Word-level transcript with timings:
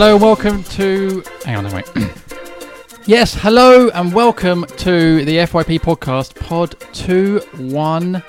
Hello, 0.00 0.12
and 0.14 0.22
welcome 0.22 0.62
to. 0.62 1.24
Hang 1.44 1.56
on, 1.56 1.64
no, 1.64 1.74
wait. 1.74 1.90
yes, 3.06 3.34
hello, 3.34 3.88
and 3.88 4.14
welcome 4.14 4.64
to 4.76 5.24
the 5.24 5.38
FYP 5.38 5.80
podcast, 5.80 6.36
Pod 6.36 6.76
Two 6.92 7.40
One. 7.56 8.14
Uh, 8.14 8.22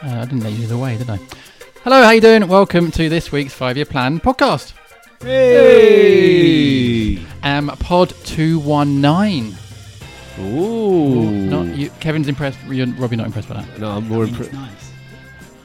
I 0.00 0.24
didn't 0.26 0.44
let 0.44 0.52
you 0.52 0.68
the 0.68 0.78
way, 0.78 0.96
did 0.96 1.10
I? 1.10 1.18
Hello, 1.82 2.04
how 2.04 2.10
you 2.10 2.20
doing? 2.20 2.46
Welcome 2.46 2.92
to 2.92 3.08
this 3.08 3.32
week's 3.32 3.52
five-year 3.52 3.86
plan 3.86 4.20
podcast. 4.20 4.74
Hey! 5.20 7.18
Um, 7.42 7.66
Pod 7.80 8.10
Two 8.22 8.60
One 8.60 9.00
Nine. 9.00 9.56
Ooh. 10.38 11.32
Not 11.32 11.76
you. 11.76 11.90
Kevin's 11.98 12.28
impressed. 12.28 12.60
You're, 12.68 12.86
Rob, 12.86 13.10
you're 13.10 13.16
not 13.16 13.26
impressed 13.26 13.48
by 13.48 13.62
that. 13.62 13.80
No, 13.80 13.90
I'm 13.90 14.06
more 14.06 14.22
I 14.22 14.26
think 14.26 14.38
impressed. 14.38 14.52
nice. 14.52 14.92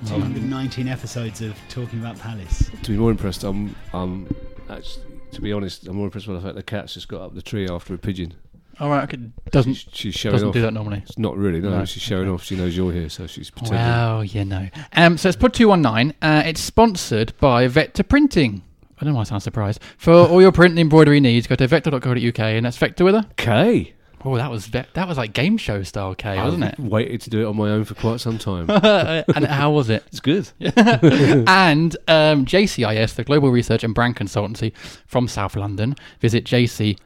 219 0.08 0.88
episodes 0.88 1.42
of 1.44 1.56
talking 1.70 2.00
about 2.00 2.18
Palace. 2.18 2.72
To 2.82 2.92
be 2.92 2.98
more 2.98 3.12
impressed, 3.12 3.44
I'm. 3.44 3.76
I'm 3.94 4.36
actually, 4.68 5.13
to 5.34 5.42
be 5.42 5.52
honest, 5.54 5.88
I'm 5.88 5.96
more 5.96 6.06
impressed 6.06 6.28
by 6.28 6.34
the 6.34 6.42
fact 6.42 6.56
the 6.56 6.64
cat's 6.64 6.94
just 6.94 7.08
got 7.08 7.22
up 7.22 7.36
the 7.36 7.42
tree 7.42 7.68
after 7.70 7.94
a 7.94 7.98
pigeon. 7.98 8.34
All 8.80 8.90
right. 8.90 9.04
Okay. 9.04 9.18
Doesn't 9.52 9.76
She's, 9.76 9.90
she's 9.94 10.16
showing 10.16 10.34
doesn't 10.34 10.48
off. 10.48 10.54
do 10.54 10.62
that 10.62 10.74
normally. 10.74 11.04
It's 11.06 11.18
not 11.20 11.38
really. 11.38 11.60
No, 11.62 11.70
No, 11.78 11.86
she's 11.86 12.02
showing 12.02 12.28
off. 12.30 12.44
She 12.44 12.56
knows 12.56 12.76
you're 12.76 12.92
here, 12.92 13.10
so 13.10 13.28
she's 13.28 13.52
pretending. 13.52 13.78
Well, 13.80 14.24
you 14.24 14.46
know. 14.46 14.68
Um, 14.94 15.18
so 15.18 15.30
it's 15.30 15.36
Pod 15.38 15.54
219. 15.54 16.16
Uh, 16.22 16.44
it's 16.46 16.62
sponsored 16.62 17.34
by 17.40 17.68
Vector 17.68 18.04
Printing. 18.04 18.64
I 19.00 19.06
don't 19.06 19.14
know 19.14 19.18
why 19.18 19.22
I 19.22 19.26
sound 19.26 19.44
surprised. 19.44 19.80
For 19.98 20.14
all 20.14 20.42
your 20.42 20.52
print 20.52 20.72
and 20.72 20.80
embroidery 20.80 21.20
needs, 21.20 21.46
go 21.46 21.56
to 21.56 21.68
vector.co.uk 21.68 22.40
and 22.40 22.66
that's 22.66 22.78
Vector 22.78 23.04
with 23.04 23.16
a. 23.16 23.26
Okay. 23.34 23.94
Oh, 24.26 24.38
that 24.38 24.50
was 24.50 24.68
ve- 24.68 24.86
that 24.94 25.08
was 25.08 25.18
like 25.18 25.34
game 25.34 25.58
show 25.58 25.84
style 25.84 26.16
K, 26.16 26.38
wasn't 26.42 26.64
it? 26.64 26.76
I've 26.80 26.86
waited 26.86 27.22
to 27.22 27.30
do 27.30 27.42
it 27.42 27.46
on 27.46 27.58
my 27.58 27.70
own 27.72 27.84
for 27.84 27.94
quite 27.96 28.22
some 28.22 28.38
time. 28.38 28.68
and 28.70 29.46
how 29.46 29.72
was 29.72 29.90
it? 29.90 30.04
it's 30.08 30.20
good. 30.22 30.50
and 30.62 31.96
um, 32.08 32.46
JCIS, 32.46 33.16
the 33.16 33.24
global 33.24 33.52
research 33.52 33.84
and 33.84 33.94
brand 33.94 34.16
consultancy 34.16 34.72
from 35.06 35.28
South 35.28 35.56
London. 35.56 35.96
Visit 36.22 36.46
jc-is.com. 36.46 37.00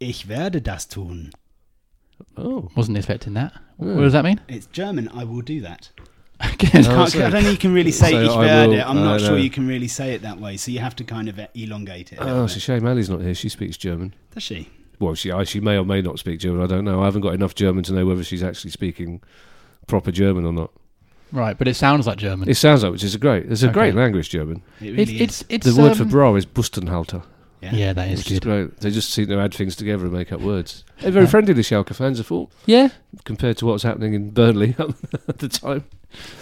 Ich 0.00 0.26
werde 0.28 0.62
das 0.62 0.86
tun. 0.86 1.30
Oh. 2.36 2.68
Wasn't 2.76 2.96
expecting 2.96 3.34
that. 3.34 3.52
What 3.76 4.00
does 4.00 4.12
that 4.12 4.24
mean? 4.24 4.40
It's 4.48 4.66
German. 4.66 5.08
I 5.14 5.24
will 5.24 5.42
do 5.42 5.60
that. 5.62 5.90
Again, 6.40 6.84
Oh, 6.86 7.04
I 7.04 7.08
don't 7.08 7.32
think 7.32 7.46
you 7.46 7.56
can 7.56 7.72
really 7.72 7.92
say 7.92 8.10
so 8.10 8.20
ich 8.22 8.30
I 8.30 8.46
werde. 8.46 8.68
will- 8.68 8.82
I'm 8.86 9.02
not 9.02 9.20
sure 9.22 9.38
you 9.38 9.48
can 9.50 9.66
really 9.66 9.88
say 9.88 10.12
it 10.14 10.22
that 10.22 10.38
way. 10.38 10.58
So 10.58 10.70
you 10.70 10.80
have 10.80 10.94
to 10.96 11.04
kind 11.04 11.28
of 11.28 11.40
elongate 11.54 12.12
it. 12.12 12.18
Oh, 12.20 12.44
it's 12.44 12.56
a 12.56 12.60
shame 12.60 12.86
Ali's 12.86 13.08
not 13.08 13.22
here. 13.22 13.34
She 13.34 13.48
speaks 13.48 13.76
German. 13.78 14.14
Does 14.32 14.42
she? 14.42 14.68
Well, 14.98 15.14
she 15.14 15.32
she 15.44 15.60
may 15.60 15.76
or 15.76 15.84
may 15.84 16.00
not 16.02 16.18
speak 16.18 16.40
German. 16.40 16.62
I 16.62 16.66
don't 16.66 16.84
know. 16.84 17.02
I 17.02 17.04
haven't 17.04 17.20
got 17.22 17.34
enough 17.34 17.54
German 17.54 17.84
to 17.84 17.92
know 17.92 18.06
whether 18.06 18.24
she's 18.24 18.42
actually 18.42 18.70
speaking 18.70 19.22
proper 19.86 20.10
German 20.10 20.44
or 20.46 20.52
not. 20.52 20.70
right, 21.32 21.56
but 21.58 21.68
it 21.68 21.74
sounds 21.74 22.06
like 22.06 22.18
German. 22.18 22.48
It 22.48 22.54
sounds 22.56 22.82
like, 22.82 22.92
which 22.92 23.04
is 23.04 23.14
a 23.14 23.18
great. 23.18 23.50
It's 23.50 23.62
a 23.62 23.66
Okay. 23.66 23.74
great 23.74 23.94
language, 23.94 24.30
German. 24.30 24.62
It 24.80 24.98
It's 24.98 25.10
really 25.10 25.20
it's 25.22 25.40
is. 25.42 25.46
it's 25.48 25.66
The 25.74 25.80
word 25.82 25.96
for 25.96 26.04
um, 26.04 26.08
bra 26.08 26.34
is 26.34 26.46
Bustenhalter, 26.46 27.22
yeah, 27.60 27.74
yeah 27.74 27.92
that 27.92 28.10
is 28.10 28.18
which 28.20 28.30
is 28.30 28.38
good. 28.40 28.42
great. 28.68 28.80
They 28.80 28.90
just 28.90 29.10
seem 29.10 29.26
to 29.28 29.38
add 29.38 29.52
things 29.54 29.76
together 29.76 30.04
and 30.04 30.12
make 30.12 30.32
up 30.32 30.40
words. 30.40 30.84
They're 31.00 31.10
very 31.10 31.26
friendly, 31.26 31.52
the 31.52 31.62
Schalke 31.62 31.94
fans, 31.94 32.18
I 32.20 32.22
thought, 32.22 32.50
Yeah. 32.64 32.88
compared 33.24 33.58
to 33.58 33.66
what 33.66 33.72
was 33.74 33.82
happening 33.82 34.14
in 34.14 34.30
Burnley 34.30 34.74
at 35.28 35.38
the 35.38 35.48
time. 35.48 35.84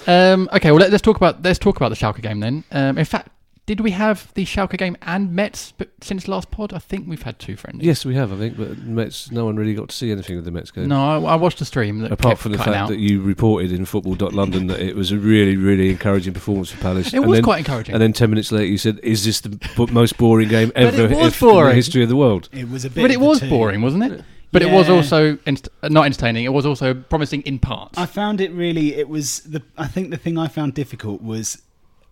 Um, 0.06 0.48
okay, 0.52 0.70
well 0.70 0.80
let, 0.80 0.92
us 0.94 1.00
talk 1.00 1.16
about 1.16 1.42
let's 1.42 1.58
talk 1.58 1.76
about 1.76 1.88
the 1.88 1.96
Schalke 1.96 2.22
game 2.22 2.38
then. 2.40 2.62
Um, 2.70 2.96
in 2.98 3.04
fact, 3.04 3.28
did 3.66 3.80
we 3.80 3.92
have 3.92 4.30
the 4.34 4.44
Schalke 4.44 4.76
game 4.76 4.96
and 5.02 5.32
Metz 5.32 5.72
but 5.78 5.88
since 6.02 6.28
last 6.28 6.50
pod? 6.50 6.72
I 6.74 6.78
think 6.78 7.08
we've 7.08 7.22
had 7.22 7.38
two 7.38 7.56
friendlies. 7.56 7.86
Yes, 7.86 8.04
we 8.04 8.14
have, 8.14 8.32
I 8.32 8.36
think, 8.36 8.56
but 8.58 8.78
Metz. 8.78 9.30
No 9.30 9.46
one 9.46 9.56
really 9.56 9.74
got 9.74 9.88
to 9.88 9.96
see 9.96 10.10
anything 10.12 10.36
of 10.36 10.44
the 10.44 10.50
Metz 10.50 10.70
game. 10.70 10.88
No, 10.88 11.26
I, 11.26 11.32
I 11.32 11.34
watched 11.36 11.58
the 11.60 11.64
stream. 11.64 12.00
That 12.00 12.12
Apart 12.12 12.38
from 12.38 12.52
the 12.52 12.58
fact 12.58 12.68
out. 12.70 12.88
that 12.90 12.98
you 12.98 13.22
reported 13.22 13.72
in 13.72 13.84
football.london 13.86 14.66
that 14.66 14.80
it 14.80 14.94
was 14.94 15.12
a 15.12 15.16
really, 15.18 15.56
really 15.56 15.90
encouraging 15.90 16.34
performance 16.34 16.70
for 16.70 16.80
Palace. 16.82 17.08
it 17.08 17.14
and 17.18 17.26
was 17.26 17.38
then, 17.38 17.44
quite 17.44 17.58
encouraging. 17.58 17.94
And 17.94 18.02
then 18.02 18.12
10 18.12 18.28
minutes 18.30 18.52
later, 18.52 18.66
you 18.66 18.78
said, 18.78 19.00
Is 19.02 19.24
this 19.24 19.40
the 19.40 19.88
most 19.90 20.18
boring 20.18 20.48
game 20.48 20.70
ever 20.74 21.04
it 21.06 21.10
was 21.16 21.34
if- 21.34 21.42
in 21.42 21.48
the 21.64 21.72
history 21.74 22.02
of 22.02 22.08
the 22.10 22.16
world? 22.16 22.48
It 22.52 22.68
was 22.68 22.84
a 22.84 22.90
bit. 22.90 23.00
but 23.02 23.10
it 23.10 23.16
of 23.16 23.22
was 23.22 23.40
two. 23.40 23.48
boring, 23.48 23.80
wasn't 23.82 24.04
it? 24.04 24.24
But 24.52 24.62
it 24.62 24.70
was 24.70 24.88
also 24.88 25.36
inst- 25.46 25.68
not 25.82 26.04
entertaining. 26.04 26.44
It 26.44 26.52
was 26.52 26.64
also 26.64 26.94
promising 26.94 27.40
in 27.42 27.58
parts. 27.58 27.98
I 27.98 28.06
found 28.06 28.40
it 28.40 28.52
really. 28.52 28.94
It 28.94 29.08
was 29.08 29.40
the. 29.40 29.62
I 29.76 29.88
think 29.88 30.10
the 30.10 30.16
thing 30.16 30.38
I 30.38 30.46
found 30.46 30.74
difficult 30.74 31.22
was 31.22 31.60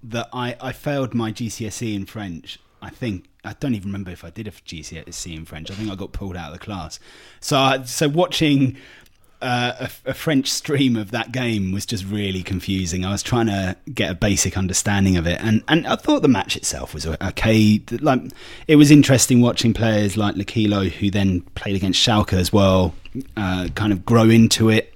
that 0.02 0.28
I 0.32 0.56
I 0.60 0.72
failed 0.72 1.14
my 1.14 1.32
GCSE 1.32 1.94
in 1.94 2.06
French. 2.06 2.58
I 2.80 2.90
think 2.90 3.26
I 3.44 3.54
don't 3.54 3.74
even 3.74 3.88
remember 3.88 4.10
if 4.10 4.24
I 4.24 4.30
did 4.30 4.46
a 4.46 4.50
GCSE 4.50 5.36
in 5.36 5.44
French. 5.44 5.70
I 5.70 5.74
think 5.74 5.90
I 5.90 5.94
got 5.94 6.12
pulled 6.12 6.36
out 6.36 6.52
of 6.52 6.58
the 6.58 6.64
class. 6.64 6.98
So 7.40 7.58
I, 7.58 7.82
so 7.82 8.08
watching. 8.08 8.76
Uh, 9.40 9.88
a, 10.06 10.10
a 10.10 10.14
French 10.14 10.48
stream 10.48 10.94
of 10.94 11.10
that 11.10 11.32
game 11.32 11.72
was 11.72 11.84
just 11.84 12.04
really 12.04 12.44
confusing. 12.44 13.04
I 13.04 13.10
was 13.10 13.24
trying 13.24 13.46
to 13.46 13.76
get 13.92 14.08
a 14.08 14.14
basic 14.14 14.56
understanding 14.56 15.16
of 15.16 15.26
it, 15.26 15.40
and, 15.40 15.64
and 15.66 15.84
I 15.84 15.96
thought 15.96 16.22
the 16.22 16.28
match 16.28 16.54
itself 16.54 16.94
was 16.94 17.08
okay. 17.08 17.82
Like 17.90 18.20
it 18.68 18.76
was 18.76 18.92
interesting 18.92 19.40
watching 19.40 19.74
players 19.74 20.16
like 20.16 20.36
Lokilo, 20.36 20.88
who 20.88 21.10
then 21.10 21.40
played 21.56 21.74
against 21.74 22.00
Schalke 22.00 22.34
as 22.34 22.52
well, 22.52 22.94
uh, 23.36 23.66
kind 23.74 23.92
of 23.92 24.04
grow 24.04 24.30
into 24.30 24.70
it. 24.70 24.94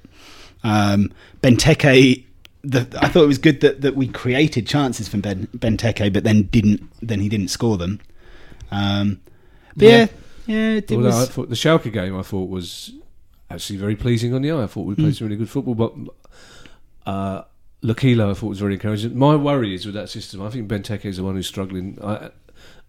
Um, 0.62 1.12
Benteke, 1.42 2.25
the, 2.66 2.98
I 3.00 3.08
thought 3.08 3.24
it 3.24 3.28
was 3.28 3.38
good 3.38 3.60
that, 3.60 3.80
that 3.82 3.94
we 3.94 4.08
created 4.08 4.66
chances 4.66 5.08
from 5.08 5.20
ben, 5.20 5.46
Benteke, 5.56 6.12
but 6.12 6.24
then 6.24 6.44
didn't. 6.44 6.82
Then 7.00 7.20
he 7.20 7.28
didn't 7.28 7.48
score 7.48 7.76
them. 7.76 8.00
Um, 8.70 9.20
but 9.76 9.86
yeah, 9.86 10.06
yeah, 10.46 10.70
it, 10.72 10.92
Although 10.92 11.22
I 11.22 11.24
thought 11.26 11.48
the 11.48 11.54
Schalke 11.54 11.92
game 11.92 12.18
I 12.18 12.22
thought 12.22 12.48
was 12.48 12.92
actually 13.50 13.78
very 13.78 13.94
pleasing 13.94 14.34
on 14.34 14.42
the 14.42 14.50
eye. 14.50 14.64
I 14.64 14.66
thought 14.66 14.86
we 14.86 14.94
played 14.96 15.16
some 15.16 15.28
really 15.28 15.38
good 15.38 15.50
football, 15.50 15.74
but 15.74 15.94
uh, 17.06 17.42
Lokilo 17.82 18.30
I 18.30 18.34
thought 18.34 18.48
was 18.48 18.60
very 18.60 18.74
encouraging. 18.74 19.16
My 19.16 19.36
worry 19.36 19.74
is 19.74 19.86
with 19.86 19.94
that 19.94 20.08
system. 20.08 20.42
I 20.42 20.50
think 20.50 20.69
Benteke 20.69 21.04
is 21.04 21.19
the 21.19 21.24
one 21.24 21.36
who's 21.36 21.46
struggling. 21.46 21.98
I, 22.02 22.30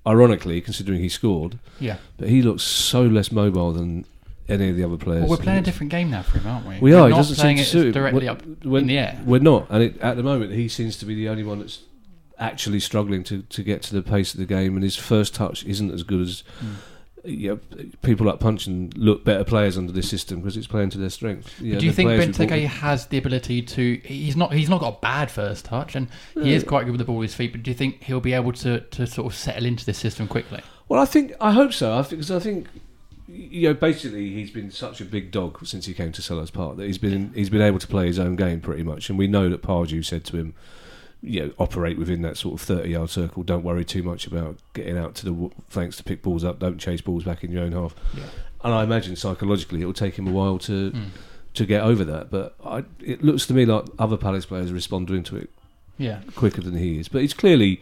ironically, 0.07 0.62
considering 0.62 1.01
he 1.01 1.09
scored, 1.09 1.59
yeah. 1.80 1.97
but 2.18 2.30
he 2.30 2.41
looks 2.41 2.63
so 2.63 3.03
less 3.03 3.31
mobile 3.31 3.73
than 3.73 4.06
any 4.49 4.69
of 4.69 4.75
the 4.75 4.83
other 4.83 4.97
players. 4.97 5.21
Well, 5.21 5.31
we're 5.31 5.44
playing 5.44 5.59
a 5.59 5.63
different 5.63 5.91
game 5.91 6.09
now 6.09 6.21
for 6.21 6.39
him, 6.39 6.47
aren't 6.47 6.65
we? 6.65 6.79
We 6.79 6.91
We're 6.91 6.99
are. 6.99 7.09
Not 7.09 7.17
doesn't 7.17 7.35
seem 7.35 7.55
playing 7.55 7.65
to 7.65 7.88
it 7.88 7.91
directly 7.91 8.27
When- 8.27 8.29
up 8.29 8.44
in 8.81 8.88
the 8.88 8.97
air. 8.97 9.21
We're 9.25 9.39
not, 9.39 9.67
and 9.69 9.83
it, 9.83 9.99
at 10.01 10.17
the 10.17 10.23
moment 10.23 10.53
he 10.53 10.67
seems 10.67 10.97
to 10.97 11.05
be 11.05 11.15
the 11.15 11.29
only 11.29 11.44
one 11.44 11.59
that's 11.59 11.81
actually 12.39 12.79
struggling 12.79 13.23
to, 13.23 13.41
to 13.41 13.63
get 13.63 13.81
to 13.83 13.94
the 13.94 14.01
pace 14.01 14.33
of 14.33 14.39
the 14.39 14.45
game, 14.45 14.75
and 14.75 14.83
his 14.83 14.95
first 14.95 15.33
touch 15.35 15.65
isn't 15.65 15.91
as 15.91 16.03
good 16.03 16.21
as. 16.21 16.44
Hmm. 16.59 16.73
You 17.25 17.59
know, 17.75 17.85
people 18.03 18.25
like 18.25 18.39
Puncheon 18.39 18.94
look 18.95 19.25
better 19.25 19.44
players 19.44 19.77
under 19.77 19.91
this 19.91 20.07
system 20.07 20.39
because 20.39 20.55
it's 20.55 20.67
playing 20.67 20.91
to 20.91 20.97
their 20.97 21.09
strengths. 21.09 21.57
Do 21.59 21.65
you 21.65 21.91
think 21.91 22.11
Benteke 22.11 22.67
has 22.67 23.07
the 23.07 23.17
ability 23.17 23.63
to? 23.63 23.99
He's 24.05 24.38
not. 24.38 24.53
He's 24.53 24.69
not 24.69 24.79
got 24.79 24.97
a 24.97 24.99
bad 25.01 25.29
first 25.29 25.65
touch, 25.65 25.95
and 25.95 26.07
he 26.35 26.53
is 26.53 26.63
quite 26.63 26.85
good 26.85 26.91
with 26.91 26.99
the 26.99 27.05
ball 27.05 27.17
at 27.19 27.23
his 27.23 27.35
feet. 27.35 27.51
But 27.51 27.63
do 27.63 27.71
you 27.71 27.75
think 27.75 28.01
he'll 28.03 28.21
be 28.21 28.31
able 28.31 28.53
to, 28.53 28.79
to 28.79 29.05
sort 29.05 29.27
of 29.27 29.38
settle 29.38 29.65
into 29.65 29.83
this 29.83 29.97
system 29.97 30.29
quickly? 30.29 30.61
Well, 30.88 31.01
I 31.01 31.05
think 31.05 31.33
I 31.41 31.51
hope 31.51 31.73
so. 31.73 31.97
I 31.97 32.03
think 32.03 32.21
because 32.21 32.31
I 32.31 32.39
think 32.39 32.69
you 33.49 33.67
know 33.69 33.73
basically 33.73 34.29
he's 34.31 34.51
been 34.51 34.71
such 34.71 35.01
a 35.01 35.05
big 35.05 35.31
dog 35.31 35.65
since 35.65 35.85
he 35.85 35.94
came 35.94 36.11
to 36.13 36.21
Selhurst 36.21 36.53
Park 36.53 36.77
that 36.77 36.85
he's 36.85 36.97
been 36.97 37.31
he's 37.33 37.49
been 37.49 37.61
able 37.61 37.79
to 37.79 37.88
play 37.88 38.07
his 38.07 38.19
own 38.19 38.35
game 38.35 38.61
pretty 38.61 38.83
much, 38.83 39.09
and 39.09 39.17
we 39.17 39.27
know 39.27 39.49
that 39.49 39.61
Pardew 39.61 40.03
said 40.03 40.23
to 40.25 40.38
him, 40.38 40.53
you 41.21 41.41
know, 41.41 41.51
operate 41.57 41.97
within 41.97 42.21
that 42.23 42.38
sort 42.38 42.59
of 42.59 42.65
thirty 42.65 42.89
yard 42.91 43.09
circle. 43.09 43.44
Don't 43.44 43.63
worry 43.63 43.83
too 43.85 44.03
much 44.03 44.27
about 44.27 44.57
getting 44.73 44.97
out 44.97 45.15
to 45.15 45.25
the 45.25 45.51
flanks 45.69 45.97
to 45.97 46.03
pick 46.03 46.21
balls 46.21 46.44
up. 46.44 46.59
Don't 46.59 46.77
chase 46.77 47.01
balls 47.01 47.23
back 47.23 47.44
in 47.44 47.51
your 47.51 47.63
own 47.63 47.71
half. 47.71 47.95
And 48.63 48.73
I 48.73 48.83
imagine 48.83 49.15
psychologically 49.15 49.81
it 49.81 49.85
will 49.85 49.94
take 49.94 50.17
him 50.17 50.27
a 50.27 50.31
while 50.31 50.57
to 50.59 50.91
hmm. 50.91 51.03
to 51.53 51.65
get 51.65 51.81
over 51.83 52.03
that. 52.05 52.29
But 52.31 52.55
I, 52.65 52.83
it 52.99 53.23
looks 53.23 53.45
to 53.47 53.53
me 53.53 53.65
like 53.65 53.85
other 53.99 54.17
Palace 54.17 54.45
players 54.45 54.71
are 54.71 54.73
responding 54.73 55.23
to 55.23 55.38
it 55.38 55.49
Yeah. 55.97 56.21
quicker 56.35 56.61
than 56.61 56.75
he 56.77 56.99
is. 56.99 57.07
But 57.07 57.21
he's 57.21 57.33
clearly, 57.33 57.81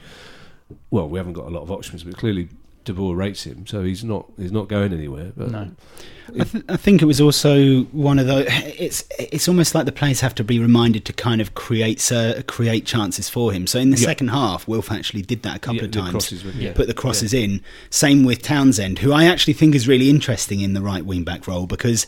well, 0.91 1.07
we 1.07 1.17
haven't 1.17 1.33
got 1.33 1.45
a 1.45 1.50
lot 1.50 1.62
of 1.62 1.71
options, 1.71 2.03
but 2.03 2.17
clearly 2.17 2.50
De 2.86 2.94
Boer 2.94 3.16
rates 3.16 3.44
him, 3.46 3.66
so 3.68 3.84
he's 3.84 4.04
not 4.04 4.32
he's 4.38 4.52
not 4.52 4.68
going 4.70 4.94
anywhere. 4.94 5.32
But 5.36 5.52
No. 5.52 5.72
I, 6.40 6.44
th- 6.44 6.64
I 6.70 6.78
think 6.78 7.02
it 7.02 7.06
was 7.06 7.20
also 7.22 7.82
one 7.86 8.18
of 8.20 8.28
those. 8.28 8.46
It's 8.50 9.04
it's 9.20 9.48
almost 9.48 9.76
like 9.76 9.86
the 9.86 9.92
players 9.92 10.22
have 10.22 10.34
to 10.36 10.44
be 10.44 10.58
reminded 10.60 11.04
to 11.06 11.14
kind 11.14 11.42
of 11.42 11.54
create 11.56 12.12
uh, 12.12 12.42
create 12.48 12.86
chances 12.86 13.30
for 13.30 13.52
him. 13.52 13.68
So 13.68 13.80
in 13.80 13.90
the 13.90 13.98
Yeah. 13.98 14.06
second 14.06 14.30
half, 14.30 14.68
Wilf 14.68 14.92
actually 14.92 15.22
did 15.24 15.44
that 15.44 15.58
a 15.58 15.60
couple 15.60 15.78
Yeah, 15.78 15.84
of 15.86 15.92
times. 15.92 16.12
crosses 16.12 16.44
yeah. 16.56 16.74
Put 16.74 16.88
the 16.88 16.94
crosses 16.94 17.34
in. 17.34 17.62
Same 17.90 18.24
with 18.24 18.42
Townsend, 18.42 19.00
who 19.00 19.12
I 19.12 19.26
actually 19.26 19.54
think 19.54 19.76
is 19.76 19.88
really 19.88 20.10
interesting 20.10 20.62
in 20.62 20.74
the 20.74 20.82
right 20.82 21.06
wing 21.06 21.24
back 21.24 21.48
role 21.48 21.68
because 21.68 22.08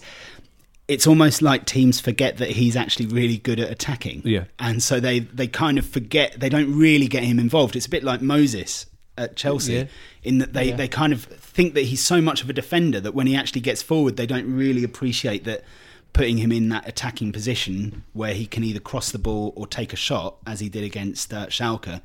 it's 0.88 1.06
almost 1.06 1.42
like 1.42 1.66
teams 1.66 2.00
forget 2.00 2.38
that 2.38 2.52
he's 2.52 2.76
actually 2.78 3.08
really 3.08 3.38
good 3.38 3.60
at 3.60 3.70
attacking. 3.70 4.22
Yeah. 4.26 4.46
and 4.60 4.82
so 4.82 5.00
they 5.00 5.20
they 5.20 5.48
kind 5.48 5.78
of 5.78 5.86
forget. 5.86 6.40
They 6.40 6.50
don't 6.50 6.74
really 6.78 7.08
get 7.08 7.24
him 7.24 7.40
involved. 7.40 7.76
It's 7.76 7.88
a 7.88 7.90
bit 7.90 8.04
like 8.04 8.22
Moses 8.22 8.86
at 9.18 9.36
Chelsea 9.36 9.74
Yeah. 9.74 9.84
in 10.24 10.38
that 10.40 10.54
they, 10.54 10.70
Yeah. 10.70 10.76
they 10.76 10.88
kind 10.88 11.14
of 11.14 11.24
think 11.26 11.74
that 11.74 11.84
he's 11.84 12.04
so 12.04 12.22
much 12.22 12.44
of 12.44 12.50
a 12.50 12.54
defender 12.54 13.00
that 13.00 13.14
when 13.14 13.28
he 13.28 13.36
actually 13.36 13.62
gets 13.62 13.82
forward, 13.82 14.18
they 14.18 14.26
don't 14.28 14.52
really 14.52 14.84
appreciate 14.84 15.44
that 15.46 15.64
putting 16.14 16.38
him 16.38 16.52
in 16.52 16.70
that 16.70 16.88
attacking 16.88 17.32
position 17.32 18.04
where 18.14 18.34
he 18.34 18.46
can 18.48 18.64
either 18.64 18.80
cross 18.80 19.12
the 19.12 19.20
ball 19.20 19.54
or 19.56 19.68
take 19.68 19.94
a 19.94 19.98
shot, 19.98 20.38
as 20.48 20.60
he 20.60 20.70
did 20.70 20.84
against 20.84 21.32
uh, 21.34 21.46
Schalke. 21.48 22.02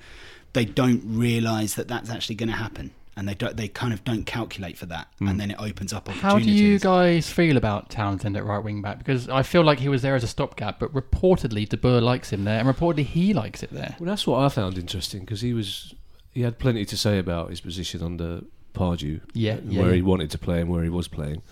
They 0.53 0.65
don't 0.67 1.03
realise 1.07 1.75
that 1.75 1.89
that's 1.89 2.11
actually 2.11 2.35
going 2.35 2.51
to 2.51 2.57
happen, 2.57 2.91
and 3.17 3.27
they 3.27 3.33
don't. 3.35 3.57
They 3.57 3.69
kind 3.69 3.95
of 3.95 4.05
don't 4.05 4.25
calculate 4.27 4.77
for 4.77 4.85
that, 4.87 5.09
and 5.21 5.41
then 5.41 5.51
it 5.51 5.57
opens 5.59 5.95
up 5.95 6.11
opportunities. 6.11 6.23
How 6.23 6.39
do 6.39 6.51
you 6.51 6.79
guys 6.79 7.31
feel 7.31 7.57
about 7.57 7.89
Townsend 7.89 8.37
at 8.37 8.45
right 8.45 8.63
wing 8.63 8.83
back? 8.83 8.99
Because 8.99 9.31
I 9.31 9.43
feel 9.45 9.63
like 9.65 9.79
he 9.81 9.89
was 9.89 10.03
there 10.03 10.15
as 10.15 10.25
a 10.25 10.29
stopgap, 10.29 10.79
but 10.79 10.93
reportedly 10.93 11.67
De 11.67 11.79
Boer 11.79 12.03
likes 12.03 12.31
him 12.35 12.45
there, 12.45 12.59
and 12.61 12.69
reportedly 12.69 13.07
he 13.07 13.33
likes 13.33 13.63
it 13.63 13.71
there. 13.73 13.97
well, 13.99 14.09
that's 14.09 14.27
what 14.27 14.41
I 14.45 14.51
found 14.51 14.77
interesting 14.77 15.21
because 15.21 15.41
he 15.41 15.55
was 15.55 15.95
he 16.33 16.43
had 16.43 16.59
plenty 16.59 16.85
to 16.87 16.97
say 16.97 17.19
about 17.19 17.51
his 17.51 17.61
position 17.61 18.03
under 18.03 18.43
Pardew, 18.75 19.21
Yeah, 19.35 19.55
and 19.55 19.73
yeah, 19.73 19.83
where 19.83 19.93
he 19.93 20.03
wanted 20.03 20.31
to 20.31 20.39
play 20.39 20.61
and 20.61 20.71
where 20.71 20.83
he 20.83 20.89
was 20.89 21.09
playing. 21.09 21.43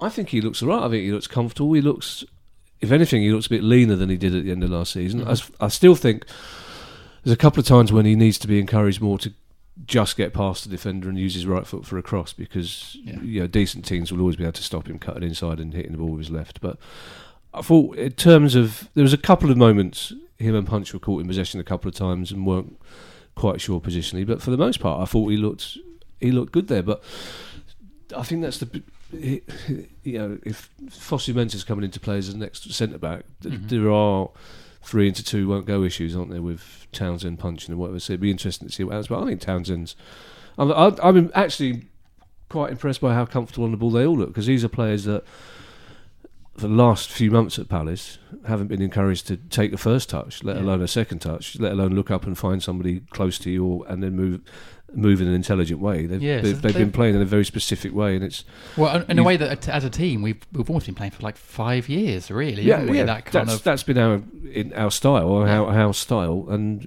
I 0.00 0.08
think 0.08 0.30
he 0.30 0.40
looks 0.40 0.62
alright. 0.62 0.82
I 0.82 0.88
think 0.88 1.04
he 1.04 1.12
looks 1.12 1.26
comfortable. 1.26 1.72
He 1.74 1.82
looks, 1.82 2.24
if 2.80 2.90
anything, 2.90 3.22
he 3.22 3.30
looks 3.30 3.46
a 3.46 3.50
bit 3.50 3.62
leaner 3.62 3.96
than 3.96 4.08
he 4.08 4.16
did 4.16 4.34
at 4.34 4.44
the 4.44 4.50
end 4.50 4.64
of 4.64 4.70
last 4.70 4.92
season. 4.92 5.20
Mm-hmm. 5.20 5.54
I 5.62 5.68
still 5.68 5.94
think 5.94 6.24
there's 7.22 7.34
a 7.34 7.38
couple 7.38 7.60
of 7.60 7.66
times 7.66 7.92
when 7.92 8.06
he 8.06 8.16
needs 8.16 8.38
to 8.38 8.48
be 8.48 8.58
encouraged 8.58 9.02
more 9.02 9.18
to 9.18 9.34
just 9.86 10.16
get 10.16 10.32
past 10.34 10.64
the 10.64 10.70
defender 10.70 11.08
and 11.08 11.18
use 11.18 11.34
his 11.34 11.46
right 11.46 11.66
foot 11.66 11.84
for 11.86 11.96
a 11.98 12.02
cross 12.02 12.32
because 12.32 12.96
Yeah. 13.02 13.20
you 13.22 13.40
know 13.40 13.46
decent 13.46 13.84
teams 13.84 14.10
will 14.12 14.20
always 14.20 14.36
be 14.36 14.44
able 14.44 14.52
to 14.52 14.62
stop 14.62 14.88
him 14.88 14.98
cutting 14.98 15.22
inside 15.22 15.58
and 15.60 15.72
hitting 15.74 15.92
the 15.92 15.98
ball 15.98 16.08
with 16.10 16.20
his 16.20 16.30
left. 16.30 16.60
But 16.60 16.78
I 17.54 17.62
thought 17.62 17.96
in 17.96 18.12
terms 18.12 18.54
of 18.54 18.88
there 18.94 19.02
was 19.02 19.12
a 19.14 19.18
couple 19.18 19.50
of 19.50 19.56
moments 19.56 20.12
him 20.38 20.54
and 20.54 20.66
Punch 20.66 20.92
were 20.94 20.98
caught 21.00 21.20
in 21.20 21.26
possession 21.28 21.60
a 21.60 21.64
couple 21.64 21.88
of 21.88 21.94
times 21.94 22.30
and 22.32 22.46
weren't 22.46 22.78
quite 23.40 23.60
sure 23.60 23.80
positionally. 23.80 24.26
But 24.26 24.42
for 24.42 24.50
the 24.50 24.56
most 24.58 24.80
part, 24.80 25.00
I 25.00 25.06
thought 25.06 25.28
he 25.28 25.36
looked 25.36 25.78
he 26.20 26.30
looked 26.30 26.52
good 26.52 26.68
there. 26.68 26.82
But 26.82 27.02
I 28.16 28.22
think 28.22 28.42
that's 28.42 28.58
the 28.58 28.82
you 30.04 30.18
know 30.18 30.38
if 30.44 30.68
Fosu 30.90 31.34
Mensah's 31.34 31.64
coming 31.64 31.84
into 31.84 31.98
play 31.98 32.18
as 32.18 32.32
the 32.32 32.38
next 32.38 32.70
centre 32.72 32.98
back, 32.98 33.24
Mhm. 33.42 33.68
there 33.68 33.90
are 33.90 34.28
three 34.82 35.08
into 35.08 35.22
two 35.24 35.48
won't 35.48 35.66
go 35.66 35.82
issues, 35.82 36.14
aren't 36.16 36.30
there, 36.30 36.42
with 36.42 36.86
Townsend 36.92 37.38
Puncheon 37.38 37.72
and 37.72 37.80
whatever. 37.80 37.98
So 38.00 38.12
it'd 38.12 38.20
be 38.20 38.30
interesting 38.30 38.68
to 38.68 38.74
see 38.74 38.84
what 38.84 38.92
happens. 38.92 39.08
But 39.08 39.22
I 39.22 39.26
think 39.26 39.40
Townsend's. 39.40 39.96
I'm, 40.58 40.70
I'm 41.02 41.30
actually 41.34 41.84
quite 42.50 42.70
impressed 42.72 43.00
by 43.00 43.14
how 43.14 43.24
comfortable 43.24 43.64
on 43.64 43.70
the 43.70 43.76
ball 43.76 43.90
they 43.90 44.04
all 44.06 44.16
look 44.18 44.28
because 44.28 44.46
these 44.46 44.64
are 44.64 44.68
players 44.68 45.04
that. 45.04 45.24
For 46.60 46.68
the 46.68 46.74
last 46.74 47.10
few 47.10 47.30
months 47.30 47.58
at 47.58 47.70
Palace, 47.70 48.18
haven't 48.46 48.66
been 48.66 48.82
encouraged 48.82 49.26
to 49.28 49.38
take 49.38 49.70
the 49.70 49.78
first 49.78 50.10
touch, 50.10 50.44
let 50.44 50.56
Yeah. 50.56 50.62
alone 50.62 50.82
a 50.82 50.88
second 50.88 51.20
touch, 51.20 51.58
let 51.58 51.72
alone 51.72 51.94
look 51.94 52.10
up 52.10 52.26
and 52.26 52.36
find 52.36 52.62
somebody 52.62 53.00
close 53.08 53.38
to 53.38 53.50
you, 53.50 53.64
or, 53.64 53.84
and 53.88 54.02
then 54.02 54.14
move, 54.14 54.40
move 54.92 55.22
in 55.22 55.26
an 55.28 55.32
intelligent 55.32 55.80
way. 55.80 56.04
They've, 56.04 56.22
Yes, 56.22 56.42
they've, 56.44 56.60
they've 56.60 56.74
been 56.74 56.92
playing 56.92 57.14
in 57.14 57.22
a 57.22 57.24
very 57.24 57.46
specific 57.46 57.94
way, 57.94 58.14
and 58.14 58.22
it's 58.22 58.44
Well, 58.76 59.02
in 59.08 59.18
a 59.18 59.22
way 59.22 59.38
that 59.38 59.70
as 59.70 59.84
a 59.84 59.90
team 59.90 60.20
we've 60.20 60.42
we've 60.52 60.68
almost 60.68 60.84
been 60.84 60.94
playing 60.94 61.12
for 61.12 61.22
like 61.22 61.38
five 61.38 61.88
years, 61.88 62.30
really. 62.30 62.64
haven't 62.64 62.90
we? 62.90 62.98
that 63.00 63.24
kind 63.24 63.48
that's 63.48 63.54
of 63.60 63.64
that's 63.64 63.82
been 63.82 63.96
our 63.96 64.20
in 64.52 64.74
our 64.74 64.90
style 64.90 65.28
or 65.30 65.46
Yeah. 65.46 65.60
our 65.62 65.72
our 65.72 65.94
style, 65.94 66.44
and 66.50 66.86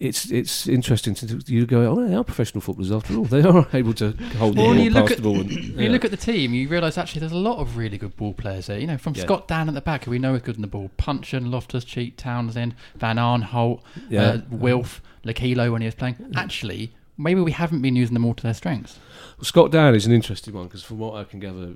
it's 0.00 0.30
it's 0.30 0.66
interesting 0.66 1.14
to 1.16 1.40
you 1.46 1.66
go. 1.66 1.82
Oh, 1.92 2.06
they 2.06 2.14
are 2.14 2.24
professional 2.24 2.60
footballers 2.60 2.90
after 2.92 3.16
all. 3.16 3.24
They 3.24 3.42
are 3.42 3.66
able 3.74 3.94
to 3.94 4.12
hold 4.38 4.56
Well, 4.56 4.68
the 4.70 4.74
ball, 4.74 4.84
you 4.84 4.90
look 4.90 5.08
the 5.08 5.16
at- 5.16 5.22
ball, 5.22 5.40
and 5.40 5.50
yeah. 5.50 5.82
you 5.82 5.88
look 5.90 6.04
at 6.04 6.10
the 6.10 6.16
team, 6.16 6.54
you 6.54 6.68
realise 6.68 6.96
actually 6.98 7.20
there's 7.20 7.32
a 7.32 7.36
lot 7.36 7.58
of 7.58 7.76
really 7.76 7.98
good 7.98 8.16
ball 8.16 8.34
players 8.34 8.66
there. 8.66 8.78
You 8.78 8.86
know, 8.86 8.98
from 8.98 9.14
Yeah. 9.14 9.22
Scott 9.24 9.48
Dann 9.48 9.68
at 9.68 9.74
the 9.74 9.80
back, 9.80 10.04
who 10.04 10.10
we 10.10 10.18
know 10.18 10.34
is 10.34 10.42
good 10.42 10.56
in 10.56 10.62
the 10.62 10.68
ball, 10.68 10.90
Puncheon, 10.96 11.50
Loftus 11.50 11.84
Cheek, 11.84 12.16
Townsend, 12.16 12.74
Van 12.96 13.16
Aanholt, 13.16 13.80
Yeah. 14.08 14.22
uh, 14.22 14.40
Wilf, 14.50 15.00
Lokilo 15.24 15.70
when 15.72 15.82
he 15.82 15.86
was 15.86 15.94
playing. 15.94 16.16
Actually, 16.36 16.92
maybe 17.18 17.40
we 17.40 17.52
haven't 17.52 17.82
been 17.82 17.96
using 17.96 18.14
them 18.14 18.24
all 18.24 18.34
to 18.34 18.42
their 18.42 18.54
strengths. 18.54 18.98
Well, 19.38 19.44
Scott 19.44 19.70
Dann 19.72 19.94
is 19.94 20.06
an 20.06 20.12
interesting 20.12 20.54
one 20.54 20.64
because 20.64 20.82
from 20.82 20.98
what 20.98 21.14
I 21.14 21.24
can 21.24 21.40
gather, 21.40 21.74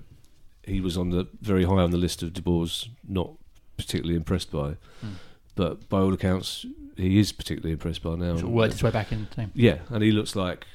he 0.64 0.80
was 0.80 0.96
on 0.96 1.10
the 1.10 1.26
very 1.40 1.64
high 1.64 1.82
on 1.82 1.90
the 1.90 1.96
list 1.98 2.22
of 2.22 2.32
De 2.32 2.42
Boer's 2.42 2.88
not 3.08 3.30
particularly 3.76 4.14
impressed 4.16 4.50
by, 4.52 4.76
Hmm. 5.00 5.14
but 5.54 5.88
by 5.88 5.98
all 6.00 6.12
accounts, 6.12 6.66
he 6.96 7.18
is 7.18 7.32
particularly 7.32 7.72
impressed 7.72 8.02
by 8.02 8.14
now. 8.16 8.32
Sort 8.34 8.44
of 8.44 8.50
worked 8.50 8.74
its 8.74 8.82
way 8.82 8.90
back 8.90 9.12
in 9.12 9.26
the 9.28 9.34
team. 9.34 9.50
Yeah, 9.54 9.78
and 9.88 10.02
he 10.02 10.10
looks 10.12 10.34
like 10.36 10.66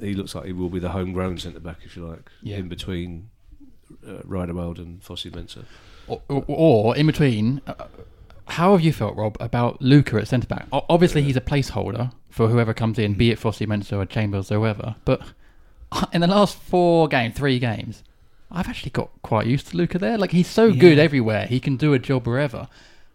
he 0.00 0.14
looks 0.14 0.34
like 0.34 0.46
he 0.46 0.52
will 0.52 0.68
be 0.70 0.78
the 0.78 0.90
homegrown 0.90 1.38
centre 1.38 1.60
back, 1.60 1.78
if 1.84 1.96
you 1.96 2.06
like, 2.06 2.28
Yeah. 2.42 2.56
in 2.56 2.68
between 2.68 3.30
uh, 4.06 4.18
Riedewald 4.24 4.78
and 4.78 5.00
Fosu 5.02 5.30
Mensah. 5.30 5.64
Or, 6.08 6.20
or, 6.28 6.44
or 6.48 6.96
in 6.96 7.06
between, 7.06 7.60
uh, 7.66 7.74
how 8.46 8.72
have 8.72 8.80
you 8.80 8.92
felt, 8.92 9.16
Rob, 9.16 9.36
about 9.38 9.80
Luca 9.80 10.16
at 10.16 10.26
centre 10.26 10.48
back? 10.48 10.66
Obviously, 10.72 11.22
he's 11.22 11.36
a 11.36 11.40
placeholder 11.40 12.12
for 12.28 12.48
whoever 12.48 12.74
comes 12.74 12.98
in, 12.98 13.14
be 13.14 13.30
it 13.30 13.38
Fosu, 13.38 13.66
Mensah, 13.66 13.98
or 13.98 14.06
Chambers, 14.06 14.50
or 14.50 14.56
whoever. 14.56 14.96
But 15.04 15.22
in 16.12 16.20
the 16.20 16.26
last 16.26 16.56
four 16.56 17.06
games, 17.06 17.36
three 17.36 17.58
games, 17.60 18.02
I've 18.50 18.68
actually 18.68 18.90
got 18.90 19.10
quite 19.22 19.46
used 19.46 19.68
to 19.68 19.76
Luca 19.76 19.98
there. 19.98 20.18
Like 20.18 20.32
he's 20.32 20.48
so 20.48 20.72
good 20.72 20.98
everywhere; 20.98 21.46
he 21.46 21.60
can 21.60 21.76
do 21.76 21.94
a 21.94 21.98
job 21.98 22.26
wherever. 22.26 22.68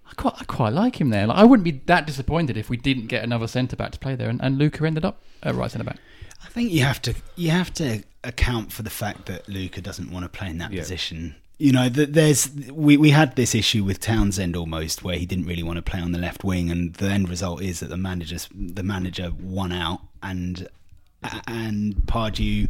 I 0.09 0.13
quite, 0.15 0.35
I 0.39 0.43
quite 0.45 0.73
like 0.73 0.99
him 1.01 1.09
there. 1.09 1.27
Like, 1.27 1.37
I 1.37 1.43
wouldn't 1.43 1.63
be 1.65 1.81
that 1.85 2.07
disappointed 2.07 2.57
if 2.57 2.69
we 2.69 2.77
didn't 2.77 3.07
get 3.07 3.23
another 3.23 3.47
centre 3.47 3.75
back 3.75 3.91
to 3.91 3.99
play 3.99 4.15
there, 4.15 4.29
and, 4.29 4.41
and 4.41 4.57
Luca 4.57 4.85
ended 4.85 5.03
up 5.05 5.21
at 5.43 5.53
right 5.55 5.69
centre 5.69 5.83
back. 5.85 5.97
I 6.43 6.49
think 6.49 6.71
you 6.71 6.83
have 6.83 7.01
to 7.03 7.13
you 7.35 7.49
have 7.49 7.73
to 7.75 8.03
account 8.23 8.71
for 8.71 8.83
the 8.83 8.89
fact 8.89 9.25
that 9.25 9.47
Luca 9.49 9.81
doesn't 9.81 10.11
want 10.11 10.23
to 10.23 10.29
play 10.29 10.49
in 10.49 10.57
that 10.59 10.71
Yeah. 10.71 10.81
position. 10.81 11.35
You 11.59 11.71
know, 11.71 11.89
there's 11.89 12.51
we, 12.71 12.97
we 12.97 13.09
had 13.09 13.35
this 13.35 13.55
issue 13.55 13.83
with 13.83 13.99
Townsend 13.99 14.55
almost 14.55 15.03
where 15.03 15.17
he 15.17 15.25
didn't 15.25 15.45
really 15.47 15.63
want 15.63 15.77
to 15.77 15.81
play 15.81 15.99
on 15.99 16.11
the 16.11 16.19
left 16.19 16.43
wing, 16.43 16.69
and 16.69 16.93
the 16.93 17.07
end 17.09 17.27
result 17.29 17.61
is 17.63 17.79
that 17.79 17.89
the 17.89 17.97
manager's 17.97 18.47
the 18.53 18.83
manager 18.83 19.31
won 19.41 19.71
out, 19.71 20.01
and 20.21 20.67
and 21.47 21.95
Pardew 22.05 22.69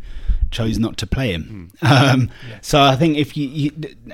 chose 0.52 0.80
not 0.80 0.96
to 0.98 1.06
play 1.08 1.34
him. 1.34 1.72
Um, 1.82 2.30
So 2.62 2.82
I 2.82 2.96
think 2.96 3.18
if 3.18 3.36
you, 3.36 3.48
you, 3.50 3.72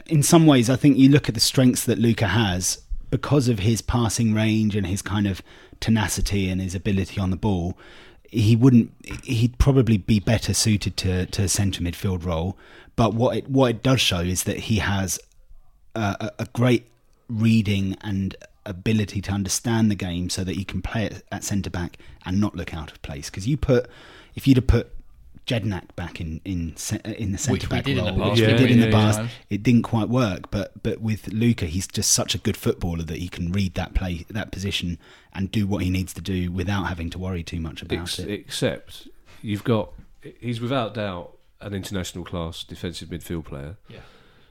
in 0.08 0.24
some 0.24 0.48
ways, 0.48 0.70
I 0.72 0.76
think 0.76 0.98
you 0.98 1.10
look 1.10 1.30
at 1.30 1.36
the 1.36 1.40
strengths 1.42 1.86
that 1.86 2.00
Luca 2.00 2.28
has 2.28 2.82
because 3.14 3.48
of 3.48 3.60
his 3.60 3.80
passing 3.80 4.34
range 4.34 4.76
and 4.76 4.88
his 4.88 5.04
kind 5.04 5.28
of 5.28 5.44
tenacity 5.80 6.50
and 6.50 6.60
his 6.60 6.74
ability 6.74 7.22
on 7.22 7.30
the 7.30 7.36
ball. 7.36 7.78
He 8.24 8.56
wouldn't. 8.56 8.92
He'd 9.24 9.60
probably 9.60 10.00
be 10.00 10.20
better 10.20 10.52
suited 10.52 10.98
to 10.98 11.28
to 11.28 11.44
a 11.44 11.48
centre 11.48 11.84
midfield 11.84 12.26
role. 12.26 12.58
But 12.96 13.14
what 13.14 13.38
it 13.38 13.48
what 13.48 13.70
it 13.70 13.84
does 13.84 14.02
show 14.02 14.22
is 14.22 14.46
that 14.46 14.62
he 14.62 14.78
has 14.80 15.20
a, 15.94 16.32
a- 16.40 16.48
great 16.54 16.88
reading 17.30 17.96
and 18.02 18.36
ability 18.66 19.22
to 19.22 19.32
understand 19.32 19.92
the 19.92 19.96
game 19.96 20.32
so 20.32 20.44
that 20.44 20.56
he 20.56 20.64
can 20.64 20.82
play 20.82 21.06
it 21.06 21.24
at 21.32 21.44
centre 21.44 21.70
back 21.70 22.00
and 22.26 22.42
not 22.42 22.56
look 22.56 22.74
out 22.74 22.92
of 22.92 23.00
place. 23.04 23.30
Because 23.30 23.48
you 23.48 23.58
put, 23.58 23.88
if 24.34 24.48
you'd 24.48 24.58
have 24.58 24.66
put 24.66 24.92
Jedinak 25.46 25.96
back 25.96 26.22
in 26.22 26.40
in 26.46 26.76
uh, 26.92 26.98
in 27.10 27.32
the 27.32 27.34
Which 27.34 27.40
centre 27.42 27.68
we 27.68 27.70
back 27.70 27.84
did 27.86 27.98
in 27.98 28.04
role, 28.06 28.14
the 28.16 28.20
past. 28.24 28.32
which 28.32 28.40
Yeah, 28.50 28.58
did 28.58 28.72
in 28.72 28.80
yeah, 28.80 28.86
the 28.86 28.92
past. 28.92 29.20
yeah. 29.20 29.28
It 29.50 29.64
didn't 29.64 29.82
quite 29.84 30.10
work, 30.10 30.50
but 30.52 30.82
but 30.84 31.02
with 31.02 31.28
Luca, 31.34 31.66
he's 31.66 31.88
just 31.88 32.12
such 32.12 32.34
a 32.34 32.38
good 32.38 32.56
footballer 32.56 33.04
that 33.04 33.18
he 33.18 33.28
can 33.28 33.52
read 33.52 33.74
that 33.74 33.94
play 33.94 34.26
that 34.30 34.52
position 34.52 34.98
and 35.34 35.52
do 35.52 35.68
what 35.68 35.84
he 35.84 35.90
needs 35.90 36.14
to 36.14 36.22
do 36.22 36.52
without 36.52 36.84
having 36.86 37.10
to 37.10 37.20
worry 37.20 37.44
too 37.44 37.60
much 37.60 37.82
about 37.82 38.00
Ex- 38.00 38.20
it. 38.20 38.30
except 38.30 39.08
you've 39.42 39.64
got 39.64 39.92
he's 40.40 40.62
without 40.62 40.94
doubt 40.94 41.38
an 41.60 41.74
international 41.74 42.24
class 42.24 42.64
defensive 42.64 43.10
midfield 43.10 43.44
player. 43.46 43.76
Yeah. 43.90 44.00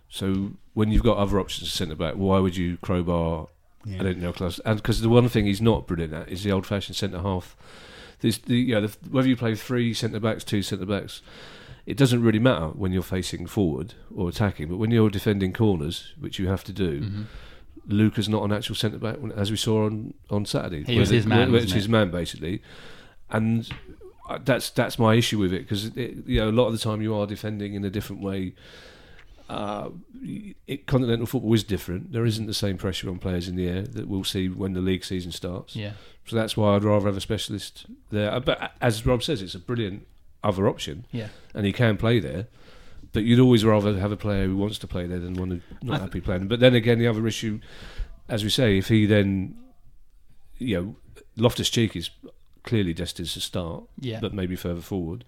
So 0.09 0.53
when 0.75 0.91
you've 0.91 1.03
got 1.03 1.17
other 1.17 1.41
options 1.41 1.71
to 1.71 1.75
centre 1.77 1.95
back, 1.95 2.15
why 2.17 2.39
would 2.39 2.55
you 2.57 2.77
crowbar 2.83 3.49
Yeah. 3.87 4.01
an 4.01 4.07
international 4.07 4.33
class? 4.35 4.61
And 4.67 4.77
because 4.77 5.01
the 5.01 5.09
one 5.09 5.29
thing 5.31 5.47
he's 5.47 5.63
not 5.63 5.87
brilliant 5.87 6.13
at 6.13 6.29
is 6.29 6.43
the 6.45 6.53
old-fashioned 6.53 6.97
centre 6.97 7.21
half. 7.21 7.57
This, 8.23 8.39
the, 8.39 8.57
you 8.57 8.75
know, 8.75 8.87
the, 8.87 8.97
whether 9.11 9.29
you 9.29 9.37
play 9.37 9.55
three 9.55 9.93
centre 9.93 10.19
backs, 10.21 10.43
two 10.45 10.63
centre 10.63 10.87
backs, 10.87 11.21
it 11.85 11.97
doesn't 11.97 12.23
really 12.23 12.39
matter 12.39 12.69
when 12.69 12.93
you're 12.93 13.03
facing 13.03 13.47
forward 13.47 13.95
or 14.17 14.29
attacking. 14.31 14.69
But 14.69 14.79
when 14.79 14.91
you're 14.91 15.11
defending 15.11 15.53
corners, 15.53 16.15
which 16.19 16.39
you 16.39 16.49
have 16.49 16.65
to 16.65 16.73
do, 16.73 17.01
Mm-hmm. 17.01 17.23
Luca's 17.89 18.29
not 18.29 18.45
an 18.45 18.53
actual 18.53 18.77
centre 18.77 18.99
back, 18.99 19.17
as 19.35 19.51
we 19.51 19.57
saw 19.57 19.87
on, 19.87 20.15
on 20.31 20.47
Saturday. 20.47 20.85
He 20.85 21.01
was 21.01 21.09
his 21.11 21.27
man, 21.27 21.53
It's 21.53 21.73
it? 21.73 21.75
his 21.75 21.89
man, 21.89 22.13
basically. 22.13 22.63
And 23.29 23.69
uh, 24.29 24.39
that's 24.45 24.71
that's 24.71 25.01
my 25.01 25.15
issue 25.15 25.39
with 25.41 25.53
it 25.53 25.63
because 25.63 25.91
you 25.97 26.39
know 26.39 26.49
a 26.49 26.53
lot 26.53 26.67
of 26.67 26.73
the 26.75 26.79
time 26.79 27.03
you 27.03 27.13
are 27.13 27.27
defending 27.27 27.75
in 27.75 27.85
a 27.85 27.91
different 27.91 28.23
way. 28.23 28.55
Uh, 29.53 29.91
it, 30.67 30.87
continental 30.87 31.27
football 31.27 31.53
is 31.53 31.65
different. 31.65 32.13
There 32.13 32.25
isn't 32.25 32.47
the 32.47 32.55
same 32.55 32.77
pressure 32.79 33.09
on 33.11 33.19
players 33.19 33.49
in 33.49 33.57
the 33.57 33.69
air 33.69 33.83
that 33.83 34.09
we'll 34.09 34.25
see 34.25 34.49
when 34.49 34.73
the 34.73 34.81
league 34.81 35.05
season 35.05 35.31
starts. 35.33 35.77
Yeah. 35.77 35.93
So 36.27 36.37
that's 36.37 36.57
why 36.57 36.75
I'd 36.75 36.85
rather 36.85 37.07
have 37.07 37.17
a 37.17 37.21
specialist 37.21 37.87
there. 38.11 38.31
Uh, 38.33 38.41
But 38.41 38.73
as 38.81 39.05
Rob 39.05 39.23
says, 39.23 39.43
it's 39.43 39.55
a 39.55 39.59
brilliant 39.59 40.07
other 40.43 40.69
option, 40.69 41.07
Yeah. 41.13 41.29
and 41.55 41.67
he 41.67 41.73
can 41.73 41.97
play 41.97 42.19
there. 42.21 42.47
But 43.13 43.25
you'd 43.25 43.41
always 43.41 43.65
rather 43.65 43.99
have 44.01 44.11
a 44.13 44.17
player 44.17 44.47
who 44.47 44.57
wants 44.57 44.79
to 44.79 44.87
play 44.87 45.07
there 45.07 45.19
than 45.19 45.35
one 45.35 45.51
who's 45.51 45.63
not 45.83 46.01
happy 46.01 46.21
playing. 46.23 46.49
But 46.49 46.61
then 46.61 46.75
again, 46.75 46.99
the 46.99 47.07
other 47.09 47.27
issue, 47.27 47.61
as 48.29 48.43
we 48.43 48.49
say, 48.51 48.79
if 48.79 48.89
he 48.89 49.05
then, 49.07 49.55
you 50.59 50.77
know, 50.81 50.97
Loftus 51.37 51.69
Cheek 51.69 51.95
is 51.95 52.09
clearly 52.63 52.95
destined 52.95 53.29
to 53.29 53.41
start, 53.41 53.85
Yeah. 54.01 54.21
but 54.21 54.33
maybe 54.33 54.57
further 54.57 54.81
forward. 54.81 55.25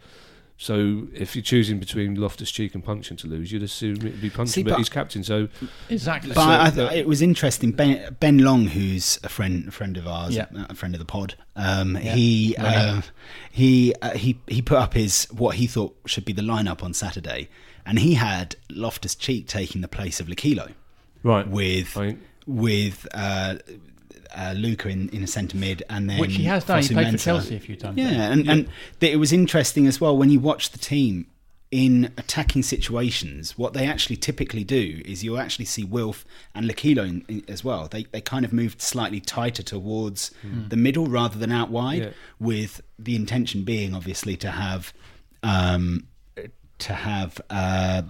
So 0.56 1.08
if 1.12 1.34
you're 1.34 1.42
choosing 1.42 1.80
between 1.80 2.14
Loftus 2.14 2.50
Cheek 2.50 2.74
and 2.76 2.84
Puncheon 2.84 3.16
to 3.18 3.26
lose, 3.26 3.50
you'd 3.50 3.64
assume 3.64 3.96
it'd 3.96 4.20
be 4.22 4.30
Puncheon, 4.30 4.46
See, 4.46 4.62
but, 4.62 4.70
but- 4.70 4.78
he's 4.78 4.88
captain, 4.88 5.24
so 5.24 5.48
Exactly. 5.90 6.32
But 6.32 6.38
I, 6.48 6.66
I 6.66 6.70
So- 6.70 6.88
th- 6.88 7.00
it 7.00 7.06
was 7.08 7.20
interesting. 7.22 7.72
Ben, 7.72 8.16
ben 8.20 8.38
Long, 8.38 8.68
who's 8.68 9.18
a 9.24 9.28
friend, 9.28 9.66
a 9.68 9.70
friend 9.72 9.96
of 9.96 10.06
ours, 10.06 10.34
Yeah. 10.36 10.46
a 10.68 10.74
friend 10.74 10.94
of 10.94 11.00
the 11.00 11.04
pod, 11.04 11.34
um, 11.56 11.96
Yeah. 11.96 12.14
he 12.14 12.54
Running. 12.56 12.78
uh, 12.78 13.02
he 13.50 13.94
uh, 14.00 14.10
he 14.12 14.38
he 14.46 14.62
put 14.62 14.78
up 14.78 14.94
his 14.94 15.26
what 15.32 15.56
he 15.56 15.66
thought 15.66 15.96
should 16.06 16.24
be 16.24 16.32
the 16.32 16.42
lineup 16.42 16.82
on 16.84 16.94
Saturday, 16.94 17.48
and 17.84 17.98
he 17.98 18.14
had 18.14 18.54
Loftus 18.70 19.16
Cheek 19.16 19.48
taking 19.48 19.80
the 19.80 19.88
place 19.88 20.20
of 20.20 20.28
Lokilo 20.28 20.72
right 21.24 21.48
with 21.48 21.96
I- 21.96 22.16
with 22.46 23.08
uh, 23.12 23.56
uh, 24.34 24.52
Luca 24.56 24.88
in, 24.88 25.08
in 25.10 25.22
a 25.22 25.26
centre 25.26 25.56
mid, 25.56 25.82
and 25.90 26.08
then 26.10 26.18
Which 26.20 26.34
he 26.34 26.44
has 26.44 26.64
done. 26.64 26.82
He 26.82 26.88
Fosu 26.88 26.92
played 26.94 27.10
for 27.12 27.18
Chelsea 27.18 27.56
a 27.56 27.60
few 27.60 27.76
times. 27.76 27.96
Yeah, 27.98 28.30
and, 28.32 28.48
and 28.48 28.68
th- 29.00 29.12
it 29.12 29.16
was 29.16 29.32
interesting 29.32 29.86
as 29.86 30.00
well 30.00 30.16
when 30.16 30.30
you 30.30 30.40
watch 30.40 30.70
the 30.70 30.78
team 30.78 31.26
in 31.70 32.12
attacking 32.18 32.62
situations. 32.62 33.58
What 33.58 33.72
they 33.72 33.86
actually 33.86 34.16
typically 34.16 34.62
do 34.64 35.02
is 35.04 35.24
you'll 35.24 35.38
actually 35.40 35.64
see 35.64 35.82
Wilf 35.84 36.24
and 36.54 36.70
Lokilo 36.70 37.48
as 37.50 37.64
well. 37.64 37.88
They 37.88 38.04
they 38.12 38.20
kind 38.20 38.44
of 38.44 38.52
moved 38.52 38.80
slightly 38.80 39.18
tighter 39.20 39.62
towards 39.62 40.30
the 40.68 40.76
middle 40.76 41.06
rather 41.06 41.38
than 41.38 41.50
out 41.50 41.70
wide, 41.70 42.02
Yeah. 42.02 42.10
with 42.38 42.80
the 42.98 43.16
intention 43.16 43.62
being 43.64 43.94
obviously 43.94 44.36
to 44.38 44.50
have 44.52 44.92
um, 45.42 46.06
to 46.78 46.92
have 46.92 47.40
uh, 47.50 48.02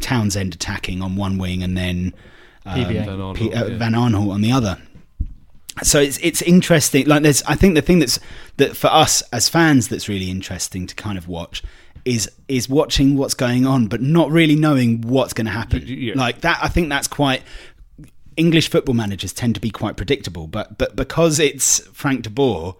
Townsend 0.00 0.54
attacking 0.54 1.02
on 1.02 1.16
one 1.16 1.38
wing 1.38 1.62
and 1.62 1.76
then. 1.76 2.12
um. 2.64 2.82
Van 2.84 3.06
Aanholt, 3.06 3.36
P- 3.36 3.52
uh, 3.54 3.66
yeah. 3.66 3.78
Van 3.78 3.92
Aanholt 3.92 4.30
on 4.32 4.40
the 4.40 4.50
other. 4.52 4.78
So 5.82 6.00
it's 6.00 6.18
it's 6.18 6.42
interesting. 6.42 7.06
Like 7.06 7.22
there's, 7.22 7.42
I 7.42 7.54
think 7.54 7.74
the 7.74 7.82
thing 7.82 7.98
that's 7.98 8.18
that 8.56 8.76
for 8.76 8.88
us 8.88 9.22
as 9.32 9.48
fans 9.48 9.88
that's 9.88 10.08
really 10.08 10.30
interesting 10.30 10.86
to 10.86 10.94
kind 10.94 11.18
of 11.18 11.28
watch 11.28 11.62
is 12.04 12.30
is 12.48 12.68
watching 12.68 13.16
what's 13.16 13.34
going 13.34 13.66
on, 13.66 13.86
but 13.86 14.00
not 14.00 14.30
really 14.30 14.56
knowing 14.56 15.02
what's 15.02 15.32
going 15.32 15.46
to 15.46 15.52
happen. 15.52 15.82
Yeah. 15.84 16.14
Like 16.16 16.40
that, 16.42 16.58
I 16.62 16.68
think 16.68 16.88
that's 16.88 17.08
quite. 17.08 17.42
English 18.36 18.68
football 18.68 18.94
managers 18.94 19.32
tend 19.32 19.54
to 19.54 19.62
be 19.62 19.70
quite 19.70 19.96
predictable, 19.96 20.46
but 20.46 20.76
but 20.76 20.94
because 20.94 21.38
it's 21.38 21.80
Frank 21.94 22.22
de 22.22 22.28
Boer, 22.28 22.76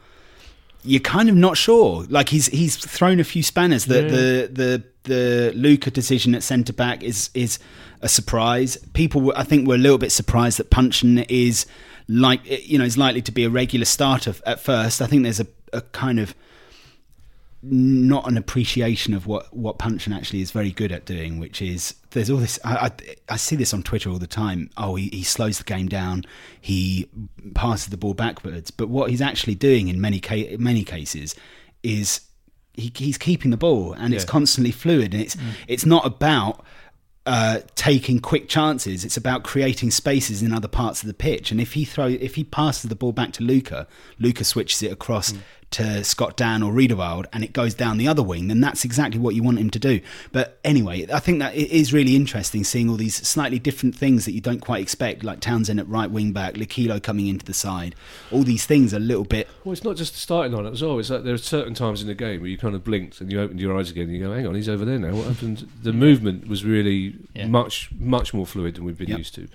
you're 0.82 1.00
kind 1.00 1.28
of 1.28 1.34
not 1.34 1.56
sure. 1.56 2.04
Like 2.10 2.28
he's 2.28 2.46
he's 2.46 2.76
thrown 2.76 3.20
a 3.20 3.24
few 3.24 3.42
spanners. 3.42 3.86
The 3.86 4.02
the 4.02 4.50
the 4.52 4.84
the 5.04 5.52
Luca 5.54 5.90
decision 5.90 6.34
at 6.34 6.42
centre 6.42 6.72
back 6.72 7.02
is 7.02 7.30
is 7.34 7.58
a 8.02 8.08
surprise. 8.08 8.76
People, 8.92 9.20
were, 9.22 9.38
I 9.38 9.44
think, 9.44 9.66
were 9.66 9.74
a 9.74 9.78
little 9.78 9.98
bit 9.98 10.12
surprised 10.12 10.58
that 10.58 10.70
Puncheon 10.70 11.20
is 11.28 11.66
like 12.08 12.40
eh, 12.50 12.60
you 12.62 12.78
know 12.78 12.84
is 12.84 12.98
likely 12.98 13.22
to 13.22 13.32
be 13.32 13.44
a 13.44 13.50
regular 13.50 13.84
starter 13.84 14.34
at 14.44 14.60
first. 14.60 15.02
I 15.02 15.06
think 15.06 15.22
there's 15.22 15.40
a, 15.40 15.46
a 15.72 15.80
kind 15.80 16.18
of 16.18 16.34
not 17.62 18.28
an 18.28 18.36
appreciation 18.36 19.14
of 19.14 19.26
what 19.26 19.54
what 19.54 19.78
Puncheon 19.78 20.12
actually 20.12 20.40
is 20.40 20.50
very 20.50 20.70
good 20.70 20.92
at 20.92 21.04
doing, 21.04 21.38
which 21.38 21.60
is 21.60 21.94
there's 22.10 22.30
all 22.30 22.38
this. 22.38 22.58
I, 22.64 22.76
I, 22.76 22.90
I 23.30 23.36
see 23.36 23.56
this 23.56 23.74
on 23.74 23.82
Twitter 23.82 24.10
all 24.10 24.18
the 24.18 24.26
time. 24.26 24.70
Oh, 24.76 24.94
he, 24.94 25.08
he 25.08 25.22
slows 25.22 25.58
the 25.58 25.64
game 25.64 25.88
down. 25.88 26.24
He 26.60 27.08
passes 27.54 27.88
the 27.88 27.96
ball 27.96 28.14
backwards. 28.14 28.70
But 28.70 28.88
what 28.88 29.10
he's 29.10 29.20
actually 29.20 29.54
doing 29.54 29.88
in 29.88 30.00
many 30.00 30.20
ca- 30.20 30.56
many 30.58 30.84
cases 30.84 31.34
is 31.82 32.20
he, 32.74 32.92
he's 32.94 33.18
keeping 33.18 33.50
the 33.50 33.56
ball, 33.56 33.94
and 33.94 34.14
it's 34.14 34.24
constantly 34.24 34.70
fluid. 34.70 35.12
And 35.12 35.22
it's 35.22 35.36
mm. 35.36 35.52
it's 35.66 35.86
not 35.86 36.06
about 36.06 36.64
uh, 37.26 37.60
taking 37.74 38.20
quick 38.20 38.48
chances. 38.48 39.04
It's 39.04 39.16
about 39.16 39.42
creating 39.42 39.90
spaces 39.90 40.42
in 40.42 40.52
other 40.52 40.68
parts 40.68 41.02
of 41.02 41.08
the 41.08 41.14
pitch. 41.14 41.50
And 41.50 41.60
if 41.60 41.72
he 41.72 41.84
throw, 41.84 42.06
if 42.06 42.36
he 42.36 42.44
passes 42.44 42.88
the 42.88 42.94
ball 42.94 43.12
back 43.12 43.32
to 43.32 43.42
Luca, 43.42 43.86
Luca 44.18 44.44
switches 44.44 44.82
it 44.82 44.92
across 44.92 45.34
to 45.72 46.04
Scott 46.04 46.36
Dann 46.36 46.62
or 46.62 46.72
Riedewald, 46.72 47.26
and 47.32 47.42
it 47.42 47.52
goes 47.52 47.74
down 47.74 47.98
the 47.98 48.06
other 48.08 48.22
wing. 48.22 48.48
Then 48.48 48.60
that's 48.60 48.84
exactly 48.84 49.18
what 49.18 49.34
you 49.34 49.42
want 49.42 49.58
him 49.58 49.68
to 49.70 49.78
do. 49.78 50.00
But 50.32 50.58
anyway, 50.64 51.06
I 51.12 51.18
think 51.18 51.40
that 51.40 51.54
it 51.54 51.70
is 51.70 51.92
really 51.92 52.14
interesting 52.16 52.62
seeing 52.64 52.88
all 52.88 52.96
these 52.96 53.16
slightly 53.26 53.58
different 53.58 53.94
things 53.96 54.24
that 54.24 54.32
you 54.32 54.40
don't 54.40 54.60
quite 54.60 54.80
expect, 54.80 55.24
like 55.24 55.40
Townsend 55.40 55.80
at 55.80 55.88
right 55.88 56.10
wing 56.10 56.32
back, 56.32 56.54
Lokilo 56.54 57.02
coming 57.02 57.26
into 57.26 57.44
the 57.44 57.52
side. 57.52 57.94
All 58.30 58.42
these 58.44 58.64
things 58.64 58.94
are 58.94 58.98
a 58.98 59.00
little 59.00 59.24
bit. 59.24 59.48
Well, 59.64 59.72
it's 59.72 59.84
not 59.84 59.96
just 59.96 60.12
the 60.14 60.20
starting 60.20 60.52
line 60.52 60.66
as 60.66 60.82
well. 60.82 60.98
It's 60.98 61.10
like 61.10 61.24
there 61.24 61.34
are 61.34 61.38
certain 61.38 61.74
times 61.74 62.00
in 62.00 62.06
the 62.06 62.14
game 62.14 62.40
where 62.40 62.48
you 62.50 62.56
kind 62.58 62.74
of 62.74 62.84
blinked 62.84 63.20
and 63.20 63.30
you 63.30 63.40
opened 63.40 63.60
your 63.60 63.76
eyes 63.76 63.90
again 63.90 64.04
and 64.04 64.12
you 64.12 64.20
go, 64.20 64.32
hang 64.32 64.46
on, 64.46 64.54
he's 64.54 64.68
over 64.68 64.84
there 64.84 64.98
now. 64.98 65.14
What 65.14 65.26
happened? 65.26 65.68
The 65.82 65.92
movement 65.92 66.48
was 66.48 66.64
really 66.64 67.16
Yeah. 67.34 67.46
much, 67.48 67.90
much 67.98 68.32
more 68.32 68.46
fluid 68.46 68.76
than 68.76 68.84
we've 68.84 68.98
been 68.98 69.08
Yep. 69.08 69.18
used 69.18 69.34
to. 69.34 69.48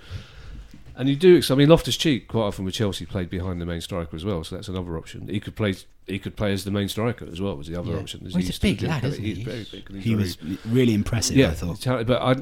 And 0.95 1.09
you 1.09 1.15
do, 1.15 1.41
I 1.49 1.55
mean, 1.55 1.69
Loftus 1.69 1.97
Cheek 1.97 2.27
quite 2.27 2.43
often 2.43 2.65
with 2.65 2.73
Chelsea 2.75 3.05
played 3.05 3.29
behind 3.29 3.59
the 3.61 3.65
main 3.65 3.81
striker 3.81 4.15
as 4.15 4.23
well, 4.25 4.43
so 4.43 4.55
that's 4.55 4.67
another 4.67 4.97
option. 4.97 5.27
He 5.29 5.39
could 5.39 5.55
play, 5.55 5.75
he 6.07 6.19
could 6.19 6.35
play 6.35 6.51
as 6.51 6.63
the 6.63 6.71
main 6.71 6.87
striker 6.89 7.25
as 7.25 7.39
well. 7.39 7.55
Was 7.55 7.67
the 7.67 7.79
other 7.79 7.91
Yeah. 7.93 7.99
option? 7.99 8.21
Well, 8.23 8.31
he 8.39 8.45
he's 8.45 8.57
a 8.57 8.59
big 8.61 8.81
lad, 8.81 9.03
isn't 9.05 9.23
He's 9.23 9.37
he? 9.37 9.43
very 9.43 9.65
big. 9.71 9.87
he's 9.93 10.03
He 10.03 10.13
very- 10.13 10.23
was 10.23 10.37
really 10.65 10.93
impressive. 10.93 11.37
yeah, 11.37 11.49
I 11.49 11.53
thought. 11.53 11.83
but 12.07 12.21
I, 12.21 12.35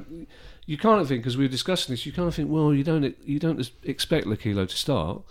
you 0.65 0.77
kind 0.77 1.01
of 1.01 1.07
think 1.07 1.21
because 1.23 1.37
we 1.37 1.43
were 1.45 1.49
discussing 1.51 1.93
this, 1.93 2.05
you 2.05 2.11
kind 2.11 2.27
of 2.27 2.35
think, 2.35 2.49
well, 2.49 2.73
you 2.73 2.83
don't 2.83 3.15
you 3.25 3.39
don't 3.39 3.69
expect 3.83 4.25
Lokilo 4.27 4.67
to 4.67 4.75
start, 4.77 5.21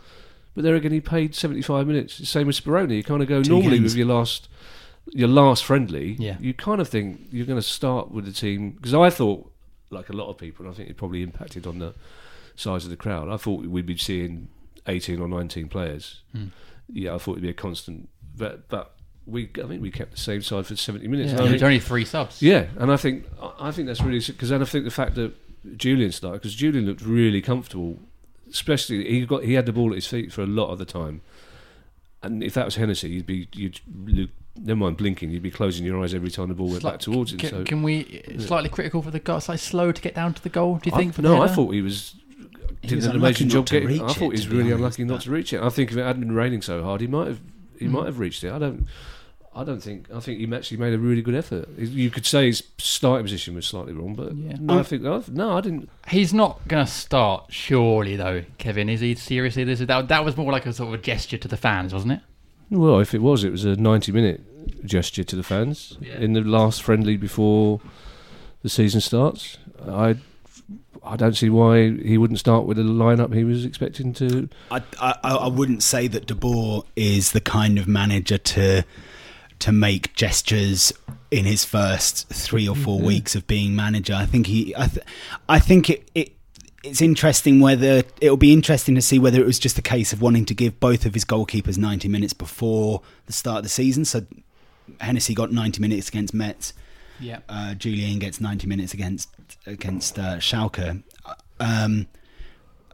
but 0.54 0.62
there 0.62 0.74
again, 0.74 0.92
he 0.92 1.00
played 1.00 1.34
seventy 1.34 1.62
five 1.62 1.86
minutes. 1.86 2.28
Same 2.28 2.48
as 2.48 2.60
Speroni. 2.60 2.96
You 2.96 3.02
kind 3.04 3.22
of 3.22 3.28
go 3.28 3.42
Two 3.42 3.50
normally 3.50 3.78
games. 3.78 3.92
with 3.92 3.96
your 3.96 4.06
last 4.08 4.48
your 5.14 5.28
last 5.28 5.64
friendly. 5.64 6.16
Yeah. 6.18 6.36
you 6.38 6.52
kind 6.52 6.80
of 6.82 6.88
think 6.88 7.28
you're 7.32 7.46
going 7.46 7.58
to 7.58 7.66
start 7.66 8.10
with 8.10 8.26
the 8.26 8.32
team 8.32 8.72
because 8.72 8.92
I 8.92 9.08
thought, 9.10 9.50
like 9.90 10.10
a 10.10 10.12
lot 10.12 10.28
of 10.28 10.36
people, 10.36 10.66
and 10.66 10.74
I 10.74 10.76
think 10.76 10.90
it 10.90 10.96
probably 10.98 11.22
impacted 11.22 11.66
on 11.66 11.78
the 11.78 11.94
size 12.56 12.84
of 12.84 12.90
the 12.90 12.96
crowd. 12.96 13.28
I 13.30 13.36
thought 13.38 13.64
we'd 13.64 13.86
be 13.86 13.96
seeing 13.96 14.48
eighteen 14.86 15.20
or 15.20 15.28
nineteen 15.28 15.68
players. 15.68 16.20
Hmm. 16.32 16.46
Yeah, 16.90 17.14
I 17.14 17.18
thought 17.18 17.32
it'd 17.32 17.42
be 17.42 17.50
a 17.50 17.54
constant, 17.54 18.08
but 18.38 18.68
but. 18.68 18.94
We, 19.30 19.50
I 19.62 19.66
think 19.68 19.82
we 19.82 19.90
kept 19.90 20.12
the 20.12 20.16
same 20.16 20.40
side 20.40 20.64
for 20.66 20.74
seventy 20.74 21.06
minutes. 21.06 21.32
Yeah, 21.32 21.40
And 21.42 21.50
there's 21.50 21.62
only 21.62 21.80
three 21.80 22.06
subs. 22.06 22.40
yeah, 22.40 22.68
and 22.78 22.90
I 22.90 22.96
think 22.96 23.26
I 23.60 23.70
think 23.72 23.86
that's 23.86 24.00
really 24.00 24.20
because 24.26 24.48
then 24.48 24.62
I 24.62 24.64
think 24.64 24.86
the 24.86 24.90
fact 24.90 25.16
that 25.16 25.34
Julian 25.76 26.12
started 26.12 26.40
because 26.40 26.54
Julian 26.54 26.86
looked 26.86 27.02
really 27.02 27.42
comfortable, 27.42 27.98
especially 28.48 29.04
he 29.06 29.26
got 29.26 29.44
he 29.44 29.52
had 29.52 29.66
the 29.66 29.72
ball 29.74 29.90
at 29.90 29.96
his 29.96 30.06
feet 30.06 30.32
for 30.32 30.40
a 30.40 30.46
lot 30.46 30.70
of 30.70 30.78
the 30.78 30.86
time, 30.86 31.20
and 32.22 32.42
if 32.42 32.54
that 32.54 32.64
was 32.64 32.76
Hennessy, 32.76 33.10
you'd 33.10 33.26
be 33.26 33.48
you'd 33.52 33.80
look, 34.06 34.30
never 34.56 34.78
mind 34.78 34.96
blinking, 34.96 35.28
you'd 35.30 35.42
be 35.42 35.50
closing 35.50 35.84
your 35.84 36.02
eyes 36.02 36.14
every 36.14 36.30
time 36.30 36.48
the 36.48 36.54
ball 36.54 36.68
went 36.68 36.80
Slight- 36.80 36.92
back 36.94 37.00
towards 37.00 37.32
him. 37.32 37.38
Can, 37.38 37.50
so 37.50 37.64
can 37.64 37.82
we 37.82 38.22
slightly 38.38 38.70
critical 38.70 39.02
for 39.02 39.10
the 39.10 39.20
guy? 39.20 39.40
Slightly 39.40 39.58
slow 39.58 39.92
to 39.92 40.00
get 40.00 40.14
down 40.14 40.32
to 40.32 40.42
the 40.42 40.48
goal. 40.48 40.76
Do 40.82 40.88
you 40.88 40.96
I- 40.96 40.98
think? 41.00 41.12
For 41.12 41.20
the 41.20 41.28
no, 41.28 41.42
I 41.42 41.48
thought 41.48 41.74
he 41.74 41.82
was. 41.82 42.14
He 42.80 42.88
Did 42.88 42.96
was 42.96 43.04
an 43.06 43.16
amazing 43.16 43.50
job 43.50 43.66
getting. 43.66 44.00
I 44.02 44.06
thought 44.14 44.20
he 44.20 44.28
was 44.30 44.48
really 44.48 44.70
unlucky 44.70 45.04
not 45.04 45.20
to 45.22 45.30
reach 45.30 45.52
it. 45.52 45.60
I 45.60 45.68
think 45.68 45.90
if 45.90 45.98
it 45.98 46.02
hadn't 46.02 46.22
been 46.22 46.32
raining 46.34 46.62
so 46.62 46.82
hard, 46.82 47.02
he 47.02 47.06
might 47.06 47.26
have. 47.26 47.40
He 47.78 47.86
Hmm. 47.86 47.92
might 47.92 48.06
have 48.06 48.18
reached 48.18 48.44
it. 48.44 48.52
I 48.52 48.58
don't. 48.58 48.86
I 49.54 49.64
don't 49.64 49.82
think. 49.82 50.06
I 50.14 50.20
think 50.20 50.38
he 50.38 50.54
actually 50.54 50.76
made 50.76 50.94
a 50.94 50.98
really 50.98 51.22
good 51.22 51.34
effort. 51.34 51.68
You 51.78 52.10
could 52.10 52.26
say 52.26 52.46
his 52.46 52.62
starting 52.78 53.24
position 53.24 53.54
was 53.56 53.66
slightly 53.66 53.92
wrong, 53.92 54.14
but 54.14 54.36
Yeah. 54.36 54.56
no, 54.60 54.78
I 54.78 54.82
think 54.84 55.02
no, 55.02 55.56
I 55.56 55.60
didn't. 55.60 55.88
He's 56.08 56.32
not 56.32 56.60
going 56.68 56.84
to 56.84 56.90
start, 56.90 57.46
surely, 57.48 58.14
though, 58.14 58.44
Kevin. 58.58 58.88
Is 58.88 59.00
he 59.00 59.14
seriously? 59.16 59.64
This 59.64 59.80
is, 59.80 59.86
that, 59.88 60.08
that 60.08 60.24
was 60.24 60.36
more 60.36 60.52
like 60.52 60.66
a 60.66 60.72
sort 60.72 60.88
of 60.94 61.00
a 61.00 61.02
gesture 61.02 61.38
to 61.38 61.48
the 61.48 61.56
fans, 61.56 61.92
wasn't 61.92 62.12
it? 62.12 62.20
Well, 62.70 63.00
if 63.00 63.14
it 63.14 63.22
was, 63.22 63.42
it 63.42 63.50
was 63.50 63.64
a 63.64 63.74
ninety-minute 63.74 64.84
gesture 64.84 65.24
to 65.24 65.34
the 65.34 65.42
fans 65.42 65.96
Yeah. 66.00 66.18
in 66.20 66.34
the 66.34 66.42
last 66.42 66.82
friendly 66.82 67.16
before 67.16 67.80
the 68.62 68.68
season 68.68 69.00
starts. 69.00 69.56
I 69.88 70.16
I 71.02 71.16
don't 71.16 71.36
see 71.36 71.50
why 71.50 71.90
he 71.90 72.18
wouldn't 72.18 72.38
start 72.38 72.64
with 72.64 72.78
a 72.78 72.82
lineup 72.82 73.34
he 73.34 73.44
was 73.44 73.64
expecting 73.64 74.12
to. 74.14 74.48
I, 74.70 74.82
I, 75.00 75.14
I 75.22 75.48
wouldn't 75.48 75.82
say 75.82 76.06
that 76.08 76.26
De 76.26 76.34
Boer 76.34 76.84
is 76.96 77.32
the 77.32 77.40
kind 77.40 77.78
of 77.78 77.86
manager 77.88 78.38
to 78.38 78.84
to 79.58 79.72
make 79.72 80.14
gestures 80.14 80.92
in 81.30 81.44
his 81.44 81.64
first 81.64 82.28
three 82.28 82.68
or 82.68 82.76
four 82.76 83.00
weeks 83.00 83.34
of 83.34 83.46
being 83.46 83.74
manager. 83.74 84.14
I 84.14 84.24
think 84.24 84.46
he, 84.46 84.72
I, 84.76 84.86
th- 84.86 85.04
I 85.48 85.58
think 85.58 85.90
it, 85.90 86.08
it, 86.14 86.32
it's 86.84 87.02
interesting 87.02 87.58
whether 87.58 88.04
it'll 88.20 88.36
be 88.36 88.52
interesting 88.52 88.94
to 88.94 89.02
see 89.02 89.18
whether 89.18 89.40
it 89.40 89.46
was 89.46 89.58
just 89.58 89.76
a 89.76 89.82
case 89.82 90.12
of 90.12 90.22
wanting 90.22 90.44
to 90.44 90.54
give 90.54 90.78
both 90.78 91.04
of 91.06 91.14
his 91.14 91.24
goalkeepers 91.24 91.76
ninety 91.76 92.08
minutes 92.08 92.32
before 92.32 93.02
the 93.26 93.32
start 93.32 93.58
of 93.58 93.62
the 93.64 93.68
season. 93.68 94.04
So 94.04 94.24
Hennessy 95.00 95.34
got 95.34 95.50
ninety 95.52 95.80
minutes 95.80 96.08
against 96.08 96.32
Metz 96.32 96.72
Yeah. 97.20 97.40
uh, 97.48 97.74
Julian 97.74 98.18
gets 98.18 98.40
90 98.40 98.66
minutes 98.66 98.94
against 98.94 99.28
against 99.66 100.18
uh, 100.18 100.36
Schalke. 100.36 101.02
Um, 101.60 102.06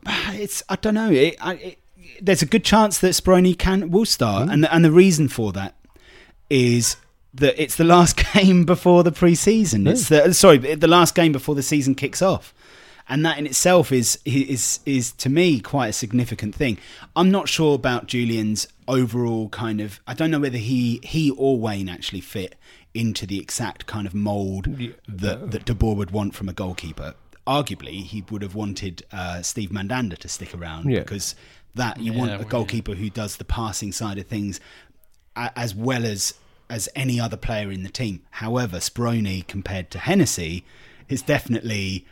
it's 0.07 0.63
I 0.69 0.77
don't 0.77 0.95
know. 0.95 1.11
It, 1.11 1.37
I, 1.41 1.55
it, 1.55 1.79
there's 2.21 2.43
a 2.43 2.47
good 2.47 2.65
chance 2.65 2.99
that 2.99 3.09
Speroni 3.09 3.59
can 3.59 3.91
will 3.91 4.05
start, 4.05 4.49
and 4.49 4.67
and 4.67 4.85
the 4.85 4.91
reason 4.93 5.29
for 5.29 5.53
that 5.53 5.75
is 6.51 6.97
that 7.35 7.61
it's 7.61 7.77
the 7.77 7.85
last 7.85 8.17
game 8.35 8.65
before 8.65 9.03
the 9.03 9.13
pre-season. 9.13 9.87
It's 9.87 10.09
the 10.09 10.33
sorry, 10.35 10.59
the 10.59 10.89
last 10.89 11.15
game 11.15 11.33
before 11.33 11.55
the 11.55 11.63
season 11.63 11.95
kicks 11.95 12.23
off. 12.23 12.55
And 13.07 13.25
that 13.27 13.37
in 13.37 13.47
itself 13.47 13.93
is 13.93 14.19
is 14.25 14.81
is 14.87 15.13
to 15.13 15.29
me 15.29 15.61
quite 15.61 15.89
a 15.89 15.93
significant 15.93 16.55
thing. 16.55 16.79
I'm 17.15 17.31
not 17.31 17.51
sure 17.51 17.75
about 17.75 18.07
Julian's 18.07 18.67
overall 18.89 19.51
kind 19.51 19.83
of. 19.83 20.01
I 20.07 20.15
don't 20.15 20.31
know 20.31 20.41
whether 20.41 20.57
he 20.57 21.01
he 21.03 21.31
or 21.33 21.59
Wayne 21.59 21.91
actually 21.91 22.23
fit 22.23 22.55
into 22.95 23.27
the 23.27 23.39
exact 23.41 23.87
kind 23.87 24.07
of 24.07 24.15
mould 24.15 24.65
that 25.09 25.51
that 25.51 25.65
De 25.65 25.75
Boer 25.75 25.97
would 25.97 26.13
want 26.13 26.35
from 26.35 26.49
a 26.49 26.53
goalkeeper. 26.53 27.15
Arguably, 27.47 28.03
he 28.05 28.25
would 28.31 28.41
have 28.43 28.55
wanted 28.55 29.05
uh, 29.13 29.43
Steve 29.43 29.71
Mandanda 29.71 30.17
to 30.19 30.29
stick 30.29 30.55
around 30.55 30.89
Yeah. 30.91 31.01
because 31.01 31.35
that 31.75 31.99
you 32.01 32.13
Yeah, 32.13 32.19
want 32.19 32.31
well, 32.31 32.41
a 32.41 32.43
yeah. 32.45 32.49
goalkeeper 32.49 32.95
who 32.95 33.11
does 33.11 33.37
the 33.37 33.45
passing 33.45 33.93
side 33.93 34.17
of 34.19 34.27
things 34.27 34.61
as 35.37 35.75
well 35.75 36.07
as 36.07 36.35
as 36.71 36.89
any 36.95 37.21
other 37.21 37.37
player 37.37 37.71
in 37.71 37.83
the 37.83 37.91
team. 37.91 38.23
However, 38.31 38.79
Speroni 38.79 39.47
compared 39.47 39.91
to 39.91 39.99
Hennessy 39.99 40.65
is 41.11 41.21
definitely 41.21 42.07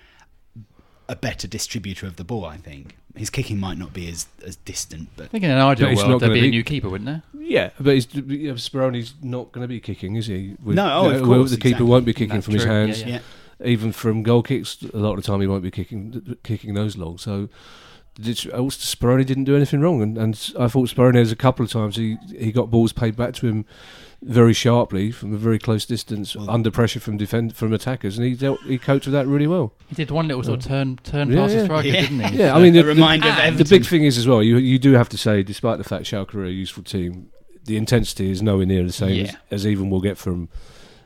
a 1.08 1.16
better 1.16 1.48
distributor 1.48 2.06
of 2.06 2.16
the 2.16 2.24
ball. 2.24 2.44
I 2.44 2.58
think 2.58 2.96
his 3.16 3.30
kicking 3.30 3.58
might 3.58 3.78
not 3.78 3.92
be 3.92 4.08
as 4.08 4.26
as 4.44 4.56
distant, 4.56 5.08
but 5.16 5.24
I 5.24 5.28
think 5.28 5.44
in 5.44 5.50
an 5.50 5.58
ideal 5.58 5.86
But 5.88 5.92
it's 5.92 5.98
world 6.00 6.10
not 6.12 6.20
there'd 6.20 6.30
gonna 6.30 6.40
be 6.40 6.46
a 6.48 6.50
be- 6.50 6.56
new 6.56 6.64
keeper, 6.64 6.88
wouldn't 6.88 7.06
there? 7.06 7.22
Yeah, 7.38 7.70
but 7.78 7.94
he's, 7.94 8.06
yeah, 8.14 8.52
Speroni's 8.52 9.14
not 9.22 9.52
going 9.52 9.62
to 9.62 9.68
be 9.68 9.80
kicking, 9.80 10.16
is 10.16 10.26
he? 10.26 10.56
With- 10.62 10.76
No, 10.76 10.86
oh, 10.92 11.10
of 11.10 11.20
well, 11.26 11.40
course, 11.40 11.50
the 11.50 11.56
keeper 11.56 11.68
exactly. 11.68 11.86
won't 11.86 12.04
be 12.06 12.14
kicking 12.14 12.28
That's 12.36 12.44
from 12.46 12.54
his 12.54 12.62
true, 12.62 12.72
yeah, 12.72 12.78
hands. 12.78 13.02
yeah. 13.02 13.08
yeah. 13.60 13.66
even 13.66 13.92
from 13.92 14.22
goal 14.22 14.42
kicks, 14.42 14.78
a 14.94 14.96
lot 14.96 15.10
of 15.12 15.16
the 15.16 15.22
time 15.22 15.40
he 15.42 15.46
won't 15.46 15.62
be 15.62 15.70
kicking 15.70 16.36
kicking 16.42 16.72
those 16.74 16.96
long. 16.96 17.18
So 17.18 17.48
did, 18.20 18.50
also 18.50 18.78
Speroni 18.96 19.24
didn't 19.24 19.44
do 19.44 19.56
anything 19.56 19.80
wrong, 19.80 20.02
and, 20.02 20.18
and 20.18 20.52
I 20.58 20.68
thought 20.68 20.88
Speroni 20.88 21.16
has 21.16 21.32
a 21.32 21.36
couple 21.36 21.64
of 21.64 21.70
times 21.70 21.96
he 21.96 22.16
he 22.36 22.52
got 22.52 22.70
balls 22.70 22.92
paid 22.92 23.16
back 23.16 23.34
to 23.34 23.46
him 23.46 23.64
very 24.20 24.52
sharply 24.54 25.10
from 25.10 25.34
a 25.34 25.36
very 25.36 25.58
close 25.58 25.84
distance 25.84 26.36
Well- 26.36 26.48
under 26.48 26.70
pressure 26.70 27.00
from 27.00 27.16
defend 27.16 27.56
from 27.56 27.72
attackers, 27.72 28.18
and 28.18 28.26
he 28.26 28.34
dealt, 28.34 28.60
he 28.62 28.78
coped 28.78 29.06
with 29.06 29.12
that 29.14 29.26
really 29.26 29.46
well. 29.48 29.72
He 29.88 29.94
did 29.96 30.10
one 30.10 30.28
little 30.28 30.42
sort 30.44 30.60
of 30.60 30.66
turn 30.66 30.98
turn 31.02 31.30
Yeah, 31.30 31.36
past 31.36 31.52
the 31.54 31.58
yeah. 31.60 31.64
striker, 31.64 31.88
Yeah. 31.88 32.00
didn't 32.02 32.20
he? 32.20 32.38
Yeah, 32.38 32.54
I 32.56 32.60
mean 32.62 32.76
a 32.76 32.82
the, 32.82 32.88
reminder 32.88 33.28
of 33.28 33.36
the, 33.36 33.42
Everton. 33.44 33.64
the 33.66 33.78
big 33.78 33.86
thing 33.86 34.04
is 34.04 34.18
as 34.18 34.28
well. 34.28 34.42
You 34.42 34.58
you 34.58 34.78
do 34.78 34.92
have 34.92 35.08
to 35.08 35.18
say, 35.18 35.42
despite 35.42 35.78
the 35.78 35.84
fact 35.84 36.04
Schalke 36.04 36.34
are 36.34 36.44
a 36.44 36.50
useful 36.50 36.82
team, 36.84 37.30
the 37.64 37.76
intensity 37.76 38.30
is 38.30 38.42
nowhere 38.42 38.66
near 38.66 38.84
the 38.84 38.92
same 38.92 39.14
Yeah. 39.24 39.32
as, 39.50 39.62
as 39.62 39.66
even 39.66 39.90
we'll 39.90 40.00
get 40.02 40.18
from 40.18 40.48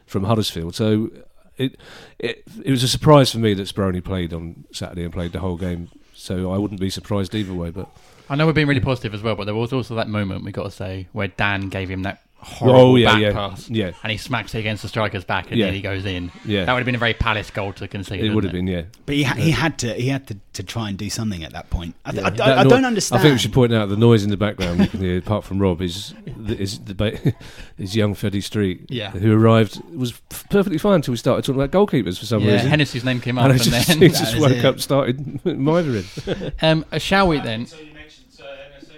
from 0.07 0.25
Huddersfield. 0.25 0.75
So 0.75 1.11
it, 1.57 1.79
it 2.19 2.43
it 2.65 2.71
was 2.71 2.83
a 2.83 2.89
surprise 2.89 3.31
for 3.33 3.39
me 3.39 3.55
that 3.55 3.63
Speroni 3.69 4.05
played 4.05 4.33
on 4.35 4.65
Saturday 4.73 5.05
and 5.05 5.13
played 5.13 5.33
the 5.33 5.41
whole 5.41 5.57
game. 5.57 5.89
So 6.17 6.51
I 6.53 6.59
wouldn't 6.59 6.81
be 6.81 6.91
surprised 6.91 7.35
either 7.35 7.53
way. 7.53 7.71
But 7.71 7.89
I 8.29 8.35
know 8.35 8.47
we're 8.47 8.55
being 8.55 8.67
really 8.67 8.81
positive 8.81 9.15
as 9.15 9.23
well, 9.23 9.37
but 9.37 9.45
there 9.45 9.55
was 9.55 9.73
also 9.73 9.95
that 9.97 10.09
moment 10.09 10.45
we 10.45 10.51
got 10.51 10.65
to 10.65 10.71
say 10.71 11.07
where 11.13 11.29
Dann 11.29 11.69
gave 11.69 11.91
him 11.91 12.03
that 12.03 12.23
horrible 12.47 12.81
oh 12.81 12.97
yeah, 12.97 13.12
back 13.12 13.21
yeah, 13.23 13.33
pass, 13.33 13.69
yeah, 13.69 13.91
and 14.03 14.12
he 14.12 14.17
smacks 14.19 14.55
it 14.55 14.61
against 14.61 14.83
the 14.83 14.88
striker's 14.88 15.25
back, 15.25 15.50
and 15.50 15.59
Yeah. 15.59 15.67
then 15.67 15.75
he 15.75 15.81
goes 15.83 16.05
in. 16.07 16.31
yeah. 16.45 16.65
That 16.65 16.73
would 16.73 16.79
have 16.79 16.87
been 16.87 16.95
a 16.95 16.99
very 16.99 17.13
Palace 17.15 17.50
goal 17.50 17.73
to 17.75 17.89
concede. 17.89 18.21
it 18.21 18.32
would 18.32 18.45
have 18.45 18.52
wouldn't 18.52 18.52
been, 18.52 18.67
yeah. 18.67 18.82
but 19.04 19.15
he, 19.17 19.25
ha- 19.25 19.35
he 19.35 19.50
had 19.50 19.78
to 19.80 19.93
he 19.95 20.09
had 20.09 20.26
to, 20.28 20.37
to 20.54 20.63
try 20.63 20.89
and 20.89 20.97
do 20.97 21.11
something 21.11 21.43
at 21.45 21.52
that 21.52 21.69
point. 21.71 21.95
I, 22.04 22.13
th- 22.13 22.25
I, 22.25 22.30
That 22.30 22.59
I, 22.59 22.61
I 22.61 22.65
don't 22.65 22.85
understand. 22.85 23.19
I 23.21 23.23
think 23.23 23.32
we 23.35 23.39
should 23.39 23.52
point 23.52 23.75
out 23.75 23.89
the 23.89 23.97
noise 23.97 24.23
in 24.25 24.30
the 24.30 24.37
background 24.37 24.80
you 24.80 24.87
can 24.87 25.00
hear, 25.00 25.19
apart 25.19 25.45
from 25.45 25.59
Rob, 25.59 25.82
is 25.82 26.15
is 26.49 26.78
the 26.78 26.95
ba- 26.95 27.19
is 27.78 27.95
young 27.97 28.15
Freddie 28.15 28.41
Street, 28.41 28.87
Yeah. 28.89 29.11
who 29.11 29.37
arrived 29.37 29.82
was 29.95 30.13
f- 30.30 30.49
perfectly 30.49 30.78
fine 30.78 30.95
until 30.97 31.13
we 31.13 31.19
started 31.19 31.45
talking 31.45 31.61
about 31.61 31.73
goalkeepers 31.73 32.19
for 32.19 32.26
some 32.26 32.43
Yeah, 32.43 32.52
reason. 32.54 32.69
Hennessy's 32.71 33.04
name 33.04 33.21
came 33.21 33.39
up, 33.39 33.45
and 33.45 33.52
I 33.52 33.56
and, 33.56 33.65
just, 33.65 33.89
then 33.89 33.99
he 34.00 34.09
just 34.09 34.23
That 34.25 34.35
is 34.35 34.41
woke 34.41 34.52
it. 34.52 34.65
up, 34.65 34.80
started 34.80 35.45
mithering. 35.45 36.04
um, 36.63 36.85
uh, 36.93 36.99
shall 36.99 37.28
we 37.28 37.41
then? 37.41 37.67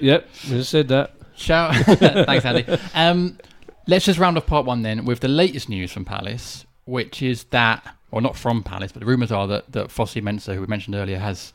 Yep, 0.00 0.28
I 0.44 0.48
just 0.48 0.70
said 0.70 0.88
that. 0.88 1.12
Shall 1.38 1.72
thanks, 1.82 2.44
Andy. 2.44 2.66
Um, 2.94 3.38
let's 3.86 4.04
just 4.04 4.18
round 4.18 4.36
off 4.36 4.46
part 4.46 4.66
one 4.66 4.82
then 4.82 5.04
with 5.04 5.20
the 5.20 5.28
latest 5.28 5.68
news 5.68 5.92
from 5.92 6.04
Palace, 6.04 6.66
which 6.84 7.22
is 7.22 7.44
that, 7.44 7.96
well, 8.10 8.20
not 8.20 8.36
from 8.36 8.62
Palace, 8.62 8.92
but 8.92 9.00
the 9.00 9.06
rumours 9.06 9.30
are 9.30 9.46
that 9.46 9.70
that 9.72 9.88
Fosu 9.88 10.20
Mensah, 10.20 10.54
who 10.54 10.60
we 10.60 10.66
mentioned 10.66 10.96
earlier, 10.96 11.18
has 11.18 11.52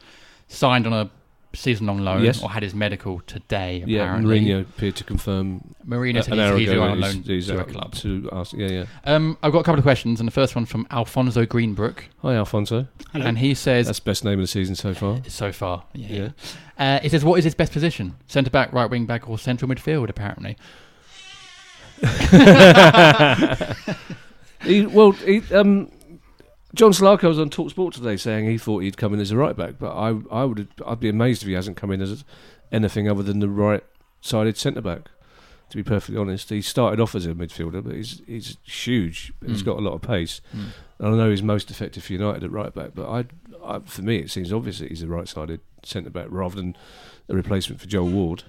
signed 0.47 0.87
on 0.87 0.93
a 0.93 1.09
season-long 1.55 1.99
loan 1.99 2.23
Yes. 2.23 2.41
or 2.41 2.49
had 2.49 2.63
his 2.63 2.73
medical 2.73 3.19
today. 3.27 3.83
Yeah, 3.85 4.03
Apparently, 4.03 4.39
Mourinho 4.41 4.61
appeared 4.61 4.95
to 4.97 5.03
confirm 5.03 5.75
Mourinho 5.87 6.19
a- 6.19 6.23
said 6.23 6.37
an 6.39 6.51
he's, 6.57 6.59
he's 6.61 6.69
ago 6.71 6.83
on 6.83 6.99
loan 6.99 7.13
he's- 7.13 7.25
he's 7.27 7.47
to 7.47 7.59
a 7.59 7.63
club. 7.63 7.93
To 7.95 8.29
us. 8.31 8.53
Yeah, 8.53 8.67
yeah. 8.67 8.85
Um, 9.05 9.37
I've 9.43 9.51
got 9.51 9.59
a 9.59 9.63
couple 9.63 9.79
of 9.79 9.83
questions, 9.83 10.19
and 10.19 10.27
the 10.27 10.31
first 10.31 10.55
one 10.55 10.65
from 10.65 10.87
Alfonso 10.91 11.45
Greenbrook, 11.45 11.99
Hi, 12.21 12.35
Alfonso. 12.35 12.87
Hello. 13.11 13.25
and 13.25 13.37
he 13.37 13.53
says, 13.53 13.85
That's 13.85 13.99
best 13.99 14.23
name 14.25 14.39
of 14.39 14.43
the 14.43 14.47
season 14.47 14.75
so 14.75 14.93
far. 14.93 15.19
so 15.27 15.51
far, 15.51 15.83
yeah. 15.93 16.07
Yeah. 16.09 16.29
Uh, 16.77 16.99
he 17.01 17.09
says, 17.09 17.23
what 17.23 17.37
is 17.37 17.43
his 17.45 17.53
best 17.53 17.71
position? 17.71 18.15
Centre 18.27 18.49
back, 18.49 18.73
right 18.73 18.89
wing 18.89 19.05
back, 19.05 19.29
or 19.29 19.37
central 19.37 19.69
midfield? 19.69 20.09
Apparently, 20.09 20.57
He, 24.63 24.85
well, 24.85 25.11
he, 25.11 25.41
um, 25.53 25.91
John 26.75 26.91
Slarko 26.91 27.23
was 27.27 27.39
on 27.39 27.49
Talksport 27.49 27.93
today 27.93 28.17
saying 28.17 28.49
he 28.49 28.57
thought 28.57 28.79
he'd 28.79 28.97
come 28.97 29.13
in 29.13 29.19
as 29.19 29.29
a 29.31 29.37
right 29.37 29.55
back, 29.55 29.75
but 29.79 29.91
I, 29.95 30.15
I 30.31 30.43
would, 30.45 30.67
I'd 30.85 30.99
be 30.99 31.09
amazed 31.09 31.43
if 31.43 31.47
he 31.47 31.53
hasn't 31.53 31.77
come 31.77 31.91
in 31.91 32.01
as 32.01 32.23
anything 32.71 33.07
other 33.07 33.21
than 33.21 33.39
the 33.39 33.49
right-sided 33.49 34.57
centre 34.57 34.81
back. 34.81 35.09
To 35.69 35.77
be 35.77 35.83
perfectly 35.83 36.17
honest, 36.19 36.49
he 36.49 36.61
started 36.61 36.99
off 36.99 37.15
as 37.15 37.25
a 37.25 37.33
midfielder, 37.33 37.83
but 37.83 37.95
he's 37.95 38.21
he's 38.27 38.57
huge. 38.63 39.33
He's 39.45 39.63
Mm. 39.63 39.65
got 39.65 39.77
a 39.77 39.81
lot 39.81 39.93
of 39.93 40.01
pace. 40.03 40.39
Mm. 40.55 40.65
And 40.99 41.07
I 41.15 41.17
know 41.17 41.29
he's 41.31 41.41
most 41.41 41.71
effective 41.71 42.03
for 42.03 42.13
United 42.13 42.43
at 42.43 42.51
right 42.51 42.71
back, 42.73 42.91
but 42.93 43.09
I, 43.09 43.25
I, 43.63 43.79
for 43.79 44.01
me, 44.03 44.17
it 44.17 44.29
seems 44.29 44.53
obvious 44.53 44.79
that 44.79 44.89
he's 44.89 45.01
a 45.01 45.07
right-sided 45.07 45.61
centre 45.83 46.11
back 46.11 46.27
rather 46.29 46.55
than 46.55 46.75
a 47.29 47.33
replacement 47.35 47.81
for 47.81 47.87
Joel 47.87 48.09
Ward. 48.09 48.43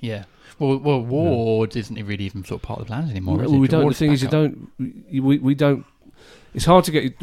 yeah. 0.00 0.24
Well, 0.58 0.76
well, 0.78 1.00
Ward 1.00 1.74
isn't 1.74 1.96
he 1.96 2.02
really 2.02 2.24
even 2.24 2.44
sort 2.44 2.60
of 2.60 2.62
part 2.66 2.80
of 2.80 2.86
the 2.86 2.90
plans 2.90 3.10
anymore. 3.10 3.42
Is 3.42 3.50
we 3.50 3.66
don't. 3.66 3.88
The 3.88 3.94
thing 3.94 4.12
is, 4.12 4.22
you 4.22 4.28
don't. 4.28 4.70
We, 4.78 5.38
we 5.38 5.54
don't. 5.54 5.86
It's 6.54 6.64
hard 6.64 6.84
to 6.84 6.90
get 6.90 7.14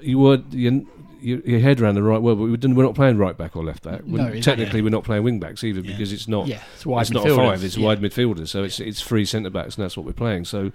your 0.00 0.18
word 0.20 0.52
your, 0.52 0.82
your, 1.20 1.40
your 1.40 1.60
head 1.60 1.80
around 1.80 1.94
the 1.94 2.02
right 2.02 2.20
word, 2.20 2.36
but 2.36 2.44
we 2.44 2.56
didn't, 2.56 2.76
we're 2.76 2.84
not 2.84 2.94
playing 2.94 3.18
right 3.18 3.36
back 3.36 3.56
or 3.56 3.64
left 3.64 3.82
back. 3.82 4.04
No, 4.06 4.24
We're- 4.24 4.36
exactly. 4.38 4.64
technically, 4.64 4.82
we're 4.82 4.90
not 4.90 5.04
playing 5.04 5.24
wing 5.24 5.40
backs 5.40 5.64
either 5.64 5.80
Yeah. 5.80 5.92
because 5.92 6.12
it's 6.12 6.28
not. 6.28 6.46
Yeah, 6.46 6.62
it's 6.74 6.86
wide 6.86 7.02
it's 7.02 7.10
not 7.10 7.24
a 7.26 7.28
midfielders, 7.28 7.36
five. 7.36 7.64
It's 7.64 7.76
yeah. 7.76 7.86
wide 7.86 8.00
midfielders. 8.00 8.48
So 8.48 8.62
it's 8.64 8.80
it's 8.80 9.02
three 9.02 9.24
centre 9.24 9.50
backs, 9.50 9.76
and 9.76 9.84
that's 9.84 9.96
what 9.96 10.06
we're 10.06 10.12
playing. 10.12 10.44
So. 10.44 10.72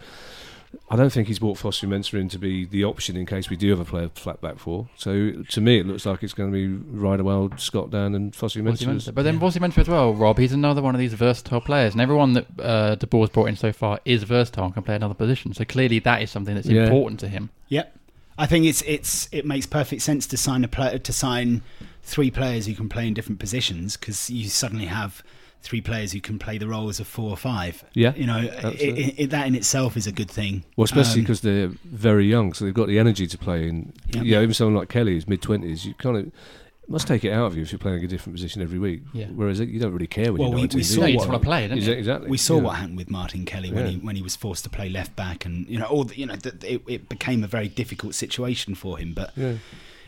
I 0.90 0.96
don't 0.96 1.10
think 1.12 1.28
he's 1.28 1.40
brought 1.40 1.58
Fosu 1.58 1.88
Mensah 1.88 2.20
in 2.20 2.30
to 2.30 2.40
be 2.40 2.66
the 2.66 2.86
option 2.86 3.18
in 3.18 3.26
case 3.26 3.50
we 3.50 3.58
do 3.58 3.70
have 3.72 3.80
a 3.80 3.86
player 3.86 4.10
flat 4.16 4.40
back 4.42 4.58
four. 4.58 4.88
So 4.96 5.32
to 5.50 5.62
me, 5.62 5.80
it 5.80 5.86
looks 5.86 6.06
like 6.06 6.24
it's 6.24 6.34
going 6.34 6.52
to 6.52 6.54
be 6.54 6.68
Riedewald, 6.98 7.60
Scott 7.60 7.90
Dann, 7.92 8.16
and 8.16 8.32
Fosu 8.34 8.62
Fosu 8.62 8.64
Mensah. 8.64 8.88
Mensah. 8.88 9.14
But 9.14 9.24
then 9.24 9.40
Fosu 9.40 9.58
Mensah 9.60 9.80
as 9.80 9.90
well, 9.90 10.14
Rob. 10.14 10.38
He's 10.38 10.54
another 10.54 10.82
one 10.82 10.96
of 10.96 11.00
these 11.00 11.14
versatile 11.14 11.60
players, 11.62 11.94
and 11.94 12.02
everyone 12.02 12.34
that 12.34 12.46
uh, 12.60 12.96
De 12.96 13.06
Boer's 13.08 13.30
brought 13.30 13.50
in 13.50 13.56
so 13.58 13.74
far 13.74 14.00
is 14.06 14.24
versatile 14.24 14.66
and 14.66 14.74
can 14.74 14.84
play 14.84 14.96
another 14.96 15.14
position. 15.14 15.54
So 15.54 15.66
clearly, 15.66 16.00
that 16.00 16.22
is 16.22 16.32
something 16.32 16.56
that's 16.56 16.68
Yeah. 16.68 16.84
important 16.86 17.20
to 17.22 17.28
him. 17.28 17.50
Yep. 17.68 17.94
I 18.38 18.46
think 18.46 18.66
it's 18.66 18.84
it's 18.84 19.28
it 19.32 19.46
makes 19.46 19.66
perfect 19.66 20.04
sense 20.04 20.28
to 20.28 20.38
sign 20.38 20.64
a 20.64 20.68
player 20.68 21.00
to 21.00 21.12
sign 21.12 21.64
three 22.04 22.30
players 22.32 22.68
who 22.68 22.74
can 22.76 22.88
play 22.88 23.08
in 23.08 23.14
different 23.14 23.40
positions 23.40 23.98
because 23.98 24.30
you 24.30 24.48
suddenly 24.48 24.86
have 24.86 25.24
three 25.62 25.82
players 25.82 26.12
who 26.14 26.22
can 26.22 26.40
play 26.40 26.58
the 26.58 26.68
roles 26.68 27.00
of 27.00 27.08
four 27.08 27.30
or 27.30 27.38
five. 27.38 27.84
Yeah, 27.94 28.14
you 28.16 28.26
know, 28.26 28.38
it, 28.40 28.82
it, 28.82 29.20
it, 29.20 29.30
that 29.32 29.48
in 29.48 29.56
itself 29.56 29.98
is 29.98 30.08
a 30.08 30.12
good 30.12 30.32
thing. 30.32 30.64
Well, 30.76 30.86
especially 30.86 31.20
Um, 31.22 31.24
because 31.26 31.42
they're 31.42 31.72
very 31.86 32.26
young, 32.28 32.54
so 32.54 32.64
they've 32.66 32.74
got 32.74 32.88
the 32.88 33.00
energy 33.00 33.28
to 33.28 33.38
play 33.38 33.68
in. 33.68 33.94
Yeah. 34.14 34.22
Yeah, 34.22 34.42
even 34.42 34.54
someone 34.54 34.76
like 34.76 34.90
Kelly, 34.90 35.14
who's 35.14 35.28
mid 35.28 35.42
twenties, 35.42 35.86
you 35.86 35.94
kind 35.96 36.18
of 36.18 36.32
must 36.90 37.06
take 37.06 37.26
it 37.26 37.32
out 37.34 37.48
of 37.48 37.58
you 37.58 37.64
if 37.64 37.72
you're 37.74 37.80
playing 37.80 38.02
a 38.02 38.08
different 38.08 38.34
position 38.34 38.62
every 38.62 38.80
week. 38.80 39.02
Yeah. 39.12 39.26
Whereas 39.26 39.60
you 39.60 39.78
don't 39.78 39.92
really 39.92 40.08
care 40.08 40.32
when 40.32 40.40
Well, 40.40 40.50
you're 40.52 40.56
we- 40.56 40.62
19. 40.62 40.78
we 40.78 40.84
do 40.84 40.88
saw 40.88 41.02
you? 41.02 41.08
you 41.08 41.16
what- 41.18 41.22
just 41.24 41.30
want 41.32 41.42
to 41.42 41.46
play, 41.46 41.68
don't 41.68 41.78
Exa- 41.80 41.98
Exactly. 41.98 42.30
we 42.30 42.38
saw 42.38 42.56
yeah. 42.56 42.62
what 42.62 42.76
happened 42.78 42.96
with 42.98 43.10
Martin 43.10 43.44
Kelly 43.44 43.74
when 43.74 43.86
Yeah. 43.86 43.92
he 43.92 43.98
when 43.98 44.16
he 44.16 44.22
was 44.22 44.38
forced 44.38 44.64
to 44.64 44.70
play 44.70 44.88
left 44.88 45.14
back, 45.18 45.44
and 45.46 45.68
you 45.68 45.78
know 45.80 45.86
all 45.86 46.06
the, 46.06 46.18
you 46.18 46.26
know 46.26 46.38
that 46.38 46.64
it, 46.64 46.82
it 46.88 47.10
became 47.10 47.44
a 47.44 47.48
very 47.48 47.68
difficult 47.68 48.16
situation 48.16 48.74
for 48.74 48.98
him. 48.98 49.12
But 49.14 49.34
Yeah. 49.36 49.56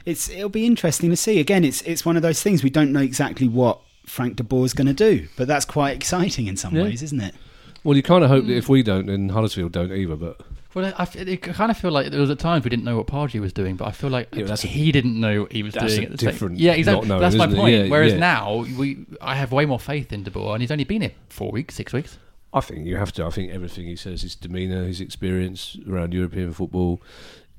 it's 0.06 0.30
it'll 0.30 0.48
be 0.48 0.66
interesting 0.66 1.10
to 1.10 1.18
see. 1.18 1.40
Again, 1.42 1.66
it's 1.66 1.82
it's 1.82 2.06
one 2.06 2.16
of 2.16 2.22
those 2.22 2.42
things 2.42 2.64
we 2.64 2.70
don't 2.70 2.94
know 2.94 3.02
exactly 3.02 3.50
what 3.50 3.82
Frank 4.10 4.36
de 4.38 4.44
Boer 4.44 4.66
is 4.66 4.74
going 4.74 4.88
to 4.88 4.94
do, 4.94 5.28
but 5.38 5.48
that's 5.48 5.66
quite 5.66 5.96
exciting 5.96 6.48
in 6.48 6.58
some 6.58 6.76
Yeah. 6.76 6.84
ways, 6.84 7.04
isn't 7.04 7.22
it? 7.22 7.36
Well, 7.84 7.96
you 7.96 8.04
kind 8.04 8.24
of 8.24 8.30
hope 8.30 8.46
that 8.46 8.52
hmm. 8.52 8.58
if 8.58 8.68
we 8.68 8.84
don't, 8.84 9.06
then 9.06 9.30
Huddersfield 9.30 9.72
don't 9.72 9.92
either. 9.92 10.16
But 10.16 10.42
Well, 10.74 10.94
I, 10.98 11.04
it, 11.16 11.30
it 11.30 11.42
kind 11.44 11.72
of 11.72 11.78
feel 11.78 11.92
like 11.92 12.12
there 12.12 12.20
was 12.20 12.30
at 12.30 12.40
times 12.40 12.64
we 12.64 12.70
didn't 12.70 12.86
know 12.86 12.98
what 12.98 13.08
Pardew 13.08 13.40
was 13.40 13.54
doing, 13.54 13.76
but 13.76 13.88
I 13.88 13.92
feel 13.92 14.10
like 14.10 14.28
Yeah, 14.36 14.46
that's 14.46 14.64
a- 14.64 14.68
he 14.68 14.92
didn't 14.92 15.20
know 15.20 15.44
what 15.44 15.52
he 15.52 15.64
was 15.64 15.76
that's 15.76 15.94
doing 15.94 16.08
a 16.08 16.12
at 16.12 16.12
the 16.12 16.18
same- 16.18 16.32
different 16.32 16.60
Yeah, 16.60 16.74
exactly. 16.74 17.08
not 17.08 17.08
knowing, 17.08 17.22
that's 17.22 17.36
my 17.36 17.48
point. 17.48 17.76
Yeah, 17.76 17.88
Whereas 17.90 18.14
yeah. 18.14 18.20
now 18.20 18.66
we, 18.78 19.06
I 19.22 19.36
have 19.36 19.52
way 19.52 19.66
more 19.66 19.80
faith 19.80 20.12
in 20.12 20.24
De 20.24 20.32
Boer, 20.32 20.56
and 20.56 20.62
he's 20.62 20.72
only 20.72 20.84
been 20.84 21.02
here 21.02 21.14
four 21.30 21.52
weeks, 21.52 21.76
six 21.76 21.94
weeks. 21.94 22.18
I 22.52 22.62
think 22.62 22.88
you 22.88 22.98
have 22.98 23.12
to. 23.14 23.26
I 23.26 23.30
think 23.30 23.52
everything 23.52 23.86
he 23.86 23.96
says, 23.96 24.24
his 24.24 24.36
demeanour, 24.36 24.86
his 24.86 25.00
experience 25.00 25.78
around 25.88 26.14
European 26.16 26.52
football, 26.52 27.00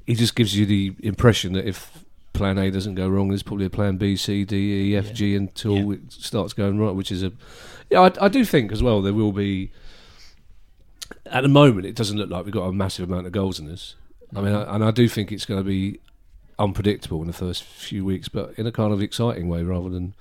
he 0.05 0.17
just 0.17 0.35
gives 0.35 0.57
you 0.57 0.67
the 0.67 0.97
impression 1.01 1.53
that 1.53 1.67
if 1.67 2.05
Plan 2.41 2.57
A 2.57 2.71
doesn't 2.71 2.95
go 2.95 3.07
wrong, 3.07 3.29
there's 3.29 3.43
probably 3.43 3.67
a 3.67 3.71
Plan 3.71 3.99
B, 3.99 4.17
C, 4.17 4.47
D, 4.47 4.95
E, 4.95 4.97
F, 4.97 5.13
G 5.13 5.37
until 5.37 5.77
Yeah. 5.77 5.93
it 5.93 6.11
starts 6.11 6.55
going 6.55 6.79
right. 6.79 6.95
Which 6.95 7.13
is 7.13 7.23
a, 7.23 7.33
yeah, 7.91 8.01
I, 8.01 8.13
I 8.25 8.29
do 8.29 8.47
think 8.47 8.73
as 8.73 8.83
well 8.83 9.03
there 9.03 9.13
will 9.13 9.33
be. 9.33 9.71
At 11.27 11.43
the 11.43 11.49
moment, 11.49 11.85
it 11.85 11.95
doesn't 11.95 12.17
look 12.17 12.31
like 12.31 12.47
we've 12.47 12.55
got 12.55 12.63
a 12.63 12.73
massive 12.73 13.11
amount 13.11 13.27
of 13.27 13.33
goals 13.33 13.61
in 13.61 13.67
this. 13.67 13.95
I 14.35 14.41
mean, 14.41 14.55
I, 14.55 14.75
and 14.75 14.83
I 14.83 14.91
do 14.91 15.07
think 15.07 15.31
it's 15.31 15.45
going 15.45 15.61
to 15.61 15.69
be 15.69 16.01
unpredictable 16.59 17.21
in 17.21 17.27
the 17.27 17.35
first 17.35 17.63
few 17.63 18.07
weeks, 18.07 18.29
but 18.29 18.55
in 18.57 18.67
a 18.67 18.73
kind 18.73 18.91
of 18.95 19.03
exciting 19.03 19.51
way 19.51 19.63
rather 19.63 19.91
than. 19.91 20.15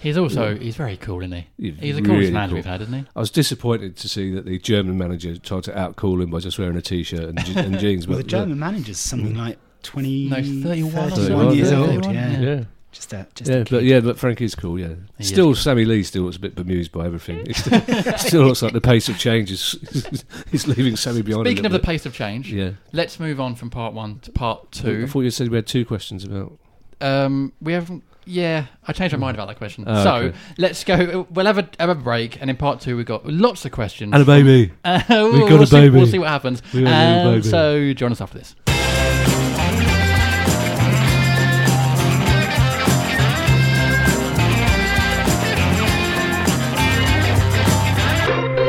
He's 0.00 0.16
also 0.16 0.56
he's 0.56 0.76
very 0.76 0.96
cool, 0.96 1.20
isn't 1.20 1.32
he? 1.32 1.46
Yeah, 1.58 1.72
He's 1.72 1.96
the 1.96 2.00
coolest 2.00 2.20
really 2.20 2.30
manager 2.32 2.50
cool. 2.52 2.56
we've 2.56 2.64
had, 2.64 2.80
isn't 2.80 2.94
he? 2.94 3.04
I 3.14 3.20
was 3.20 3.30
disappointed 3.30 3.96
to 3.98 4.08
see 4.08 4.30
that 4.34 4.46
the 4.46 4.58
German 4.58 4.96
manager 4.96 5.36
tried 5.36 5.64
to 5.64 5.72
outcool 5.72 6.22
him 6.22 6.30
by 6.30 6.38
just 6.38 6.58
wearing 6.58 6.76
a 6.76 6.82
t-shirt 6.82 7.24
and, 7.24 7.38
and 7.56 7.78
jeans. 7.80 8.06
Well, 8.08 8.16
the 8.16 8.24
but- 8.24 8.30
German 8.30 8.58
manager's 8.58 8.98
something 8.98 9.34
mm. 9.34 9.38
like 9.38 9.58
20, 9.82 10.28
No, 10.28 10.36
31 10.36 10.94
or 11.04 11.10
31 11.10 11.54
years 11.56 11.68
something. 11.70 11.94
old. 11.96 12.04
31, 12.04 12.14
Yeah. 12.14 12.40
yeah, 12.40 12.64
Just 12.92 13.10
that, 13.10 13.34
just 13.34 13.50
yeah, 13.50 13.58
but 13.58 13.68
kid. 13.68 13.82
yeah, 13.84 14.00
but 14.00 14.18
Frank 14.18 14.40
is 14.40 14.54
cool. 14.54 14.78
Yeah, 14.78 14.94
He 15.18 15.24
still 15.24 15.46
cool. 15.46 15.54
Sammy 15.54 15.84
Lee 15.84 16.02
still 16.02 16.22
looks 16.24 16.36
a 16.36 16.40
bit 16.40 16.54
bemused 16.54 16.92
by 16.92 17.06
everything. 17.06 17.46
It 17.46 17.56
still, 17.56 18.18
still 18.18 18.42
looks 18.44 18.62
like 18.62 18.72
the 18.72 18.80
pace 18.80 19.08
of 19.08 19.18
change 19.18 19.50
is 19.50 19.74
is 20.52 20.66
leaving 20.66 20.96
Sammy 20.96 21.22
behind. 21.22 21.46
a 21.46 21.50
Speaking 21.50 21.66
of 21.66 21.72
little 21.72 21.82
the 21.82 21.86
pace 21.86 22.06
of 22.06 22.14
change, 22.14 22.52
yeah. 22.52 22.70
let's 22.92 23.20
move 23.20 23.40
on 23.40 23.54
from 23.54 23.70
part 23.70 23.92
one 23.94 24.18
to 24.20 24.32
part 24.32 24.66
I 24.78 24.82
two. 24.82 25.06
thought 25.06 25.20
you 25.20 25.30
said 25.30 25.48
we 25.50 25.56
had 25.56 25.66
two 25.66 25.84
questions 25.84 26.24
about. 26.24 26.58
Um, 27.00 27.52
we 27.60 27.72
haven't. 27.74 28.02
Yeah, 28.28 28.66
I 28.88 28.92
changed 28.92 29.14
my 29.14 29.20
mind 29.20 29.36
about 29.36 29.46
that 29.46 29.56
question. 29.56 29.84
Oh, 29.86 30.02
so 30.02 30.14
okay. 30.16 30.36
let's 30.58 30.82
go. 30.82 31.28
We'll 31.30 31.46
have 31.46 31.58
a 31.58 31.68
have 31.78 31.90
a 31.90 31.94
break, 31.94 32.40
and 32.40 32.50
in 32.50 32.56
part 32.56 32.80
two 32.80 32.96
we've 32.96 33.06
got 33.06 33.24
lots 33.24 33.64
of 33.64 33.70
questions. 33.70 34.12
And 34.12 34.20
a 34.20 34.26
baby. 34.26 34.72
Uh, 34.84 35.00
We 35.08 35.14
we'll, 35.14 35.48
got 35.48 35.60
a 35.62 35.66
see, 35.68 35.76
baby. 35.82 35.96
we'll 35.96 36.06
see 36.08 36.18
what 36.18 36.28
happens. 36.28 36.60
We 36.74 36.82
got 36.82 37.26
a 37.26 37.30
baby. 37.30 37.42
so 37.48 37.92
join 37.92 38.10
us 38.10 38.20
after 38.20 38.38
this. 38.38 38.56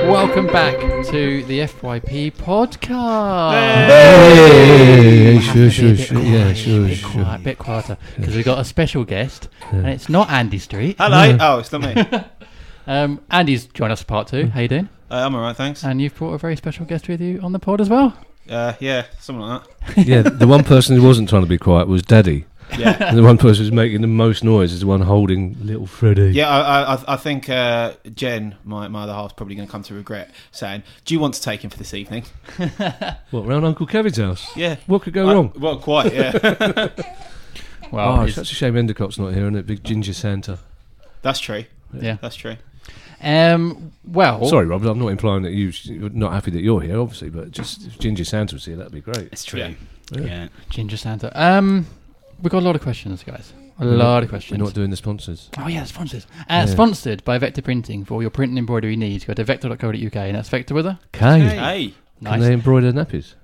Welcome 0.08 0.48
back 0.48 0.78
to 1.08 1.44
the 1.44 1.60
FYP 1.60 2.34
podcast. 2.34 3.52
Hey, 3.88 5.36
Have 5.36 5.54
to 5.54 5.70
sure, 5.70 5.86
be 5.86 5.92
a 5.92 5.96
sure, 5.96 5.96
bit 5.96 6.00
sure. 6.08 6.20
Yeah, 6.22 6.42
quiet, 6.44 6.58
sure, 6.58 6.88
bit 6.88 6.98
sure. 6.98 7.12
quiet, 7.24 7.44
bit 7.44 7.58
quieter 7.58 7.98
because 8.16 8.36
we've 8.36 8.46
got 8.46 8.60
a 8.60 8.64
special 8.66 9.04
guest, 9.04 9.50
and 9.72 9.88
it's 9.88 10.08
not 10.08 10.30
Andy 10.30 10.60
Street. 10.60 10.96
Hello. 10.98 11.38
Oh, 11.40 11.60
it's 11.60 11.72
not 11.72 11.82
me. 11.82 11.94
uh, 11.96 12.24
Um, 12.90 13.20
Andy's 13.30 13.66
joined 13.66 13.92
us 13.92 14.00
for 14.02 14.06
part 14.08 14.28
two. 14.30 14.48
How 14.48 14.62
you 14.62 14.70
doing? 14.70 14.88
I'm 15.10 15.36
alright, 15.36 15.58
thanks. 15.58 15.84
And 15.84 16.02
you've 16.02 16.16
brought 16.16 16.34
a 16.36 16.38
very 16.38 16.56
special 16.56 16.86
guest 16.86 17.10
with 17.10 17.20
you 17.20 17.42
on 17.42 17.52
the 17.52 17.60
pod 17.60 17.82
as 17.82 17.90
well. 17.90 18.18
Uh, 18.50 18.74
yeah, 18.80 19.08
something 19.20 19.42
like 19.42 19.64
that. 19.96 20.08
yeah, 20.08 20.22
the 20.22 20.48
one 20.48 20.64
person 20.64 20.96
who 20.96 21.04
wasn't 21.06 21.28
trying 21.28 21.42
to 21.44 21.50
be 21.50 21.58
quiet 21.58 21.90
was 21.90 22.02
Daddy. 22.02 22.46
Yeah. 22.78 23.10
And 23.10 23.18
the 23.18 23.24
one 23.24 23.38
person 23.38 23.64
who's 23.64 23.72
making 23.72 24.02
the 24.02 24.08
most 24.08 24.44
noise 24.44 24.74
is 24.74 24.82
the 24.82 24.88
one 24.88 25.02
holding 25.02 25.56
little 25.62 25.86
Freddie. 25.88 26.32
Yeah, 26.34 26.50
I, 26.50 26.60
I, 26.82 26.96
I- 26.96 27.04
I 27.14 27.16
think 27.18 27.50
uh, 27.50 27.94
Jen, 28.14 28.56
my, 28.64 28.88
my 28.88 29.04
other 29.04 29.14
half's 29.14 29.34
probably 29.34 29.56
going 29.56 29.68
to 29.68 29.72
come 29.72 29.84
to 29.84 29.94
regret 29.94 30.32
saying, 30.52 30.84
"Do 31.06 31.14
you 31.14 31.20
want 31.20 31.34
to 31.36 31.42
take 31.42 31.64
him 31.64 31.70
for 31.70 31.78
this 31.78 31.94
evening?" 31.94 32.26
What, 33.32 33.46
round 33.46 33.66
Uncle 33.66 33.86
Kevin's 33.86 34.18
house? 34.18 34.56
Yeah. 34.56 34.78
What 34.88 35.02
could 35.04 35.14
go 35.14 35.30
I- 35.30 35.34
wrong? 35.34 35.54
well, 35.58 35.78
quite. 35.78 36.14
Yeah, 36.14 36.32
Well, 37.92 38.20
oh, 38.20 38.22
it's 38.24 38.36
such 38.36 38.52
a 38.52 38.56
shame 38.56 38.74
Endicott's 38.76 39.18
not 39.18 39.34
here, 39.34 39.44
isn't 39.44 39.56
it? 39.56 39.66
Big 39.66 39.84
Ginger 39.84 40.14
Santa. 40.14 40.60
that's 41.22 41.40
true. 41.40 41.64
yeah. 41.94 42.18
That's 42.22 42.36
true. 42.36 42.58
Um, 43.22 43.94
well, 44.06 44.46
Sorry, 44.46 44.66
Rob, 44.68 44.86
I'm 44.86 45.00
not 45.00 45.08
implying 45.08 45.42
that 45.44 45.54
you- 45.54 45.72
you're 45.86 46.10
not 46.10 46.34
happy 46.34 46.52
that 46.52 46.62
you're 46.62 46.82
here, 46.82 47.00
obviously, 47.00 47.30
but 47.30 47.52
just 47.52 47.88
if 47.88 47.98
Ginger 47.98 48.26
Santa 48.26 48.56
was 48.56 48.66
here, 48.66 48.76
that'd 48.76 48.92
be 48.92 49.02
great. 49.02 49.30
It's 49.32 49.46
true. 49.46 49.60
Yeah. 49.60 49.74
Yeah. 50.12 50.48
Ginger 50.70 50.98
Santa. 50.98 51.32
Um, 51.42 51.88
we've 52.42 52.52
got 52.52 52.60
a 52.60 52.66
lot 52.66 52.76
of 52.76 52.82
questions, 52.82 53.24
guys. 53.24 53.54
A 53.80 53.86
We're 53.86 53.92
not- 53.92 53.98
lot 54.06 54.24
of 54.24 54.30
We're 54.30 54.30
questions. 54.32 54.60
not 54.60 54.74
doing 54.74 54.90
the 54.90 54.98
sponsors. 54.98 55.50
Oh 55.58 55.68
yeah, 55.68 55.82
the 55.82 55.88
sponsors. 55.88 56.26
Uh, 56.42 56.44
Yeah. 56.50 56.66
Sponsored 56.66 57.24
by 57.24 57.38
Vector 57.38 57.62
Printing 57.62 58.06
for 58.06 58.16
all 58.16 58.22
your 58.22 58.32
print 58.32 58.50
and 58.50 58.58
embroidery 58.60 58.96
needs. 58.96 59.26
Go 59.26 59.34
to 59.34 59.44
vector.co.uk 59.44 60.16
and 60.16 60.36
that's 60.36 60.50
Vector 60.50 60.74
with 60.74 60.86
a 60.88 61.00
Kay, 61.12 61.40
Hey, 61.42 61.94
can 62.24 62.40
they 62.40 62.54
embroider 62.54 62.92
nappies? 62.92 63.36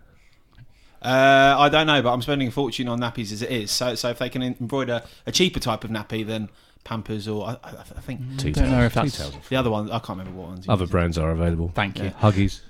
uh, 1.03 1.56
I 1.60 1.69
don't 1.69 1.86
know, 1.88 2.01
but 2.01 2.13
I'm 2.13 2.21
spending 2.21 2.47
a 2.47 2.51
fortune 2.51 2.88
on 2.88 2.99
nappies 2.99 3.32
as 3.32 3.41
it 3.41 3.51
is. 3.51 3.69
So, 3.71 3.93
so 3.95 4.10
if 4.10 4.19
they 4.19 4.29
can 4.29 4.41
embroider 4.41 5.03
a 5.27 5.32
cheaper 5.32 5.60
type 5.60 5.84
of 5.84 5.91
nappy 5.91 6.25
than 6.25 6.49
Pampers 6.84 7.27
or 7.27 7.47
I, 7.47 7.51
I, 7.63 7.69
I 7.97 8.01
think 8.01 8.19
I 8.39 8.49
don't 8.51 8.71
know 8.71 8.84
if 8.84 8.93
that's. 8.93 9.17
Tea-towels. 9.17 9.47
the 9.49 9.56
other 9.56 9.69
one, 9.69 9.89
I 9.91 9.99
can't 9.99 10.17
remember 10.19 10.32
what 10.39 10.47
ones. 10.49 10.65
Other 10.67 10.88
brands 10.88 11.17
are 11.17 11.32
available. 11.32 11.71
Thank 11.75 11.97
you. 11.99 12.06
Yeah. 12.06 12.12
Huggies. 12.21 12.62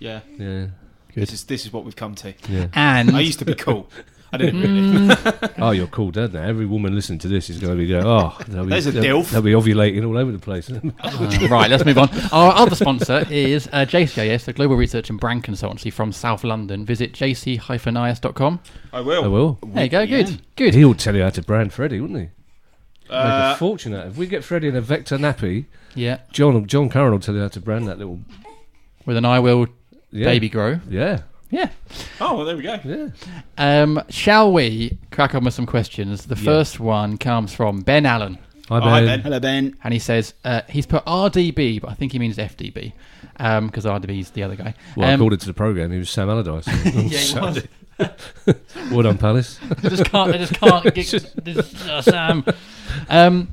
Yeah, 0.00 0.20
Yeah. 0.38 0.66
this 1.14 1.32
is 1.32 1.44
this 1.44 1.64
is 1.66 1.72
what 1.72 1.84
we've 1.84 1.94
come 1.96 2.14
to. 2.16 2.34
Yeah. 2.48 2.66
And 2.74 3.10
I 3.14 3.20
used 3.20 3.38
to 3.40 3.44
be 3.44 3.54
cool. 3.54 3.88
I 4.32 4.36
didn't 4.36 4.60
really. 4.60 4.80
Mm, 5.14 5.52
Oh, 5.62 5.70
you're 5.70 5.86
cool, 5.86 6.10
Dad. 6.10 6.32
Now 6.32 6.42
every 6.42 6.66
woman 6.66 6.94
listening 6.94 7.20
to 7.20 7.28
this 7.28 7.48
is 7.48 7.58
going 7.60 7.72
to 7.74 7.78
be 7.78 7.86
going, 7.86 8.04
oh, 8.04 8.36
they'll 8.48 8.64
be, 8.64 8.70
There's 8.70 8.86
a 8.86 8.90
they'll, 8.92 9.22
dilf. 9.22 9.30
they'll 9.30 9.42
be 9.42 9.52
ovulating 9.52 10.04
all 10.06 10.16
over 10.18 10.32
the 10.32 10.38
place. 10.40 10.70
uh, 10.70 10.80
right, 11.50 11.70
let's 11.70 11.84
move 11.84 11.98
on. 11.98 12.08
Our 12.32 12.52
other 12.52 12.74
sponsor 12.74 13.24
is 13.30 13.68
uh, 13.68 13.84
JCIS, 13.86 14.44
the 14.46 14.52
global 14.52 14.74
research 14.76 15.08
and 15.10 15.20
brand 15.20 15.44
consultancy 15.44 15.92
from 15.92 16.10
South 16.10 16.42
London. 16.42 16.84
Visit 16.84 17.12
jc-is.com. 17.12 18.60
I 18.92 19.00
will. 19.00 19.24
I 19.24 19.28
will. 19.28 19.58
There 19.64 19.84
you 19.84 19.90
go. 19.90 20.06
Good. 20.06 20.40
Good. 20.56 20.74
He'll 20.74 20.94
tell 20.94 21.14
you 21.14 21.22
how 21.22 21.30
to 21.30 21.42
brand 21.42 21.72
Freddie, 21.72 22.00
wouldn't 22.00 22.18
he? 22.18 22.24
Make 22.24 23.10
Uh, 23.10 23.52
a 23.54 23.58
fortune 23.58 23.94
out 23.94 24.06
If 24.06 24.16
we 24.16 24.26
get 24.26 24.42
Freddie 24.42 24.68
in 24.68 24.76
a 24.76 24.80
Vector 24.80 25.18
nappy, 25.18 25.66
Yeah. 25.94 26.18
John 26.32 26.66
John 26.66 26.88
Curran 26.88 27.12
will 27.12 27.20
tell 27.20 27.34
you 27.34 27.42
how 27.42 27.48
to 27.48 27.60
brand 27.60 27.86
that 27.86 27.98
little 27.98 28.18
With 29.04 29.16
an 29.18 29.26
I 29.26 29.40
will 29.40 29.66
yeah. 30.10 30.24
baby 30.24 30.48
grow. 30.48 30.80
Yeah, 30.88 31.20
Yeah. 31.54 31.70
oh, 32.20 32.36
well, 32.36 32.44
there 32.46 32.56
we 32.56 32.62
go. 32.64 32.78
yeah. 32.84 33.08
Um, 33.82 34.02
shall 34.08 34.52
we 34.52 34.98
crack 35.10 35.34
on 35.34 35.44
with 35.44 35.54
some 35.54 35.66
questions? 35.66 36.26
The 36.26 36.34
Yeah. 36.36 36.42
first 36.44 36.80
one 36.80 37.16
comes 37.18 37.54
from 37.54 37.80
Ben 37.82 38.06
Allen, 38.06 38.38
Hi, 38.68 38.78
Oh, 38.78 38.80
hi, 38.80 39.00
Ben. 39.00 39.06
Ben. 39.06 39.20
Hello, 39.20 39.40
Ben. 39.40 39.76
and 39.84 39.92
he 39.92 40.00
says 40.00 40.34
uh, 40.44 40.62
he's 40.68 40.86
put 40.86 41.04
RDB, 41.04 41.80
but 41.82 41.90
I 41.90 41.94
think 41.94 42.12
he 42.12 42.18
means 42.18 42.38
FDB 42.38 42.92
because 43.36 43.84
RDB 43.84 44.20
is 44.20 44.30
the 44.30 44.42
other 44.42 44.56
guy. 44.56 44.74
Well, 44.96 45.08
Um, 45.08 45.14
according 45.20 45.40
to 45.40 45.46
the 45.46 45.52
program, 45.54 45.92
he 45.92 45.98
was 45.98 46.08
Sam 46.10 46.28
Allardyce. 46.30 46.66
yeah, 46.84 47.18
he 47.18 47.38
was. 47.40 47.66
well 48.90 49.02
done, 49.02 49.18
Palace. 49.18 49.60
I 49.84 49.88
just 49.88 50.04
can't. 50.06 50.34
I 50.34 50.38
just 50.38 50.54
can't 50.54 50.94
get 50.94 51.34
this, 51.44 51.86
uh, 51.86 52.02
Sam. 52.02 52.44
Um, 53.08 53.48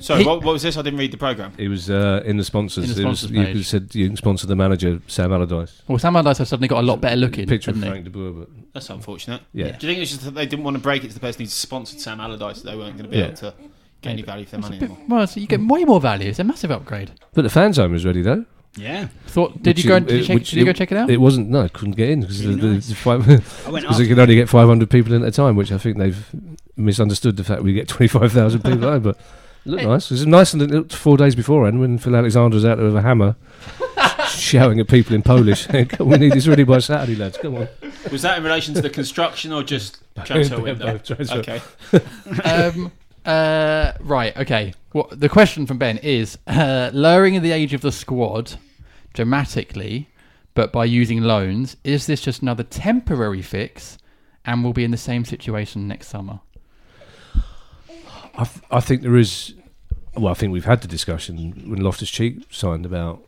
Sorry, 0.00 0.20
He- 0.22 0.26
what, 0.26 0.42
what 0.44 0.52
was 0.52 0.62
this? 0.62 0.76
I 0.76 0.82
didn't 0.82 0.98
read 0.98 1.12
the 1.12 1.16
program. 1.16 1.52
He 1.56 1.68
was 1.68 1.88
uh, 1.88 2.22
in 2.26 2.36
the 2.36 2.44
sponsors. 2.44 2.90
In 2.90 2.94
the 2.96 3.02
It 3.02 3.08
was- 3.08 3.20
sponsors 3.20 3.36
you 3.36 3.44
page. 3.44 3.66
said 3.66 3.94
you 3.94 4.06
can 4.08 4.16
sponsor 4.16 4.46
the 4.46 4.56
manager, 4.56 5.00
Sam 5.06 5.32
Allardyce. 5.32 5.82
well, 5.88 5.98
Sam 5.98 6.16
Allardyce 6.16 6.38
has 6.38 6.48
suddenly 6.48 6.68
got 6.68 6.80
a 6.82 6.86
lot 6.86 7.00
better 7.00 7.16
looking. 7.16 7.46
Picture 7.46 7.70
of? 7.70 7.78
Frank 7.78 8.04
de 8.04 8.10
Boer, 8.10 8.32
but 8.32 8.48
That's 8.72 8.90
unfortunate. 8.90 9.42
Yeah. 9.52 9.76
Do 9.76 9.86
you 9.86 9.92
think 9.92 10.02
it's 10.02 10.10
just 10.10 10.24
that 10.24 10.34
they 10.34 10.46
didn't 10.46 10.64
want 10.64 10.76
to 10.76 10.82
break 10.82 11.04
it 11.04 11.08
to 11.08 11.14
the 11.14 11.20
person 11.20 11.42
who 11.42 11.46
sponsored 11.48 12.00
Sam 12.00 12.20
Allardyce 12.20 12.62
that 12.62 12.70
they 12.70 12.76
weren't 12.76 12.96
going 12.98 13.04
to 13.04 13.10
be 13.10 13.18
Yeah. 13.18 13.26
able 13.26 13.36
to 13.36 13.54
get 14.02 14.10
any 14.10 14.22
value 14.22 14.44
for 14.44 14.52
their 14.52 14.60
money 14.60 14.78
bit- 14.78 14.90
anymore? 14.90 15.06
well, 15.18 15.26
so 15.26 15.40
you 15.40 15.46
get 15.46 15.60
way 15.60 15.84
more 15.84 16.00
value. 16.00 16.28
It's 16.28 16.38
a 16.38 16.44
massive 16.44 16.70
upgrade. 16.70 17.12
but 17.32 17.42
the 17.42 17.50
fan 17.50 17.72
zone 17.72 17.92
was 17.92 18.04
ready 18.04 18.20
though. 18.22 18.44
Yeah. 18.76 19.06
Thought? 19.28 19.62
Did 19.62 19.76
Which 19.76 19.84
you 19.84 19.88
go? 19.88 19.96
it- 19.96 20.06
Did 20.08 20.18
you, 20.20 20.24
check, 20.26 20.34
which 20.34 20.50
did 20.50 20.58
you 20.58 20.64
go 20.64 20.72
check 20.72 20.90
it 20.90 20.98
out? 20.98 21.08
It 21.08 21.18
wasn't. 21.20 21.48
No, 21.48 21.62
I 21.62 21.68
couldn't 21.68 21.94
get 21.96 22.10
in 22.10 22.22
because 22.22 22.44
Really 22.44 22.60
the, 22.60 22.66
nice. 22.66 22.88
the 22.88 22.94
five, 22.96 23.24
because 23.26 23.84
up. 23.84 23.96
they 23.96 24.08
can 24.08 24.18
only 24.18 24.34
get 24.34 24.48
500 24.48 24.90
people 24.90 25.12
in 25.14 25.22
at 25.22 25.28
a 25.28 25.30
time, 25.30 25.54
which 25.54 25.70
I 25.70 25.78
think 25.78 25.96
they've 25.98 26.28
misunderstood 26.76 27.36
the 27.36 27.44
fact 27.44 27.62
we 27.62 27.72
get 27.72 27.86
25,000 27.88 28.62
people. 28.64 28.88
at, 28.90 29.02
but 29.04 29.16
it 29.16 29.20
looked 29.64 29.82
Hey. 29.82 29.88
nice. 29.88 30.10
It 30.10 30.14
was 30.14 30.26
nice 30.26 30.52
and 30.52 30.62
it 30.62 30.70
looked 30.70 30.94
four 30.94 31.16
days 31.16 31.34
beforehand 31.34 31.80
when 31.80 31.98
Phil 31.98 32.14
Alexander 32.16 32.54
was 32.54 32.64
out 32.64 32.76
there 32.76 32.86
with 32.86 32.96
a 32.96 33.02
hammer. 33.02 33.36
shouting 34.28 34.80
at 34.80 34.88
people 34.88 35.14
in 35.14 35.22
Polish. 35.22 35.68
we 36.00 36.18
need 36.18 36.32
this 36.32 36.46
ready 36.46 36.64
by 36.64 36.78
Saturday, 36.78 37.14
lads. 37.16 37.38
Come 37.38 37.56
on. 37.56 37.68
Was 38.10 38.22
that 38.22 38.38
in 38.38 38.44
relation 38.44 38.74
to 38.74 38.82
the 38.82 38.90
construction 38.90 39.52
or 39.52 39.62
just 39.62 40.00
transfer 40.24 40.60
window? 40.60 40.98
Transfer. 40.98 41.38
Okay. 41.38 41.60
um, 42.44 42.92
uh, 43.24 43.92
right. 44.00 44.36
Okay. 44.36 44.74
What 44.92 45.18
the 45.18 45.28
question 45.28 45.66
from 45.66 45.78
Ben 45.78 45.98
is 45.98 46.38
uh, 46.46 46.90
lowering 46.92 47.40
the 47.42 47.52
age 47.52 47.74
of 47.74 47.80
the 47.80 47.92
squad 47.92 48.54
dramatically, 49.12 50.08
but 50.54 50.72
by 50.72 50.84
using 50.84 51.22
loans. 51.22 51.76
Is 51.84 52.06
this 52.06 52.20
just 52.20 52.42
another 52.42 52.62
temporary 52.62 53.42
fix, 53.42 53.98
and 54.44 54.62
we'll 54.62 54.72
be 54.72 54.84
in 54.84 54.90
the 54.90 54.96
same 54.96 55.24
situation 55.24 55.88
next 55.88 56.08
summer? 56.08 56.40
I, 58.36 58.44
th- 58.44 58.64
I 58.70 58.80
think 58.80 59.02
there 59.02 59.16
is. 59.16 59.54
Well, 60.16 60.30
I 60.30 60.34
think 60.34 60.52
we've 60.52 60.64
had 60.64 60.80
the 60.80 60.88
discussion 60.88 61.64
when 61.68 61.80
Loftus 61.80 62.10
Cheek 62.10 62.44
signed 62.50 62.86
about 62.86 63.22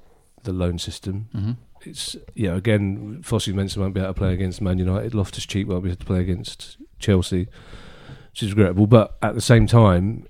the 0.44 0.52
loan 0.52 0.78
system. 0.78 1.28
Mm-hmm. 1.34 1.52
It's 1.82 2.16
yeah. 2.34 2.54
Again, 2.54 3.22
Fosu 3.22 3.52
Mensah 3.54 3.78
won't 3.78 3.94
be 3.94 4.00
able 4.00 4.14
to 4.14 4.18
play 4.18 4.34
against 4.34 4.60
Man 4.60 4.78
United. 4.78 5.14
Loftus 5.14 5.46
Cheek 5.46 5.68
won't 5.68 5.84
be 5.84 5.90
able 5.90 5.98
to 5.98 6.06
play 6.06 6.20
against 6.20 6.76
Chelsea, 6.98 7.48
which 8.30 8.42
is 8.42 8.50
regrettable. 8.50 8.86
But 8.86 9.16
at 9.22 9.34
the 9.34 9.40
same 9.40 9.66
time, 9.66 10.26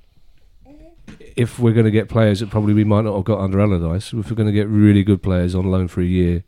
if 1.36 1.58
we're 1.58 1.72
going 1.72 1.84
to 1.84 1.90
get 1.90 2.08
players 2.08 2.40
that 2.40 2.50
probably 2.50 2.74
we 2.74 2.84
might 2.84 3.04
not 3.04 3.14
have 3.14 3.24
got 3.24 3.40
under 3.40 3.60
Allardyce, 3.60 4.12
if 4.12 4.30
we're 4.30 4.36
going 4.36 4.46
to 4.46 4.52
get 4.52 4.68
really 4.68 5.04
good 5.04 5.22
players 5.22 5.54
on 5.54 5.70
loan 5.70 5.88
for 5.88 6.00
a 6.00 6.06
year, 6.06 6.44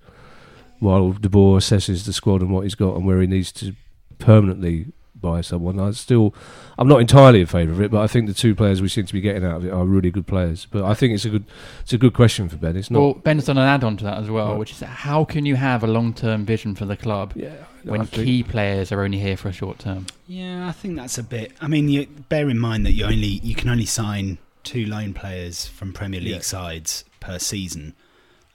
while 0.80 1.12
De 1.12 1.28
Boer 1.28 1.58
assesses 1.58 2.06
the 2.06 2.12
squad 2.12 2.40
and 2.40 2.50
what 2.50 2.62
he's 2.62 2.74
got 2.74 2.96
and 2.96 3.04
where 3.04 3.20
he 3.20 3.26
needs 3.26 3.52
to 3.52 3.74
permanently 4.18 4.86
buy 5.20 5.40
someone, 5.40 5.78
I 5.80 5.90
still, 5.92 6.34
I'm 6.78 6.88
not 6.88 7.00
entirely 7.00 7.40
in 7.40 7.46
favour 7.46 7.72
of 7.72 7.80
it, 7.80 7.90
but 7.90 8.00
I 8.00 8.06
think 8.06 8.26
the 8.28 8.34
two 8.34 8.54
players 8.54 8.80
we 8.82 8.88
seem 8.88 9.06
to 9.06 9.12
be 9.12 9.20
getting 9.20 9.44
out 9.44 9.56
of 9.56 9.64
it 9.64 9.70
are 9.72 9.84
really 9.84 10.10
good 10.10 10.26
players. 10.26 10.66
But 10.70 10.84
I 10.84 10.94
think 10.94 11.14
it's 11.14 11.24
a 11.24 11.30
good, 11.30 11.44
it's 11.80 11.92
a 11.92 11.98
good 11.98 12.14
question 12.14 12.48
for 12.48 12.56
Ben. 12.56 12.76
It's 12.76 12.90
not. 12.90 13.00
Well, 13.00 13.14
Ben's 13.14 13.44
done 13.46 13.58
an 13.58 13.64
add-on 13.68 13.96
to 13.98 14.04
that 14.04 14.18
as 14.18 14.30
well, 14.30 14.50
Right. 14.50 14.58
which 14.58 14.72
is 14.72 14.80
how 14.80 15.24
can 15.24 15.46
you 15.46 15.56
have 15.56 15.82
a 15.84 15.86
long-term 15.86 16.44
vision 16.46 16.74
for 16.74 16.84
the 16.84 16.96
club 16.96 17.32
yeah, 17.36 17.50
when 17.84 18.04
think- 18.06 18.24
key 18.26 18.42
players 18.42 18.92
are 18.92 19.02
only 19.02 19.18
here 19.18 19.36
for 19.36 19.48
a 19.48 19.52
short 19.52 19.78
term? 19.78 20.06
Yeah, 20.26 20.68
I 20.68 20.72
think 20.72 20.96
that's 20.96 21.18
a 21.18 21.22
bit. 21.22 21.52
I 21.60 21.68
mean, 21.68 21.88
you 21.88 22.06
bear 22.28 22.48
in 22.48 22.58
mind 22.58 22.84
that 22.86 22.92
you 22.92 23.04
only 23.04 23.40
you 23.42 23.54
can 23.54 23.68
only 23.68 23.86
sign 23.86 24.38
two 24.64 24.84
loan 24.86 25.14
players 25.14 25.66
from 25.66 25.92
Premier 25.92 26.20
League 26.20 26.30
Yeah. 26.30 26.40
sides 26.40 27.04
per 27.20 27.38
season, 27.38 27.94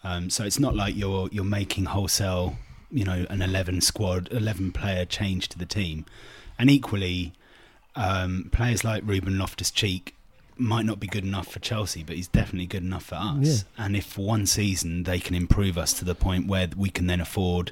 um, 0.03 0.29
so 0.29 0.43
it's 0.43 0.59
not 0.59 0.75
like 0.75 0.95
you're 0.95 1.29
you're 1.31 1.43
making 1.43 1.85
wholesale, 1.85 2.57
you 2.91 3.03
know, 3.03 3.25
an 3.29 3.41
eleven 3.41 3.81
squad, 3.81 4.29
eleven 4.31 4.71
player 4.71 5.05
change 5.05 5.49
to 5.49 5.57
the 5.57 5.65
team, 5.65 6.05
and 6.57 6.69
equally, 6.69 7.33
um, 7.95 8.49
players 8.51 8.83
like 8.83 9.03
Ruben 9.05 9.37
Loftus 9.37 9.71
Cheek 9.71 10.15
might 10.55 10.85
not 10.85 10.99
be 10.99 11.07
good 11.07 11.23
enough 11.23 11.47
for 11.47 11.59
Chelsea, 11.59 12.03
but 12.03 12.15
he's 12.15 12.27
definitely 12.27 12.67
good 12.67 12.83
enough 12.83 13.05
for 13.05 13.15
us. 13.15 13.65
And 13.77 13.95
if 13.95 14.05
for 14.05 14.25
one 14.25 14.45
season 14.45 15.03
they 15.03 15.19
can 15.19 15.35
improve 15.35 15.77
us 15.77 15.93
to 15.93 16.05
the 16.05 16.15
point 16.15 16.47
where 16.47 16.69
we 16.75 16.89
can 16.89 17.07
then 17.07 17.19
afford 17.19 17.71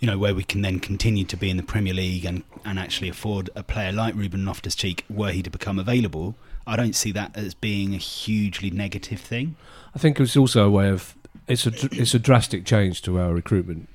you 0.00 0.10
know, 0.10 0.18
where 0.18 0.34
we 0.34 0.44
can 0.44 0.60
then 0.60 0.80
continue 0.80 1.24
to 1.24 1.36
be 1.36 1.48
in 1.48 1.56
the 1.56 1.62
Premier 1.62 1.94
League 1.94 2.26
and, 2.26 2.42
and 2.64 2.78
actually 2.78 3.08
afford 3.08 3.48
a 3.54 3.62
player 3.62 3.90
like 3.90 4.14
Ruben 4.14 4.44
Loftus 4.44 4.74
Cheek 4.74 5.04
were 5.08 5.30
he 5.30 5.42
to 5.42 5.48
become 5.48 5.78
available, 5.78 6.34
I 6.66 6.76
don't 6.76 6.94
see 6.94 7.12
that 7.12 7.36
as 7.36 7.54
being 7.54 7.94
a 7.94 7.98
hugely 7.98 8.70
negative 8.70 9.20
thing. 9.20 9.56
I 9.94 9.98
think 9.98 10.18
it's 10.20 10.36
also 10.36 10.66
a 10.66 10.70
way 10.70 10.88
of 10.88 11.14
it's 11.46 11.66
a 11.66 11.72
it's 11.92 12.14
a 12.14 12.18
drastic 12.18 12.64
change 12.64 13.02
to 13.02 13.18
our 13.18 13.32
recruitment 13.32 13.88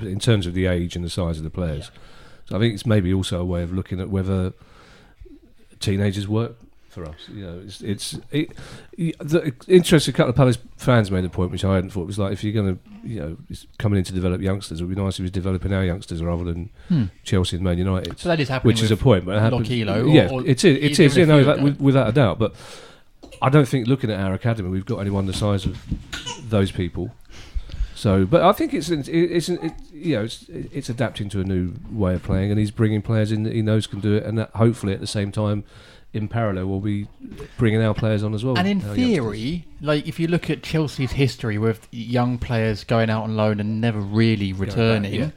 in 0.00 0.18
terms 0.18 0.46
of 0.46 0.54
the 0.54 0.66
age 0.66 0.96
and 0.96 1.04
the 1.04 1.10
size 1.10 1.38
of 1.38 1.44
the 1.44 1.50
players. 1.50 1.90
So 2.46 2.56
I 2.56 2.58
think 2.60 2.74
it's 2.74 2.86
maybe 2.86 3.12
also 3.12 3.40
a 3.40 3.44
way 3.44 3.62
of 3.62 3.72
looking 3.72 4.00
at 4.00 4.08
whether 4.08 4.52
teenagers 5.80 6.28
work 6.28 6.52
for 6.88 7.04
us. 7.04 7.28
You 7.28 7.44
know, 7.46 7.60
it's 7.64 7.80
it's 7.82 8.18
it, 8.30 8.52
the 8.96 9.52
interesting 9.68 10.14
A 10.14 10.16
couple 10.16 10.30
of 10.30 10.36
Palace 10.36 10.58
fans 10.76 11.10
made 11.10 11.24
the 11.24 11.28
point 11.28 11.50
which 11.50 11.64
I 11.64 11.74
hadn't 11.74 11.90
thought 11.90 12.06
was 12.06 12.18
like 12.18 12.32
if 12.32 12.42
you're 12.44 12.54
going 12.54 12.76
to 12.76 13.08
you 13.08 13.20
know 13.20 13.36
coming 13.78 13.98
in 13.98 14.04
to 14.04 14.12
develop 14.12 14.40
youngsters, 14.40 14.80
it 14.80 14.84
would 14.84 14.94
be 14.94 15.00
nice 15.02 15.18
if 15.18 15.22
was 15.22 15.30
developing 15.30 15.72
our 15.72 15.84
youngsters 15.84 16.22
rather 16.22 16.44
than 16.44 16.70
Hmm. 16.88 17.04
Chelsea 17.24 17.56
and 17.56 17.64
Man 17.64 17.78
United. 17.78 18.18
So 18.18 18.28
that 18.28 18.40
is 18.40 18.48
happening 18.48 18.68
which 18.74 18.82
is 18.82 18.90
a 18.90 18.96
point. 18.96 19.24
But 19.26 19.36
it 19.36 19.40
happens, 19.40 19.68
Lokilo 19.68 20.04
or- 20.04 20.08
yeah, 20.08 20.30
or 20.30 20.46
it 20.46 20.64
is. 20.64 20.78
It 20.98 21.00
is. 21.00 21.16
a 21.16 21.20
You 21.20 21.26
know, 21.26 21.44
that, 21.44 21.60
with, 21.60 21.80
without 21.80 22.08
a 22.08 22.12
doubt. 22.12 22.38
But 22.38 22.54
I 23.42 23.50
don't 23.50 23.68
think 23.68 23.86
looking 23.88 24.10
at 24.10 24.18
our 24.20 24.32
academy, 24.32 24.70
we've 24.70 24.86
got 24.86 24.98
anyone 25.00 25.26
the 25.26 25.34
size 25.34 25.66
of 25.66 25.76
those 26.48 26.70
people. 26.72 27.12
So, 28.06 28.24
but 28.24 28.42
I 28.42 28.52
think 28.52 28.72
it's 28.72 28.88
it's, 28.88 29.08
it's 29.08 29.48
it, 29.48 29.72
you 29.92 30.14
know 30.14 30.22
it's 30.22 30.44
it's 30.48 30.88
adapting 30.88 31.28
to 31.30 31.40
a 31.40 31.44
new 31.44 31.72
way 31.90 32.14
of 32.14 32.22
playing, 32.22 32.52
and 32.52 32.60
he's 32.60 32.70
bringing 32.70 33.02
players 33.02 33.32
in 33.32 33.42
that 33.42 33.52
he 33.52 33.62
knows 33.62 33.88
can 33.88 33.98
do 33.98 34.14
it, 34.14 34.22
and 34.22 34.38
that 34.38 34.50
hopefully 34.50 34.92
at 34.92 35.00
the 35.00 35.08
same 35.08 35.32
time, 35.32 35.64
in 36.12 36.28
parallel, 36.28 36.66
we'll 36.66 36.78
be 36.78 37.08
bringing 37.58 37.82
our 37.82 37.94
players 37.94 38.22
on 38.22 38.32
as 38.32 38.44
well. 38.44 38.56
And 38.56 38.68
in 38.68 38.80
our 38.82 38.96
youngsters. 38.96 39.04
theory, 39.04 39.64
like 39.80 40.06
if 40.06 40.20
you 40.20 40.28
look 40.28 40.48
at 40.48 40.62
Chelsea's 40.62 41.10
history 41.10 41.58
with 41.58 41.88
young 41.90 42.38
players 42.38 42.84
going 42.84 43.10
out 43.10 43.24
on 43.24 43.34
loan 43.34 43.58
and 43.58 43.80
never 43.80 43.98
really 43.98 44.52
returning, 44.52 45.12
yeah. 45.12 45.30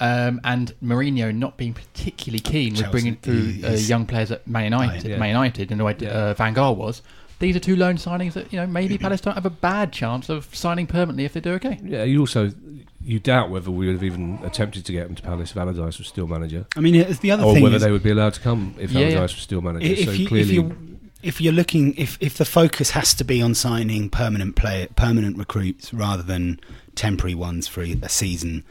um, 0.00 0.40
and 0.42 0.74
Mourinho 0.82 1.32
not 1.32 1.56
being 1.56 1.72
particularly 1.72 2.40
keen 2.40 2.74
with 2.74 2.90
bringing 2.90 3.14
through 3.14 3.60
uh, 3.64 3.70
young 3.74 4.06
players 4.06 4.32
at 4.32 4.44
Man 4.44 4.64
United, 4.64 5.08
yeah. 5.08 5.18
Man 5.18 5.28
United, 5.28 5.70
and 5.70 5.78
the 5.78 5.84
way 5.84 5.94
Yeah. 5.96 6.08
uh, 6.08 6.34
Van 6.34 6.52
Gaal 6.52 6.74
was. 6.74 7.00
These 7.40 7.54
are 7.54 7.60
two 7.60 7.76
loan 7.76 7.96
signings 7.96 8.32
that 8.32 8.52
you 8.52 8.58
know 8.58 8.66
maybe 8.66 8.98
Palace 8.98 9.20
don't 9.20 9.34
have 9.34 9.46
a 9.46 9.50
bad 9.50 9.92
chance 9.92 10.28
of 10.28 10.52
signing 10.54 10.86
permanently 10.86 11.24
if 11.24 11.32
they 11.32 11.40
do 11.40 11.52
okay. 11.52 11.78
yeah, 11.82 12.02
you 12.02 12.20
also 12.20 12.52
you 13.00 13.20
doubt 13.20 13.50
whether 13.50 13.70
we 13.70 13.86
would 13.86 13.94
have 13.94 14.04
even 14.04 14.40
attempted 14.42 14.84
to 14.84 14.92
get 14.92 15.06
them 15.06 15.14
to 15.14 15.22
Palace 15.22 15.52
if 15.52 15.56
Allardyce 15.56 15.98
was 15.98 16.08
still 16.08 16.26
manager, 16.26 16.66
I 16.76 16.80
mean, 16.80 16.94
it's 16.94 17.20
the 17.20 17.30
other 17.30 17.44
or 17.44 17.54
thing 17.54 17.62
whether 17.62 17.76
is, 17.76 17.82
they 17.82 17.92
would 17.92 18.02
be 18.02 18.10
allowed 18.10 18.34
to 18.34 18.40
come 18.40 18.74
if 18.78 18.90
Yeah, 18.90 19.00
yeah. 19.00 19.06
Allardyce 19.06 19.36
was 19.36 19.42
still 19.42 19.60
manager. 19.60 19.86
if 19.86 20.04
so 20.04 20.10
you 20.10 20.28
clearly, 20.28 20.50
if 20.50 20.54
you 20.54 20.98
if 21.22 21.40
you're 21.40 21.52
looking 21.52 21.94
if 21.96 22.18
if 22.20 22.36
the 22.36 22.44
focus 22.44 22.90
has 22.90 23.14
to 23.14 23.24
be 23.24 23.40
on 23.40 23.54
signing 23.54 24.10
permanent 24.10 24.56
player 24.56 24.88
permanent 24.96 25.36
recruits 25.38 25.92
rather 25.94 26.22
than 26.22 26.60
temporary 26.94 27.34
ones 27.34 27.68
for 27.68 27.82
a 27.82 27.96
a 28.02 28.08
season, 28.08 28.64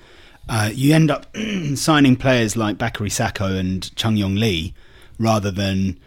uh, 0.49 0.69
you 0.73 0.93
end 0.93 1.09
up 1.09 1.25
signing 1.75 2.15
players 2.15 2.55
like 2.57 2.77
Bakary 2.77 3.11
Sako 3.11 3.55
and 3.55 3.95
Chung 3.95 4.17
Yong 4.17 4.35
Lee 4.35 4.73
rather 5.17 5.51
than 5.51 5.99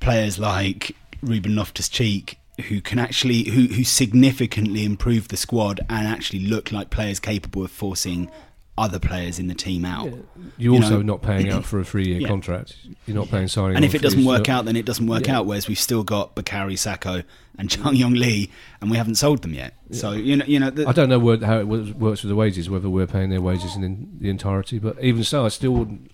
players 0.00 0.38
like 0.38 0.94
Ruben 1.22 1.54
Loftus 1.56 1.88
Cheek 1.88 2.38
who 2.68 2.80
can 2.82 2.98
actually 2.98 3.48
who 3.48 3.62
who 3.68 3.82
significantly 3.82 4.84
improve 4.84 5.28
the 5.28 5.36
squad 5.36 5.80
and 5.88 6.06
actually 6.06 6.40
look 6.40 6.70
like 6.70 6.90
players 6.90 7.18
capable 7.18 7.64
of 7.64 7.70
forcing 7.70 8.30
other 8.78 8.98
players 8.98 9.38
in 9.38 9.48
the 9.48 9.54
team 9.54 9.84
out. 9.84 10.06
You're 10.06 10.22
you 10.56 10.74
also 10.76 10.96
know- 10.96 11.02
not 11.02 11.22
paying 11.22 11.50
out 11.50 11.64
for 11.70 11.78
a 11.78 11.84
three-year 11.84 12.20
Yeah. 12.20 12.28
contract. 12.28 12.74
You're 13.06 13.16
not 13.16 13.28
paying 13.30 13.46
signing. 13.48 13.76
And 13.76 13.84
if 13.84 13.94
it 13.94 14.00
doesn't 14.00 14.24
work 14.24 14.46
so- 14.46 14.52
out, 14.52 14.64
then 14.64 14.76
it 14.76 14.86
doesn't 14.86 15.06
work 15.06 15.26
Yeah. 15.26 15.38
out. 15.38 15.46
Whereas 15.46 15.68
we've 15.68 15.78
still 15.78 16.02
got 16.02 16.34
Bakary 16.34 16.78
Sako 16.78 17.22
and 17.58 17.68
Chung 17.70 17.94
Yong 17.94 18.14
Lee, 18.14 18.50
and 18.80 18.90
we 18.90 18.96
haven't 18.96 19.16
sold 19.16 19.42
them 19.42 19.52
yet. 19.52 19.74
So 19.90 20.12
you 20.12 20.36
know, 20.36 20.44
you 20.46 20.58
know, 20.58 20.70
the, 20.70 20.88
I 20.88 20.92
don't 20.92 21.10
know 21.10 21.20
how 21.46 21.58
it 21.58 21.66
works 21.66 22.22
with 22.22 22.30
the 22.30 22.34
wages, 22.34 22.70
whether 22.70 22.88
we're 22.88 23.06
paying 23.06 23.28
their 23.28 23.42
wages 23.42 23.76
in, 23.76 23.84
in 23.84 24.08
the 24.20 24.30
entirety. 24.30 24.78
But 24.78 25.02
even 25.02 25.22
so, 25.22 25.44
I 25.44 25.48
still 25.48 25.72
wouldn't. 25.72 26.10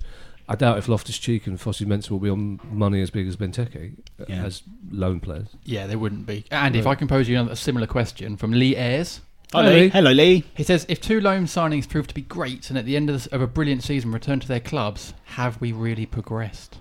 I 0.49 0.55
doubt 0.55 0.79
if 0.79 0.89
Loftus 0.89 1.19
Cheek 1.19 1.47
and 1.47 1.59
Fosu 1.59 1.87
Mensah 1.87 2.11
will 2.11 2.19
be 2.21 2.31
on 2.31 2.59
money 2.71 3.03
as 3.03 3.11
big 3.11 3.29
as 3.29 3.37
Benteke 3.37 3.97
Yeah. 4.29 4.45
as 4.47 4.63
loan 4.91 5.21
players. 5.21 5.49
Yeah, 5.65 5.87
they 5.87 5.97
wouldn't 5.97 6.27
be. 6.27 6.45
And 6.51 6.75
if 6.75 6.87
I 6.87 6.95
can 6.95 7.07
pose 7.07 7.29
you 7.29 7.39
a 7.39 7.55
similar 7.55 7.87
question 7.87 8.37
from 8.37 8.53
Lee 8.53 8.75
Ayres. 8.75 9.21
Hello, 9.53 9.71
Lee. 9.71 9.89
Hello, 9.89 10.11
Lee. 10.13 10.45
He 10.55 10.63
says, 10.63 10.85
if 10.89 11.01
two 11.01 11.21
loan 11.21 11.45
signings 11.45 11.89
prove 11.89 12.07
to 12.07 12.15
be 12.15 12.23
great 12.23 12.69
and 12.71 12.79
at 12.79 12.85
the 12.85 12.97
end 12.97 13.09
of, 13.11 13.15
this, 13.15 13.27
of 13.27 13.41
a 13.43 13.47
brilliant 13.47 13.83
season 13.83 14.11
return 14.13 14.41
to 14.41 14.49
their 14.49 14.61
clubs, 14.61 15.15
have 15.25 15.61
we 15.61 15.73
really 15.73 16.07
progressed? 16.07 16.77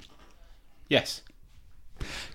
Yes. 0.89 1.21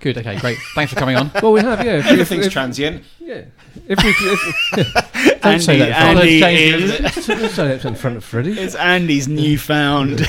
Good, 0.01 0.19
okay, 0.19 0.39
great. 0.39 0.59
Thanks 0.75 0.93
for 0.93 0.99
coming 0.99 1.17
on. 1.17 1.31
Well, 1.43 1.53
we 1.53 1.61
have, 1.61 1.85
yeah. 1.85 1.93
If, 1.99 2.07
if, 2.07 2.13
Everything's 2.13 2.47
if, 2.47 2.53
transient. 2.53 3.05
Yeah. 3.25 3.45
If 3.87 4.03
we, 4.03 4.11
if, 4.11 5.41
don't 5.43 5.61
say 5.61 5.79
that. 5.79 5.89
in 5.89 5.95
front 5.95 6.19
Andy 6.19 6.73
of- 6.73 6.81
is- 7.17 7.27
Don't 7.27 7.51
say 7.51 7.69
that 7.69 7.85
in 7.85 7.95
front 7.95 8.17
of 8.17 8.25
Freddie. 8.25 8.59
It's 8.59 8.75
Andy's 8.75 9.29
newfound. 9.29 10.21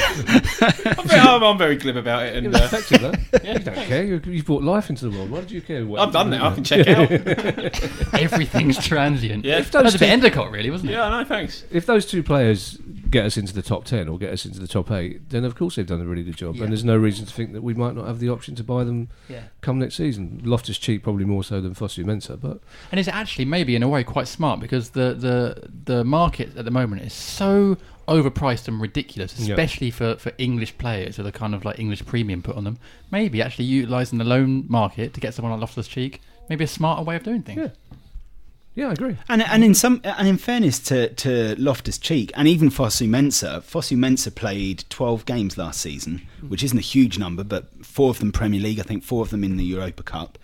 I'm, 0.62 1.08
very, 1.08 1.20
I'm, 1.20 1.44
I'm 1.44 1.58
very 1.58 1.76
glib 1.76 1.98
about 1.98 2.24
it, 2.24 2.36
and 2.36 2.46
You're 2.46 2.56
uh, 2.62 2.66
effective, 2.66 3.02
though. 3.02 3.14
You 3.52 3.60
don't 3.60 3.76
care. 3.76 4.04
You, 4.04 4.22
you've 4.26 4.46
brought 4.46 4.64
life 4.64 4.90
into 4.90 5.10
the 5.10 5.18
world. 5.18 5.32
Why 5.32 5.40
did 5.42 5.52
you 5.52 5.62
care? 5.62 5.86
What 5.86 6.02
I'm 6.02 6.08
you 6.10 6.14
done 6.14 6.30
do 6.30 6.38
now. 6.38 6.50
I 6.50 6.54
can 6.54 6.64
check 6.64 6.88
out. 6.88 8.14
Everything's 8.20 8.78
transient. 8.86 9.44
Yeah. 9.46 9.62
That 9.62 9.84
was 9.84 9.96
a 9.96 10.00
bit 10.00 10.10
Endicott, 10.10 10.52
really, 10.52 10.70
wasn't 10.70 10.92
it? 10.92 10.94
yeah, 10.94 11.06
I 11.06 11.22
know. 11.22 11.28
Thanks. 11.28 11.64
if 11.72 11.86
those 11.86 12.06
two 12.06 12.22
players 12.24 12.78
get 13.10 13.26
us 13.26 13.38
into 13.38 13.54
the 13.54 13.62
top 13.62 13.86
10 13.86 14.08
or 14.08 14.18
get 14.18 14.32
us 14.34 14.44
into 14.44 14.60
the 14.60 14.68
top 14.68 14.90
8 14.90 15.30
then 15.30 15.46
of 15.46 15.54
course 15.56 15.76
they've 15.76 15.86
done 15.86 16.02
a 16.02 16.06
really 16.06 16.24
good 16.24 16.36
job 16.36 16.56
Yeah. 16.56 16.64
and 16.64 16.72
there's 16.72 16.84
no 16.84 16.98
reason 16.98 17.28
to 17.28 17.32
think 17.32 17.54
that 17.54 17.62
we 17.62 17.76
might 17.76 17.94
not 17.96 18.08
have 18.08 18.18
the 18.20 18.30
option 18.30 18.56
to 18.56 18.64
buy 18.64 18.84
them 18.84 19.10
Yeah. 19.30 19.44
come 19.62 19.78
next 19.78 19.96
season 19.98 20.42
Loftus 20.44 20.80
Cheek 20.80 21.04
probably 21.04 21.24
more 21.26 21.44
so 21.44 21.62
than 21.62 21.76
Fosu 21.76 22.04
Mensah 22.04 22.42
but 22.42 22.62
And 22.92 23.00
it's 23.00 23.10
actually 23.10 23.46
maybe 23.46 23.76
in 23.76 23.84
a 23.84 23.88
way 23.88 24.04
quite 24.04 24.28
smart 24.28 24.60
because 24.60 24.92
the, 24.92 25.14
the, 25.14 25.70
the 25.86 26.04
market 26.04 26.56
at 26.58 26.66
the 26.66 26.72
moment 26.72 27.02
is 27.02 27.14
so 27.14 27.78
overpriced 28.08 28.68
and 28.68 28.82
ridiculous, 28.82 29.40
Yeah. 29.40 29.54
especially 29.54 29.90
for, 29.90 30.16
for 30.18 30.32
English 30.38 30.78
players 30.78 31.18
with 31.18 31.26
a 31.28 31.32
kind 31.32 31.56
of 31.56 31.64
like 31.66 31.80
English 31.80 32.06
premium 32.06 32.42
put 32.42 32.56
on 32.56 32.64
them. 32.66 32.78
Maybe 33.12 33.42
actually 33.42 33.66
utilising 33.66 34.20
the 34.20 34.26
loan 34.26 34.66
market 34.68 35.14
to 35.14 35.20
get 35.20 35.34
someone 35.34 35.52
like 35.54 35.62
Loftus 35.62 35.88
Cheek, 35.88 36.22
maybe 36.50 36.64
a 36.64 36.68
smarter 36.68 37.04
way 37.04 37.16
of 37.16 37.24
doing 37.24 37.42
things. 37.44 37.58
Yeah. 37.60 37.70
yeah 38.76 38.90
I 38.90 38.92
agree 38.94 39.18
and 39.30 39.42
and 39.42 39.64
in 39.64 39.74
some 39.74 40.02
and 40.04 40.28
in 40.28 40.38
fairness 40.38 40.80
to 40.90 41.10
to 41.14 41.56
Loftus 41.58 41.98
Cheek 41.98 42.32
and 42.36 42.48
even 42.48 42.70
Fosu 42.70 43.08
Mensah, 43.08 43.62
Fosu 43.62 43.96
Mensah 43.98 44.34
played 44.36 44.84
12 44.90 45.26
games 45.26 45.58
last 45.58 45.80
season, 45.80 46.22
which 46.48 46.64
isn't 46.64 46.78
a 46.78 46.82
huge 46.82 47.18
number, 47.18 47.44
but 47.44 47.70
four 47.86 48.10
of 48.10 48.20
them 48.20 48.32
Premier 48.32 48.60
League, 48.60 48.80
I 48.80 48.84
think 48.84 49.04
four 49.04 49.22
of 49.22 49.30
them 49.30 49.44
in 49.44 49.56
the 49.58 49.64
Europa 49.64 50.04
Cup. 50.04 50.38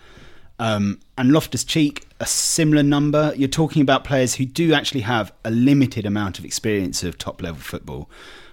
Um, 0.58 1.00
and 1.18 1.32
Loftus 1.32 1.64
Cheek, 1.64 2.06
a 2.20 2.26
similar 2.26 2.82
number. 2.82 3.32
You're 3.36 3.48
talking 3.48 3.82
about 3.82 4.04
players 4.04 4.34
who 4.34 4.44
do 4.44 4.72
actually 4.72 5.00
have 5.02 5.32
a 5.44 5.50
limited 5.50 6.06
amount 6.06 6.38
of 6.38 6.44
experience 6.44 7.02
of 7.02 7.18
top 7.18 7.42
level 7.42 7.60
football. 7.60 8.08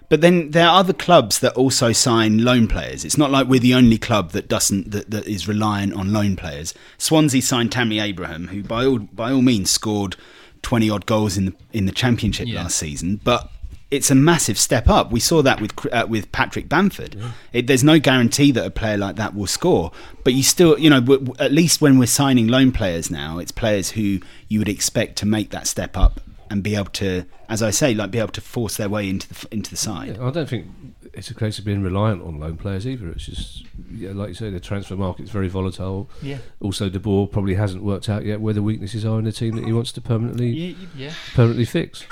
But 0.10 0.22
then 0.22 0.52
there 0.52 0.66
are 0.68 0.80
other 0.80 0.94
clubs 0.94 1.40
that 1.40 1.54
also 1.56 1.92
sign 1.92 2.46
loan 2.46 2.68
players. 2.68 3.04
It's 3.04 3.18
not 3.18 3.30
like 3.30 3.48
we're 3.48 3.60
the 3.60 3.74
only 3.74 3.98
club 3.98 4.32
that 4.32 4.48
doesn't 4.48 4.92
that, 4.92 5.12
that 5.12 5.28
is 5.28 5.50
reliant 5.50 5.94
on 5.94 6.14
loan 6.14 6.38
players. 6.38 6.74
Swansea 6.98 7.42
signed 7.42 7.74
Tammy 7.74 8.00
Abraham, 8.00 8.48
who 8.48 8.64
by 8.64 8.86
all 8.86 9.00
by 9.00 9.34
all 9.34 9.42
means 9.42 9.70
scored 9.70 10.16
twenty 10.62 10.90
odd 10.90 11.06
goals 11.06 11.38
in 11.38 11.48
the 11.48 11.54
in 11.74 11.88
the 11.88 11.92
championship 11.92 12.48
Yeah. 12.48 12.64
last 12.64 12.78
season, 12.78 13.20
but 13.24 13.52
it's 13.90 14.12
a 14.12 14.16
massive 14.16 14.58
step 14.60 14.90
up. 14.90 15.12
We 15.12 15.20
saw 15.20 15.42
that 15.44 15.62
with 15.62 15.74
uh, 15.94 16.06
with 16.10 16.32
Patrick 16.32 16.68
Bamford. 16.68 17.16
It, 17.54 17.68
there's 17.68 17.84
no 17.84 18.00
guarantee 18.00 18.52
that 18.52 18.66
a 18.66 18.70
player 18.70 18.98
like 18.98 19.16
that 19.16 19.34
will 19.36 19.48
score, 19.48 19.92
but 20.24 20.34
you 20.34 20.44
still, 20.44 20.78
you 20.78 20.90
know, 20.90 21.00
w- 21.00 21.20
w- 21.20 21.36
at 21.46 21.52
least 21.52 21.80
when 21.82 21.98
we're 21.98 22.06
signing 22.08 22.48
loan 22.48 22.72
players 22.72 23.10
now, 23.10 23.38
it's 23.40 23.52
players 23.52 23.92
who 23.92 24.20
you 24.50 24.60
would 24.60 24.70
expect 24.70 25.16
to 25.20 25.26
make 25.26 25.52
that 25.52 25.68
step 25.68 25.96
up 25.98 26.20
and 26.50 26.64
be 26.64 26.76
able 26.76 26.86
to, 26.92 27.26
as 27.50 27.62
I 27.64 27.72
say, 27.72 27.94
like 27.94 28.12
be 28.12 28.20
able 28.20 28.32
to 28.34 28.42
force 28.42 28.78
their 28.78 28.90
way 28.90 29.10
into 29.10 29.28
the 29.30 29.36
f- 29.36 29.46
into 29.52 29.70
the 29.70 29.78
side. 29.78 30.18
Yeah, 30.18 30.28
I 30.28 30.32
don't 30.32 30.48
think 30.50 30.68
it's 31.14 31.32
a 31.32 31.34
case 31.36 31.58
of 31.58 31.66
being 31.66 31.82
reliant 31.82 32.22
on 32.22 32.40
loan 32.40 32.58
players 32.58 32.86
either. 32.86 33.10
It's 33.10 33.26
just, 33.26 33.66
yeah, 33.92 34.12
like 34.12 34.28
you 34.30 34.34
say, 34.36 34.50
the 34.50 34.60
transfer 34.60 34.96
market's 34.96 35.32
very 35.32 35.48
volatile. 35.48 36.10
Yeah. 36.22 36.38
Also, 36.60 36.90
De 36.90 37.00
Boer 37.00 37.26
probably 37.28 37.56
hasn't 37.56 37.84
worked 37.84 38.08
out 38.08 38.24
yet 38.26 38.40
where 38.42 38.54
the 38.54 38.62
weaknesses 38.62 39.04
are 39.06 39.18
in 39.18 39.26
the 39.26 39.32
team 39.32 39.56
that 39.56 39.66
he 39.66 39.74
wants 39.74 39.92
to 39.94 40.02
permanently 40.02 40.50
Yeah, 40.50 40.76
Yeah. 40.96 41.14
permanently 41.34 41.66
fix. 41.66 42.04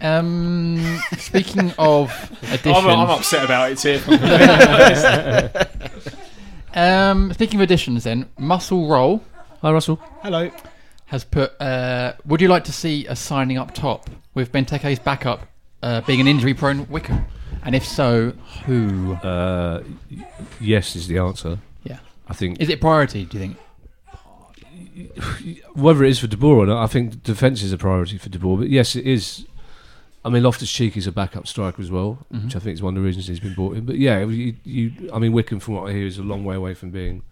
Um, 0.00 1.00
speaking 1.18 1.72
of 1.78 2.10
additions, 2.42 2.84
I'm, 2.84 2.86
I'm 2.86 3.10
upset 3.10 3.44
about 3.44 3.72
it 3.72 3.78
too. 3.78 3.90
if 3.90 4.08
I'm 4.08 4.18
gonna 4.18 4.38
be 4.38 5.58
honest. 5.62 6.16
um, 6.74 7.32
speaking 7.32 7.60
of 7.60 7.64
additions, 7.64 8.04
then 8.04 8.28
Muscle 8.38 8.88
Roll 8.88 9.22
Hi, 9.64 9.72
Russell. 9.72 9.98
Hello. 10.22 10.50
has 11.06 11.24
put. 11.24 11.58
Uh, 11.58 12.12
would 12.26 12.42
you 12.42 12.48
like 12.48 12.64
to 12.64 12.72
see 12.72 13.06
a 13.06 13.16
signing 13.16 13.56
up 13.56 13.72
top 13.72 14.10
with 14.34 14.52
Benteke's 14.52 14.98
backup 14.98 15.46
uh, 15.82 16.02
being 16.02 16.20
an 16.20 16.28
injury-prone 16.28 16.86
Wickham? 16.90 17.24
And 17.64 17.74
if 17.74 17.82
so, 17.82 18.34
who? 18.66 19.14
Uh, 19.14 19.82
yes, 20.60 20.94
is 20.96 21.08
the 21.08 21.16
answer. 21.16 21.60
Yeah. 21.82 22.00
I 22.28 22.34
think 22.34 22.60
Is 22.60 22.68
it 22.68 22.78
priority? 22.78 23.24
Do 23.24 23.38
you 23.38 23.54
think? 25.24 25.64
whether 25.74 26.04
it 26.04 26.10
is 26.10 26.18
for 26.18 26.26
De 26.26 26.36
Boer 26.36 26.64
or 26.64 26.66
not, 26.66 26.84
I 26.84 26.86
think 26.86 27.22
defence 27.22 27.62
is 27.62 27.72
a 27.72 27.78
priority 27.78 28.18
for 28.18 28.28
De 28.28 28.38
Boer. 28.38 28.58
But 28.58 28.68
yes, 28.68 28.96
it 28.96 29.06
is. 29.06 29.46
I 30.24 30.30
mean, 30.30 30.42
Loftus 30.42 30.70
Cheek 30.72 30.96
is 30.96 31.06
a 31.06 31.12
backup 31.12 31.46
striker 31.46 31.82
as 31.82 31.90
well, 31.90 32.26
Mm-hmm. 32.32 32.46
which 32.46 32.56
I 32.56 32.58
think 32.58 32.74
is 32.74 32.82
one 32.82 32.96
of 32.96 33.02
the 33.02 33.06
reasons 33.06 33.26
he's 33.28 33.40
been 33.40 33.54
brought 33.54 33.76
in. 33.76 33.84
But 33.84 33.96
yeah, 33.98 34.24
you, 34.24 34.54
you 34.64 35.10
I 35.12 35.18
mean, 35.18 35.32
Wickham, 35.32 35.60
from 35.60 35.74
what 35.74 35.88
I 35.90 35.92
hear, 35.92 36.06
is 36.06 36.18
a 36.18 36.22
long 36.22 36.44
way 36.44 36.56
away 36.56 36.74
from 36.74 36.90
being 36.90 37.22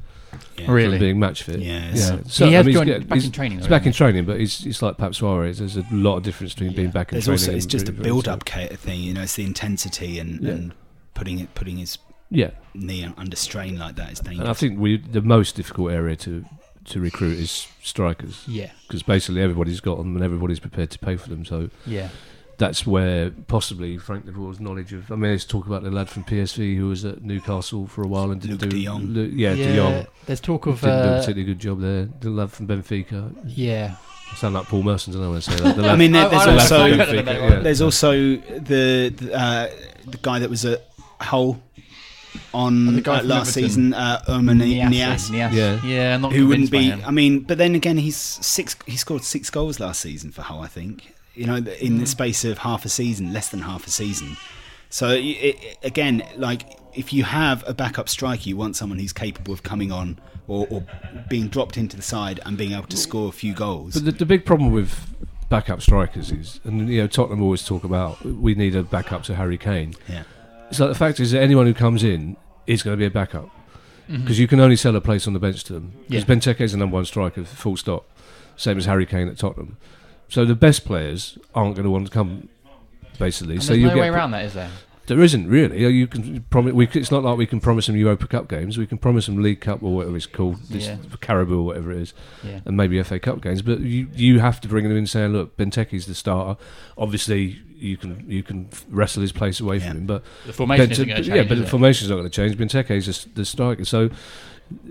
Yeah. 0.59 0.67
from 0.67 0.75
Really? 0.75 0.99
being 0.99 1.19
match 1.19 1.43
fit. 1.43 1.61
Yeah, 1.61 1.91
it's- 1.91 2.01
yeah. 2.01 2.17
He 2.17 2.19
has 2.19 2.41
I 2.41 2.45
mean, 2.47 2.67
he's 2.67 2.75
joined 2.75 2.87
get- 2.87 3.09
back 3.09 3.17
he's- 3.17 3.25
in 3.27 3.33
training, 3.33 3.59
He's 3.59 3.67
though, 3.67 3.71
back 3.71 3.87
in 3.87 3.93
training, 3.93 4.25
but 4.27 4.39
he's 4.41 4.67
it's 4.67 4.83
like 4.83 4.97
Pape 4.99 5.13
Souaré. 5.13 5.57
There's 5.57 5.77
a 5.77 5.85
lot 5.91 6.17
of 6.19 6.23
difference 6.23 6.53
between 6.55 6.75
being 6.75 6.91
back 6.91 7.13
in 7.13 7.17
There's 7.17 7.25
training. 7.25 7.41
also 7.43 7.53
it's 7.57 7.65
and 7.65 7.71
just 7.71 7.89
a 7.89 7.93
build-up 7.93 8.45
ca- 8.45 8.69
thing, 8.77 9.01
you 9.01 9.15
know. 9.15 9.23
It's 9.23 9.37
the 9.37 9.45
intensity 9.45 10.19
and, 10.19 10.41
Yeah. 10.43 10.51
and 10.53 10.73
putting 11.15 11.39
it 11.41 11.55
putting 11.55 11.79
his 11.79 11.99
Yeah, 12.31 12.51
knee 12.75 13.07
under 13.19 13.37
strain 13.37 13.79
like 13.79 13.97
that 13.97 14.13
is 14.13 14.21
dangerous. 14.21 14.41
and 14.41 14.49
I 14.49 14.55
think 14.55 14.79
we 14.79 14.97
the 14.99 15.21
most 15.23 15.55
difficult 15.57 15.93
area 15.93 16.17
to 16.17 16.45
to 16.85 16.99
recruit 17.01 17.39
is 17.39 17.69
strikers 17.83 18.43
Yeah. 18.49 18.71
because 18.89 19.03
basically 19.05 19.41
everybody's 19.41 19.81
got 19.81 19.99
them 19.99 20.17
and 20.17 20.25
everybody's 20.25 20.59
prepared 20.61 20.91
to 20.91 20.99
pay 20.99 21.17
for 21.17 21.29
them. 21.29 21.45
So 21.45 21.71
Yeah. 21.87 22.09
That's 22.59 22.87
where 22.87 23.31
possibly 23.49 23.99
Frank 23.99 24.27
de 24.27 24.33
Boer's 24.33 24.61
knowledge 24.61 24.93
of. 24.93 25.11
I 25.11 25.17
mean, 25.17 25.33
let's 25.33 25.45
talk 25.45 25.67
about 25.67 25.83
the 25.83 25.91
lad 25.91 26.09
from 26.09 26.23
PSV 26.25 26.77
who 26.77 26.89
was 26.89 27.05
at 27.05 27.23
Newcastle 27.23 27.87
for 27.89 28.03
a 28.03 28.07
while 28.07 28.31
and 28.31 28.41
didn't 28.41 28.59
Luuk 28.59 28.61
do. 28.61 28.69
de 28.71 28.85
Jong. 28.85 29.03
Lu- 29.07 29.33
yeah, 29.35 29.55
De 29.55 29.75
Jong 29.77 30.07
There's 30.27 30.41
talk 30.41 30.67
of. 30.67 30.81
didn't 30.81 31.03
do 31.03 31.09
a 31.09 31.13
Uh, 31.13 31.21
particularly 31.21 31.45
good 31.45 31.59
job 31.59 31.81
there. 31.81 32.09
The 32.21 32.31
lad 32.31 32.53
from 32.53 32.69
Benfica. 32.69 33.35
yeah. 33.47 33.97
I 34.31 34.35
sound 34.37 34.55
like 34.55 34.67
Paul 34.67 34.83
Merson, 34.83 35.13
don't 35.13 35.25
I? 35.25 35.27
When 35.29 35.37
I 35.37 35.41
say 35.41 35.57
that. 35.57 35.77
The 35.77 35.89
I 35.91 35.97
mean, 35.97 36.13
there, 36.13 36.29
there's 36.29 36.43
I 36.43 36.47
don't 36.47 36.59
also 36.61 36.83
I 36.85 36.91
don't 36.97 37.27
Yeah. 37.27 37.59
there's 37.61 37.81
also 37.83 38.13
the 38.13 39.13
the, 39.15 39.35
uh, 39.39 39.69
the 40.07 40.19
guy 40.23 40.39
that 40.39 40.49
was 40.49 40.65
at 40.65 40.87
Hull 41.21 41.61
on 42.55 42.95
The 42.97 43.01
guy 43.03 43.19
uh, 43.19 43.23
last 43.25 43.49
Everton. 43.57 43.63
season, 43.69 43.95
uh, 43.95 44.23
Oumar 44.29 44.57
Niasse. 44.57 44.89
Niasse, 44.91 45.31
Niasse. 45.31 45.53
Yeah. 45.53 45.85
Yeah. 45.85 46.17
Not 46.17 46.33
who 46.33 46.47
wouldn't 46.49 46.71
be. 46.71 46.93
I 46.93 47.11
mean, 47.11 47.41
but 47.41 47.59
then 47.59 47.75
again, 47.75 47.99
he's 47.99 48.17
six. 48.17 48.75
He 48.87 48.97
scored 48.97 49.23
six 49.25 49.51
goals 49.51 49.79
last 49.81 50.01
season 50.01 50.33
for 50.33 50.43
Hull, 50.43 50.61
I 50.63 50.67
think. 50.69 51.12
You 51.35 51.47
know, 51.47 51.57
in 51.57 51.99
the 51.99 52.07
space 52.07 52.45
of 52.45 52.59
half 52.59 52.85
a 52.85 52.89
season, 52.89 53.33
less 53.33 53.49
than 53.49 53.61
half 53.61 53.87
a 53.87 53.91
season. 53.91 54.37
So 54.91 55.09
it, 55.11 55.79
again, 55.83 56.23
like 56.37 56.79
if 56.95 57.13
you 57.13 57.25
have 57.25 57.65
a 57.67 57.73
backup 57.73 58.09
striker, 58.09 58.43
you 58.43 58.57
want 58.57 58.77
someone 58.77 58.99
who's 58.99 59.13
capable 59.15 59.55
of 59.55 59.63
coming 59.63 59.91
on 59.91 60.19
or, 60.47 60.67
or 60.69 60.85
being 61.31 61.49
dropped 61.49 61.79
into 61.79 61.97
the 61.97 62.03
side 62.03 62.41
and 62.45 62.59
being 62.59 62.73
able 62.73 62.87
to 62.89 62.97
score 62.99 63.29
a 63.29 63.33
few 63.33 63.55
goals. 63.55 63.95
But 63.95 64.05
the, 64.05 64.13
the 64.13 64.27
big 64.27 64.45
problem 64.45 64.73
with 64.73 65.07
backup 65.49 65.81
strikers 65.81 66.31
is, 66.31 66.61
and 66.65 66.89
you 66.91 67.01
know, 67.01 67.07
Tottenham 67.07 67.43
always 67.43 67.65
talk 67.65 67.85
about 67.85 68.23
we 68.25 68.55
need 68.55 68.77
a 68.77 68.83
backup 68.83 69.23
to 69.25 69.35
Harry 69.35 69.57
Kane. 69.59 69.95
yeah. 70.09 70.25
So 70.71 70.89
the 70.89 70.95
fact 70.95 71.21
is 71.21 71.33
that 71.33 71.41
anyone 71.43 71.67
who 71.67 71.75
comes 71.75 72.03
in 72.05 72.37
is 72.67 72.83
going 72.83 72.97
to 72.97 72.99
be 72.99 73.07
a 73.07 73.11
backup 73.11 73.49
because 74.09 74.39
you 74.39 74.47
can 74.49 74.61
only 74.61 74.77
sell 74.77 74.95
a 74.97 75.01
place 75.01 75.27
on 75.27 75.33
the 75.33 75.39
bench 75.39 75.65
to 75.65 75.73
them. 75.75 75.93
Because 76.09 76.25
Mm-hmm. 76.25 76.33
Yeah. 76.33 76.53
Benteke 76.55 76.61
is 76.61 76.73
the 76.73 76.79
number 76.79 76.95
one 76.97 77.05
striker, 77.07 77.45
full 77.45 77.77
stop. 77.79 78.05
Same 78.57 78.77
as 78.77 78.85
Harry 78.85 79.07
Kane 79.07 79.29
at 79.29 79.39
Tottenham. 79.39 79.79
So 80.33 80.47
the 80.47 80.55
best 80.55 80.87
players 80.87 81.37
aren't 81.55 81.75
going 81.77 81.85
to 81.85 81.91
want 81.91 82.07
to 82.07 82.13
come. 82.13 82.49
Basically, 83.19 83.55
And 83.57 83.63
so 83.63 83.69
there's 83.75 83.81
you 83.83 83.89
no 83.89 83.95
get 83.95 84.01
way 84.01 84.09
around 84.09 84.31
that, 84.31 84.47
is 84.47 84.55
there? 84.55 84.71
There 85.07 85.21
isn't 85.21 85.47
really. 85.47 85.85
Uh, 85.85 85.89
you 85.89 86.07
can 86.07 86.41
promise. 86.49 86.73
We, 86.73 86.89
it's 86.95 87.11
not 87.11 87.23
like 87.23 87.37
we 87.37 87.47
can 87.47 87.61
promise 87.61 87.87
them 87.87 87.97
Europa 87.97 88.27
Cup 88.27 88.49
games. 88.49 88.79
We 88.79 88.87
can 88.87 88.97
promise 88.99 89.27
them 89.27 89.43
League 89.43 89.61
Cup 89.61 89.83
or 89.83 89.95
whatever 89.95 90.17
it's 90.17 90.27
called, 90.27 90.57
this 90.71 90.87
Yeah. 90.87 90.97
Caribou 91.21 91.59
or 91.61 91.67
whatever 91.67 91.93
it 91.93 91.99
is, 92.01 92.15
Yeah. 92.43 92.61
and 92.65 92.77
maybe 92.77 93.03
FA 93.03 93.19
Cup 93.19 93.43
games. 93.43 93.61
But 93.61 93.81
you 93.81 94.09
you 94.15 94.39
have 94.41 94.61
to 94.63 94.69
bring 94.69 94.89
them 94.89 94.97
in 94.97 95.07
saying, 95.07 95.33
look, 95.33 95.57
Benteke's 95.59 96.07
the 96.07 96.15
starter. 96.15 96.59
Obviously, 96.97 97.59
you 97.77 97.97
can 97.99 98.25
you 98.27 98.43
can 98.43 98.71
wrestle 98.89 99.21
his 99.21 99.33
place 99.33 99.61
away 99.61 99.77
Yeah. 99.77 99.89
from 99.89 99.97
him, 99.99 100.07
but 100.07 100.25
The 100.47 100.53
formation 100.55 100.87
Bente- 100.87 100.93
isn't 100.93 101.09
going 101.09 101.23
to 101.23 101.29
change. 101.29 101.37
yeah, 101.37 101.43
but 101.43 101.53
is 101.53 101.59
the 101.59 101.67
it? 101.67 101.71
formation's 101.71 102.09
not 102.11 102.17
going 102.17 102.31
to 102.31 102.37
change. 102.41 102.57
Benteke's 102.57 103.05
the, 103.07 103.11
s- 103.11 103.27
the 103.35 103.45
striker, 103.45 103.85
so 103.85 104.09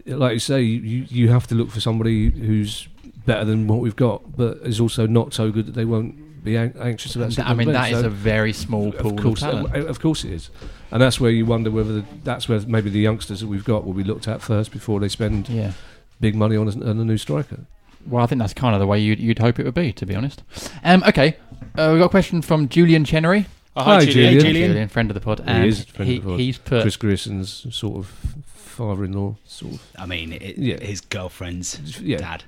like 0.06 0.34
you 0.34 0.40
say, 0.40 0.62
you 0.62 1.06
you 1.10 1.30
have 1.30 1.48
to 1.48 1.56
look 1.56 1.72
for 1.72 1.80
somebody 1.80 2.30
who's 2.30 2.88
better 3.26 3.46
than 3.46 3.68
what 3.68 3.80
we've 3.80 3.96
got, 3.96 4.36
but 4.36 4.58
is 4.64 4.80
also 4.80 5.06
not 5.08 5.34
so 5.34 5.52
good 5.52 5.66
that 5.68 5.74
they 5.76 5.86
won't 5.86 6.44
be 6.44 6.56
an- 6.56 6.76
anxious 6.82 7.16
about. 7.16 7.26
Th- 7.26 7.36
sitting 7.36 7.52
I 7.52 7.54
mean, 7.54 7.72
bench. 7.72 7.92
that 7.92 7.92
is 7.96 8.02
So- 8.02 8.08
a 8.08 8.10
very 8.10 8.54
small 8.54 8.92
pool 8.92 9.14
of 9.18 9.24
course, 9.24 9.44
of 9.44 9.76
uh, 9.76 9.86
of 9.86 10.00
course 10.00 10.24
it 10.24 10.32
is, 10.34 10.50
and 10.92 11.02
that's 11.02 11.20
where 11.20 11.32
you 11.32 11.46
wonder 11.46 11.70
whether 11.70 11.94
the, 12.02 12.06
that's 12.24 12.50
where 12.50 12.60
maybe 12.62 12.90
the 12.90 13.00
youngsters 13.00 13.42
that 13.42 13.48
we've 13.48 13.64
got 13.66 13.86
will 13.86 13.94
be 13.94 14.04
looked 14.04 14.28
at 14.28 14.42
first 14.42 14.72
before 14.72 15.00
they 15.00 15.08
spend 15.10 15.50
yeah. 15.50 15.74
big 16.20 16.36
money 16.36 16.56
on 16.56 16.68
a, 16.68 16.72
on 16.72 17.00
a 17.00 17.06
new 17.06 17.18
striker. 17.18 17.60
Well, 18.08 18.24
I 18.24 18.28
think 18.28 18.40
that's 18.40 18.56
kind 18.56 18.74
of 18.74 18.80
the 18.80 18.88
way 18.88 18.98
you'd, 19.00 19.20
you'd 19.20 19.38
hope 19.38 19.60
it 19.60 19.66
would 19.66 19.76
be, 19.76 19.94
to 19.94 20.06
be 20.08 20.16
honest. 20.16 20.42
Um, 20.84 21.04
okay, 21.04 21.38
uh, 21.78 21.90
we've 21.92 22.00
got 22.00 22.06
a 22.06 22.10
question 22.10 22.42
from 22.42 22.68
Julian 22.68 23.06
Chenery. 23.06 23.46
Oh, 23.76 23.84
Hi, 23.84 24.06
Julian. 24.06 24.40
Julian. 24.40 24.88
friend 24.90 25.12
of 25.12 25.14
the 25.14 25.22
pod. 25.22 25.40
He 25.48 25.68
is 25.68 25.86
friend 25.86 26.10
he, 26.10 26.18
of 26.18 26.24
the 26.24 26.30
pod. 26.32 26.40
He's 26.40 26.58
put. 26.58 26.82
Chris 26.82 26.98
Grierson's 26.98 27.68
sort 27.74 27.98
of 27.98 28.08
father-in-law, 28.48 29.36
sort 29.46 29.76
of. 29.76 29.82
I 29.98 30.06
mean, 30.08 30.34
it, 30.34 30.58
Yeah. 30.58 30.84
his 30.84 31.00
girlfriend's 31.02 32.02
Yeah. 32.02 32.18
dad. 32.18 32.44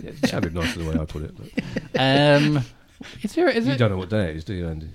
Yeah, 0.04 0.10
it 0.22 0.28
sounded 0.28 0.54
nicer 0.54 0.78
the 0.80 0.90
way 0.90 0.98
I 0.98 1.04
put 1.04 1.22
it. 1.22 1.34
But 1.36 2.00
Um, 2.00 2.64
is 3.22 3.32
there? 3.34 3.48
Is 3.48 3.66
you 3.66 3.72
it 3.72 3.76
don't 3.78 3.90
know 3.90 3.96
what 3.96 4.10
day 4.10 4.30
it 4.30 4.36
is, 4.36 4.44
do 4.44 4.54
you, 4.54 4.68
Andy? 4.68 4.88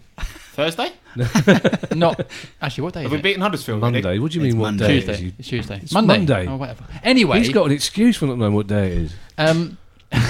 Thursday? 0.53 0.89
not? 1.95 2.25
Actually, 2.61 2.83
what 2.83 2.93
day 2.93 3.01
Have 3.01 3.07
is 3.07 3.11
we 3.11 3.17
it? 3.19 3.23
beaten 3.23 3.41
Huddersfield? 3.41 3.81
already? 3.83 4.01
Monday. 4.01 4.19
What 4.19 4.31
do 4.31 4.39
you 4.39 4.45
It's 4.45 4.53
mean? 4.53 4.61
What 4.61 4.67
Monday. 4.67 4.87
day? 4.87 4.93
Tuesday. 4.99 5.11
It 5.11 5.15
is? 5.15 5.21
You- 5.23 5.31
It's 5.39 5.47
Tuesday. 5.49 5.79
It's 5.83 5.91
Monday. 5.93 6.17
Monday. 6.17 6.47
Oh, 6.47 6.55
whatever. 6.57 6.83
Anyway, 7.03 7.39
He's 7.39 7.49
got 7.49 7.65
an 7.65 7.71
excuse 7.71 8.15
for 8.17 8.25
not 8.27 8.37
knowing 8.37 8.53
what 8.53 8.67
day 8.67 8.91
it 8.91 8.97
is. 8.99 9.15
um, 9.37 9.77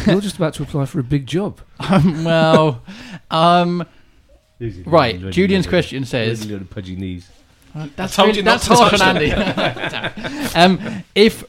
You're 0.07 0.21
just 0.21 0.37
about 0.37 0.53
to 0.55 0.63
apply 0.63 0.85
for 0.85 0.99
a 0.99 1.03
big 1.03 1.27
job. 1.27 1.59
um, 1.79 2.23
well, 2.23 2.81
um, 3.29 3.85
right. 4.85 5.19
Julian's 5.29 5.67
question 5.67 6.05
says, 6.05 6.47
Really 6.49 6.63
pudgy 6.65 6.95
knees. 6.95 7.29
That's, 7.97 8.15
told 8.15 8.27
really, 8.29 8.37
you 8.39 8.43
not 8.43 8.61
that's 8.61 8.67
to 8.69 8.75
harsh 8.75 9.01
on 9.01 9.17
Andy. 9.17 9.31
um, 10.55 11.03
if 11.13 11.43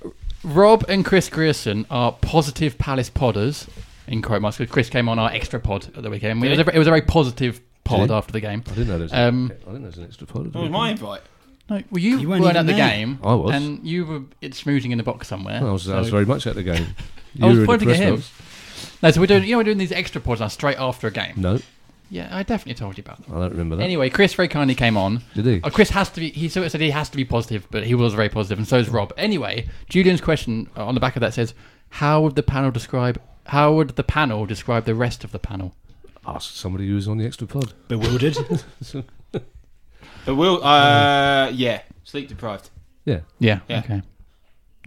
Rob 0.46 0.84
and 0.88 1.04
Chris 1.04 1.28
Grierson 1.28 1.86
are 1.90 2.12
positive 2.12 2.78
Palace 2.78 3.10
podders, 3.10 3.68
in 4.06 4.22
quote 4.22 4.40
marks, 4.42 4.58
'cause 4.58 4.68
Chris 4.70 4.88
came 4.88 5.08
on 5.08 5.18
our 5.18 5.30
extra 5.30 5.58
pod 5.60 5.88
at 5.96 6.02
the 6.02 6.08
weekend. 6.10 6.42
It 6.44 6.48
was, 6.50 6.58
a, 6.60 6.74
it 6.74 6.78
was 6.78 6.86
a 6.86 6.90
very 6.90 7.02
positive 7.02 7.60
pod 7.84 8.00
Did 8.00 8.10
he? 8.10 8.14
after 8.16 8.32
the 8.32 8.40
game. 8.40 8.62
I 8.66 8.70
didn't 8.70 8.86
know 8.88 8.92
there 8.98 9.02
was. 9.04 9.12
Um, 9.12 9.52
I 9.52 9.54
didn't 9.54 9.66
know 9.66 9.78
there 9.80 9.86
was 9.86 9.98
an 9.98 10.04
extra 10.04 10.26
pod. 10.26 10.54
What 10.54 10.62
was 10.62 10.70
my 10.70 10.90
invite? 10.90 11.20
No, 11.68 11.82
well, 11.90 12.00
you, 12.00 12.18
You 12.18 12.28
weren't, 12.28 12.42
weren't 12.44 12.56
at 12.56 12.60
even 12.64 12.66
the 12.66 12.72
there. 12.74 12.88
game. 12.90 13.18
I 13.24 13.34
was. 13.34 13.52
And 13.54 13.84
you 13.84 14.06
were 14.06 14.22
it's 14.40 14.62
schmoozing 14.62 14.92
in 14.92 14.98
the 14.98 15.04
box 15.04 15.26
somewhere. 15.26 15.58
I 15.60 15.70
was, 15.72 15.88
I 15.88 15.98
was 15.98 16.06
so- 16.08 16.12
very 16.12 16.24
much 16.24 16.46
at 16.46 16.54
the 16.54 16.62
game. 16.62 16.74
I 16.76 16.84
was 16.84 16.86
You 17.34 17.44
were 17.44 17.50
in 17.50 17.58
the 17.60 17.66
pointing 17.66 17.90
at 17.90 17.96
press 17.96 18.08
him. 18.08 18.14
box. 18.16 18.32
No, 19.02 19.10
so 19.10 19.20
we're 19.20 19.26
doing, 19.26 19.44
you 19.44 19.50
know, 19.52 19.58
we're 19.58 19.64
doing 19.64 19.78
these 19.78 19.90
extra 19.92 20.20
pods 20.20 20.40
now 20.40 20.48
straight 20.48 20.78
after 20.78 21.08
a 21.08 21.10
game. 21.10 21.32
No, 21.36 21.58
Yeah, 22.08 22.28
I 22.30 22.42
definitely 22.44 22.74
told 22.74 22.96
you 22.96 23.02
about 23.02 23.24
them. 23.26 23.36
I 23.36 23.40
don't 23.40 23.50
remember 23.50 23.76
that. 23.76 23.82
Anyway, 23.82 24.10
Chris 24.10 24.32
very 24.34 24.48
kindly 24.48 24.74
came 24.74 24.96
on. 24.96 25.22
Did 25.34 25.46
he? 25.46 25.60
Oh, 25.64 25.70
Chris 25.70 25.90
has 25.90 26.08
to 26.10 26.20
be. 26.20 26.30
He 26.30 26.48
sort 26.48 26.66
of 26.66 26.72
said 26.72 26.80
he 26.80 26.90
has 26.90 27.08
to 27.10 27.16
be 27.16 27.24
positive, 27.24 27.66
but 27.70 27.84
he 27.84 27.94
was 27.94 28.14
very 28.14 28.28
positive, 28.28 28.58
and 28.58 28.68
so 28.68 28.78
is 28.78 28.88
Rob. 28.88 29.12
Anyway, 29.16 29.68
Julian's 29.88 30.20
question 30.20 30.68
uh, 30.76 30.86
on 30.86 30.94
the 30.94 31.00
back 31.00 31.16
of 31.16 31.20
that 31.20 31.34
says, 31.34 31.52
"How 31.90 32.20
would 32.22 32.36
the 32.36 32.42
panel 32.44 32.70
describe? 32.70 33.20
How 33.46 33.72
would 33.72 33.90
the 33.90 34.04
panel 34.04 34.46
describe 34.46 34.84
the 34.84 34.94
rest 34.94 35.24
of 35.24 35.32
the 35.32 35.38
panel?" 35.40 35.74
Ask 36.26 36.54
somebody 36.54 36.88
who 36.88 36.94
was 36.94 37.08
on 37.08 37.18
the 37.18 37.26
extra 37.26 37.46
pod. 37.46 37.72
Bewildered. 37.88 38.36
But 39.32 39.44
we'll, 40.34 40.62
uh, 40.64 41.50
yeah, 41.52 41.82
sleep 42.04 42.28
deprived. 42.28 42.70
Yeah, 43.04 43.20
Yeah. 43.38 43.60
Yeah. 43.68 43.78
Okay. 43.80 44.02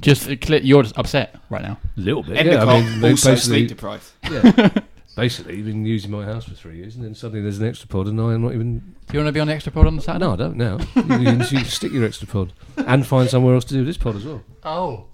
Just 0.01 0.29
uh, 0.29 0.35
clear, 0.37 0.61
you're 0.61 0.83
just 0.83 0.97
upset 0.97 1.35
right 1.49 1.61
now. 1.61 1.77
a 1.97 1.99
little 1.99 2.23
bit. 2.23 2.37
Endicott, 2.37 2.67
yeah, 2.67 2.73
I 2.73 2.81
mean, 2.81 3.01
they 3.01 3.09
also 3.11 3.31
basically, 3.31 3.59
sleep 3.59 3.67
deprived. 3.69 4.05
yeah, 4.31 4.69
basically, 5.19 5.57
you've 5.57 5.65
been 5.65 5.85
using 5.85 6.11
my 6.11 6.25
house 6.25 6.45
for 6.45 6.53
three 6.55 6.77
years, 6.77 6.95
and 6.95 7.03
then 7.03 7.13
suddenly 7.15 7.41
there's 7.41 7.59
an 7.59 7.67
extra 7.67 7.87
pod, 7.87 8.07
and 8.07 8.19
I'm 8.19 8.41
not 8.41 8.53
even. 8.53 8.79
Do 8.79 9.13
you 9.13 9.19
want 9.19 9.27
to 9.27 9.31
be 9.33 9.39
on 9.39 9.47
the 9.47 9.53
extra 9.53 9.71
pod 9.71 9.87
on 9.87 9.95
the 9.95 10.01
Saturday? 10.01 10.25
No, 10.25 10.33
I 10.33 10.35
don't 10.35 10.55
now. 10.57 10.77
you, 10.95 11.23
can, 11.25 11.39
you 11.39 11.63
stick 11.65 11.91
your 11.91 12.05
extra 12.05 12.27
pod 12.27 12.53
and 12.77 13.05
find 13.05 13.29
somewhere 13.29 13.55
else 13.55 13.65
to 13.65 13.73
do 13.73 13.83
this 13.85 13.97
pod 13.97 14.15
as 14.15 14.25
well. 14.25 14.43
Oh, 14.63 15.05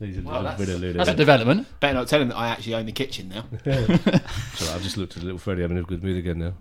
These 0.00 0.18
are 0.18 0.22
well, 0.22 0.42
little 0.42 0.56
bit 0.58 0.60
of 0.60 0.66
that's, 0.68 0.80
little- 0.80 0.98
that's 0.98 1.10
a 1.10 1.14
development. 1.14 1.80
Better 1.80 1.94
not 1.94 2.08
tell 2.08 2.20
him 2.20 2.28
that 2.28 2.36
I 2.36 2.48
actually 2.48 2.74
own 2.74 2.86
the 2.86 2.92
kitchen 2.92 3.28
now. 3.30 3.44
So 4.54 4.72
I've 4.74 4.82
just 4.82 4.96
looked 4.96 5.16
at 5.16 5.22
little 5.22 5.38
Freddie 5.38 5.62
having 5.62 5.78
a 5.78 5.82
good 5.82 6.02
mood 6.02 6.16
again 6.18 6.38
now. 6.38 6.52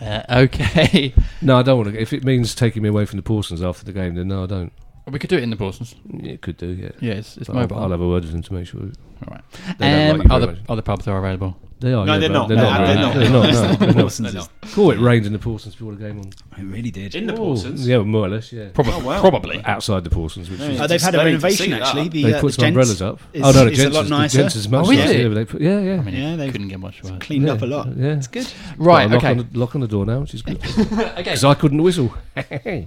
Uh, 0.00 0.22
okay. 0.44 1.12
No, 1.42 1.58
I 1.58 1.62
don't 1.62 1.76
want 1.78 1.92
to. 1.92 2.00
If 2.00 2.12
it 2.12 2.24
means 2.24 2.54
taking 2.54 2.82
me 2.82 2.88
away 2.88 3.04
from 3.04 3.16
the 3.18 3.22
Pawsons 3.22 3.62
after 3.66 3.84
the 3.84 3.92
game, 3.92 4.14
then 4.14 4.28
no, 4.28 4.44
I 4.44 4.46
don't. 4.46 4.72
we 5.06 5.18
could 5.18 5.28
do 5.28 5.36
it 5.36 5.42
in 5.42 5.50
the 5.50 5.56
Pawsons. 5.56 5.94
Yeah, 6.10 6.32
it 6.32 6.40
could 6.40 6.56
do, 6.56 6.68
yeah. 6.68 6.90
Yeah, 7.00 7.14
it's, 7.14 7.36
it's 7.36 7.48
But 7.48 7.56
I'll, 7.56 7.62
mobile. 7.62 7.78
I'll 7.80 7.90
have 7.90 8.00
a 8.00 8.08
word 8.08 8.22
with 8.22 8.32
them 8.32 8.42
to 8.42 8.54
make 8.54 8.66
sure. 8.68 8.80
All 8.80 8.90
right. 9.30 9.42
They 9.78 9.90
don't 9.90 10.10
Um, 10.12 10.18
like 10.18 10.22
you 10.24 10.28
very 10.28 10.42
other 10.42 10.46
much. 10.52 10.58
other 10.68 10.82
pubs 10.82 11.06
are 11.08 11.18
available. 11.18 11.56
They 11.78 11.92
are. 11.92 12.06
No, 12.06 12.14
yeah, 12.14 12.18
they're 12.20 12.28
not. 12.30 12.48
They're 12.48 12.56
No, 12.56 12.62
not. 12.62 12.78
they're 12.86 12.96
really. 12.96 13.00
not. 13.00 13.14
They're 13.14 13.30
not. 13.30 13.42
no, 13.42 13.52
they're 13.76 13.86
not. 13.88 13.96
Pawsons 13.96 14.32
No, 14.34 14.40
is- 14.40 14.48
Oh, 14.78 14.90
it 14.90 14.98
rained 14.98 15.26
in 15.26 15.32
the 15.32 15.38
Pawsons 15.38 15.72
before 15.76 15.92
the 15.94 15.98
game 16.04 16.18
on. 16.18 16.26
It 16.58 16.62
really 16.64 16.90
did. 16.90 17.14
In 17.14 17.26
the 17.26 17.36
Oh, 17.36 17.54
Yeah, 17.54 17.98
more 17.98 18.26
or 18.26 18.28
less. 18.30 18.52
Yeah. 18.52 18.68
Probably. 18.72 18.92
Oh, 18.94 18.98
wow. 19.00 19.20
Probably. 19.20 19.62
Outside 19.64 20.04
the 20.04 20.10
Pawsons, 20.10 20.50
which 20.50 20.58
Yeah, 20.60 20.68
is 20.70 20.80
Oh, 20.80 20.86
they've 20.86 21.00
had 21.02 21.14
a 21.14 21.18
They 21.18 21.24
need 21.24 21.30
to 21.40 21.46
renovation 21.46 21.72
actually. 21.74 22.08
The, 22.08 22.22
they 22.24 22.34
uh, 22.34 22.40
put 22.40 22.46
the 22.48 22.52
some 22.54 22.62
gents 22.62 22.68
umbrellas 22.90 23.02
up. 23.02 23.20
Is, 23.32 23.42
oh 23.42 23.52
no, 23.52 23.64
the 23.66 23.70
gents 23.72 23.84
a 23.84 23.98
lot 23.98 24.04
is, 24.04 24.10
nicer. 24.10 24.36
The 24.38 24.42
gents 24.42 24.56
is 24.56 24.68
much 24.68 24.86
Oh, 24.86 24.90
is 24.90 24.98
nicer. 24.98 25.12
it? 25.12 25.20
Yeah, 25.22 25.28
they 25.28 25.44
put, 25.44 25.60
yeah, 25.60 25.80
yeah. 25.80 25.92
I 25.92 26.00
mean, 26.02 26.14
Yeah, 26.14 26.36
they've 26.36 26.52
couldn't 26.52 26.68
get 26.68 26.80
much 26.80 27.02
worse. 27.02 27.12
Cleaned 27.20 27.46
yeah. 27.46 27.52
up 27.52 27.62
a 27.62 27.66
lot. 27.66 27.88
Yeah. 27.96 28.06
It's 28.16 28.26
good. 28.26 28.50
Right. 28.78 29.04
Got 29.08 29.12
lock 29.14 29.24
Okay. 29.24 29.30
On 29.30 29.36
the, 29.38 29.58
lock 29.58 29.74
on 29.74 29.80
the 29.82 29.88
door 29.88 30.06
now, 30.06 30.20
which 30.20 30.34
is 30.34 30.42
good. 30.42 30.56
okay. 30.92 31.12
Because 31.16 31.44
I 31.44 31.54
couldn't 31.54 31.82
whistle. 31.82 32.12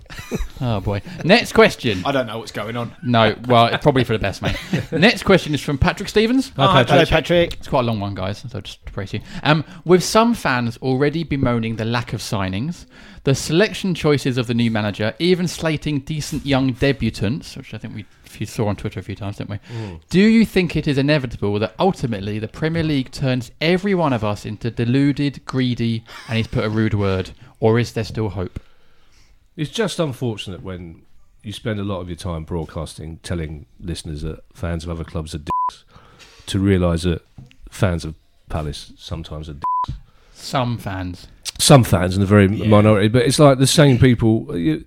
Oh 0.61 0.81
boy. 0.81 1.01
Next 1.23 1.53
question. 1.53 2.01
I 2.05 2.11
don't 2.11 2.27
know 2.27 2.37
what's 2.39 2.51
going 2.51 2.75
on. 2.75 2.93
No. 3.01 3.35
Well, 3.47 3.75
probably 3.79 4.03
for 4.03 4.11
the 4.13 4.19
best, 4.19 4.41
mate. 4.41 4.57
Next 4.91 5.23
question 5.23 5.53
is 5.53 5.61
from 5.61 5.77
Patrick 5.77 6.09
Stevens. 6.09 6.49
Hi, 6.57 6.83
Patrick. 6.83 6.89
Hello, 6.89 7.05
Patrick. 7.05 7.53
It's 7.53 7.67
quite 7.67 7.81
a 7.81 7.83
long 7.83 7.99
one, 7.99 8.13
guys, 8.13 8.43
so 8.49 8.59
just 8.59 8.78
you. 9.13 9.21
Um, 9.43 9.63
with 9.85 10.03
some 10.03 10.33
fans 10.33 10.77
already 10.81 11.23
bemoaning 11.23 11.77
the 11.77 11.85
lack 11.85 12.11
of 12.11 12.19
signings, 12.19 12.85
the 13.23 13.33
selection 13.33 13.95
choices 13.95 14.37
of 14.37 14.47
the 14.47 14.53
new 14.53 14.69
manager, 14.69 15.13
even 15.19 15.47
slating 15.47 15.99
decent 15.99 16.45
young 16.45 16.73
debutants, 16.73 17.55
which 17.55 17.73
I 17.73 17.77
think 17.77 17.95
we 17.95 18.05
you 18.37 18.45
saw 18.45 18.67
on 18.67 18.75
Twitter 18.75 18.99
a 18.99 19.03
few 19.03 19.15
times, 19.15 19.37
didn't 19.37 19.49
we? 19.49 19.59
Do 20.09 20.19
you 20.19 20.45
think 20.45 20.75
it 20.75 20.87
is 20.87 20.97
inevitable 20.97 21.57
that 21.59 21.73
ultimately 21.79 22.39
the 22.39 22.47
Premier 22.47 22.83
League 22.83 23.11
turns 23.11 23.51
every 23.59 23.95
one 23.95 24.13
of 24.13 24.23
us 24.23 24.45
into 24.45 24.69
deluded, 24.69 25.43
greedy, 25.45 26.03
and 26.27 26.37
he's 26.37 26.47
put 26.47 26.63
a 26.63 26.69
rude 26.69 26.93
word, 26.93 27.31
or 27.59 27.79
is 27.79 27.93
there 27.93 28.03
still 28.03 28.29
hope? 28.29 28.59
It's 29.55 29.71
just 29.71 29.99
unfortunate 29.99 30.61
when 30.61 31.01
you 31.41 31.51
spend 31.51 31.79
a 31.79 31.83
lot 31.83 32.01
of 32.01 32.07
your 32.09 32.17
time 32.17 32.43
broadcasting, 32.43 33.19
telling 33.23 33.65
listeners 33.79 34.21
that 34.21 34.43
fans 34.53 34.83
of 34.83 34.89
other 34.89 35.03
clubs 35.03 35.33
are 35.33 35.39
dicks, 35.39 35.83
to 36.45 36.59
realise 36.59 37.03
that 37.03 37.23
fans 37.69 38.05
of 38.05 38.15
Palace 38.49 38.91
sometimes 38.97 39.47
are 39.47 39.53
dicks. 39.53 39.99
Some 40.33 40.77
fans. 40.77 41.27
Some 41.59 41.83
fans, 41.83 42.17
in 42.17 42.23
a 42.23 42.25
very 42.25 42.47
minority, 42.47 43.07
but 43.07 43.25
it's 43.25 43.39
like 43.39 43.59
the 43.59 43.67
same 43.67 43.99
people. 43.99 44.57
You, 44.57 44.85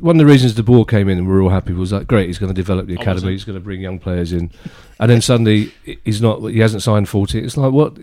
one 0.00 0.16
of 0.16 0.18
the 0.18 0.30
reasons 0.30 0.54
the 0.54 0.62
ball 0.62 0.84
came 0.84 1.08
in 1.08 1.18
and 1.18 1.28
we 1.28 1.32
are 1.34 1.42
all 1.42 1.50
happy 1.50 1.72
was 1.72 1.92
like, 1.92 2.06
great, 2.06 2.26
he's 2.26 2.38
going 2.38 2.52
to 2.52 2.54
develop 2.54 2.86
the 2.86 2.94
academy, 2.94 3.32
he's 3.32 3.44
going 3.44 3.58
to 3.58 3.64
bring 3.64 3.80
young 3.80 3.98
players 3.98 4.32
in, 4.32 4.50
and 4.98 5.10
then 5.10 5.20
suddenly 5.20 5.72
he's 6.04 6.20
not, 6.20 6.40
he 6.40 6.58
hasn't 6.58 6.82
signed 6.82 7.08
forty. 7.08 7.38
It's 7.38 7.56
like 7.56 7.72
what? 7.72 7.96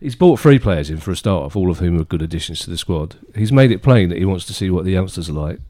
He's 0.00 0.14
bought 0.14 0.38
three 0.38 0.58
players 0.58 0.90
in 0.90 0.98
for 0.98 1.10
a 1.10 1.16
start 1.16 1.44
off, 1.44 1.56
all 1.56 1.70
of 1.70 1.78
whom 1.78 2.00
are 2.00 2.04
good 2.04 2.22
additions 2.22 2.60
to 2.60 2.70
the 2.70 2.78
squad. 2.78 3.16
He's 3.34 3.50
made 3.50 3.72
it 3.72 3.82
plain 3.82 4.10
that 4.10 4.18
he 4.18 4.24
wants 4.24 4.44
to 4.46 4.52
see 4.52 4.70
what 4.70 4.84
the 4.84 4.92
youngsters 4.92 5.28
are 5.28 5.32
like. 5.32 5.60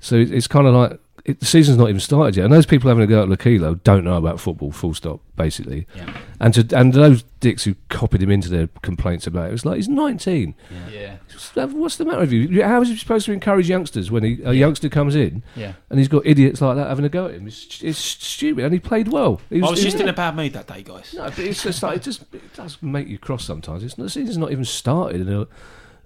So 0.00 0.16
it's 0.16 0.46
kind 0.46 0.66
of 0.66 0.74
like 0.74 1.00
it, 1.24 1.38
the 1.40 1.46
season's 1.46 1.78
not 1.78 1.88
even 1.88 2.00
started 2.00 2.36
yet. 2.36 2.44
And 2.44 2.52
those 2.52 2.66
people 2.66 2.88
having 2.88 3.04
a 3.04 3.06
go 3.06 3.22
at 3.22 3.28
Lokilo 3.28 3.80
don't 3.84 4.02
know 4.04 4.16
about 4.16 4.40
football, 4.40 4.72
full 4.72 4.92
stop, 4.92 5.20
basically. 5.36 5.86
Yeah. 5.94 6.16
And 6.40 6.52
to 6.54 6.76
and 6.76 6.92
those 6.92 7.22
dicks 7.38 7.62
who 7.64 7.76
copied 7.88 8.22
him 8.22 8.30
into 8.30 8.48
their 8.48 8.68
complaints 8.82 9.26
about 9.26 9.46
it, 9.46 9.48
it 9.50 9.52
was 9.52 9.64
like 9.64 9.76
he's 9.76 9.88
19. 9.88 10.54
Yeah. 10.92 11.16
What's 11.54 11.96
the 11.96 12.04
matter 12.04 12.20
with 12.20 12.32
you? 12.32 12.62
How 12.64 12.80
is 12.82 12.88
he 12.88 12.96
supposed 12.96 13.26
to 13.26 13.32
encourage 13.32 13.68
youngsters 13.68 14.10
when 14.10 14.24
he, 14.24 14.40
a 14.44 14.52
youngster 14.52 14.88
comes 14.88 15.14
in 15.14 15.42
Yeah. 15.54 15.74
and 15.90 15.98
he's 15.98 16.08
got 16.08 16.26
idiots 16.26 16.60
like 16.60 16.76
that 16.76 16.88
having 16.88 17.04
a 17.04 17.08
go 17.08 17.26
at 17.26 17.34
him? 17.34 17.46
It's, 17.46 17.80
it's 17.82 17.98
stupid, 17.98 18.64
and 18.64 18.72
he 18.72 18.80
played 18.80 19.08
well. 19.08 19.40
He 19.48 19.62
I 19.62 19.70
was 19.70 19.78
he 19.78 19.84
just 19.84 20.00
in 20.00 20.08
a 20.08 20.12
bad 20.12 20.34
mood 20.34 20.52
that 20.54 20.66
day, 20.66 20.82
guys. 20.82 21.14
no, 21.16 21.24
but 21.24 21.38
it's 21.38 21.62
just 21.62 21.82
like 21.82 21.98
it 21.98 22.02
just 22.02 22.22
it 22.34 22.52
does 22.54 22.78
make 22.82 23.06
you 23.08 23.18
cross 23.18 23.44
sometimes. 23.44 23.84
It's 23.84 23.96
not, 23.96 24.04
the 24.04 24.10
season's 24.10 24.38
not 24.38 24.50
even 24.50 24.64
started. 24.64 25.20
And 25.20 25.28
they're, 25.30 25.46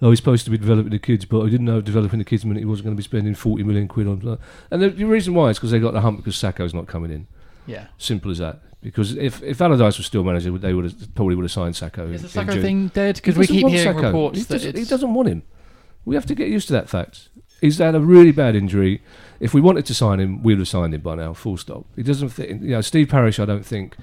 oh, 0.01 0.09
he's 0.09 0.19
supposed 0.19 0.45
to 0.45 0.51
be 0.51 0.57
developing 0.57 0.91
the 0.91 0.99
kids, 0.99 1.25
but 1.25 1.41
I 1.41 1.49
didn't 1.49 1.65
know 1.65 1.81
developing 1.81 2.19
the 2.19 2.25
kids 2.25 2.45
meant 2.45 2.59
he 2.59 2.65
wasn't 2.65 2.85
going 2.85 2.95
to 2.95 2.99
be 2.99 3.03
spending 3.03 3.35
forty 3.35 3.63
million 3.63 3.87
quid 3.87 4.07
on. 4.07 4.27
Uh, 4.27 4.37
and 4.71 4.81
the, 4.81 4.89
the 4.89 5.05
reason 5.05 5.33
why 5.33 5.49
is 5.49 5.57
because 5.57 5.71
they 5.71 5.79
got 5.79 5.93
the 5.93 6.01
hump 6.01 6.17
because 6.17 6.35
Sakho's 6.35 6.73
not 6.73 6.87
coming 6.87 7.11
in. 7.11 7.27
Yeah. 7.65 7.87
Simple 7.97 8.31
as 8.31 8.37
that. 8.37 8.61
Because 8.81 9.17
if 9.17 9.41
if 9.43 9.59
Allardyce 9.59 9.97
was 9.97 10.05
still 10.05 10.23
manager, 10.23 10.55
they 10.57 10.73
would 10.73 10.85
have 10.85 11.15
probably 11.15 11.35
would 11.35 11.43
have 11.43 11.51
signed 11.51 11.75
Sakho. 11.75 12.13
Is 12.13 12.23
in- 12.23 12.45
the 12.45 12.53
Sakho 12.53 12.61
thing 12.61 12.87
dead? 12.89 13.15
Because 13.15 13.37
we 13.37 13.47
keep 13.47 13.63
want 13.63 13.75
hearing 13.75 13.97
Sakho. 13.97 14.03
reports 14.03 14.37
he 14.37 14.43
that 14.43 14.53
doesn't, 14.53 14.77
he 14.77 14.85
doesn't 14.85 15.13
want 15.13 15.29
him. 15.29 15.43
We 16.05 16.15
have 16.15 16.25
to 16.27 16.35
get 16.35 16.47
used 16.47 16.67
to 16.67 16.73
that 16.73 16.87
fact. 16.87 17.29
He's 17.59 17.79
had 17.79 17.95
a 17.95 17.99
really 17.99 18.31
bad 18.31 18.55
injury. 18.55 19.01
If 19.39 19.53
we 19.53 19.61
wanted 19.61 19.85
to 19.87 19.93
sign 19.93 20.19
him, 20.19 20.43
we'd 20.43 20.59
have 20.59 20.67
signed 20.67 20.93
him 20.93 21.01
by 21.01 21.15
now. 21.15 21.33
Full 21.33 21.57
stop. 21.57 21.85
He 21.95 22.03
doesn't 22.03 22.29
fit. 22.29 22.49
In, 22.49 22.63
you 22.63 22.71
know, 22.71 22.81
Steve 22.81 23.09
Parish, 23.09 23.39
I 23.39 23.45
don't 23.45 23.65
think 23.65 23.97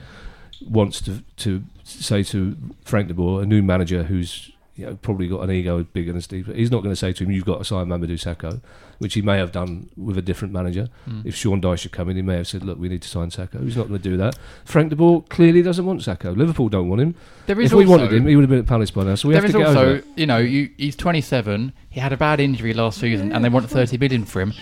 wants 0.67 1.01
to 1.03 1.23
to 1.37 1.63
say 1.85 2.23
to 2.25 2.57
Frank 2.85 3.09
de 3.09 3.15
Boer, 3.15 3.43
a 3.43 3.47
new 3.47 3.63
manager 3.63 4.05
who's 4.05 4.51
you 4.77 4.87
know 4.87 4.97
probably 4.97 5.29
got 5.29 5.41
an 5.41 5.51
ego 5.51 5.85
bigger 5.85 6.13
than 6.13 6.21
Steve. 6.21 6.51
He's 6.55 6.71
not 6.71 6.83
going 6.83 6.93
to 6.93 6.97
say 6.97 7.13
to 7.13 7.25
him, 7.25 7.31
"You've 7.31 7.45
got 7.45 7.59
to 7.59 7.65
sign 7.65 7.87
Mamadou 7.87 8.19
Sakho," 8.19 8.61
which 8.99 9.15
he 9.15 9.23
may 9.23 9.39
have 9.39 9.53
done 9.53 9.89
with 9.97 10.19
a 10.19 10.23
different 10.23 10.53
manager. 10.53 10.89
Mm. 11.09 11.25
If 11.25 11.37
Sean 11.37 11.61
Dyche 11.61 11.85
had 11.85 11.93
come 11.93 12.09
in, 12.11 12.17
he 12.17 12.23
may 12.23 12.37
have 12.37 12.49
said, 12.49 12.65
"Look, 12.65 12.79
we 12.79 12.89
need 12.89 13.03
to 13.03 13.09
sign 13.09 13.31
Sakho." 13.31 13.63
He's 13.63 13.77
not 13.77 13.89
going 13.89 14.01
to 14.01 14.11
do 14.11 14.17
that. 14.17 14.37
Frank 14.65 14.91
de 14.91 14.97
Boer 14.97 15.23
clearly 15.29 15.63
doesn't 15.63 15.85
want 15.85 16.01
Sakho. 16.01 16.37
Liverpool 16.37 16.69
don't 16.69 16.89
want 16.89 17.01
him. 17.01 17.15
there 17.47 17.61
is 17.61 17.73
If 17.73 17.79
we 17.79 17.85
also, 17.85 17.99
wanted 17.99 18.13
him, 18.13 18.27
he 18.27 18.35
would 18.37 18.43
have 18.43 18.51
been 18.51 18.61
at 18.61 18.67
Palace 18.67 18.91
by 18.91 19.05
now. 19.05 19.15
So 19.15 19.29
we 19.29 19.35
have 19.35 19.47
to 19.47 19.53
get 19.53 19.67
over 19.67 19.69
also, 19.69 19.95
it. 19.97 20.05
you 20.17 20.27
know, 20.27 20.39
you, 20.39 20.71
he's 20.77 20.97
27. 20.97 21.73
He 21.91 22.01
had 22.01 22.13
a 22.13 22.17
bad 22.17 22.41
injury 22.41 22.75
last 22.75 22.99
season, 22.99 23.33
and 23.33 23.45
they 23.45 23.49
want 23.49 23.71
30 23.71 23.99
million 23.99 24.25
for 24.25 24.41
him. 24.41 24.53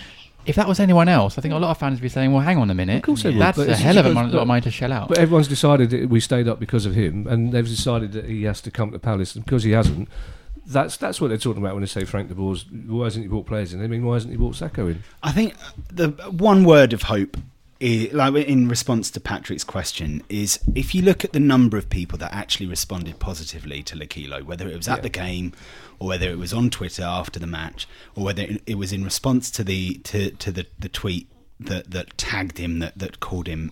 If 0.45 0.55
that 0.57 0.67
was 0.67 0.79
anyone 0.79 1.07
else, 1.07 1.37
I 1.37 1.41
think 1.41 1.53
a 1.53 1.57
lot 1.57 1.71
of 1.71 1.77
fans 1.77 1.99
would 1.99 2.01
be 2.03 2.09
saying, 2.09 2.31
"Well, 2.33 2.41
hang 2.41 2.57
on 2.57 2.69
a 2.69 2.73
minute, 2.73 2.97
Of 2.97 3.03
course 3.03 3.23
they 3.23 3.29
would, 3.31 3.39
that's 3.39 3.57
but 3.57 3.67
a 3.67 3.71
it's 3.71 3.79
hell 3.81 3.97
of 3.97 4.05
a 4.05 4.09
just- 4.09 4.15
mon- 4.15 4.31
lot 4.31 4.41
of 4.41 4.47
money 4.47 4.61
to 4.61 4.71
shell 4.71 4.91
out." 4.91 5.07
But 5.09 5.17
everyone's 5.19 5.47
decided 5.47 5.89
that 5.91 6.09
we 6.09 6.19
stayed 6.19 6.47
up 6.47 6.59
because 6.59 6.85
of 6.85 6.95
him, 6.95 7.27
and 7.27 7.51
they've 7.53 7.65
decided 7.65 8.11
that 8.13 8.25
he 8.25 8.43
has 8.43 8.59
to 8.61 8.71
come 8.71 8.91
to 8.91 8.99
Palace, 8.99 9.35
and 9.35 9.45
because 9.45 9.63
he 9.63 9.71
hasn't. 9.71 10.09
That's 10.65 10.95
that's 10.97 11.19
what 11.19 11.27
they're 11.27 11.37
talking 11.37 11.61
about 11.61 11.75
when 11.75 11.81
they 11.81 11.87
say 11.87 12.05
Frank 12.05 12.29
de 12.29 12.35
Boer's. 12.35 12.65
Why 12.71 13.05
hasn't 13.05 13.23
he 13.25 13.27
brought 13.29 13.45
players 13.45 13.73
in? 13.73 13.83
I 13.83 13.87
mean, 13.87 14.05
why 14.05 14.13
hasn't 14.15 14.31
he 14.31 14.37
brought 14.37 14.55
Sakho 14.55 14.89
in? 14.91 15.03
I 15.21 15.31
think 15.31 15.55
the 15.91 16.09
one 16.31 16.63
word 16.63 16.93
of 16.93 17.03
hope, 17.03 17.35
i 17.81 18.09
like 18.13 18.33
in 18.47 18.69
response 18.69 19.11
to 19.11 19.19
Patrick's 19.19 19.65
question, 19.65 20.23
is 20.29 20.59
if 20.73 20.95
you 20.95 21.01
look 21.01 21.25
at 21.25 21.33
the 21.33 21.39
number 21.41 21.75
of 21.77 21.89
people 21.89 22.17
that 22.19 22.33
actually 22.33 22.65
responded 22.67 23.19
positively 23.19 23.83
to 23.83 23.97
Lokilo, 23.97 24.41
whether 24.43 24.69
it 24.69 24.77
was 24.77 24.87
at 24.87 24.99
Yeah. 24.99 25.01
the 25.01 25.09
game, 25.09 25.51
or 26.03 26.07
whether 26.07 26.29
it 26.29 26.37
was 26.37 26.53
on 26.53 26.69
Twitter 26.69 27.03
after 27.03 27.39
the 27.39 27.47
match, 27.47 27.87
or 28.13 28.25
whether 28.25 28.45
it- 28.65 28.75
was 28.75 28.91
in 28.91 29.03
response 29.05 29.49
to 29.49 29.63
the 29.63 29.95
to, 29.99 30.31
to 30.31 30.51
the, 30.51 30.65
the 30.77 30.89
tweet 30.89 31.29
that, 31.59 31.91
that 31.91 32.17
tagged 32.17 32.57
him, 32.57 32.79
that, 32.79 32.97
that 32.97 33.21
called 33.21 33.47
him 33.47 33.71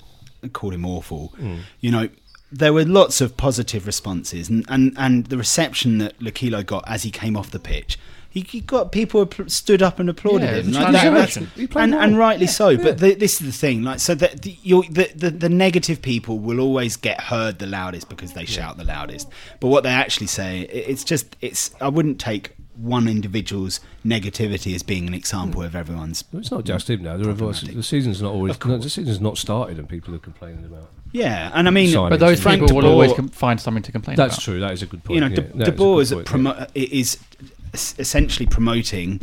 called 0.53 0.73
him 0.73 0.85
awful, 0.85 1.27
hmm. 1.37 1.57
you 1.81 1.91
know. 1.91 2.09
There 2.53 2.73
were 2.73 2.83
lots 2.83 3.21
of 3.21 3.37
positive 3.37 3.85
responses, 3.85 4.49
and, 4.49 4.65
and, 4.67 4.93
and 4.97 5.27
the 5.27 5.37
reception 5.37 5.99
that 5.99 6.19
Lokilo 6.19 6.65
got 6.65 6.83
as 6.85 7.03
he 7.03 7.09
came 7.09 7.37
off 7.37 7.51
the 7.51 7.59
pitch, 7.59 7.97
he, 8.31 8.39
he 8.41 8.61
got 8.61 8.91
people 8.91 9.29
stood 9.47 9.81
up 9.83 9.99
and 9.99 10.09
applauded 10.09 10.45
Yeah, 10.45 10.61
him. 10.61 10.71
Like, 10.71 10.91
that- 10.93 11.01
transformation. 11.01 11.43
that's- 11.43 11.59
He 11.59 11.67
played 11.67 11.83
and, 11.83 11.91
well. 11.93 12.01
and 12.01 12.17
rightly 12.17 12.47
so. 12.47 12.77
But 12.77 12.97
the, 12.97 13.13
this 13.13 13.41
is 13.41 13.47
the 13.47 13.51
thing, 13.53 13.83
like 13.83 13.99
so 13.99 14.15
that 14.15 14.41
the, 14.41 14.57
you're, 14.63 14.83
the, 14.89 15.11
the 15.13 15.29
the 15.29 15.49
negative 15.49 16.01
people 16.01 16.39
will 16.39 16.59
always 16.61 16.95
get 16.95 17.19
heard 17.21 17.59
the 17.59 17.67
loudest 17.67 18.09
because 18.09 18.33
they 18.33 18.45
shout 18.45 18.77
the 18.77 18.85
loudest. 18.85 19.29
But 19.59 19.67
what 19.67 19.83
they 19.83 19.89
actually 19.89 20.27
say, 20.27 20.61
i- 20.61 20.89
it's 20.91 21.03
just 21.03 21.35
it's. 21.41 21.75
I 21.81 21.89
wouldn't 21.89 22.19
take 22.19 22.51
one 22.77 23.07
individual's 23.07 23.79
negativity 24.05 24.73
as 24.73 24.81
being 24.81 25.05
an 25.05 25.13
example 25.13 25.59
hmm. 25.61 25.67
of 25.67 25.75
everyone's. 25.75 26.23
Well, 26.31 26.39
it's 26.39 26.51
not 26.51 26.63
just 26.63 26.89
him 26.89 27.03
now. 27.03 27.17
There 27.17 27.29
are 27.29 27.33
the 27.33 27.83
season's 27.83 28.21
not 28.21 28.31
always 28.33 28.57
no, 28.65 28.77
the 28.77 28.89
season's 28.89 29.19
not 29.21 29.37
started, 29.37 29.77
and 29.77 29.87
people 29.89 30.15
are 30.15 30.19
complaining 30.19 30.65
about. 30.65 30.89
Yeah, 31.11 31.51
and 31.53 31.67
I 31.67 31.71
mean, 31.71 31.89
Sign- 31.89 32.09
but 32.09 32.21
those 32.21 32.41
Frank 32.41 32.61
people 32.61 32.77
will 32.77 32.87
always 32.87 33.11
com- 33.13 33.27
find 33.27 33.59
something 33.59 33.83
to 33.83 33.91
complain 33.91 34.13
about. 34.15 34.23
That's 34.29 34.37
about. 34.37 34.43
true. 34.45 34.59
That 34.61 34.71
is 34.71 34.81
a 34.81 34.85
good 34.85 35.03
point. 35.03 35.15
you 35.15 35.21
know, 35.21 35.27
yeah, 35.27 35.35
De, 35.35 35.41
that 35.41 35.65
De 35.65 35.71
is 35.73 35.77
Boer 35.77 36.01
is, 36.01 36.11
a 36.11 36.15
point, 36.15 36.27
promo- 36.27 36.59
yeah. 36.73 36.83
is 36.89 37.17
es- 37.17 37.51
essentially 37.73 38.45
promoting. 38.45 39.21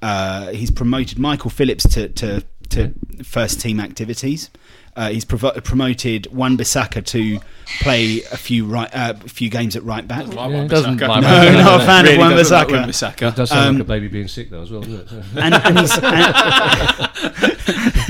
Uh, 0.00 0.48
he's 0.52 0.70
promoted 0.70 1.18
Michael 1.18 1.50
Phillips 1.50 1.88
to 1.94 2.08
to, 2.08 2.44
to 2.70 2.92
first 3.24 3.60
team 3.60 3.80
activities. 3.80 4.50
Uh, 4.96 5.10
he's 5.10 5.24
provo- 5.24 5.52
promoted 5.60 6.26
Wan 6.34 6.56
Bissaka 6.58 7.04
to 7.06 7.38
play 7.82 8.22
a 8.32 8.36
few 8.36 8.64
right 8.66 8.90
uh, 8.92 9.14
a 9.24 9.28
few 9.28 9.48
games 9.48 9.76
at 9.76 9.84
right 9.84 10.06
back. 10.08 10.26
Like 10.26 10.50
Yeah. 10.50 10.66
Doesn't 10.66 10.96
like 10.96 11.22
No, 11.22 11.28
Wan-Bissaka. 11.28 11.64
not 11.64 11.80
a 11.80 11.84
fan 11.84 12.04
Really 12.04 12.14
of 12.16 12.20
Wan 12.20 12.30
doesn't 12.32 12.56
like 12.56 12.68
Bissaka. 12.68 12.72
Wan-Bissaka. 12.72 13.28
It 13.28 13.36
does 13.36 13.48
sound 13.50 13.68
Um, 13.68 13.74
like 13.76 13.82
a 13.82 13.84
baby 13.84 14.08
being 14.08 14.26
sick 14.28 14.50
though 14.50 14.62
as 14.62 14.70
well, 14.72 14.80
doesn't 14.80 15.00
it? 15.00 15.12
and, 15.36 15.54
and 15.54 15.78
he's 15.78 15.96
and, 15.98 16.04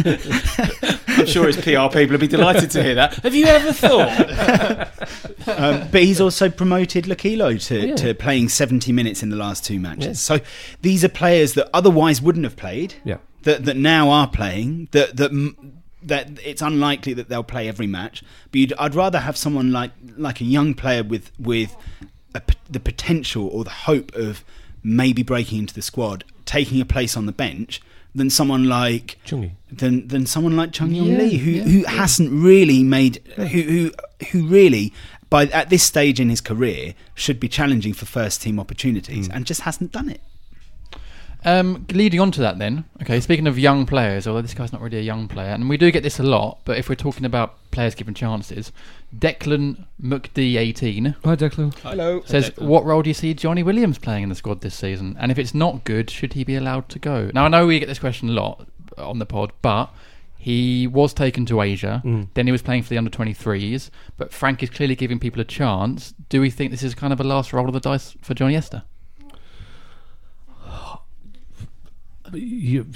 I'm 0.05 0.98
sure 1.29 1.47
his 1.47 1.57
PR 1.57 1.87
people 1.93 2.13
would 2.13 2.21
be 2.21 2.27
delighted 2.29 2.71
to 2.73 2.83
hear 2.83 2.95
that. 2.97 3.15
Have 3.17 3.35
you 3.35 3.47
ever 3.47 3.73
thought? 3.73 4.89
um, 5.49 5.89
but 5.91 6.03
he's 6.03 6.21
also 6.21 6.49
promoted 6.51 7.05
Lokilo 7.05 7.65
to, 7.69 7.89
Yeah. 7.89 7.97
to 7.97 8.15
playing 8.15 8.49
70 8.49 8.93
minutes 8.93 9.23
in 9.23 9.31
the 9.31 9.37
last 9.37 9.65
two 9.65 9.79
matches. 9.79 10.07
Yeah. 10.07 10.39
So 10.39 10.41
these 10.83 11.05
are 11.05 11.09
players 11.09 11.55
that 11.55 11.69
otherwise 11.73 12.21
wouldn't 12.21 12.45
have 12.45 12.57
played. 12.57 12.95
Yeah. 13.05 13.19
That 13.43 13.65
that 13.67 13.77
now 13.77 14.11
are 14.11 14.27
playing. 14.29 14.89
That 14.91 15.17
that 15.17 15.31
that 16.03 16.39
it's 16.45 16.61
unlikely 16.63 17.15
that 17.15 17.29
they'll 17.29 17.45
play 17.45 17.69
every 17.69 17.87
match. 17.87 18.23
But 18.51 18.59
you'd, 18.59 18.73
I'd 18.79 18.95
rather 18.95 19.21
have 19.21 19.37
someone 19.37 19.71
like 19.73 19.93
like 20.17 20.41
a 20.41 20.45
young 20.45 20.75
player 20.75 21.05
with 21.05 21.31
with 21.39 21.77
a 22.35 22.43
the 22.69 22.81
potential 22.81 23.47
or 23.49 23.65
the 23.65 23.71
hope 23.71 24.15
of 24.15 24.45
maybe 24.83 25.23
breaking 25.23 25.61
into 25.61 25.75
the 25.75 25.83
squad, 25.83 26.25
taking 26.45 26.81
a 26.81 26.85
place 26.85 27.17
on 27.17 27.27
the 27.27 27.33
bench, 27.33 27.81
than 28.19 28.31
someone 28.31 28.65
like 28.65 29.19
Chungi. 29.25 29.53
than 29.73 30.07
than 30.09 30.27
someone 30.27 30.57
like 30.57 30.73
Chung 30.73 30.93
Yong 30.93 31.07
Yeah, 31.07 31.19
Lee, 31.19 31.37
who 31.37 31.51
yeah, 31.51 31.63
who 31.65 31.85
hasn't 31.85 32.31
really 32.31 32.83
made 32.83 33.23
who 33.37 33.45
who 33.45 33.93
who 34.31 34.47
really 34.47 34.93
by 35.31 35.47
at 35.47 35.71
this 35.71 35.83
stage 35.83 36.21
in 36.21 36.29
his 36.29 36.41
career 36.41 36.95
should 37.15 37.39
be 37.39 37.49
challenging 37.49 37.93
for 37.93 38.07
first 38.07 38.43
team 38.43 38.59
opportunities 38.59 39.29
mm. 39.29 39.35
and 39.35 39.47
just 39.47 39.63
hasn't 39.63 39.93
done 39.93 40.09
it. 40.09 40.21
Um, 41.45 41.87
leading 41.93 42.21
on 42.21 42.33
to 42.33 42.41
that, 42.41 42.59
then, 42.59 42.85
okay. 43.01 43.21
Speaking 43.21 43.47
of 43.47 43.59
young 43.59 43.87
players, 43.87 44.27
although 44.27 44.43
this 44.43 44.55
guy's 44.55 44.73
not 44.73 44.83
really 44.83 44.99
a 44.99 45.03
young 45.03 45.29
player, 45.29 45.51
and 45.51 45.69
we 45.69 45.77
do 45.77 45.91
get 45.91 46.03
this 46.03 46.19
a 46.19 46.23
lot, 46.25 46.59
but 46.65 46.79
if 46.79 46.89
we're 46.89 46.97
talking 46.97 47.25
about 47.25 47.55
players 47.71 47.95
given 47.95 48.13
chances, 48.15 48.73
Declan 49.17 49.85
McD18 50.03 51.15
Hi, 51.25 51.37
Declan. 51.37 51.75
Hello. 51.79 52.23
says, 52.25 52.51
"What 52.59 52.85
role 52.85 53.03
do 53.03 53.11
you 53.11 53.15
see 53.15 53.35
Johnny 53.35 53.63
Williams 53.63 53.99
playing 53.99 54.25
in 54.25 54.29
the 54.29 54.35
squad 54.35 54.61
this 54.61 54.75
season? 54.75 55.17
And 55.19 55.31
if 55.31 55.39
it's 55.39 55.55
not 55.55 55.85
good, 55.85 56.11
should 56.11 56.33
he 56.33 56.45
be 56.45 56.57
allowed 56.57 56.89
to 56.91 56.99
go?" 56.99 57.31
Now, 57.33 57.45
I 57.45 57.49
know 57.49 57.67
we 57.67 57.79
get 57.79 57.89
this 57.89 57.99
question 58.01 58.29
a 58.29 58.33
lot 58.33 58.67
on 58.97 59.19
the 59.19 59.27
pod, 59.27 59.53
but 59.63 59.91
he 60.37 60.87
was 60.87 61.13
taken 61.15 61.47
to 61.47 61.61
Asia. 61.61 62.03
Then 62.35 62.47
he 62.47 62.53
was 62.53 62.63
playing 62.63 62.83
for 62.83 62.91
the 62.91 62.99
under 62.99 63.11
23s. 63.11 63.91
But 64.17 64.33
Frank 64.33 64.63
is 64.63 64.71
clearly 64.71 64.95
giving 64.97 65.19
people 65.19 65.41
a 65.41 65.45
chance. 65.45 66.15
Do 66.29 66.41
we 66.41 66.51
think 66.51 66.71
this 66.71 66.83
is 66.83 66.95
kind 66.95 67.13
of 67.13 67.21
a 67.21 67.25
last 67.25 67.53
roll 67.53 67.67
of 67.67 67.75
the 67.75 67.81
dice 67.81 68.17
for 68.23 68.35
Joniesta? 68.35 68.83
You, 72.33 72.87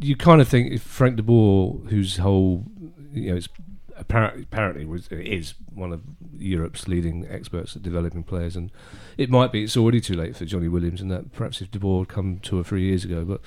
you 0.00 0.16
kind 0.16 0.40
of 0.40 0.48
think 0.48 0.72
if 0.72 0.82
Frank 0.82 1.16
de 1.16 1.22
Boer, 1.22 1.78
whose 1.88 2.16
whole 2.16 2.64
you 3.12 3.30
know, 3.30 3.36
is 3.36 3.48
apparently 3.96 4.42
apparently 4.42 4.84
was 4.84 5.08
is 5.08 5.54
one 5.74 5.92
of 5.92 6.02
Europe's 6.36 6.88
leading 6.88 7.26
experts 7.28 7.76
at 7.76 7.82
developing 7.82 8.22
players, 8.22 8.56
and 8.56 8.70
it 9.16 9.30
might 9.30 9.52
be 9.52 9.64
it's 9.64 9.76
already 9.76 10.00
too 10.00 10.14
late 10.14 10.36
for 10.36 10.44
Johnny 10.44 10.68
Williams, 10.68 11.00
and 11.00 11.10
that 11.10 11.32
perhaps 11.32 11.60
if 11.60 11.70
de 11.70 11.78
Boer 11.78 12.00
had 12.00 12.08
come 12.08 12.38
two 12.40 12.58
or 12.58 12.64
three 12.64 12.82
years 12.82 13.04
ago, 13.04 13.24
but 13.24 13.40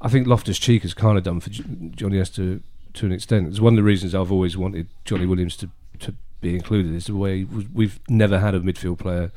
I 0.00 0.08
think 0.08 0.26
Loftus 0.26 0.58
Cheek 0.58 0.82
has 0.82 0.94
kind 0.94 1.18
of 1.18 1.24
done 1.24 1.40
for 1.40 1.50
Joniesta 1.50 2.62
to 2.94 3.06
an 3.06 3.12
extent. 3.12 3.48
It's 3.48 3.60
one 3.60 3.74
of 3.74 3.76
the 3.76 3.82
reasons 3.82 4.14
I've 4.14 4.32
always 4.32 4.56
wanted 4.56 4.88
Johnny 5.04 5.26
Williams 5.26 5.56
to 5.58 5.70
to 6.00 6.14
be 6.40 6.54
included. 6.54 6.94
Is 6.94 7.06
the 7.06 7.14
way 7.14 7.44
we've 7.44 8.00
never 8.08 8.38
had 8.38 8.54
a 8.54 8.60
midfield 8.60 8.98
player 8.98 9.30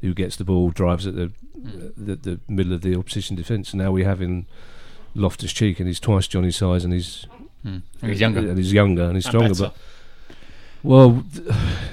who 0.00 0.14
gets 0.14 0.36
the 0.36 0.44
ball, 0.44 0.70
drives 0.70 1.06
at 1.06 1.14
the 1.16 1.30
the, 1.96 2.14
the 2.16 2.40
middle 2.48 2.72
of 2.72 2.82
the 2.82 2.94
opposition 2.96 3.34
defence. 3.36 3.74
Now 3.74 3.90
we 3.90 4.04
have 4.04 4.22
in 4.22 4.46
Loftus 5.14 5.52
Cheek, 5.52 5.80
and 5.80 5.88
he's 5.88 5.98
twice 6.00 6.26
Johnny's 6.28 6.56
size, 6.56 6.84
and 6.84 6.92
he's 6.92 7.26
And 7.64 7.82
he's 8.02 8.20
younger. 8.20 8.40
and 8.40 8.56
he's 8.58 8.72
younger, 8.72 9.04
and 9.04 9.14
he's 9.16 9.26
stronger. 9.26 9.48
better. 9.50 9.62
But 9.64 9.74
well, 10.82 11.24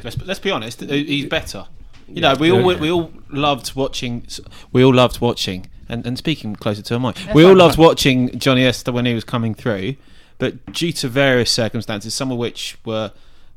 Let's 0.04 0.18
let's 0.22 0.40
be 0.40 0.52
honest. 0.52 0.84
uh, 0.84 0.88
He's 0.88 1.26
better. 1.26 1.66
You 2.08 2.22
know, 2.22 2.36
we 2.36 2.52
all 2.52 2.64
we 2.78 2.92
all 2.92 3.12
loved 3.30 3.76
watching. 3.76 4.28
We 4.72 4.84
all 4.84 4.94
loved 4.94 5.20
watching. 5.22 5.68
And, 5.88 6.04
and 6.08 6.18
speaking 6.18 6.56
closer 6.56 6.82
to 6.82 6.96
a 6.96 7.00
mic, 7.00 7.16
we 7.36 7.44
all 7.46 7.56
loved 7.56 7.78
watching 7.78 8.30
Joniesta 8.32 8.92
when 8.92 9.06
he 9.06 9.14
was 9.14 9.24
coming 9.24 9.54
through, 9.54 9.96
but 10.40 10.66
due 10.74 10.92
to 10.94 11.08
various 11.08 11.52
circumstances, 11.52 12.12
some 12.16 12.32
of 12.32 12.40
which 12.40 12.76
were 12.86 13.12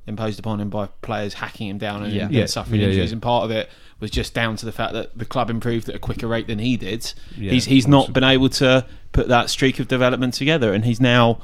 imposed 0.09 0.39
upon 0.41 0.61
him 0.61 0.71
by 0.71 0.87
players 1.03 1.35
hacking 1.35 1.69
him 1.69 1.79
down 1.79 2.03
and, 2.03 2.13
Yeah. 2.13 2.25
and 2.25 2.33
Yeah. 2.35 2.47
suffering 2.47 2.81
Yeah, 2.81 2.89
injuries, 2.89 3.13
and 3.13 3.21
part 3.23 3.45
of 3.45 3.51
it 3.51 3.69
was 4.01 4.11
just 4.11 4.33
down 4.35 4.57
to 4.57 4.65
the 4.67 4.73
fact 4.73 4.93
that 4.95 5.17
the 5.19 5.25
club 5.25 5.51
improved 5.51 5.89
at 5.89 5.95
a 5.95 5.99
quicker 5.99 6.27
rate 6.27 6.47
than 6.47 6.59
he 6.61 6.77
did. 6.77 7.13
He's 7.37 7.65
he's 7.67 7.87
not 7.89 8.13
been 8.13 8.25
able 8.25 8.49
to 8.51 8.85
put 9.13 9.29
that 9.29 9.51
streak 9.51 9.79
of 9.81 9.89
development 9.89 10.35
together, 10.35 10.73
and 10.73 10.85
he's 10.85 11.01
now 11.01 11.39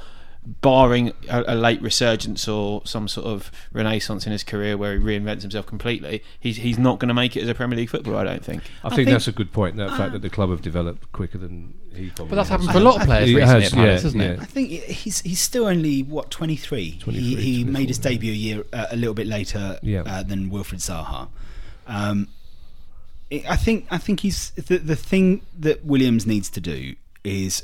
barring 0.60 1.12
a, 1.28 1.44
a 1.48 1.54
late 1.54 1.80
resurgence 1.80 2.46
or 2.46 2.82
some 2.84 3.08
sort 3.08 3.26
of 3.26 3.50
renaissance 3.72 4.26
in 4.26 4.32
his 4.32 4.44
career 4.44 4.76
where 4.76 4.92
he 4.92 4.98
reinvents 4.98 5.42
himself 5.42 5.66
completely, 5.66 6.22
he's 6.38 6.56
he's 6.58 6.78
not 6.78 6.98
going 6.98 7.08
to 7.08 7.14
make 7.14 7.36
it 7.36 7.42
as 7.42 7.48
a 7.48 7.54
Premier 7.54 7.76
League 7.78 7.88
footballer. 7.90 8.18
I 8.18 8.24
don't 8.24 8.44
think. 8.44 8.62
I, 8.82 8.88
I 8.88 8.90
think, 8.90 8.96
think- 9.06 9.08
that's 9.10 9.28
a 9.28 9.32
good 9.32 9.52
point. 9.52 9.76
That 9.76 9.90
fact 9.96 10.12
that 10.12 10.22
the 10.22 10.30
club 10.30 10.50
have 10.50 10.62
developed 10.62 11.10
quicker 11.12 11.38
than 11.38 11.74
he. 11.94 12.10
Probably 12.10 12.30
But 12.30 12.36
that's 12.36 12.48
has. 12.48 12.60
happened 12.60 12.72
for 12.72 12.78
a 12.78 12.80
lot 12.80 13.00
of 13.00 13.06
players 13.06 13.30
It 13.30 13.34
recently 13.36 13.62
has, 13.62 13.72
at 13.72 13.76
Palace, 13.78 14.02
yeah, 14.02 14.06
isn't 14.08 14.20
it? 14.20 14.40
I 14.40 14.44
think 14.44 14.70
he's 14.70 15.20
he's 15.20 15.40
still 15.40 15.66
only 15.66 16.02
what 16.02 16.30
23. 16.30 16.98
23, 17.00 17.12
he 17.20 17.36
he 17.56 17.64
made 17.64 17.88
his 17.88 17.98
debut 17.98 18.32
a 18.32 18.34
year 18.36 18.64
uh, 18.72 18.86
a 18.90 18.96
little 18.96 19.14
bit 19.14 19.26
later 19.26 19.78
Yeah. 19.82 20.02
uh, 20.06 20.22
than 20.22 20.50
Wilfried 20.50 20.80
Zaha. 20.80 21.28
Um, 21.86 22.28
I 23.32 23.44
I 23.48 23.56
think 23.56 23.86
I 23.90 23.98
think 23.98 24.20
he's 24.20 24.50
the 24.52 24.78
the 24.78 24.96
thing 24.96 25.42
that 25.58 25.84
Williams 25.84 26.26
needs 26.26 26.50
to 26.50 26.60
do 26.60 26.94
is 27.24 27.62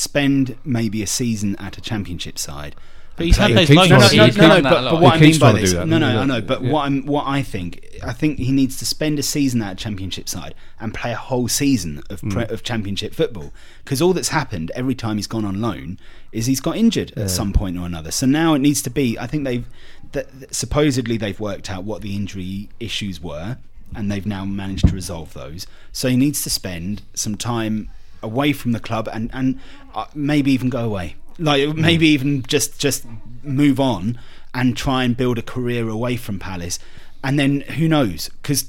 spend 0.00 0.56
maybe 0.64 1.02
a 1.02 1.06
season 1.06 1.56
at 1.56 1.76
a 1.78 1.80
championship 1.80 2.38
side. 2.38 2.74
But 3.16 3.26
he's 3.26 3.36
had 3.36 3.50
those 3.52 3.68
loans. 3.68 3.90
No, 3.90 3.98
no, 3.98 4.06
no, 4.08 4.16
no, 4.16 4.26
no, 4.26 4.30
done 4.30 4.62
that 4.62 4.62
but, 4.62 4.90
but 4.92 5.00
what 5.02 5.14
I 5.14 5.20
mean 5.20 5.38
by 5.38 5.52
this, 5.52 5.72
no, 5.74 5.84
no, 5.84 6.06
I 6.20 6.24
know, 6.24 6.40
but 6.40 6.62
what 6.62 6.86
I'm, 6.86 7.04
what 7.04 7.26
I 7.26 7.42
think, 7.42 7.86
I 8.02 8.14
think 8.14 8.38
he 8.38 8.50
needs 8.50 8.78
to 8.78 8.86
spend 8.86 9.18
a 9.18 9.22
season 9.22 9.60
at 9.60 9.72
a 9.74 9.76
championship 9.76 10.26
side 10.26 10.54
and 10.78 10.94
play 10.94 11.12
a 11.12 11.16
whole 11.16 11.46
season 11.46 12.02
of 12.08 12.22
pre- 12.22 12.44
Mm. 12.44 12.50
of 12.50 12.62
championship 12.62 13.12
football. 13.14 13.52
Because 13.84 14.00
all 14.00 14.14
that's 14.14 14.30
happened 14.30 14.70
every 14.74 14.94
time 14.94 15.16
he's 15.16 15.26
gone 15.26 15.44
on 15.44 15.60
loan 15.60 15.98
is 16.32 16.46
he's 16.46 16.60
got 16.62 16.78
injured 16.78 17.12
at 17.18 17.28
some 17.28 17.52
point 17.52 17.76
or 17.76 17.84
another. 17.84 18.10
So 18.10 18.24
now 18.24 18.54
it 18.54 18.60
needs 18.60 18.80
to 18.82 18.90
be. 18.90 19.18
I 19.18 19.26
think 19.26 19.44
they've 19.44 19.66
th- 20.14 20.26
supposedly 20.50 21.18
they've 21.18 21.38
worked 21.40 21.68
out 21.70 21.84
what 21.84 22.00
the 22.00 22.16
injury 22.16 22.70
issues 22.78 23.20
were, 23.20 23.58
and 23.94 24.10
they've 24.10 24.24
now 24.24 24.46
managed 24.46 24.88
to 24.88 24.94
resolve 24.94 25.34
those. 25.34 25.66
So 25.92 26.08
he 26.08 26.16
needs 26.16 26.40
to 26.44 26.48
spend 26.50 27.02
some 27.12 27.36
time 27.36 27.90
away 28.22 28.52
from 28.52 28.72
the 28.72 28.80
club 28.80 29.08
and 29.12 29.30
and 29.32 29.58
uh, 29.94 30.06
maybe 30.14 30.52
even 30.52 30.68
go 30.68 30.84
away. 30.84 31.16
Like 31.38 31.74
maybe 31.74 32.08
even 32.08 32.42
just 32.42 32.78
just 32.78 33.06
move 33.42 33.80
on 33.80 34.18
and 34.54 34.76
try 34.76 35.04
and 35.04 35.16
build 35.16 35.38
a 35.38 35.42
career 35.42 35.88
away 35.88 36.16
from 36.16 36.38
Palace. 36.38 36.78
And 37.22 37.38
then 37.38 37.62
who 37.62 37.88
knows? 37.88 38.28
Because 38.42 38.66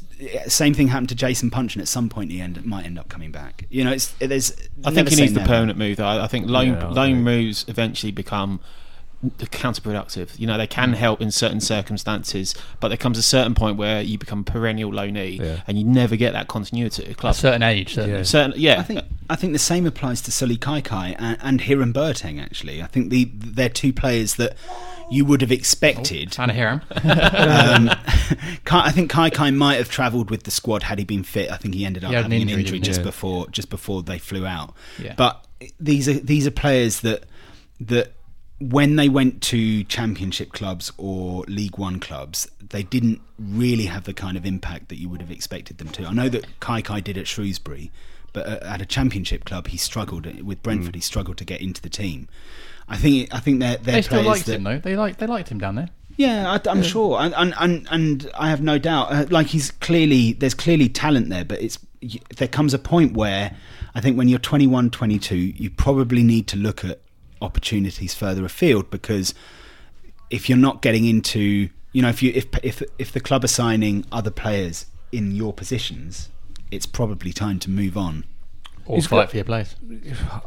same 0.48 0.74
thing 0.74 0.88
happened 0.88 1.10
to 1.10 1.16
Jason 1.16 1.50
Puncheon 1.50 1.82
at 1.82 1.88
some 1.88 2.08
point 2.10 2.32
he 2.32 2.42
end, 2.42 2.64
might 2.66 2.86
end 2.86 3.00
up 3.00 3.10
coming 3.10 3.32
back. 3.32 3.66
You 3.70 3.84
know 3.84 3.92
it's 3.92 4.12
there's 4.20 4.52
I 4.86 4.92
think 4.92 5.10
he 5.10 5.16
needs 5.16 5.34
the 5.34 5.42
permanent 5.42 5.78
move. 5.78 5.98
Though. 5.98 6.06
I 6.06 6.26
I 6.26 6.28
think 6.28 6.48
loan 6.50 6.68
Yeah, 6.68 6.88
loan 6.90 7.24
moves 7.24 7.66
eventually 7.68 8.12
become 8.12 8.60
counterproductive. 9.40 10.38
You 10.40 10.48
know, 10.48 10.58
they 10.58 10.68
can 10.68 10.94
help 10.94 11.22
in 11.22 11.32
certain 11.32 11.62
circumstances, 11.62 12.56
but 12.80 12.88
there 12.90 12.98
comes 12.98 13.18
a 13.18 13.22
certain 13.24 13.54
point 13.56 13.78
where 13.78 14.02
you 14.02 14.18
become 14.18 14.44
perennial 14.44 14.92
loanee, 14.92 15.40
Yeah. 15.40 15.62
and 15.68 15.78
you 15.78 15.84
never 15.84 16.16
get 16.16 16.34
that 16.34 16.48
continuity 16.48 17.06
at 17.06 17.24
a 17.24 17.28
A 17.28 17.34
certain 17.34 17.64
age, 17.64 17.94
certainly. 17.96 18.18
Yeah. 18.18 18.24
Certain, 18.24 18.54
yeah, 18.60 18.80
I 18.80 18.84
think 18.84 19.02
I 19.30 19.36
think 19.36 19.54
the 19.54 19.60
same 19.60 19.86
applies 19.86 20.22
to 20.24 20.32
Sullay 20.32 20.58
Kaikai 20.58 21.16
and, 21.18 21.38
and 21.42 21.62
Hiram 21.62 21.94
Boateng 21.94 22.42
actually 22.42 22.82
I 22.82 22.88
think 22.88 23.10
the 23.12 23.30
they're 23.34 23.70
two 23.70 23.94
players 23.94 24.36
that 24.36 24.56
you 25.10 25.26
would 25.26 25.42
have 25.42 25.52
expected 25.52 26.32
Trying 26.32 26.48
to 26.50 26.54
hear 26.54 26.70
him. 26.70 26.82
um, 27.04 27.90
Kai, 28.66 28.86
I 28.86 28.92
think 28.92 29.12
Kaikai 29.12 29.54
might 29.56 29.76
have 29.76 29.90
travelled 29.90 30.30
with 30.30 30.44
the 30.44 30.52
squad 30.52 30.84
had 30.84 31.00
he 31.00 31.06
been 31.06 31.24
fit. 31.24 31.52
I 31.52 31.58
think 31.58 31.76
he 31.76 31.86
ended 31.86 32.04
up 32.04 32.10
He 32.12 32.16
had 32.16 32.26
an 32.26 32.32
having 32.32 32.44
an 32.44 32.50
injury, 32.50 32.62
injury, 32.62 32.80
didn't 32.80 32.86
he? 32.86 32.90
just 32.90 33.00
Yeah. 33.02 33.06
before 33.06 33.48
just 33.50 33.70
before 33.70 34.04
they 34.04 34.18
flew 34.18 34.46
out. 34.46 34.74
Yeah. 35.02 35.14
But 35.18 35.46
these 35.80 36.08
are 36.10 36.14
these 36.14 36.48
are 36.48 36.52
players 36.52 37.02
that 37.02 37.24
that 37.82 38.14
when 38.62 38.96
they 38.96 39.10
went 39.10 39.42
to 39.42 39.84
championship 39.86 40.54
clubs 40.54 40.92
or 40.98 41.44
League 41.48 41.78
One 41.78 42.00
clubs, 42.00 42.50
they 42.60 42.84
didn't 42.84 43.20
really 43.40 43.86
have 43.86 44.04
the 44.04 44.14
kind 44.14 44.38
of 44.38 44.46
impact 44.46 44.90
that 44.90 45.00
you 45.00 45.10
would 45.10 45.20
have 45.22 45.32
expected 45.32 45.80
them 45.80 45.90
to. 45.90 46.06
I 46.06 46.14
know 46.14 46.30
that 46.30 46.46
Kaikai 46.60 47.04
did 47.04 47.18
at 47.18 47.28
Shrewsbury, 47.28 47.92
but 48.34 48.46
at 48.48 48.82
a 48.82 48.86
championship 48.86 49.46
club, 49.46 49.68
he 49.68 49.78
struggled 49.78 50.26
with 50.44 50.62
Brentford. 50.62 50.96
He 50.96 51.02
struggled 51.02 51.38
to 51.38 51.46
get 51.46 51.60
into 51.60 51.82
the 51.82 51.90
team. 51.90 52.30
I 52.88 52.98
think 52.98 53.34
I 53.34 53.40
think 53.40 53.60
they're, 53.60 53.78
they're 53.78 53.96
they 53.96 54.02
still 54.04 54.24
liked 54.24 54.46
that, 54.46 54.56
him 54.56 54.64
though. 54.64 54.78
They 54.78 54.96
liked 54.96 55.20
they 55.20 55.28
liked 55.28 55.50
him 55.50 55.58
down 55.58 55.76
there. 55.76 55.90
yeah, 56.18 56.52
I, 56.52 56.70
I'm 56.70 56.84
sure, 56.84 57.20
and, 57.20 57.34
and 57.36 57.54
and 57.60 57.88
and 57.90 58.32
I 58.38 58.50
have 58.50 58.62
no 58.62 58.78
doubt. 58.78 59.12
Uh, 59.12 59.26
like 59.30 59.48
he's 59.48 59.72
clearly 59.72 60.34
there's 60.34 60.54
clearly 60.54 60.88
talent 60.88 61.30
there, 61.30 61.46
but 61.46 61.62
it's 61.62 61.80
there 62.38 62.48
comes 62.48 62.74
a 62.74 62.80
point 62.80 63.14
where 63.14 63.56
I 63.96 64.02
think 64.02 64.18
when 64.18 64.28
you're 64.28 64.40
21, 64.40 64.90
22, 64.90 65.36
you 65.36 65.70
probably 65.70 66.24
need 66.24 66.48
to 66.48 66.58
look 66.58 66.84
at 66.84 67.00
opportunities 67.42 68.14
further 68.14 68.46
afield 68.46 68.90
because 68.90 69.34
if 70.30 70.48
you're 70.50 70.58
not 70.58 70.82
getting 70.82 71.06
into, 71.06 71.70
you 71.94 72.02
know, 72.02 72.10
if 72.10 72.22
you 72.24 72.32
if 72.36 72.46
if 72.64 72.82
if 73.00 73.12
the 73.12 73.20
club 73.20 73.44
are 73.44 73.48
signing 73.50 74.06
other 74.12 74.32
players 74.32 74.86
in 75.12 75.32
your 75.32 75.54
positions, 75.54 76.30
it's 76.72 76.86
probably 76.86 77.34
time 77.34 77.60
to 77.60 77.70
move 77.70 77.98
on. 77.98 78.24
Or 78.86 78.96
He's 78.96 79.06
fight 79.08 79.18
got- 79.24 79.30
for 79.32 79.36
your 79.38 79.46
place. 79.46 79.76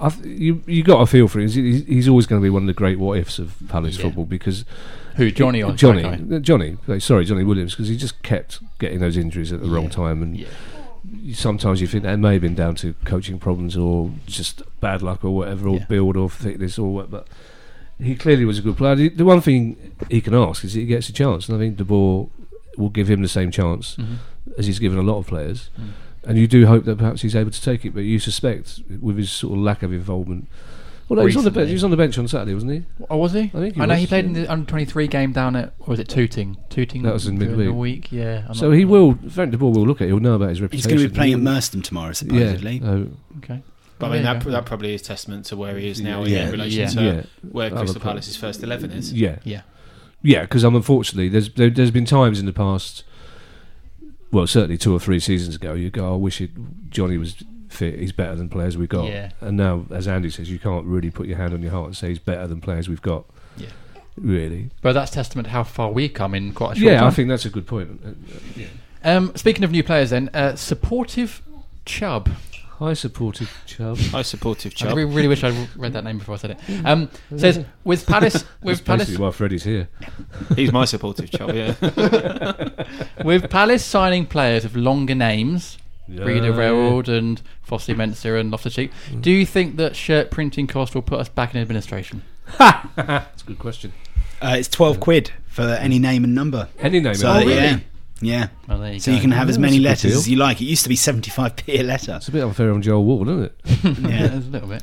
I 0.00 0.08
th- 0.08 0.26
you 0.40 0.62
you 0.66 0.82
got 0.82 1.00
a 1.00 1.06
feel 1.06 1.28
for 1.28 1.38
him. 1.40 1.48
He's, 1.48 1.86
he's 1.86 2.08
always 2.08 2.26
going 2.26 2.40
to 2.40 2.44
be 2.44 2.50
one 2.50 2.62
of 2.62 2.66
the 2.66 2.72
great 2.72 2.98
what 2.98 3.18
ifs 3.18 3.38
of 3.38 3.54
Palace 3.68 3.96
Yeah. 3.96 4.04
football 4.04 4.24
because 4.24 4.64
Who, 5.16 5.30
Johnny 5.30 5.62
or 5.62 5.72
Johnny 5.72 6.02
Kaikai? 6.02 6.42
Johnny 6.42 6.76
sorry 6.98 7.24
Johnny 7.26 7.44
Williams 7.44 7.74
because 7.74 7.88
he 7.88 7.96
just 7.96 8.20
kept 8.22 8.58
getting 8.78 8.98
those 8.98 9.16
injuries 9.16 9.52
at 9.52 9.60
the 9.62 9.68
wrong 9.68 9.88
time 9.88 10.22
and 10.22 10.36
Yeah. 10.36 10.48
You- 11.12 11.34
sometimes 11.34 11.80
you 11.80 11.86
think 11.86 12.02
that 12.04 12.18
may 12.18 12.34
have 12.34 12.42
been 12.42 12.54
down 12.54 12.74
to 12.76 12.94
coaching 13.04 13.38
problems 13.38 13.76
or 13.76 14.10
just 14.26 14.62
bad 14.80 15.02
luck 15.02 15.24
or 15.24 15.30
whatever 15.34 15.68
or 15.68 15.76
Yeah. 15.78 15.84
build 15.86 16.16
or 16.16 16.28
thickness 16.30 16.78
or 16.78 16.92
what 16.94 17.10
but 17.10 17.26
he 18.00 18.14
clearly 18.14 18.44
was 18.44 18.58
a 18.58 18.62
good 18.62 18.76
player. 18.76 18.96
The- 18.96 19.24
one 19.24 19.40
thing 19.40 19.76
he 20.10 20.20
can 20.20 20.34
ask 20.34 20.64
is 20.64 20.72
he 20.74 20.84
gets 20.86 21.08
a 21.08 21.12
chance, 21.12 21.48
and 21.48 21.56
I 21.56 21.60
think 21.60 21.76
De 21.76 21.84
Boer 21.84 22.28
will 22.76 22.88
give 22.88 23.08
him 23.08 23.22
the 23.22 23.28
same 23.28 23.50
chance 23.52 23.96
Mhm. 23.96 24.16
as 24.58 24.66
he's 24.66 24.80
given 24.80 24.98
a 24.98 25.02
lot 25.02 25.18
of 25.18 25.26
players. 25.28 25.70
Mm. 25.80 25.84
And 26.26 26.38
you 26.38 26.46
do 26.48 26.66
hope 26.66 26.84
that 26.86 26.98
perhaps 26.98 27.22
he's 27.22 27.36
able 27.36 27.50
to 27.52 27.62
take 27.62 27.84
it, 27.84 27.94
but 27.94 28.00
you 28.00 28.18
suspect 28.18 28.80
with 29.00 29.16
his 29.18 29.30
sort 29.30 29.52
of 29.58 29.62
lack 29.62 29.82
of 29.82 29.92
involvement. 29.92 30.48
Well, 31.08 31.16
no, 31.18 31.22
he 31.22 31.26
was 31.26 31.36
on 31.36 31.44
the 31.44 31.50
bench. 31.50 31.68
He 31.68 31.74
was 31.74 31.84
on 31.84 31.90
the 31.90 31.96
bench 31.98 32.16
on 32.18 32.26
Saturday, 32.28 32.54
wasn't 32.54 32.72
he? 32.72 32.82
Oh, 33.10 33.18
was 33.18 33.32
he? 33.32 33.40
I 33.42 33.48
think 33.58 33.74
he 33.74 33.80
know 33.80 33.94
he 33.94 34.02
was, 34.02 34.08
played 34.08 34.24
in 34.24 34.32
the 34.32 34.50
under 34.50 34.64
twenty 34.66 34.86
three 34.86 35.06
game 35.06 35.32
down 35.32 35.54
at 35.54 35.74
or 35.80 35.88
was 35.88 36.00
it 36.00 36.08
Tooting? 36.08 36.56
Tooting. 36.70 37.02
That 37.02 37.12
was 37.12 37.26
in 37.26 37.38
midweek. 37.38 37.66
the 37.66 37.72
week. 37.74 38.10
Yeah. 38.12 38.44
I'm 38.48 38.54
so 38.54 38.68
not- 38.70 38.76
he 38.78 38.84
will. 38.86 39.18
Frank 39.30 39.50
De 39.52 39.58
Boer 39.58 39.72
will 39.72 39.86
look 39.86 40.00
at. 40.00 40.04
it. 40.04 40.08
He'll 40.08 40.20
know 40.20 40.34
about 40.34 40.48
his 40.48 40.60
reputation. 40.62 40.90
He's 40.90 40.96
going 40.96 41.06
to 41.06 41.12
be 41.12 41.14
playing 41.14 41.32
at 41.34 41.36
He'll- 41.40 41.44
Merstham 41.44 41.82
tomorrow, 41.82 42.12
supposedly. 42.12 42.78
Yeah. 42.78 42.90
uh, 42.90 43.04
Okay. 43.38 43.62
but 43.98 44.06
I 44.06 44.12
mean 44.14 44.22
that 44.22 44.42
that 44.44 44.64
probably 44.64 44.94
is 44.94 45.02
testament 45.02 45.44
to 45.46 45.56
where 45.56 45.76
he 45.78 45.88
is 45.88 46.00
now 46.00 46.24
Yeah. 46.24 46.46
in 46.46 46.52
relation 46.52 46.80
Yeah. 46.80 46.88
to 46.88 47.02
Yeah. 47.02 47.22
where 47.52 47.66
Other 47.66 47.76
Crystal. 47.80 48.00
Palace's 48.00 48.36
first 48.36 48.62
eleven 48.62 48.90
is. 48.90 49.12
yeah. 49.12 49.38
Yeah. 49.44 49.62
Yeah, 50.22 50.40
because 50.42 50.64
I'm 50.64 50.74
unfortunately 50.74 51.28
there's 51.28 51.50
there, 51.52 51.68
there's 51.68 51.90
been 51.90 52.06
times 52.06 52.40
in 52.40 52.46
the 52.46 52.52
past, 52.54 53.04
well 54.32 54.46
certainly 54.46 54.78
two 54.78 54.92
or 54.94 54.98
three 54.98 55.20
seasons 55.20 55.54
ago, 55.56 55.74
you 55.74 55.90
go, 55.90 56.14
I 56.14 56.16
wish 56.16 56.40
it, 56.40 56.50
Johnny 56.88 57.18
was 57.18 57.42
fit, 57.74 57.98
he's 57.98 58.12
better 58.12 58.34
than 58.34 58.48
players 58.48 58.76
we've 58.78 58.88
got. 58.88 59.06
Yeah. 59.06 59.30
And 59.40 59.56
now, 59.56 59.86
as 59.90 60.08
Andy 60.08 60.30
says, 60.30 60.50
you 60.50 60.58
can't 60.58 60.84
really 60.86 61.10
put 61.10 61.26
your 61.26 61.36
hand 61.36 61.52
on 61.52 61.62
your 61.62 61.72
heart 61.72 61.86
and 61.86 61.96
say 61.96 62.08
he's 62.08 62.18
better 62.18 62.46
than 62.46 62.60
players 62.60 62.88
we've 62.88 63.02
got. 63.02 63.24
Yeah. 63.56 63.68
Really. 64.16 64.70
But 64.80 64.92
that's 64.92 65.10
testament 65.10 65.46
to 65.46 65.52
how 65.52 65.64
far 65.64 65.90
we've 65.90 66.12
come 66.14 66.34
in 66.34 66.52
quite 66.52 66.72
a 66.72 66.80
short 66.80 66.92
Yeah, 66.92 67.00
time. 67.00 67.08
I 67.08 67.10
think 67.10 67.28
that's 67.28 67.44
a 67.44 67.50
good 67.50 67.66
point. 67.66 68.00
Uh, 68.04 68.10
yeah. 68.56 68.66
Um, 69.02 69.32
speaking 69.36 69.64
of 69.64 69.70
new 69.70 69.82
players, 69.82 70.10
then 70.10 70.30
uh, 70.32 70.54
supportive 70.56 71.42
Chubb. 71.84 72.30
Hi, 72.78 72.92
supportive 72.94 73.56
Chubb. 73.66 73.98
High 73.98 74.22
supportive 74.22 74.72
I 74.72 74.74
chub. 74.74 74.96
really, 74.96 75.04
really 75.04 75.28
wish 75.28 75.44
I 75.44 75.68
read 75.76 75.92
that 75.92 76.02
name 76.04 76.18
before 76.18 76.34
I 76.34 76.38
said 76.38 76.50
it. 76.52 76.58
Um, 76.84 77.08
says 77.36 77.64
with 77.84 78.04
Palace, 78.08 78.32
That's 78.32 78.44
with 78.62 78.84
Palace, 78.84 79.06
basically 79.06 79.24
why 79.24 79.30
Freddie's 79.30 79.62
here. 79.62 79.88
He's 80.56 80.72
my 80.72 80.84
supportive 80.84 81.30
chub. 81.30 81.54
Yeah. 81.54 81.74
with 83.24 83.48
Palace 83.50 83.84
signing 83.84 84.26
players 84.26 84.64
of 84.64 84.74
longer 84.74 85.14
names, 85.14 85.78
Reader 86.08 86.48
Yeah. 86.50 86.56
Riedewald 86.56 87.08
and 87.08 87.40
Fosu 87.66 87.94
Mensah 87.94 88.38
and 88.38 88.50
Loftus 88.50 88.74
Cheek. 88.74 88.90
Do 89.20 89.30
you 89.30 89.46
think 89.46 89.76
that 89.76 89.96
shirt 89.96 90.30
printing 90.30 90.66
cost 90.66 90.94
will 90.94 91.02
put 91.02 91.18
us 91.20 91.28
back 91.28 91.54
in 91.54 91.60
administration? 91.60 92.22
That's 92.58 93.42
a 93.42 93.46
good 93.46 93.58
question. 93.58 93.92
Uh, 94.42 94.56
it's 94.58 94.68
twelve 94.68 95.00
quid 95.00 95.30
for 95.46 95.62
any 95.62 95.98
name 95.98 96.24
and 96.24 96.34
number. 96.34 96.68
Any 96.78 97.00
name. 97.00 97.14
So 97.14 97.30
oh, 97.30 97.38
really? 97.38 97.54
yeah, 97.54 97.78
yeah. 98.20 98.48
Well, 98.68 98.78
there 98.80 98.92
you 98.92 99.00
So 99.00 99.10
go. 99.12 99.14
you 99.16 99.20
can 99.22 99.30
have 99.30 99.48
as 99.48 99.58
many 99.58 99.78
that's 99.78 100.04
a 100.04 100.08
good 100.08 100.08
letters 100.08 100.10
deal. 100.12 100.18
as 100.18 100.28
you 100.28 100.36
like. 100.36 100.60
It 100.60 100.64
used 100.66 100.82
to 100.82 100.88
be 100.90 100.96
seventy-five 100.96 101.56
p 101.56 101.78
a 101.80 101.82
letter. 101.82 102.16
It's 102.16 102.28
a 102.28 102.32
bit 102.32 102.42
unfair 102.44 102.70
on 102.72 102.82
Joel 102.82 103.04
Ward, 103.04 103.28
isn't 103.28 103.42
it? 103.44 103.54
yeah, 104.00 104.08
Yeah. 104.08 104.34
a 104.34 104.36
little 104.40 104.68
bit. 104.68 104.82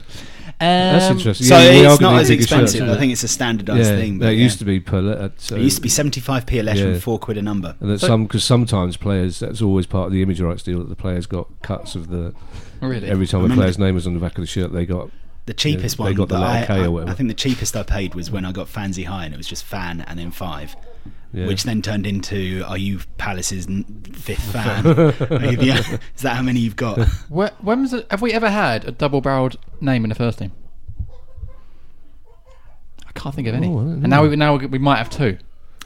That's 0.62 1.05
Um, 1.05 1.18
interesting. 1.18 1.47
So 1.47 1.57
Yeah, 1.57 1.70
we 1.72 1.86
are 1.86 1.91
it's 1.93 1.99
gonna 1.99 2.12
not 2.12 2.18
need 2.18 2.22
as 2.22 2.28
bigger 2.30 2.41
expensive. 2.43 2.80
shirts, 2.80 2.91
I 2.95 2.99
think 2.99 3.12
it's 3.14 3.24
a 3.24 3.28
standardised 3.28 3.89
yeah, 3.89 3.95
thing. 3.97 4.20
that 4.20 4.26
But 4.28 4.36
yeah. 4.36 4.43
used 4.43 4.59
to 4.59 4.66
be 4.66 4.80
per 4.80 5.01
letter. 5.01 5.32
So 5.38 5.55
It 5.55 5.62
used 5.64 5.78
to 5.78 5.82
be 5.82 5.89
seventy-five 5.89 6.45
p 6.45 6.59
a 6.59 6.64
letter 6.64 6.80
Yeah. 6.80 6.86
and 6.93 7.01
four 7.03 7.18
quid 7.20 7.38
a 7.38 7.41
number. 7.41 7.76
And 7.80 7.89
that 7.89 7.99
So- 7.99 8.07
some 8.07 8.24
because 8.24 8.43
sometimes 8.43 8.95
players 8.97 9.39
that's 9.39 9.62
always 9.62 9.86
part 9.88 10.07
of 10.07 10.14
the 10.14 10.22
image 10.22 10.39
rights 10.39 10.62
deal 10.64 10.80
that 10.80 10.89
the 10.89 10.95
players 10.95 11.26
got 11.26 11.47
cuts 11.64 11.95
of 11.95 12.09
the 12.09 12.34
Really? 12.80 13.07
every 13.09 13.26
time 13.28 13.39
a 13.39 13.43
Remember- 13.43 13.64
player's 13.64 13.80
name 13.80 13.95
was 13.95 14.05
on 14.05 14.14
the 14.14 14.20
back 14.20 14.38
of 14.38 14.41
the 14.43 14.47
shirt 14.47 14.72
they 14.72 14.86
got 14.86 15.09
The 15.47 15.53
cheapest 15.55 15.97
Yeah, 15.97 16.05
they 16.05 16.09
one, 16.12 16.16
got 16.18 16.30
the 16.30 16.36
that 16.36 16.41
letter 16.41 16.64
I, 16.74 16.76
K 16.76 16.82
or 16.82 16.86
I- 16.86 16.88
whatever. 16.89 17.12
I 17.12 17.14
think 17.16 17.30
the 17.30 17.34
cheapest 17.34 17.76
I 17.76 17.82
paid 17.82 18.14
was 18.14 18.30
when 18.30 18.45
I 18.45 18.51
got 18.51 18.70
Fancy 18.70 19.03
High, 19.05 19.26
and 19.26 19.34
it 19.34 19.38
was 19.38 19.47
just 19.47 19.64
fan 19.66 20.05
and 20.07 20.20
then 20.20 20.30
five, 20.30 20.76
yeah. 21.34 21.47
which 21.47 21.64
then 21.64 21.82
turned 21.82 22.06
into 22.06 22.64
Are 22.66 22.78
you 22.78 22.99
Palace's 23.18 23.66
fifth 24.14 24.39
fan? 24.54 24.84
The- 24.84 25.99
is 26.16 26.22
that 26.22 26.36
how 26.36 26.41
many 26.43 26.60
you've 26.60 26.76
got? 26.76 26.99
Where, 27.30 27.52
when 27.62 27.82
was 27.82 27.93
it, 27.93 28.08
have 28.12 28.22
we 28.22 28.34
ever 28.34 28.49
had 28.49 28.86
a 28.86 28.91
double-barreled 28.91 29.58
name 29.80 30.04
in 30.06 30.10
the 30.10 30.16
first 30.16 30.39
team? 30.39 30.52
I 33.08 33.12
can't 33.14 33.36
think 33.36 33.47
of 33.47 33.56
any. 33.56 33.68
Oh, 33.68 33.80
and 33.80 34.04
now 34.04 34.26
we 34.26 34.36
now 34.36 34.56
we 34.56 34.78
might 34.80 34.97
have 34.97 35.10
two. 35.10 35.38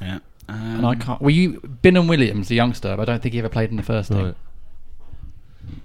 Yeah. 0.01 0.19
And 0.47 0.85
I 0.85 0.91
Um, 0.91 0.99
can't. 0.99 1.21
Were 1.21 1.31
you 1.31 1.53
Binham 1.83 2.07
Williams, 2.07 2.49
the 2.49 2.55
youngster? 2.55 2.95
But 2.95 3.09
I 3.09 3.13
don't 3.13 3.21
think 3.23 3.33
he 3.33 3.39
ever 3.39 3.49
played 3.49 3.71
in 3.71 3.77
the 3.77 3.83
first 3.83 4.11
team. 4.11 4.25
Right. 4.25 4.35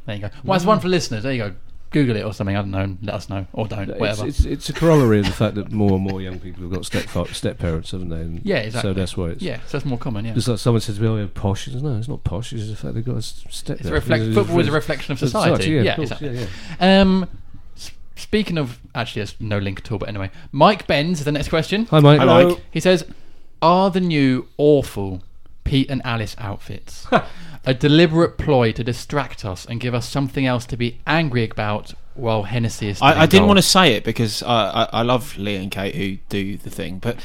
There 0.07 0.17
you 0.17 0.21
go. 0.23 0.31
Well, 0.45 0.59
that's 0.59 0.67
one 0.67 0.81
for 0.81 0.89
listeners. 0.89 1.23
There 1.23 1.33
you 1.33 1.39
go. 1.39 1.55
Google 1.91 2.15
it 2.17 2.23
or 2.23 2.33
something. 2.33 2.57
I 2.57 2.61
don't 2.61 2.71
know. 2.71 2.97
Let 3.03 3.15
us 3.17 3.29
know 3.29 3.47
or 3.53 3.67
don't. 3.67 3.89
Whatever. 3.99 4.27
it's, 4.27 4.45
it's 4.45 4.69
a 4.69 4.73
corollary 4.73 5.19
of 5.21 5.27
the 5.27 5.33
fact 5.33 5.57
that 5.57 5.73
more 5.73 5.93
and 5.95 6.03
more 6.03 6.23
young 6.23 6.39
people 6.39 6.63
have 6.63 6.73
got 6.73 6.85
step 6.87 7.09
step 7.35 7.59
parents, 7.59 7.91
haven't 7.91 8.11
they? 8.11 8.21
And 8.21 8.41
Yeah, 8.45 8.59
exactly. 8.59 8.91
So 8.91 8.95
that's 8.95 9.17
why 9.17 9.31
it's 9.31 9.43
yeah, 9.43 9.59
so 9.67 9.79
that's 9.79 9.85
more 9.85 9.99
common. 9.99 10.25
Yeah. 10.25 10.35
Just 10.35 10.47
like 10.49 10.59
someone 10.59 10.81
says 10.81 10.97
to 10.97 11.03
me, 11.03 11.09
"Oh, 11.09 11.17
you're 11.17 11.27
posh." 11.27 11.67
It's, 11.67 11.83
no, 11.83 11.97
it's 11.97 12.07
not 12.09 12.23
posh. 12.23 12.53
It's 12.53 12.69
the 12.69 12.77
fact 12.77 12.95
they've 12.95 13.05
got 13.05 13.17
a 13.17 13.19
s- 13.19 13.45
step. 13.51 13.81
It's 13.81 13.89
a 13.89 13.93
reflect, 13.93 14.23
It's- 14.23 14.35
football 14.37 14.61
is 14.61 14.69
a 14.69 14.73
reflection 14.73 15.13
of 15.13 15.23
it's 15.23 15.33
society. 15.33 15.71
yeah, 15.73 15.83
yeah, 15.83 15.91
of 15.91 15.97
course, 15.97 16.11
exactly. 16.13 16.39
yeah, 16.39 16.47
yeah. 16.81 17.01
Um, 17.01 17.29
speaking 18.17 18.59
of, 18.59 18.79
actually, 18.95 19.21
there's 19.21 19.35
no 19.41 19.59
link 19.59 19.81
at 19.81 19.91
all. 19.91 19.99
But 19.99 20.09
anyway, 20.11 20.31
Mike 20.53 20.87
Benz 20.87 21.19
is 21.21 21.25
the 21.25 21.33
next 21.33 21.49
question. 21.49 21.87
Hi, 21.87 22.01
Mike. 22.01 22.21
Hello. 22.21 22.59
He 22.71 22.81
says, 22.81 23.05
"Are 23.63 23.91
the 23.91 24.01
new 24.01 24.47
awful 24.59 25.23
Pete 25.65 25.91
and 25.91 26.01
Alice 26.05 26.35
outfits 26.39 27.07
a 27.65 27.75
deliberate 27.75 28.39
ploy 28.39 28.73
to 28.73 28.83
distract 28.85 29.45
us 29.45 29.65
and 29.67 29.81
give 29.81 29.95
us 29.95 30.09
something 30.09 30.47
else 30.47 30.65
to 30.67 30.77
be 30.77 30.99
angry 31.07 31.49
about 31.49 31.95
while 32.15 32.45
Hennessey 32.45 32.89
is?" 32.89 33.03
I, 33.03 33.23
I 33.23 33.27
didn't 33.27 33.47
want 33.49 33.59
to 33.59 33.63
to. 33.63 33.69
say 33.69 33.95
it 33.95 34.05
because 34.05 34.43
I, 34.43 34.71
I, 34.71 34.89
I 34.93 35.03
love 35.03 35.37
Lee 35.37 35.57
and 35.57 35.71
Kate 35.71 35.95
who 35.95 36.19
do 36.29 36.57
the 36.57 36.71
thing, 36.71 36.99
but 36.99 37.17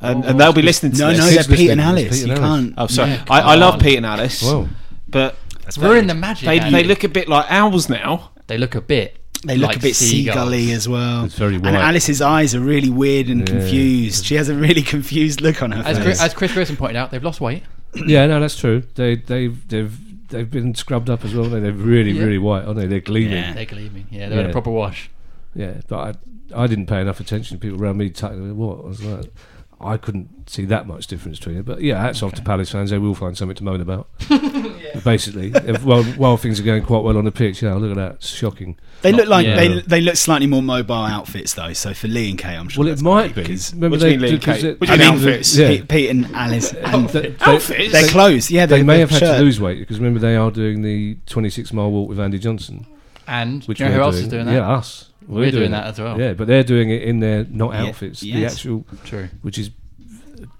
and, 0.00 0.24
and 0.24 0.34
oh, 0.34 0.38
they'll 0.38 0.52
be 0.52 0.62
listening 0.62 0.92
to 0.92 0.98
no, 0.98 1.08
this. 1.10 1.18
no, 1.18 1.30
Kids 1.30 1.46
they're 1.46 1.56
Pete 1.56 1.70
and 1.70 1.80
Alice. 1.80 2.18
Pete 2.20 2.26
You 2.28 2.34
and 2.34 2.44
Alice. 2.44 2.60
can't. 2.64 2.74
Oh, 2.78 2.86
sorry. 2.88 3.10
Yeah, 3.10 3.24
I, 3.30 3.40
I 3.40 3.54
love 3.54 3.80
Pete 3.80 3.96
and 3.96 4.04
Alice, 4.06 4.42
Whoa. 4.42 4.68
but 5.08 5.36
Ruin 5.78 6.06
the 6.06 6.14
magic. 6.14 6.46
they, 6.46 6.58
they 6.70 6.84
look 6.84 7.04
a 7.04 7.08
bit 7.08 7.28
like 7.28 7.46
owls 7.50 7.88
now. 7.88 8.30
They 8.48 8.58
look 8.58 8.74
a 8.74 8.80
bit. 8.82 9.16
They 9.46 9.56
look 9.58 9.68
like 9.68 9.76
a 9.76 9.80
bit 9.80 9.94
seagulls. 9.96 10.36
seagully 10.36 10.72
as 10.72 10.88
well. 10.88 11.24
It's 11.26 11.34
very 11.34 11.56
And. 11.56 11.66
Alice's 11.66 12.20
eyes 12.22 12.54
are 12.54 12.60
really 12.60 12.88
weird 12.90 13.28
and 13.28 13.40
Yeah. 13.48 13.54
confused. 13.56 14.24
She 14.24 14.34
has 14.36 14.48
a 14.48 14.54
really 14.54 14.82
confused 14.94 15.40
look 15.42 15.62
on 15.62 15.72
her 15.72 15.82
As, 15.82 15.96
face. 15.98 16.04
Chris, 16.04 16.22
as 16.22 16.34
Chris 16.34 16.52
Grierson 16.52 16.76
pointed 16.76 16.96
out, 16.96 17.10
they've 17.10 17.22
lost 17.22 17.40
weight. 17.42 17.62
Yeah, 18.06 18.26
no, 18.26 18.40
that's 18.40 18.56
true. 18.56 18.82
They 18.94 19.16
they've 19.16 19.68
they've 19.68 20.28
they've 20.28 20.50
been 20.50 20.74
scrubbed 20.74 21.08
up 21.10 21.24
as 21.24 21.34
well. 21.34 21.44
They? 21.48 21.60
They're 21.60 21.72
really 21.72 22.12
Yeah. 22.12 22.24
really 22.24 22.38
white, 22.38 22.64
aren't 22.64 22.78
they? 22.78 22.86
They're 22.86 23.00
gleaming. 23.00 23.32
Yeah. 23.32 23.48
Yeah, 23.48 23.52
They're 23.54 23.64
gleaming. 23.66 24.06
Yeah, 24.10 24.28
they've 24.28 24.38
had 24.38 24.50
a 24.50 24.52
proper 24.52 24.70
wash. 24.70 25.10
Yeah, 25.54 25.74
but 25.88 26.18
I 26.54 26.62
I 26.62 26.66
didn't 26.66 26.86
pay 26.86 27.00
enough 27.00 27.20
attention. 27.20 27.56
To 27.58 27.60
people 27.60 27.82
around 27.82 27.96
me 27.98 28.10
tackling 28.10 28.56
what 28.56 28.78
I 28.84 28.88
was 28.88 29.02
like. 29.02 29.32
I 29.80 29.96
couldn't 29.96 30.48
see 30.48 30.64
that 30.66 30.86
much 30.86 31.06
difference 31.06 31.38
between 31.38 31.56
it. 31.58 31.64
But 31.66 31.80
yeah, 31.82 32.00
hats 32.00 32.22
off 32.22 32.32
to 32.34 32.42
Palace 32.42 32.70
fans. 32.70 32.90
They 32.90 32.98
will 32.98 33.14
find 33.14 33.36
something 33.36 33.56
to 33.56 33.64
moan 33.64 33.80
about. 33.80 34.08
Basically, 35.04 35.52
if, 35.54 35.84
while, 35.84 36.04
while 36.04 36.36
things 36.36 36.60
are 36.60 36.62
going 36.62 36.82
quite 36.84 37.02
well 37.02 37.16
on 37.18 37.24
the 37.24 37.32
pitch, 37.32 37.62
you 37.62 37.68
know, 37.68 37.76
look 37.78 37.90
at 37.90 37.96
that, 37.96 38.12
it's 38.16 38.28
shocking. 38.28 38.76
They 39.02 39.12
look 39.12 39.26
like 39.28 39.46
Yeah. 39.46 39.56
they 39.56 39.80
they 39.80 40.00
look 40.00 40.16
slightly 40.16 40.46
more 40.46 40.62
mobile 40.62 40.94
outfits 40.94 41.54
though. 41.54 41.72
So 41.72 41.92
for 41.92 42.08
Lee 42.08 42.30
and 42.30 42.38
Kay, 42.38 42.56
I'm 42.56 42.68
sure. 42.68 42.84
Well, 42.84 42.92
it 42.92 43.02
might 43.02 43.34
great, 43.34 43.34
be. 43.34 43.42
because 43.42 43.74
Remember 43.74 43.94
What 43.96 44.00
do 44.00 44.06
you 44.10 44.12
they 44.12 44.16
mean, 44.16 44.22
Lee 44.22 44.30
and 44.30 44.40
because 44.40 44.60
Kate? 44.62 44.70
it- 44.70 44.80
What 44.80 44.86
do 44.88 44.94
you 44.94 45.02
I 45.02 45.10
mean 45.10 45.18
mean, 45.20 45.28
outfits? 45.28 45.56
Yeah, 45.56 45.68
Pete, 45.68 45.88
Pete 45.88 46.10
and 46.10 46.26
Alice. 46.34 46.72
And 46.72 47.08
They- 47.10 47.20
they- 47.28 47.36
Outfits? 47.40 47.92
they're 47.92 48.08
clothes. 48.08 48.50
Yeah, 48.50 48.66
They 48.66 48.76
they're- 48.76 48.84
may 48.84 49.00
have 49.00 49.10
had 49.10 49.18
shirt. 49.20 49.38
to 49.38 49.44
lose 49.44 49.60
weight 49.60 49.80
because 49.80 49.98
remember 49.98 50.20
they 50.20 50.36
are 50.36 50.50
doing 50.50 50.82
the 50.82 51.18
26 51.26 51.72
mile 51.72 51.90
walk 51.90 52.08
with 52.08 52.20
Andy 52.20 52.38
Johnson, 52.38 52.86
And 53.26 53.64
which 53.64 53.78
do 53.78 53.84
you 53.84 53.90
know 53.90 53.96
we're 53.96 54.00
who 54.00 54.06
else 54.06 54.16
is 54.16 54.28
doing 54.28 54.46
that? 54.46 54.52
Yeah, 54.52 54.70
us. 54.70 55.10
We're 55.26 55.50
doing 55.50 55.70
that 55.72 55.86
as 55.86 55.98
well. 56.00 56.18
Yeah, 56.20 56.34
but 56.34 56.46
they're 56.46 56.64
doing 56.64 56.90
it 56.90 57.02
in 57.02 57.20
their 57.20 57.44
not 57.44 57.72
Yeah, 57.72 57.86
outfits, 57.86 58.20
the 58.20 58.44
actual, 58.46 58.84
True. 59.04 59.28
which 59.42 59.58
is 59.58 59.70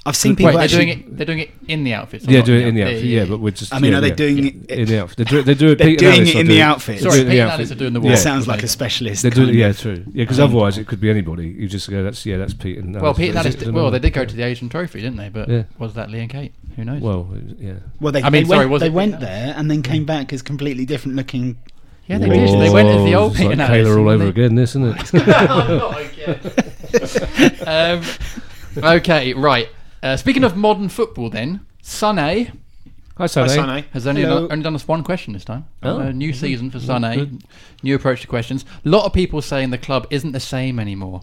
I've 0.06 0.16
seen 0.16 0.32
Wait, 0.32 0.38
people 0.38 0.52
they're 0.52 0.62
actually. 0.62 0.84
doing 0.86 0.98
it. 0.98 1.16
They're 1.16 1.26
doing 1.26 1.38
it 1.38 1.50
in 1.66 1.84
the 1.84 1.94
outfits. 1.94 2.26
yeah, 2.26 2.42
doing 2.42 2.62
it 2.62 2.68
in 2.68 2.74
the 2.74 2.82
outfit. 2.82 3.04
Yeah, 3.04 3.20
yeah. 3.22 3.26
but 3.26 3.40
we're 3.40 3.50
just. 3.50 3.72
I 3.74 3.78
mean, 3.78 3.92
yeah, 3.92 3.98
are 3.98 4.00
they 4.02 4.08
yeah. 4.08 4.14
doing 4.14 4.46
it? 4.46 4.70
in 4.70 4.86
the 4.86 4.98
outfit? 4.98 5.16
They 5.16 5.24
do, 5.24 5.42
they 5.42 5.54
do 5.54 5.68
it. 5.70 5.78
They're 5.78 5.96
doing 5.96 6.12
Alice 6.14 6.28
it 6.28 6.36
in 6.36 6.46
the 6.46 6.52
doing- 6.52 6.60
outfit. 6.60 7.00
Sorry, 7.00 7.18
Pete 7.20 7.26
the 7.28 7.40
and. 7.40 7.50
Alice 7.50 7.70
are 7.70 7.74
doing 7.74 7.92
the 7.94 8.00
Yeah. 8.02 8.10
walk. 8.10 8.18
sounds 8.18 8.46
like 8.46 8.62
a 8.62 8.68
specialist. 8.68 9.22
They're 9.22 9.30
doing, 9.30 9.54
yeah, 9.54 9.72
true. 9.72 10.04
Yeah, 10.12 10.24
because 10.24 10.40
um, 10.40 10.50
otherwise 10.50 10.76
it 10.76 10.86
could 10.86 11.00
be 11.00 11.08
anybody. 11.08 11.48
You 11.48 11.68
just 11.68 11.88
go, 11.88 12.02
that's 12.02 12.24
yeah, 12.26 12.36
that's 12.36 12.52
Pete 12.52 12.76
and 12.78 12.94
Alice. 12.94 13.02
Well, 13.02 13.14
Pete 13.14 13.30
and 13.30 13.38
Alice. 13.38 13.54
it? 13.54 13.58
Did, 13.60 13.62
I 13.62 13.70
don't 13.70 13.74
well, 13.74 13.90
they 13.90 13.98
did 13.98 14.12
go 14.12 14.24
to 14.26 14.36
the 14.36 14.42
Asian 14.42 14.68
Trophy, 14.68 15.00
didn't 15.00 15.16
they? 15.16 15.30
But 15.30 15.48
Yeah. 15.48 15.62
was 15.78 15.94
that 15.94 16.10
Lee 16.10 16.20
and 16.20 16.30
Kate? 16.30 16.52
Who 16.76 16.84
knows? 16.84 17.00
Well, 17.00 17.28
yeah. 17.58 17.74
Well, 17.98 18.12
they, 18.12 18.22
I 18.22 18.28
mean, 18.28 18.44
sorry, 18.44 18.60
went, 18.60 18.70
was 18.72 18.80
they 18.82 18.90
went 18.90 19.20
there 19.20 19.54
and 19.56 19.70
then 19.70 19.82
came 19.82 20.04
back 20.04 20.32
as 20.34 20.42
completely 20.42 20.84
different 20.84 21.16
looking. 21.16 21.56
Yeah, 22.06 22.18
they 22.18 22.28
did. 22.28 22.60
They 22.60 22.70
went 22.70 22.88
as 22.88 23.04
the 23.04 23.14
old 23.14 23.32
It's 23.32 23.40
Pete 23.40 23.46
like 23.48 23.52
and 23.58 23.62
Alice. 23.62 23.88
Kayla 23.88 23.98
all 23.98 24.08
over 24.08 24.24
they- 24.24 24.30
again, 24.30 24.54
this, 24.54 24.70
isn't 24.76 25.14
it? 25.14 27.68
um, 27.68 28.02
okay, 28.96 29.34
right. 29.34 29.68
Uh, 30.02 30.16
speaking 30.16 30.44
of 30.44 30.56
modern 30.56 30.88
football, 30.88 31.30
then 31.30 31.60
Sané 31.82 32.52
Hi, 33.16 33.26
Sonny. 33.26 33.48
Hi, 33.50 33.54
Sonny. 33.54 33.84
has 33.92 34.08
only 34.08 34.22
done, 34.22 34.50
only 34.50 34.64
done 34.64 34.74
us 34.74 34.88
one 34.88 35.04
question 35.04 35.34
this 35.34 35.44
time. 35.44 35.68
Oh. 35.84 36.00
Uh, 36.00 36.10
new 36.10 36.32
season 36.32 36.68
for 36.72 36.80
good. 36.80 36.88
Sané. 36.88 37.40
New 37.84 37.94
approach 37.94 38.22
to 38.22 38.26
questions. 38.26 38.64
A 38.84 38.88
lot 38.88 39.04
of 39.06 39.12
people 39.12 39.40
saying 39.40 39.70
the 39.70 39.78
club 39.78 40.08
isn't 40.10 40.32
the 40.32 40.40
same 40.40 40.80
anymore, 40.80 41.22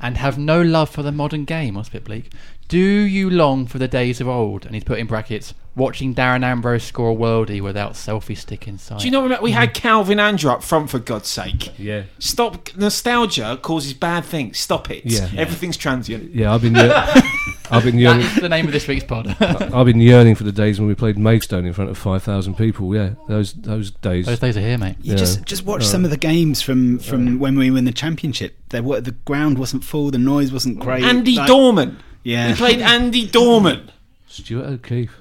and 0.00 0.16
have 0.16 0.38
no 0.38 0.62
love 0.62 0.88
for 0.88 1.02
the 1.02 1.12
modern 1.12 1.44
game. 1.44 1.74
That's 1.74 1.88
a 1.88 1.92
bit 1.92 2.04
bleak. 2.04 2.32
Do 2.68 2.78
you 2.78 3.30
long 3.30 3.66
for 3.66 3.78
the 3.78 3.88
days 3.88 4.20
of 4.20 4.28
old? 4.28 4.66
And 4.66 4.74
he's 4.74 4.84
put 4.84 4.98
in 4.98 5.06
brackets 5.06 5.54
watching 5.76 6.14
Darren 6.14 6.42
Ambrose 6.42 6.82
score 6.82 7.10
a 7.10 7.14
worldie 7.14 7.60
without 7.60 7.92
selfie 7.92 8.36
stick 8.36 8.66
inside. 8.66 8.98
Do 8.98 9.04
you 9.04 9.10
know 9.10 9.28
what 9.28 9.42
we 9.42 9.52
had 9.52 9.68
hmm. 9.68 9.74
Calvin 9.74 10.18
Andrew 10.18 10.50
up 10.50 10.64
front 10.64 10.90
for 10.90 10.98
God's 10.98 11.28
sake? 11.28 11.78
Yeah. 11.78 12.04
Stop 12.18 12.74
nostalgia 12.76 13.58
causes 13.62 13.92
bad 13.94 14.24
things. 14.24 14.58
Stop 14.58 14.90
it. 14.90 15.04
Yeah. 15.04 15.30
Everything's 15.36 15.76
transient. 15.76 16.34
Yeah, 16.34 16.52
I've 16.52 16.62
been, 16.62 16.74
year- 16.74 16.92
I've 17.70 17.84
been 17.84 17.98
yearning, 17.98 18.22
That's 18.22 18.40
the 18.40 18.48
name 18.48 18.66
of 18.66 18.72
this 18.72 18.88
week's 18.88 19.04
pod. 19.04 19.36
I've 19.40 19.86
been 19.86 20.00
yearning 20.00 20.34
for 20.34 20.44
the 20.44 20.52
days 20.52 20.80
when 20.80 20.88
we 20.88 20.94
played 20.94 21.18
Maidstone 21.18 21.66
in 21.66 21.72
front 21.72 21.90
of 21.90 21.98
five 21.98 22.22
thousand 22.22 22.56
people. 22.56 22.94
Yeah, 22.94 23.14
those 23.28 23.52
those 23.52 23.90
days. 23.90 24.26
Those 24.26 24.38
days 24.38 24.56
are 24.56 24.60
here, 24.60 24.78
mate. 24.78 24.96
You 25.02 25.12
Yeah. 25.12 25.18
just 25.18 25.44
just 25.44 25.64
watch 25.64 25.84
some 25.84 26.04
of 26.04 26.10
the 26.10 26.16
games 26.16 26.62
from 26.62 26.98
from 26.98 27.38
when 27.38 27.56
we 27.56 27.70
were 27.70 27.78
in 27.78 27.84
the 27.84 27.92
championship. 27.92 28.56
There 28.70 28.82
were 28.82 29.00
the 29.00 29.12
ground 29.12 29.58
wasn't 29.58 29.84
full, 29.84 30.10
the 30.10 30.18
noise 30.18 30.52
wasn't 30.52 30.78
great. 30.78 31.04
Andy 31.04 31.36
like- 31.36 31.46
Dorman. 31.46 31.98
Yeah. 32.26 32.48
We 32.48 32.54
played 32.54 32.80
Andy 32.80 33.24
Dorman. 33.24 33.92
Stuart 34.26 34.66
O'Keefe. 34.66 35.16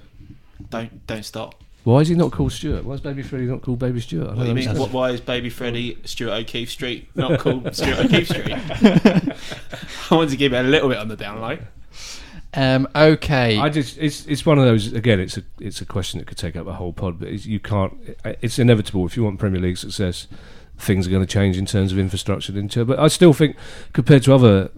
Don't 0.71 1.05
don't 1.05 1.23
stop. 1.23 1.61
Why 1.83 1.99
is 1.99 2.07
he 2.07 2.15
not 2.15 2.31
called 2.31 2.51
Stuart? 2.51 2.83
Why 2.83 2.95
is 2.95 3.01
Baby 3.01 3.21
Freddy 3.21 3.45
not 3.45 3.61
called 3.61 3.77
Baby 3.77 4.01
Stuart? 4.01 4.29
I 4.29 4.33
What 4.33 4.41
do 4.41 4.49
you 4.49 4.55
mean? 4.55 4.75
What, 4.75 4.91
why 4.91 5.11
is 5.11 5.21
Baby 5.21 5.51
Freddy 5.51 5.99
Stuart 6.03 6.31
O'Keefe 6.31 6.71
Street 6.71 7.09
not 7.15 7.39
called 7.39 7.75
Stuart 7.75 8.05
O'Keefe 8.05 8.27
Street? 8.27 8.51
I 10.11 10.15
wanted 10.15 10.31
to 10.31 10.35
give 10.35 10.53
it 10.53 10.65
a 10.65 10.67
little 10.67 10.89
bit 10.89 10.97
on 10.97 11.07
the 11.07 11.15
down 11.15 11.41
low. 11.41 11.59
Um, 12.55 12.87
okay. 12.95 13.59
I 13.59 13.69
just 13.69 13.99
it's 13.99 14.25
it's 14.25 14.43
one 14.43 14.57
of 14.57 14.65
those 14.65 14.91
again. 14.91 15.19
It's 15.19 15.37
a 15.37 15.43
it's 15.59 15.81
a 15.81 15.85
question 15.85 16.17
that 16.19 16.25
could 16.25 16.39
take 16.39 16.55
up 16.55 16.65
a 16.65 16.73
whole 16.73 16.91
pod, 16.91 17.19
but 17.19 17.27
it's, 17.27 17.45
you 17.45 17.59
can't. 17.59 17.93
It's 18.41 18.57
inevitable 18.57 19.05
if 19.05 19.15
you 19.15 19.23
want 19.23 19.37
Premier 19.37 19.61
League 19.61 19.77
success. 19.77 20.25
Things 20.77 21.07
are 21.07 21.09
going 21.09 21.25
to 21.25 21.31
change 21.31 21.57
in 21.57 21.65
terms 21.65 21.91
of 21.91 21.97
infrastructure. 21.99 22.51
and 22.51 22.59
inter- 22.59 22.83
But 22.83 22.99
I 22.99 23.07
still 23.07 23.31
think, 23.33 23.55
compared 23.93 24.23
to 24.23 24.33
other 24.35 24.69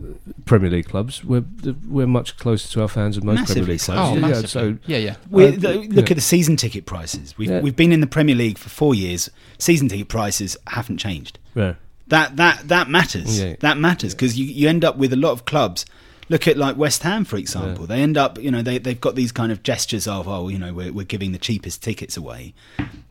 Premier 0.45 0.69
League 0.69 0.87
clubs, 0.87 1.23
we're 1.23 1.43
we're 1.87 2.07
much 2.07 2.37
closer 2.37 2.67
to 2.73 2.81
our 2.83 2.87
fans 2.87 3.15
than 3.15 3.25
most 3.25 3.45
Premier 3.45 3.63
Massively 3.65 3.73
League 3.73 3.79
so. 3.81 3.93
clubs. 3.93 4.09
Oh, 4.09 4.13
yeah, 4.15 4.19
massively. 4.21 4.47
so 4.47 4.77
yeah, 4.85 4.97
yeah. 4.97 5.15
We, 5.29 5.45
Uh, 5.47 5.51
the, 5.51 5.79
yeah. 5.83 5.87
look 5.95 6.11
at 6.11 6.15
the 6.17 6.21
season 6.21 6.55
ticket 6.55 6.85
prices. 6.85 7.35
We've, 7.37 7.49
Yeah. 7.49 7.61
we've 7.61 7.75
been 7.75 7.91
in 7.91 8.01
the 8.01 8.07
Premier 8.07 8.35
League 8.35 8.57
for 8.57 8.69
four 8.69 8.93
years. 8.95 9.29
Season 9.57 9.87
ticket 9.89 10.07
prices 10.07 10.55
haven't 10.67 10.97
changed. 10.97 11.39
yeah. 11.55 11.73
That 12.09 12.37
that 12.37 12.69
that 12.69 12.89
matters. 12.89 13.37
Yeah. 13.41 13.55
That 13.59 13.77
matters 13.77 14.13
because 14.15 14.39
you, 14.39 14.45
you 14.45 14.69
end 14.69 14.85
up 14.85 14.95
with 14.97 15.11
a 15.11 15.17
lot 15.17 15.31
of 15.31 15.43
clubs. 15.43 15.85
Look 16.29 16.47
at 16.47 16.57
like 16.57 16.75
West 16.77 17.03
Ham, 17.03 17.23
for 17.23 17.37
example. 17.37 17.85
They 17.85 18.01
end 18.01 18.17
up, 18.17 18.37
you 18.37 18.51
know, 18.51 18.61
they 18.61 18.77
they've 18.79 18.99
got 18.99 19.15
these 19.15 19.31
kind 19.31 19.51
of 19.51 19.63
gestures 19.63 20.07
of, 20.07 20.27
oh, 20.27 20.49
you 20.49 20.59
know, 20.59 20.73
we're 20.73 20.91
we're 20.91 21.05
giving 21.05 21.31
the 21.31 21.37
cheapest 21.37 21.81
tickets 21.81 22.17
away, 22.17 22.53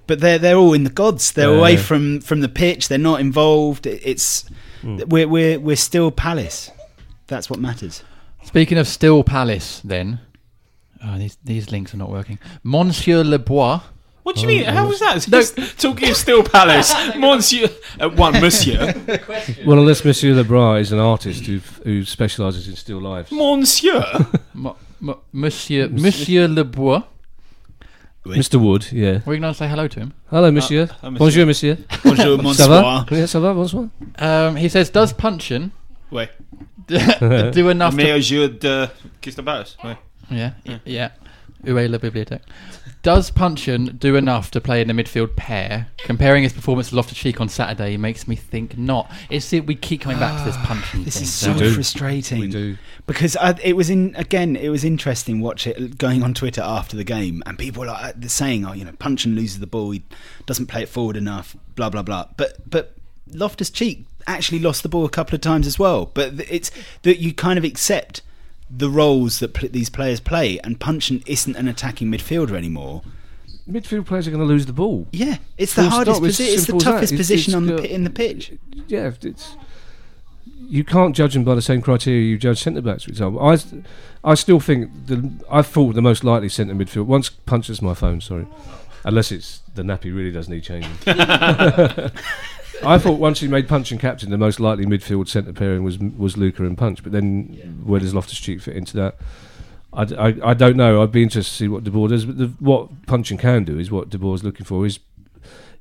but 0.07 0.21
they're 0.21 0.39
they're 0.39 0.57
all 0.57 0.75
in 0.75 0.85
the 0.85 0.91
gods. 0.91 1.33
They're 1.33 1.51
Yeah. 1.53 1.59
away 1.59 1.77
from 1.79 2.21
from 2.21 2.41
the 2.41 2.49
pitch. 2.49 2.89
They're 2.89 2.99
not 2.99 3.21
involved. 3.21 3.87
It's 3.87 4.45
Hmm. 4.83 4.99
we're 5.09 5.27
we're 5.29 5.59
we're 5.59 5.77
still 5.77 6.11
Palace. 6.11 6.71
That's 7.27 7.49
what 7.49 7.59
matters. 7.59 8.03
Speaking 8.45 8.77
of 8.79 8.87
Still 8.87 9.25
Palace, 9.25 9.81
then. 9.83 10.21
Oh, 11.05 11.19
these, 11.19 11.37
these 11.45 11.71
links 11.71 11.93
are 11.95 11.97
not 11.99 12.11
working. 12.11 12.39
Monsieur 12.63 13.23
Lebois. 13.25 13.83
What 14.27 14.35
do 14.35 14.43
you 14.43 14.49
mean? 14.49 14.65
How 14.65 14.89
was 14.89 14.99
that? 14.99 15.21
Just 15.31 15.79
talking 15.81 16.11
of 16.11 16.17
Still 16.17 16.43
Palace, 16.43 16.93
Monsieur, 17.17 17.69
uh, 18.01 18.09
one 18.09 18.33
Monsieur, 18.41 18.93
Well, 19.65 19.79
unless 19.79 20.05
Monsieur 20.05 20.35
Lebras 20.35 20.81
is 20.81 20.91
an 20.93 20.99
artist 20.99 21.47
who 21.47 21.61
who 21.85 22.05
specialises 22.05 22.67
in 22.67 22.75
still 22.75 23.01
lifes. 23.01 23.31
Monsieur. 23.31 24.03
M- 24.55 24.73
M- 25.01 25.15
Monsieur 25.33 25.89
Monsieur 25.89 26.49
Lebois. 26.49 27.05
Mr. 28.27 28.59
Wood, 28.59 28.91
yeah. 28.91 29.21
We're 29.25 29.39
going 29.39 29.43
to 29.43 29.55
say 29.55 29.69
hello 29.69 29.87
to 29.87 30.01
him. 30.01 30.13
Hello, 30.31 30.51
Monsieur. 30.51 30.89
uh, 31.01 31.11
monsieur. 31.11 31.19
Bonjour, 31.19 31.47
Monsieur. 31.47 31.77
Bonjour, 32.03 32.55
Ça 32.55 32.67
va? 32.69 32.83
bonsoir. 32.83 33.07
Yeah, 33.13 33.27
ça 33.29 33.39
va, 33.41 33.55
bonsoir. 33.55 33.85
Um, 34.19 34.57
he 34.57 34.69
says, 34.69 34.91
does 34.91 35.13
Puncheon 35.13 35.71
Wait, 36.11 36.31
do 36.89 37.69
enough 37.71 37.91
to 37.93 37.97
meilleur 37.97 38.21
jeu 38.21 38.49
de 38.49 38.89
Crystal 39.23 39.45
Palace. 39.45 39.77
Wait. 39.85 39.97
Yeah, 40.33 40.51
y- 40.67 40.81
yeah. 40.85 41.11
Où 41.67 41.79
est? 41.79 42.41
Does 43.03 43.31
Puncheon 43.31 43.97
do 43.99 44.17
enough 44.17 44.51
to 44.51 44.61
play 44.61 44.81
in 44.81 44.89
the 44.89 44.95
midfield 44.95 45.37
pair? 45.37 45.89
Comparing 45.99 46.43
his 46.43 46.53
performance 46.53 46.89
to 46.91 46.97
Loftus 46.97 47.17
Cheek 47.19 47.41
on 47.41 47.49
Saturday 47.49 47.97
makes 47.97 48.27
me 48.27 48.35
think 48.35 48.77
not. 48.77 49.11
It's 49.31 49.53
it, 49.53 49.67
we 49.67 49.75
keep 49.77 50.01
coming 50.01 50.19
back 50.19 50.39
to 50.39 50.45
this 50.45 50.57
ah, 50.59 50.65
Puncheon 50.67 51.05
This 51.05 51.15
thing. 51.15 51.23
is 51.25 51.33
so 51.33 51.47
don't 51.51 51.59
do. 51.59 51.65
we? 51.67 51.75
frustrating. 51.75 52.41
We 52.41 52.49
do. 52.49 52.77
because 53.07 53.37
I, 53.37 53.57
it 53.63 53.77
was 53.77 53.91
in 53.91 54.15
again. 54.17 54.57
It 54.57 54.71
was 54.71 54.85
interesting 54.85 55.41
watch 55.41 55.67
it 55.67 55.99
going 55.99 56.23
on 56.23 56.35
Twitter 56.35 56.63
after 56.63 56.97
the 56.97 57.05
game, 57.05 57.43
and 57.47 57.59
people 57.59 57.81
were 57.81 57.87
like 57.87 58.05
uh, 58.05 58.13
they're 58.17 58.29
saying, 58.29 58.65
"Oh, 58.65 58.73
you 58.73 58.85
know, 58.85 58.93
Puncheon 58.99 59.37
loses 59.37 59.61
the 59.61 59.67
ball. 59.69 59.91
He 59.93 60.03
doesn't 60.47 60.67
play 60.67 60.83
it 60.83 60.89
forward 60.89 61.17
enough." 61.17 61.57
Blah 61.77 61.91
blah 61.91 62.03
blah. 62.03 62.27
But 62.37 62.69
but 62.69 62.97
Loftus 63.33 63.71
Cheek 63.71 64.05
actually 64.27 64.59
lost 64.59 64.83
the 64.83 64.89
ball 64.89 65.05
a 65.05 65.11
couple 65.11 65.35
of 65.37 65.41
times 65.41 65.67
as 65.69 65.79
well. 65.79 66.11
But 66.13 66.41
it's 66.51 66.73
that 67.03 67.19
you 67.21 67.33
kind 67.33 67.57
of 67.59 67.65
accept 67.65 68.23
the 68.71 68.91
roles 68.91 69.39
that 69.41 69.55
pl- 69.55 69.69
these 69.71 69.91
players 69.91 70.21
play, 70.21 70.59
and 70.65 70.79
Puncheon 70.81 71.23
isn't 71.27 71.57
an 71.57 71.69
attacking 71.69 72.11
midfielder 72.11 72.53
anymore. 72.57 73.03
Midfield 73.69 74.07
players 74.07 74.27
are 74.29 74.31
going 74.31 74.41
to 74.43 74.47
lose 74.47 74.67
the 74.67 74.73
ball. 74.73 75.09
Yeah, 75.13 75.39
it's 75.59 75.75
Full 75.75 75.85
the 75.85 75.91
hardest 75.91 76.17
stop. 76.19 76.29
It's 76.29 76.37
position. 76.37 76.55
It's 76.55 76.63
the 76.63 76.67
simple 76.67 76.79
as 76.81 76.85
that. 76.85 76.91
toughest 76.93 77.13
It's- 77.13 77.27
position 77.29 77.51
it's 77.51 77.57
on 77.57 77.67
the 77.67 77.77
got- 77.77 77.85
in 77.87 78.05
the 78.05 78.11
pitch. 78.11 78.53
Yeah, 78.89 79.11
it's 79.23 79.57
you 80.69 80.83
can't 80.85 81.15
judge 81.15 81.35
them 81.35 81.45
by 81.45 81.55
the 81.55 81.63
same 81.63 81.81
criteria 81.81 82.23
you 82.23 82.39
judge 82.39 82.61
centre 82.61 82.81
backs, 82.83 83.05
for 83.05 83.11
example. 83.11 83.41
I, 83.41 83.57
I 84.25 84.35
still 84.35 84.59
think 84.59 84.91
the 85.07 85.31
I 85.51 85.63
thought 85.63 85.95
the 85.95 86.03
most 86.03 86.25
likely 86.25 86.49
centre 86.49 86.75
midfield. 86.75 87.07
Once 87.07 87.29
punches 87.31 87.81
my 87.83 87.95
phone, 87.95 88.21
sorry, 88.21 88.47
unless 89.05 89.31
it's 89.31 89.61
the 89.75 89.83
nappy 89.83 90.15
really 90.15 90.33
does 90.33 90.49
need 90.49 90.63
changing. 90.65 90.91
I 92.85 92.99
thought 92.99 93.19
once 93.19 93.41
he 93.41 93.49
made 93.49 93.69
Puncheon 93.69 93.99
captain, 93.99 94.31
the 94.31 94.39
most 94.39 94.61
likely 94.61 94.87
midfield 94.87 95.29
centre 95.29 95.53
pairing 95.53 95.83
was 95.85 95.99
was 95.99 96.37
Luka 96.37 96.65
and 96.65 96.77
Punch. 96.77 97.03
But 97.03 97.13
then 97.13 97.83
where 97.85 98.01
does 98.01 98.15
Loftus 98.15 98.39
Cheek 98.39 98.61
fit 98.61 98.77
into 98.77 98.97
that? 98.97 99.17
I 99.93 100.35
I 100.45 100.55
don't 100.55 100.77
know. 100.77 101.03
I'd 101.03 101.13
be 101.13 101.23
interested 101.23 101.51
to 101.53 101.57
see 101.57 101.69
what 101.69 101.85
De 101.85 101.91
Boer 101.91 102.09
does. 102.09 102.25
But 102.27 102.39
the, 102.39 102.47
what 102.61 102.89
and 103.09 103.39
can 103.39 103.65
do 103.65 103.79
is 103.79 103.91
what 103.91 104.11
De 104.11 104.19
Boer's 104.19 104.45
looking 104.45 104.67
for 104.67 104.85
is 104.87 104.99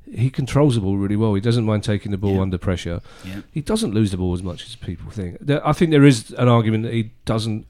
he 0.09 0.29
controls 0.29 0.75
the 0.75 0.81
ball 0.81 0.97
really 0.97 1.15
well. 1.15 1.33
He 1.33 1.41
doesn't 1.41 1.65
mind 1.65 1.83
taking 1.83 2.11
the 2.11 2.17
ball 2.17 2.35
Yeah. 2.35 2.41
under 2.41 2.57
pressure. 2.57 3.01
Yeah. 3.25 3.41
He 3.51 3.61
doesn't 3.61 3.93
lose 3.93 4.11
the 4.11 4.17
ball 4.17 4.33
as 4.33 4.43
much 4.43 4.65
as 4.67 4.75
people 4.75 5.09
think. 5.11 5.37
There, 5.41 5.65
I 5.67 5.73
think 5.73 5.91
there 5.91 6.05
is 6.05 6.31
an 6.37 6.47
argument 6.47 6.83
that 6.83 6.93
he 6.93 7.11
doesn't. 7.25 7.65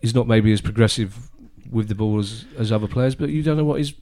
He's 0.00 0.14
not 0.14 0.26
maybe 0.26 0.52
as 0.52 0.60
progressive 0.60 1.30
with 1.70 1.88
the 1.88 1.94
ball 1.94 2.18
as, 2.18 2.44
as 2.58 2.72
other 2.72 2.86
players, 2.88 3.14
but 3.14 3.28
you 3.28 3.42
don't 3.42 3.56
know 3.56 3.64
what 3.64 3.78
his 3.78 3.92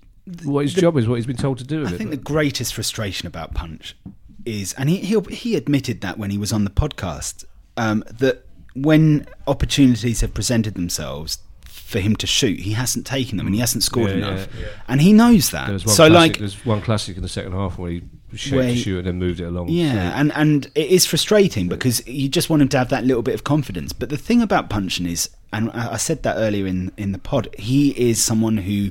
what 0.45 0.63
his 0.63 0.75
the- 0.75 0.81
job 0.81 0.97
is, 0.97 1.07
what 1.09 1.17
he's 1.17 1.27
been 1.27 1.37
told 1.37 1.59
to 1.59 1.65
do 1.65 1.81
with 1.81 1.91
I 1.91 1.95
it. 1.95 1.99
think 1.99 2.11
the 2.11 2.17
greatest 2.17 2.73
frustration 2.75 3.27
about 3.27 3.53
Punch 3.55 3.97
is, 4.45 4.73
and 4.75 4.89
he 4.89 4.99
he, 4.99 5.19
he 5.31 5.57
admitted 5.57 6.01
that 6.03 6.19
when 6.19 6.31
he 6.31 6.39
was 6.39 6.53
on 6.53 6.65
the 6.65 6.71
podcast, 6.71 7.45
um, 7.77 8.05
that 8.11 8.45
when 8.75 9.27
opportunities 9.47 10.21
have 10.21 10.35
presented 10.35 10.75
themselves 10.75 11.39
for 11.65 12.01
him 12.01 12.17
to 12.17 12.27
shoot, 12.27 12.59
he 12.61 12.73
hasn't 12.73 13.07
taken 13.07 13.37
them 13.39 13.47
and 13.47 13.55
he 13.55 13.61
hasn't 13.61 13.83
scored 13.85 14.11
Yeah, 14.11 14.17
enough, 14.17 14.49
yeah, 14.59 14.61
yeah. 14.63 14.69
and 14.89 15.01
he 15.01 15.13
knows 15.13 15.51
that. 15.51 15.67
There 15.67 15.75
was 15.75 15.87
one 15.87 15.95
So 15.95 16.09
classic, 16.09 16.33
like, 16.33 16.39
there's 16.39 16.67
one 16.67 16.81
classic 16.83 17.17
in 17.17 17.23
the 17.23 17.29
second 17.29 17.53
half 17.53 17.79
where 17.79 17.91
he 17.93 18.03
shaped 18.35 18.57
the 18.63 18.73
he- 18.73 18.81
shoot 18.83 18.99
and 18.99 19.07
then 19.07 19.19
moved 19.19 19.39
it 19.41 19.45
along. 19.45 19.69
yeah, 19.69 19.93
So- 20.11 20.17
and 20.19 20.33
and 20.35 20.67
it 20.75 20.89
is 20.89 21.07
frustrating 21.07 21.69
because 21.69 22.05
you 22.07 22.29
just 22.29 22.51
want 22.51 22.63
him 22.63 22.69
to 22.69 22.79
have 22.79 22.89
that 22.89 23.05
little 23.05 23.23
bit 23.23 23.35
of 23.35 23.45
confidence. 23.45 23.93
But 23.93 24.09
the 24.09 24.17
thing 24.17 24.43
about 24.43 24.71
Puncheon 24.71 25.07
is, 25.07 25.31
and 25.53 25.71
I 25.71 25.93
I 25.93 25.97
said 25.97 26.23
that 26.25 26.37
earlier 26.37 26.67
in 26.67 26.91
in 26.97 27.13
the 27.13 27.19
pod, 27.19 27.49
he 27.59 27.91
is 27.91 28.23
someone 28.23 28.57
who. 28.59 28.91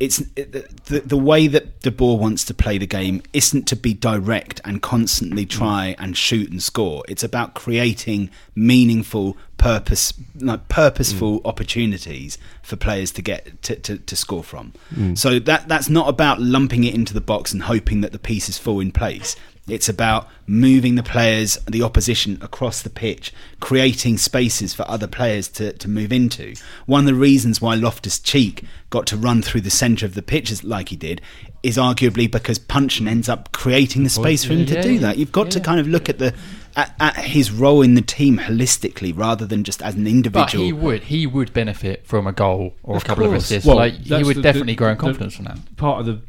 It's 0.00 0.22
it- 0.36 0.84
the 0.86 1.00
the 1.00 1.16
way 1.16 1.46
that 1.46 1.80
De 1.80 1.90
Boer 1.90 2.18
wants 2.18 2.44
to 2.46 2.54
play 2.54 2.78
the 2.78 2.86
game 2.86 3.22
isn't 3.32 3.66
to 3.68 3.76
be 3.76 3.94
direct 3.94 4.60
and 4.64 4.82
constantly 4.82 5.46
mm. 5.46 5.50
try 5.50 5.94
and 5.98 6.16
shoot 6.16 6.50
and 6.50 6.62
score. 6.62 7.04
It's 7.08 7.22
about 7.22 7.54
creating 7.54 8.30
meaningful, 8.54 9.36
purpose 9.56 10.12
like 10.36 10.68
purposeful 10.68 11.40
mm. 11.40 11.46
opportunities 11.46 12.38
for 12.62 12.76
players 12.76 13.12
to 13.12 13.22
get 13.22 13.62
to, 13.62 13.76
to, 13.76 13.98
to 13.98 14.16
score 14.16 14.44
from. 14.44 14.72
Mm. 14.94 15.16
So 15.16 15.38
that 15.38 15.68
that's 15.68 15.88
not 15.88 16.08
about 16.08 16.40
lumping 16.40 16.84
it 16.84 16.94
into 16.94 17.14
the 17.14 17.20
box 17.20 17.52
and 17.52 17.62
hoping 17.62 18.00
that 18.00 18.12
the 18.12 18.18
pieces 18.18 18.58
fall 18.58 18.80
in 18.80 18.92
place. 18.92 19.36
It's 19.66 19.88
about 19.88 20.28
moving 20.46 20.94
the 20.96 21.02
players, 21.02 21.56
the 21.66 21.82
opposition 21.82 22.36
across 22.42 22.82
the 22.82 22.90
pitch, 22.90 23.32
creating 23.60 24.18
spaces 24.18 24.74
for 24.74 24.86
other 24.86 25.06
players 25.06 25.48
to, 25.48 25.72
to 25.72 25.88
move 25.88 26.12
into. 26.12 26.54
One 26.84 27.00
of 27.00 27.06
the 27.06 27.14
reasons 27.14 27.62
why 27.62 27.74
Loftus 27.74 28.18
Cheek 28.18 28.64
got 28.90 29.06
to 29.06 29.16
run 29.16 29.40
through 29.40 29.62
the 29.62 29.70
centre 29.70 30.04
of 30.04 30.14
the 30.14 30.20
pitch 30.22 30.50
as- 30.50 30.64
like 30.64 30.90
he 30.90 30.96
did 30.96 31.22
is 31.62 31.78
arguably 31.78 32.30
because 32.30 32.58
Puncheon 32.58 33.08
ends 33.08 33.26
up 33.26 33.52
creating 33.52 34.04
the 34.04 34.10
space 34.10 34.44
for 34.44 34.52
him 34.52 34.66
to 34.66 34.74
Yeah, 34.74 34.82
do 34.82 34.98
that. 34.98 35.16
You've 35.16 35.32
got 35.32 35.50
to 35.52 35.60
kind 35.60 35.80
of 35.80 35.88
look 35.88 36.10
at 36.10 36.18
the 36.18 36.34
at, 36.76 36.92
at 37.00 37.16
his 37.16 37.50
role 37.50 37.80
in 37.82 37.94
the 37.94 38.02
team 38.02 38.36
holistically 38.36 39.16
rather 39.16 39.46
than 39.46 39.64
just 39.64 39.80
as 39.80 39.94
an 39.94 40.06
individual. 40.06 40.44
But 40.44 40.54
individual. 40.54 40.66
he 40.66 40.86
would 40.86 41.02
he 41.04 41.26
would 41.26 41.52
benefit 41.54 42.06
from 42.06 42.26
a 42.26 42.32
goal 42.32 42.74
or 42.82 42.96
Of 42.96 43.02
a 43.02 43.06
couple 43.06 43.24
of 43.24 43.32
assists. 43.32 43.66
Well, 43.66 43.76
like 43.76 43.94
he 43.94 44.22
would 44.22 44.36
the- 44.36 44.42
definitely 44.42 44.74
the- 44.74 44.76
grow 44.76 44.90
in 44.90 44.98
confidence 44.98 45.36
from 45.36 45.46
that. 45.46 45.76
part 45.76 46.00
of 46.00 46.06
the 46.06 46.20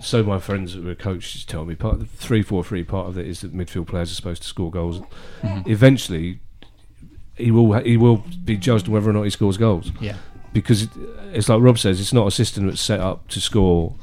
so 0.00 0.22
my 0.22 0.38
friends 0.38 0.74
that 0.74 0.84
were 0.84 0.94
coaches 0.94 1.44
tell 1.44 1.64
me 1.64 1.74
part 1.74 1.94
of 1.94 2.00
the 2.00 2.06
three 2.06 2.42
four 2.42 2.62
three 2.64 2.84
part 2.84 3.08
of 3.08 3.18
it 3.18 3.26
is 3.26 3.40
that 3.42 3.54
midfield 3.56 3.86
players 3.86 4.10
are 4.10 4.14
supposed 4.14 4.42
to 4.42 4.48
score 4.48 4.70
goals. 4.70 5.00
Mm-hmm. 5.42 5.70
Eventually, 5.70 6.40
he 7.36 7.50
will 7.50 7.72
ha- 7.72 7.82
he 7.82 7.96
will 7.96 8.24
be 8.44 8.56
judged 8.56 8.88
whether 8.88 9.08
or 9.10 9.12
not 9.12 9.22
he 9.22 9.30
scores 9.30 9.56
goals 9.56 9.90
Yeah. 10.00 10.16
because 10.52 10.82
it, 10.84 10.90
it's 11.32 11.48
like 11.48 11.60
Rob 11.60 11.78
says, 11.78 12.00
it's 12.00 12.12
not 12.12 12.26
a 12.26 12.30
system 12.30 12.66
that's 12.66 12.80
set 12.80 13.00
up 13.00 13.28
to 13.28 13.40
score 13.40 13.94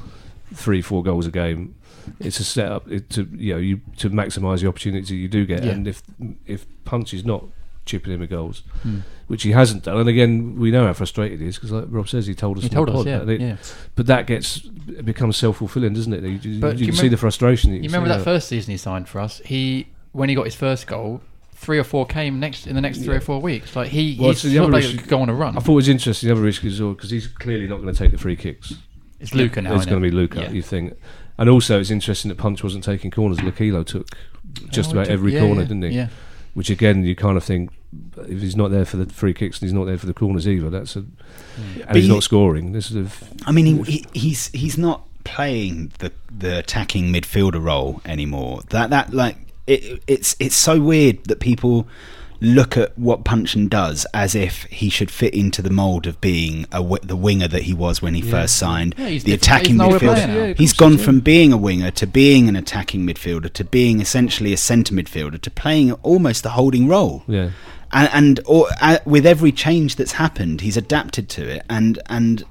three 0.54 0.82
four 0.82 1.04
goals 1.04 1.26
a 1.28 1.32
game. 1.32 1.76
It's 2.20 2.40
a 2.40 2.44
set 2.44 2.72
up 2.72 2.88
to 2.88 3.28
you 3.34 3.54
know 3.54 3.60
you 3.60 3.82
to 3.98 4.10
maximise 4.10 4.62
the 4.62 4.68
opportunity 4.68 5.16
you 5.16 5.28
do 5.28 5.46
get, 5.46 5.64
Yeah. 5.64 5.72
and 5.72 5.88
if 5.88 6.02
if 6.46 6.66
Punch 6.84 7.14
is 7.14 7.24
not 7.24 7.46
chipping 7.86 8.14
him 8.14 8.20
with 8.20 8.30
goals, 8.30 8.64
Hmm. 8.84 9.00
which 9.28 9.44
he 9.44 9.52
hasn't 9.52 9.84
done, 9.84 9.98
and 9.98 10.08
again 10.10 10.60
we 10.60 10.72
know 10.72 10.86
how 10.86 10.94
frustrated 10.94 11.40
he 11.42 11.48
is 11.48 11.56
because 11.56 11.72
like 11.72 11.86
Rob 11.90 12.08
says, 12.08 12.28
he 12.28 12.36
told 12.36 12.58
us 12.58 12.64
He 12.64 12.70
told 12.70 12.90
us, 12.90 13.06
yeah, 13.06 13.20
that 13.20 13.30
it- 13.30 13.42
yeah. 13.42 13.56
but 13.96 14.06
that 14.08 14.28
gets 14.28 14.68
it 14.88 15.06
becomes 15.06 15.38
self 15.38 15.58
fulfilling, 15.58 15.94
doesn't 15.94 16.14
it? 16.14 16.24
You, 16.24 16.40
you, 16.54 16.60
But 16.60 16.78
you 16.78 16.86
you 16.86 16.92
can 16.92 16.96
see 16.96 17.08
the 17.08 17.18
frustration. 17.18 17.74
You 17.74 17.82
remember 17.84 18.10
that 18.10 18.24
first 18.24 18.48
season 18.50 18.72
he 18.72 18.78
signed 18.78 19.08
for 19.10 19.20
us? 19.20 19.42
He 19.46 19.88
when 20.12 20.30
he 20.30 20.36
got 20.36 20.46
his 20.46 20.56
first 20.56 20.88
goal, 20.88 21.22
three 21.56 21.78
or 21.80 21.84
four 21.84 22.06
came 22.06 22.40
next 22.40 22.68
in 22.68 22.76
the 22.76 22.82
next 22.82 23.00
three 23.04 23.16
or 23.16 23.22
four 23.22 23.40
weeks. 23.42 23.76
Like 23.76 23.90
he, 23.90 24.18
Well, 24.20 24.30
he's 24.30 24.42
so 24.42 24.50
not 24.50 24.72
like 24.72 25.08
go 25.08 25.22
on 25.22 25.30
a 25.30 25.34
run. 25.34 25.58
I 25.58 25.60
thought 25.62 25.74
it 25.74 25.76
was 25.76 25.88
interesting. 25.90 26.28
The 26.28 26.34
other 26.34 26.42
risk 26.44 26.64
is 26.66 26.80
because 26.80 27.10
he's 27.10 27.28
clearly 27.28 27.68
not 27.68 27.82
going 27.82 27.94
to 27.94 27.98
take 27.98 28.12
the 28.12 28.18
free 28.18 28.36
kicks. 28.36 28.74
it's 29.20 29.34
Luka 29.34 29.62
now. 29.62 29.76
It's 29.76 29.86
going 29.86 30.02
to 30.02 30.08
be 30.08 30.14
Luka. 30.16 30.42
Yeah. 30.42 30.52
You 30.52 30.62
think, 30.62 30.94
and 31.38 31.50
also 31.50 31.80
it's 31.80 31.92
interesting 31.92 32.30
that 32.30 32.38
Punch 32.38 32.64
wasn't 32.64 32.84
taking 32.84 33.10
corners. 33.12 33.38
Lokilo 33.40 33.86
took 33.86 34.08
just 34.70 34.90
Oh, 34.90 34.94
about 34.94 35.08
every 35.08 35.34
yeah, 35.34 35.40
corner, 35.42 35.62
yeah, 35.62 35.68
didn't 35.68 35.84
he? 35.84 35.90
Yeah. 35.96 36.08
Which 36.54 36.70
again, 36.70 37.04
you 37.04 37.16
kind 37.16 37.38
of 37.38 37.44
think 37.44 37.72
if 38.28 38.42
he's 38.42 38.56
not 38.56 38.72
there 38.72 38.86
for 38.86 38.98
the 38.98 39.06
free 39.12 39.34
kicks 39.34 39.60
and 39.60 39.68
he's 39.68 39.74
not 39.74 39.86
there 39.86 39.98
for 39.98 40.06
the 40.06 40.14
corners 40.14 40.48
either, 40.48 40.70
that's 40.70 40.96
a 40.96 41.00
and 41.00 41.18
mm. 41.58 41.88
But 41.88 41.96
he's 41.96 42.06
he- 42.06 42.14
not 42.14 42.24
scoring. 42.24 42.74
This 42.74 42.92
is 42.92 42.98
a, 42.98 43.26
I 43.46 43.52
mean, 43.52 43.84
he, 43.86 44.06
he's 44.14 44.48
he's 44.48 44.78
not 44.78 45.06
playing 45.24 45.92
the 46.00 46.12
the 46.36 46.60
attacking 46.60 47.12
midfielder 47.14 47.64
role 47.64 48.02
anymore. 48.06 48.62
That 48.70 48.90
that 48.90 49.14
like 49.14 49.38
it, 49.68 50.04
it's 50.08 50.36
it's 50.40 50.56
so 50.56 50.82
weird 50.82 51.24
that 51.26 51.40
people 51.40 51.88
look 52.44 52.76
at 52.76 52.98
what 52.98 53.24
Puncheon 53.24 53.68
does 53.68 54.06
as 54.16 54.34
if 54.34 54.64
he 54.64 54.90
should 54.90 55.12
fit 55.12 55.34
into 55.36 55.62
the 55.62 55.70
mould 55.70 56.08
of 56.08 56.20
being 56.22 56.64
a 56.72 56.78
w- 56.82 56.98
the 57.04 57.16
winger 57.16 57.48
that 57.48 57.62
he 57.64 57.74
was 57.74 58.02
when 58.02 58.16
he 58.16 58.22
first 58.22 58.58
signed. 58.58 58.96
Yeah, 58.98 59.08
he's 59.10 59.24
the 59.24 59.32
different. 59.38 59.44
attacking 59.44 59.72
He's 59.74 59.80
an 59.80 59.82
older 59.82 60.00
player 60.00 60.16
midfielder. 60.28 60.48
Yeah, 60.50 60.54
he's 60.58 60.74
gone 60.74 60.98
from 60.98 61.20
being 61.20 61.54
a 61.54 61.58
winger 61.58 61.92
to 61.92 62.08
being 62.08 62.50
an 62.50 62.56
attacking 62.56 63.06
midfielder 63.06 63.54
to 63.54 63.64
being 63.64 64.02
essentially 64.02 64.54
a 64.54 64.58
centre 64.58 64.94
midfielder 64.96 65.40
to 65.40 65.52
playing 65.52 65.92
almost 66.02 66.44
a 66.46 66.50
holding 66.50 66.88
role 66.88 67.24
Yeah. 67.28 67.52
and, 67.92 68.10
and 68.12 68.40
or, 68.46 68.68
uh, 68.82 68.98
with 69.06 69.26
every 69.28 69.52
change 69.52 69.96
that's 69.98 70.14
happened, 70.14 70.62
he's 70.62 70.78
adapted 70.78 71.30
to 71.30 71.48
it, 71.48 71.64
and 71.70 72.00
and 72.08 72.44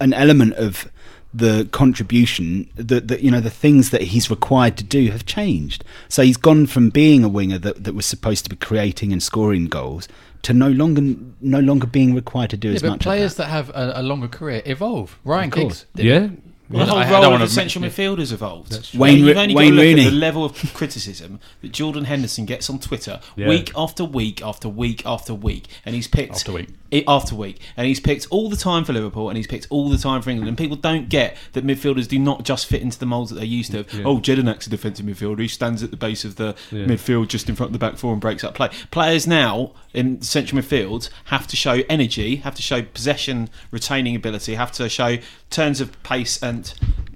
an 0.00 0.12
element 0.12 0.54
of 0.54 0.88
the 1.34 1.68
contribution 1.72 2.68
that 2.76 3.08
that 3.08 3.20
you 3.22 3.30
know 3.30 3.40
the 3.40 3.50
things 3.50 3.90
that 3.90 4.02
he's 4.02 4.30
required 4.30 4.76
to 4.76 4.84
do 4.84 5.10
have 5.10 5.26
changed. 5.26 5.84
So 6.08 6.22
he's 6.22 6.36
gone 6.36 6.66
from 6.66 6.90
being 6.90 7.24
a 7.24 7.28
winger 7.28 7.58
that, 7.58 7.84
that 7.84 7.94
was 7.94 8.06
supposed 8.06 8.44
to 8.44 8.50
be 8.50 8.56
creating 8.56 9.12
and 9.12 9.22
scoring 9.22 9.66
goals 9.66 10.06
to 10.42 10.52
no 10.52 10.68
longer 10.70 11.02
no 11.40 11.60
longer 11.60 11.86
being 11.86 12.14
required 12.14 12.50
to 12.50 12.56
do 12.56 12.68
Yeah, 12.68 12.74
as 12.76 12.82
but 12.82 12.88
much. 12.90 13.00
players 13.00 13.32
of 13.32 13.36
that. 13.38 13.42
that 13.44 13.50
have 13.50 13.68
a, 13.70 14.00
a 14.00 14.02
longer 14.02 14.28
career 14.28 14.62
evolve. 14.64 15.18
Ryan 15.24 15.50
Giggs. 15.50 15.86
Yeah. 15.94 16.24
it. 16.24 16.30
Well, 16.70 16.86
the 16.86 16.92
whole 16.92 17.00
I- 17.00 17.04
I 17.04 17.10
role 17.10 17.20
don't 17.20 17.24
of 17.26 17.32
wanna 17.32 17.44
the 17.44 17.50
central 17.52 17.82
make- 17.82 17.92
midfielder's 17.92 18.32
evolved. 18.32 18.94
Wayne 18.94 19.18
You've 19.18 19.36
only 19.36 19.54
Wayne 19.54 19.74
got 19.74 19.80
to 19.82 19.86
look 19.88 19.96
Rooney. 19.96 20.06
at 20.06 20.10
the 20.10 20.16
level 20.16 20.44
of 20.46 20.54
criticism 20.74 21.38
that 21.60 21.72
Jordan 21.72 22.04
Henderson 22.04 22.46
gets 22.46 22.70
on 22.70 22.78
Twitter 22.78 23.20
Yeah. 23.36 23.48
week 23.50 23.70
after 23.76 24.02
week 24.02 24.40
after 24.42 24.68
week 24.70 25.04
after 25.04 25.34
week, 25.34 25.66
and 25.84 25.94
he's 25.94 26.08
picked 26.08 26.32
After 26.36 26.52
week. 26.52 26.68
After 27.06 27.34
week, 27.34 27.60
and 27.76 27.86
he's 27.86 27.98
picked 28.00 28.26
all 28.30 28.48
the 28.48 28.56
time 28.56 28.84
for 28.84 28.92
Liverpool, 28.92 29.28
and 29.28 29.36
he's 29.36 29.46
picked 29.46 29.66
all 29.70 29.88
the 29.88 29.98
time 29.98 30.22
for 30.22 30.30
England. 30.30 30.48
And 30.48 30.56
people 30.58 30.76
don't 30.76 31.08
get 31.08 31.36
that 31.52 31.66
midfielders 31.66 32.06
do 32.06 32.18
not 32.18 32.44
just 32.44 32.66
fit 32.66 32.82
into 32.82 32.98
the 32.98 33.06
moulds 33.06 33.30
that 33.30 33.36
they're 33.36 33.44
used 33.44 33.72
to. 33.72 33.84
Oh, 34.04 34.18
Jedinak's 34.18 34.66
a 34.66 34.70
defensive 34.70 35.04
midfielder. 35.06 35.40
He 35.40 35.48
stands 35.48 35.82
at 35.82 35.90
the 35.90 35.96
base 35.96 36.24
of 36.24 36.36
the 36.36 36.54
Yeah. 36.70 36.84
midfield, 36.86 37.28
just 37.28 37.48
in 37.48 37.56
front 37.56 37.68
of 37.70 37.72
the 37.72 37.78
back 37.78 37.96
four, 37.96 38.12
and 38.12 38.20
breaks 38.20 38.44
up 38.44 38.54
play. 38.54 38.68
Players 38.90 39.26
now 39.26 39.72
in 39.92 40.22
central 40.22 40.60
midfield 40.60 41.08
have 41.24 41.46
to 41.48 41.56
show 41.56 41.82
energy, 41.88 42.36
have 42.36 42.54
to 42.54 42.62
show 42.62 42.82
possession, 42.82 43.48
retaining 43.70 44.14
ability, 44.14 44.54
have 44.54 44.72
to 44.72 44.88
show 44.88 45.18
turns 45.50 45.80
of 45.80 46.00
pace 46.02 46.40
and 46.42 46.74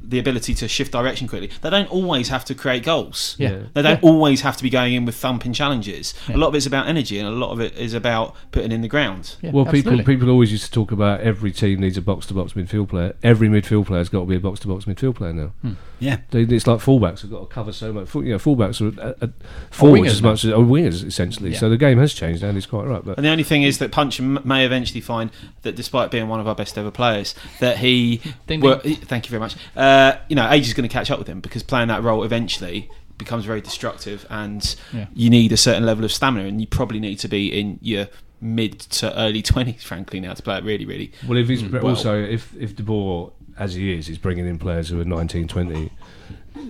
the 0.09 0.19
ability 0.19 0.55
to 0.55 0.67
shift 0.69 0.91
direction 0.93 1.29
quickly. 1.29 1.51
They 1.61 1.71
don't 1.71 1.91
always 1.91 2.29
have 2.29 2.45
to 2.47 2.55
create 2.55 2.83
goals. 2.83 3.37
Yeah. 3.39 3.65
They 3.75 3.83
don't 3.83 4.03
always 4.03 4.41
have 4.41 4.57
to 4.57 4.63
be 4.63 4.71
going 4.71 4.95
in 4.95 5.05
with 5.05 5.15
thumping 5.17 5.53
challenges. 5.53 6.15
A 6.29 6.37
lot 6.37 6.49
of 6.49 6.55
it's 6.55 6.67
about 6.67 6.89
energy, 6.89 7.19
and 7.19 7.29
a 7.29 7.33
lot 7.33 7.51
of 7.51 7.61
it 7.61 7.77
is 7.77 7.93
about 7.95 8.35
putting 8.51 8.73
in 8.73 8.81
the 8.81 8.89
ground. 8.89 9.37
Yeah, 9.43 9.51
Well, 9.53 9.67
absolutely. 9.69 9.99
people 9.99 10.15
people 10.15 10.31
always 10.31 10.51
used 10.51 10.65
to 10.65 10.71
talk 10.71 10.91
about 10.93 11.21
every 11.21 11.53
team 11.53 11.81
needs 11.81 11.97
a 11.99 12.03
box 12.03 12.27
to 12.27 12.35
box 12.35 12.55
midfield 12.55 12.89
player. 12.89 13.15
Every 13.23 13.49
midfield 13.49 13.87
player's 13.87 14.09
got 14.09 14.21
to 14.21 14.27
be 14.27 14.37
a 14.37 14.41
box 14.41 14.61
to 14.61 14.69
box 14.69 14.87
midfield 14.87 15.17
player 15.17 15.33
now. 15.33 15.53
Hmm. 15.63 15.73
Yeah. 16.01 16.19
They, 16.31 16.43
it's 16.43 16.67
like 16.67 16.79
fullbacks 16.79 17.23
have 17.23 17.31
got 17.31 17.41
to 17.41 17.47
cover 17.47 17.73
so 17.73 17.93
much. 17.93 18.09
Full- 18.09 18.25
You 18.25 18.33
know, 18.33 18.39
fullbacks 18.39 18.81
are 18.81 19.01
uh, 19.01 19.15
uh, 19.21 19.27
forwards 19.71 20.03
wingers 20.03 20.11
as 20.13 20.23
much 20.23 20.45
as 20.45 20.53
are 20.53 20.57
wingers 20.59 21.05
essentially. 21.05 21.51
Yeah. 21.53 21.59
So 21.59 21.69
the 21.69 21.77
game 21.77 21.99
has 21.99 22.15
changed, 22.15 22.43
and 22.43 22.55
he's 22.57 22.67
quite 22.67 22.87
right. 22.87 23.05
But 23.05 23.17
And 23.19 23.25
the 23.27 23.31
only 23.31 23.45
thing 23.45 23.63
is 23.63 23.79
that 23.79 23.91
Punch 23.93 24.21
may 24.21 24.65
eventually 24.65 25.01
find 25.01 25.31
that, 25.63 25.75
despite 25.77 26.11
being 26.11 26.29
one 26.29 26.41
of 26.41 26.47
our 26.49 26.55
best 26.55 26.77
ever 26.79 26.91
players, 26.91 27.35
that 27.61 27.79
he. 27.79 28.21
Ding, 28.47 28.61
wor- 28.61 28.77
ding. 28.77 28.97
Thank 28.97 29.27
you 29.27 29.31
very 29.31 29.41
much. 29.41 29.57
Uh, 29.77 30.17
you 30.29 30.37
know, 30.37 30.49
age 30.51 30.67
is 30.69 30.75
going 30.75 30.89
to 30.89 30.93
catch 30.93 31.11
up 31.11 31.19
with 31.19 31.29
him 31.29 31.41
because 31.41 31.63
playing 31.63 31.89
that 31.89 32.03
role 32.03 32.23
eventually 32.25 32.89
becomes 33.17 33.45
very 33.45 33.61
destructive, 33.61 34.25
and 34.31 34.77
Yeah. 34.93 35.07
you 35.15 35.29
need 35.31 35.51
a 35.53 35.57
certain 35.57 35.85
level 35.85 36.05
of 36.05 36.13
stamina, 36.13 36.47
and 36.47 36.61
you 36.61 36.67
probably 36.69 37.01
need 37.01 37.19
to 37.21 37.29
be 37.29 37.49
in 37.59 37.79
your 37.83 38.07
mid 38.41 38.79
to 38.79 39.19
early 39.19 39.43
twenties, 39.43 39.83
frankly, 39.83 40.21
now 40.21 40.33
to 40.33 40.43
play 40.43 40.57
it 40.59 40.63
really, 40.63 40.85
really. 40.85 41.11
well, 41.27 41.37
if 41.37 41.49
he's 41.49 41.65
well. 41.65 41.85
also 41.89 42.23
if 42.23 42.55
if 42.57 42.77
De 42.77 42.85
Boer 42.85 43.33
as 43.59 43.75
he 43.75 43.93
is, 43.95 44.07
he's 44.07 44.19
bringing 44.19 44.47
in 44.47 44.59
players 44.59 44.89
who 44.89 45.01
are 45.01 45.05
19, 45.05 45.49
20, 45.49 45.91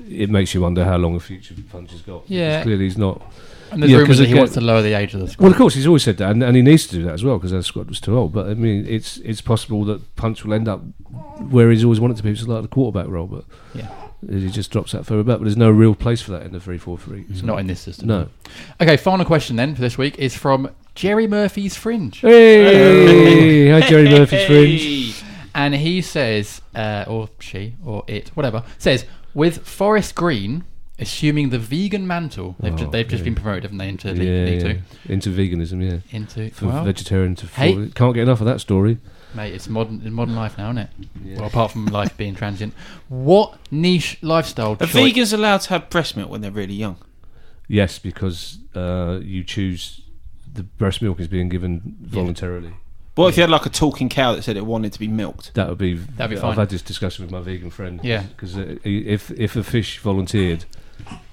it 0.08 0.30
makes 0.30 0.54
you 0.54 0.60
wonder 0.62 0.84
how 0.84 0.96
long 0.96 1.14
a 1.16 1.20
future 1.20 1.54
Punch 1.70 1.90
has 1.92 2.02
got. 2.02 2.22
Yeah. 2.28 2.48
Because 2.58 2.64
clearly 2.64 2.84
he's 2.84 2.98
not. 2.98 3.22
and 3.70 3.82
there's 3.82 3.92
yeah, 3.92 3.98
rumours 3.98 4.08
'cause 4.16 4.18
that 4.20 4.28
he 4.28 4.34
wants 4.34 4.54
to 4.54 4.60
lower 4.60 4.82
the 4.82 4.92
age 4.94 5.14
of 5.14 5.20
the 5.20 5.28
squad. 5.28 5.42
Well, 5.44 5.52
of 5.52 5.58
course, 5.58 5.74
he's 5.74 5.86
always 5.86 6.02
said 6.02 6.16
that, 6.18 6.30
and, 6.30 6.42
and 6.42 6.56
he 6.56 6.62
needs 6.62 6.86
to 6.88 6.96
do 6.96 7.02
that 7.04 7.12
as 7.14 7.24
well 7.24 7.36
because 7.38 7.50
that 7.52 7.62
squad 7.64 7.88
was 7.88 8.00
too 8.00 8.16
old. 8.16 8.32
But 8.32 8.48
I 8.48 8.54
mean, 8.54 8.86
it's 8.88 9.18
it's 9.18 9.40
possible 9.40 9.84
that 9.86 10.16
Punch 10.16 10.44
will 10.44 10.54
end 10.54 10.68
up 10.68 10.80
where 11.50 11.70
he's 11.70 11.84
always 11.84 12.00
wanted 12.00 12.16
to 12.18 12.22
be, 12.22 12.30
which 12.30 12.40
is 12.40 12.48
like 12.48 12.62
the 12.62 12.68
quarterback 12.68 13.08
role. 13.10 13.26
But 13.26 13.44
Yeah. 13.74 13.88
he 14.30 14.48
just 14.50 14.70
drops 14.70 14.92
that 14.92 15.04
further 15.06 15.22
back. 15.22 15.38
But 15.38 15.44
there's 15.44 15.56
no 15.56 15.70
real 15.70 15.94
place 15.94 16.22
for 16.22 16.30
that 16.32 16.42
in 16.42 16.52
the 16.52 16.60
three 16.60 16.78
four 16.78 16.96
three. 16.98 17.24
Not 17.42 17.58
in 17.60 17.66
this 17.66 17.80
system. 17.80 18.08
No. 18.08 18.28
Okay, 18.80 18.96
final 18.96 19.24
question 19.26 19.56
then 19.56 19.74
for 19.74 19.80
this 19.82 19.98
week 19.98 20.18
is 20.18 20.34
from 20.34 20.70
Jerry 20.94 21.26
Murphy's 21.26 21.76
Fringe. 21.76 22.18
Hey, 22.20 23.70
hi 23.80 23.86
Jerry 23.86 24.08
Murphy's 24.08 24.44
fringe. 24.46 25.24
Hey! 25.58 25.64
And 25.66 25.74
he 25.74 26.00
says, 26.02 26.62
uh, 26.74 27.04
or 27.08 27.28
she, 27.40 27.74
or 27.84 28.04
it, 28.06 28.28
whatever, 28.34 28.62
says, 28.78 29.04
with 29.34 29.66
Forest 29.66 30.14
Green 30.14 30.64
assuming 31.00 31.50
the 31.50 31.58
vegan 31.60 32.06
mantle, 32.06 32.56
they've, 32.58 32.74
ju- 32.74 32.86
Oh, 32.86 32.90
they've 32.90 33.06
just 33.06 33.22
been 33.22 33.36
promoted, 33.36 33.62
haven't 33.62 33.78
they, 33.78 33.88
into 33.88 34.08
Yeah, 34.08 34.14
League, 34.14 34.60
yeah. 34.62 34.66
League 34.68 34.82
into 35.08 35.30
veganism, 35.30 35.80
yeah. 35.88 35.98
Into, 36.10 36.50
From 36.50 36.68
well, 36.68 36.84
vegetarian 36.84 37.36
to 37.36 37.46
Hey. 37.46 37.72
full. 37.74 37.88
Can't 37.90 38.14
get 38.14 38.22
enough 38.22 38.40
of 38.40 38.46
that 38.46 38.60
story. 38.60 38.98
mate, 39.34 39.54
it's 39.54 39.68
modern, 39.68 40.00
it's 40.02 40.10
modern 40.10 40.34
life 40.34 40.58
now, 40.58 40.70
isn't 40.70 40.78
it? 40.78 40.90
Well, 41.38 41.46
apart 41.46 41.70
from 41.70 41.86
life 41.86 42.16
being 42.16 42.34
transient. 42.34 42.74
What 43.08 43.58
niche 43.70 44.18
lifestyle 44.22 44.72
Are 44.80 44.86
choi- 44.86 45.10
vegans 45.12 45.32
allowed 45.32 45.60
to 45.62 45.68
have 45.70 45.88
breast 45.90 46.16
milk 46.16 46.30
when 46.30 46.40
they're 46.40 46.50
really 46.50 46.74
young? 46.74 46.96
Yes, 47.68 47.98
because 48.00 48.58
uh, 48.74 49.20
you 49.22 49.44
choose 49.44 50.00
the 50.52 50.62
breast 50.64 51.00
milk 51.00 51.20
is 51.20 51.28
being 51.28 51.48
given 51.48 51.96
voluntarily. 52.00 52.72
What 53.18 53.30
if 53.30 53.36
you 53.36 53.40
had 53.42 53.50
like 53.50 53.66
a 53.66 53.70
talking 53.70 54.08
cow 54.08 54.34
that 54.36 54.42
said 54.42 54.56
it 54.56 54.64
wanted 54.64 54.92
to 54.92 54.98
be 55.00 55.08
milked? 55.08 55.52
That 55.54 55.68
would 55.68 55.78
be. 55.78 55.94
That'd 55.94 56.36
be 56.36 56.40
fine. 56.40 56.52
I've 56.52 56.56
had 56.56 56.68
this 56.70 56.82
discussion 56.82 57.24
with 57.24 57.32
my 57.32 57.40
vegan 57.40 57.68
friend. 57.70 57.98
Yeah. 58.04 58.22
Because 58.22 58.56
uh, 58.56 58.76
if 58.84 59.32
if 59.32 59.56
a 59.56 59.64
fish 59.64 59.98
volunteered, 59.98 60.66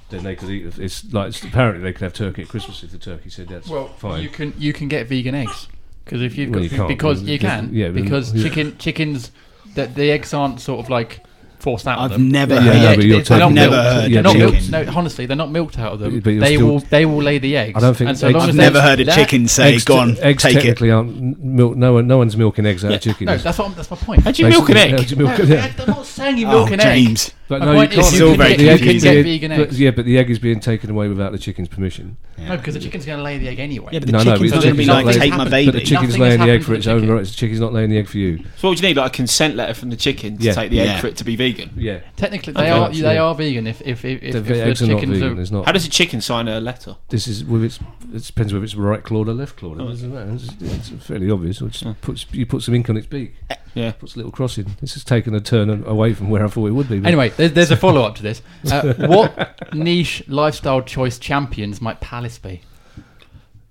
then 0.09 0.23
they 0.23 0.35
could 0.35 0.49
eat. 0.49 0.79
It's 0.79 1.13
like 1.13 1.27
it's, 1.27 1.43
apparently 1.43 1.83
they 1.83 1.93
could 1.93 2.01
have 2.01 2.13
turkey 2.13 2.41
at 2.41 2.47
Christmas 2.47 2.81
if 2.81 2.91
the 2.91 2.97
turkey 2.97 3.29
said 3.29 3.49
that's 3.49 3.69
Well, 3.69 3.89
fine. 3.89 4.23
you 4.23 4.29
can 4.29 4.53
you 4.57 4.73
can 4.73 4.87
get 4.87 5.07
vegan 5.07 5.35
eggs 5.35 5.67
because 6.03 6.23
if 6.23 6.35
you've 6.37 6.49
Well, 6.49 6.59
got 6.61 6.63
you 6.63 6.69
because 6.87 6.87
because- 6.87 7.21
you 7.21 7.37
can 7.37 7.69
yeah, 7.71 7.89
because 7.89 8.33
yeah. 8.33 8.43
chicken 8.43 8.77
chickens 8.79 9.31
that 9.75 9.93
the 9.93 10.09
eggs 10.09 10.33
aren't 10.33 10.59
sort 10.61 10.79
of 10.83 10.89
like 10.89 11.21
forced 11.59 11.87
out 11.87 11.99
I've 11.99 12.05
of 12.05 12.11
them. 12.11 12.29
never 12.29 12.55
They- 12.55 12.61
heard 12.61 12.73
they- 12.73 12.81
Yeah, 12.81 12.89
but 12.95 12.99
they- 13.01 13.07
you're 13.07 13.21
they're 13.21 13.37
not 13.37 13.39
talking- 13.39 13.55
Never 13.55 13.71
milked. 13.71 13.85
heard 13.93 14.11
They're 14.13 14.23
not 14.23 14.33
chicken. 14.33 14.51
milked. 14.51 14.69
No, 14.87 14.93
honestly, 14.95 15.25
they're 15.25 15.35
not 15.37 15.51
milked 15.51 15.79
out 15.79 15.93
of 15.93 15.99
them. 15.99 16.13
But- 16.15 16.23
but 16.23 16.29
you're 16.31 16.41
they 16.41 16.55
still- 16.55 16.67
will 16.67 16.79
they 16.89 17.05
will 17.05 17.23
lay 17.23 17.37
the 17.37 17.57
eggs. 17.57 17.73
I 17.75 17.79
don't 17.79 17.97
think 17.97 18.09
And 18.09 18.17
so 18.17 18.27
eggs- 18.27 18.33
long 18.33 18.43
I've 18.43 18.49
as 18.49 18.55
never 18.55 18.81
heard 18.81 18.99
a 18.99 19.05
that- 19.05 19.15
chicken 19.15 19.47
say, 19.47 19.73
eggs, 19.73 19.83
"Go 19.83 19.97
on, 19.97 20.17
eggs 20.21 20.43
take 20.43 20.53
it." 20.53 20.55
technically 20.57 20.91
aren't 20.91 21.43
milk. 21.43 21.75
No 21.75 21.93
one, 21.93 22.07
no 22.07 22.17
one's 22.17 22.35
milking 22.37 22.65
eggs 22.65 22.83
out 22.83 22.91
Yeah. 22.91 22.95
of 22.97 23.01
chickens. 23.01 23.27
No, 23.27 23.37
that's 23.37 23.57
what 23.57 23.67
I'm, 23.69 23.73
that's 23.75 23.91
my 23.91 23.97
point. 23.97 24.23
How 24.23 24.31
do 24.31 24.41
you 24.43 24.49
milk 24.49 24.69
an 24.69 24.73
Basically, 24.75 24.93
egg? 24.93 24.99
how 24.99 25.05
do 25.05 25.15
you 25.15 25.23
milk 25.25 25.37
No, 25.39 25.43
it? 25.45 25.49
Yeah. 25.49 25.67
I'm 25.83 25.87
not 25.87 26.05
saying 26.05 26.37
you 26.37 26.47
Oh, 26.47 26.51
milk 26.51 26.71
an 26.71 26.79
egg. 26.81 27.05
James. 27.05 27.31
But 27.47 27.59
My 27.59 27.65
no, 27.65 27.71
you 27.73 27.81
is 27.81 27.89
can't. 27.89 27.95
you 27.95 28.01
It's 28.01 28.17
can 28.17 28.37
very 28.37 28.49
get, 28.49 28.59
you 28.59 28.67
can 28.69 28.77
confusing. 28.79 29.11
get 29.11 29.15
the- 29.15 29.23
vegan 29.23 29.51
but- 29.51 29.59
eggs. 29.59 29.79
yeah, 29.79 29.91
but 29.91 30.05
the 30.05 30.17
egg 30.17 30.29
is 30.31 30.39
being 30.39 30.59
taken 30.59 30.89
away 30.89 31.07
without 31.07 31.31
the 31.31 31.37
chicken's 31.37 31.67
permission. 31.67 32.17
No, 32.39 32.57
because 32.57 32.73
the 32.73 32.79
chicken's 32.79 33.05
going 33.05 33.17
to 33.19 33.23
lay 33.23 33.37
the 33.37 33.47
egg 33.47 33.59
anyway. 33.59 33.89
Yeah, 33.93 33.99
but 33.99 34.07
the 34.07 34.11
No, 34.13 34.17
no, 34.23 34.23
chicken's 34.33 34.51
but 34.51 34.55
not 34.55 34.61
the 34.61 34.67
going 34.67 34.73
to 34.73 34.77
be 34.77 34.83
chicken's 34.85 34.87
like, 34.95 35.05
not 35.05 35.11
take 35.11 35.19
laying- 35.21 35.31
my 35.37 35.43
But 35.43 35.51
But 35.65 35.71
the 35.73 35.79
chicken's 35.81 35.91
Nothing 35.91 36.09
has 36.09 36.17
laying 36.19 36.39
the 36.39 36.43
egg 36.43 36.47
happened 36.49 36.65
for 36.65 36.71
to 36.71 36.75
its 36.77 36.85
the 36.85 36.91
own 36.91 36.99
chicken. 37.01 37.15
rights. 37.15 37.29
The 37.29 37.35
chicken's 37.37 37.59
not 37.59 37.73
laying 37.73 37.89
the 37.91 37.97
egg 37.99 38.07
for 38.07 38.17
you. 38.17 38.37
So 38.37 38.43
what 38.61 38.69
would 38.69 38.81
you 38.81 38.87
need? 38.87 38.97
Like 38.97 39.11
a 39.11 39.15
consent 39.15 39.55
letter 39.55 39.73
from 39.75 39.89
the 39.91 39.95
chicken 39.95 40.37
to 40.37 40.43
Yeah. 40.43 40.53
take 40.53 40.69
the 40.71 40.77
Yeah. 40.77 40.83
egg 40.95 41.01
for 41.01 41.07
it 41.07 41.17
to 41.17 41.23
be 41.23 41.35
vegan? 41.35 41.69
Yeah. 41.77 41.99
Technically, 42.17 42.53
Okay. 42.55 42.63
they 42.63 42.69
are 42.71 42.91
Yeah. 42.91 43.01
they 43.09 43.17
are 43.19 43.35
vegan 43.35 43.67
if 43.67 43.81
if 43.83 44.03
if, 44.03 44.23
if, 44.23 44.31
The 44.33 44.39
if 44.39 44.43
ve- 44.45 44.61
eggs 44.61 44.79
the 44.79 44.85
are 44.85 44.87
not 44.89 44.95
chickens 45.01 45.17
vegan. 45.19 45.31
are. 45.31 45.35
There's 45.35 45.51
not. 45.51 45.65
How 45.65 45.71
does 45.71 45.85
a 45.85 45.89
chicken 45.89 46.21
sign 46.21 46.47
a 46.47 46.59
letter? 46.59 46.95
This 47.09 47.27
is 47.27 47.45
with 47.45 47.63
its. 47.63 47.79
It 48.13 48.23
depends 48.25 48.53
whether 48.53 48.65
it's 48.65 48.75
right 48.75 49.03
clawed 49.03 49.29
or 49.29 49.33
left 49.33 49.55
clawed. 49.57 49.79
Oh. 49.79 49.85
It 49.85 49.89
doesn't 49.91 50.13
matter. 50.13 50.31
It's, 50.33 50.89
it's 50.91 51.05
fairly 51.05 51.29
obvious. 51.29 51.61
It 51.61 51.69
just 51.71 51.83
hmm. 51.83 51.91
puts 52.01 52.25
you 52.31 52.45
put 52.47 52.63
some 52.63 52.73
ink 52.73 52.89
on 52.89 52.97
its 52.97 53.05
beak. 53.07 53.35
Yeah. 53.75 53.91
Puts 53.91 54.15
a 54.15 54.17
little 54.17 54.31
cross 54.31 54.57
in. 54.57 54.75
This 54.81 54.93
has 54.95 55.03
taken 55.03 55.35
a 55.35 55.39
turn 55.41 55.69
away 55.85 56.13
from 56.13 56.29
where 56.29 56.43
I 56.43 56.47
thought 56.47 56.67
it 56.67 56.71
would 56.71 56.89
be. 56.89 56.99
but- 56.99 57.07
Anyway, 57.07 57.29
there's, 57.37 57.51
there's 57.53 57.71
a 57.71 57.77
follow 57.77 58.01
up 58.03 58.15
to 58.15 58.23
this. 58.23 58.41
Uh, 58.71 58.93
what 58.97 59.73
niche 59.73 60.23
lifestyle 60.27 60.81
choice 60.81 61.19
champions 61.19 61.81
might 61.81 61.99
Palace 61.99 62.37
be? 62.39 62.61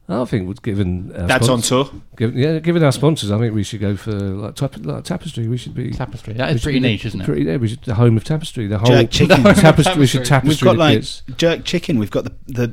I 0.06 0.22
think 0.26 0.46
we've 0.46 0.60
given 0.60 1.16
our 1.16 1.26
Dad's 1.26 1.48
on 1.48 1.62
tour. 1.62 1.88
given, 2.18 2.36
yeah, 2.36 2.58
given 2.58 2.84
our 2.84 2.92
sponsors, 2.92 3.30
I 3.32 3.38
think 3.38 3.54
we 3.54 3.62
should 3.62 3.80
go 3.80 3.96
for 3.96 4.12
like, 4.12 4.54
tap, 4.54 4.76
like 4.84 5.02
tapestry. 5.04 5.48
We 5.48 5.56
should 5.56 5.72
be 5.74 5.92
Tapestry. 5.92 6.34
That 6.34 6.50
we 6.50 6.54
is 6.56 6.60
should 6.60 6.64
pretty 6.66 6.80
niche, 6.80 7.06
isn't 7.06 7.22
it? 7.22 7.24
Pretty, 7.24 7.44
yeah, 7.44 7.56
we 7.56 7.68
should 7.68 7.82
the 7.84 7.94
home 7.94 8.18
of 8.18 8.24
tapestry. 8.24 8.66
The 8.66 8.76
whole 8.76 8.88
Jerk 8.88 9.10
chicken. 9.10 9.42
tapestry. 9.42 9.98
We 9.98 10.06
should 10.06 10.26
Tapestry. 10.26 10.68
We've 10.68 10.76
got 10.76 10.76
like 10.76 10.98
kits. 10.98 11.22
jerk 11.38 11.64
chicken. 11.64 11.98
We've 11.98 12.10
got 12.10 12.24
the 12.24 12.34
the 12.48 12.66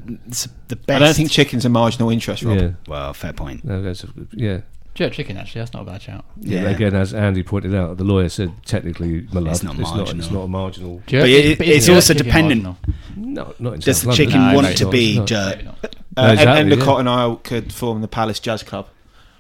the 0.68 0.76
best. 0.76 0.90
I 1.02 1.06
don't 1.06 1.14
think 1.16 1.32
chicken's 1.32 1.64
a 1.64 1.70
marginal 1.70 2.10
interest, 2.10 2.44
Rob. 2.44 2.60
Yeah, 2.60 2.72
Well, 2.86 3.14
fair 3.14 3.32
point. 3.32 3.64
no, 3.64 3.82
that's 3.82 4.04
a, 4.04 4.10
yeah. 4.34 4.60
Jerk 4.94 5.14
chicken, 5.14 5.38
actually, 5.38 5.62
that's 5.62 5.74
not 5.74 5.84
a 5.84 5.86
bad 5.86 6.02
shout. 6.02 6.26
Yeah. 6.40 6.64
Yeah. 6.64 6.70
Again, 6.70 6.94
as 6.96 7.14
Andy 7.14 7.44
pointed 7.44 7.74
out, 7.74 7.98
the 7.98 8.04
lawyer 8.04 8.28
said 8.28 8.52
technically, 8.66 9.26
my 9.32 9.40
love, 9.40 9.54
It's 9.54 9.64
not 9.64 9.80
it's 9.80 9.92
not. 9.94 10.14
It's 10.16 10.32
not 10.32 10.42
a 10.42 10.48
marginal. 10.50 11.02
Jerk, 11.08 11.24
But 11.24 11.30
it- 11.30 11.58
but 11.58 11.68
it's 11.68 11.88
also 11.88 12.14
dependent- 12.14 12.64
marginal? 12.64 12.96
No, 13.16 13.54
not 13.60 13.74
in 13.76 13.80
Does 13.80 13.98
South 13.98 14.02
the 14.04 14.08
London. 14.10 14.26
chicken 14.28 14.48
No, 14.50 14.54
want 14.56 14.68
no, 14.68 14.74
to 14.74 14.90
be 14.90 15.18
not. 15.20 15.28
jerk? 15.28 15.56
Maybe. 15.58 15.68
Uh, 15.70 15.72
No, 16.18 16.24
and, 16.24 16.32
exactly, 16.34 16.62
and 16.62 16.72
the 16.74 16.76
yeah. 16.78 16.84
Cotton 16.84 17.08
Isle 17.08 17.36
could 17.38 17.72
form 17.74 18.02
the 18.02 18.08
Palace 18.10 18.40
Jazz 18.42 18.64
Club, 18.64 18.88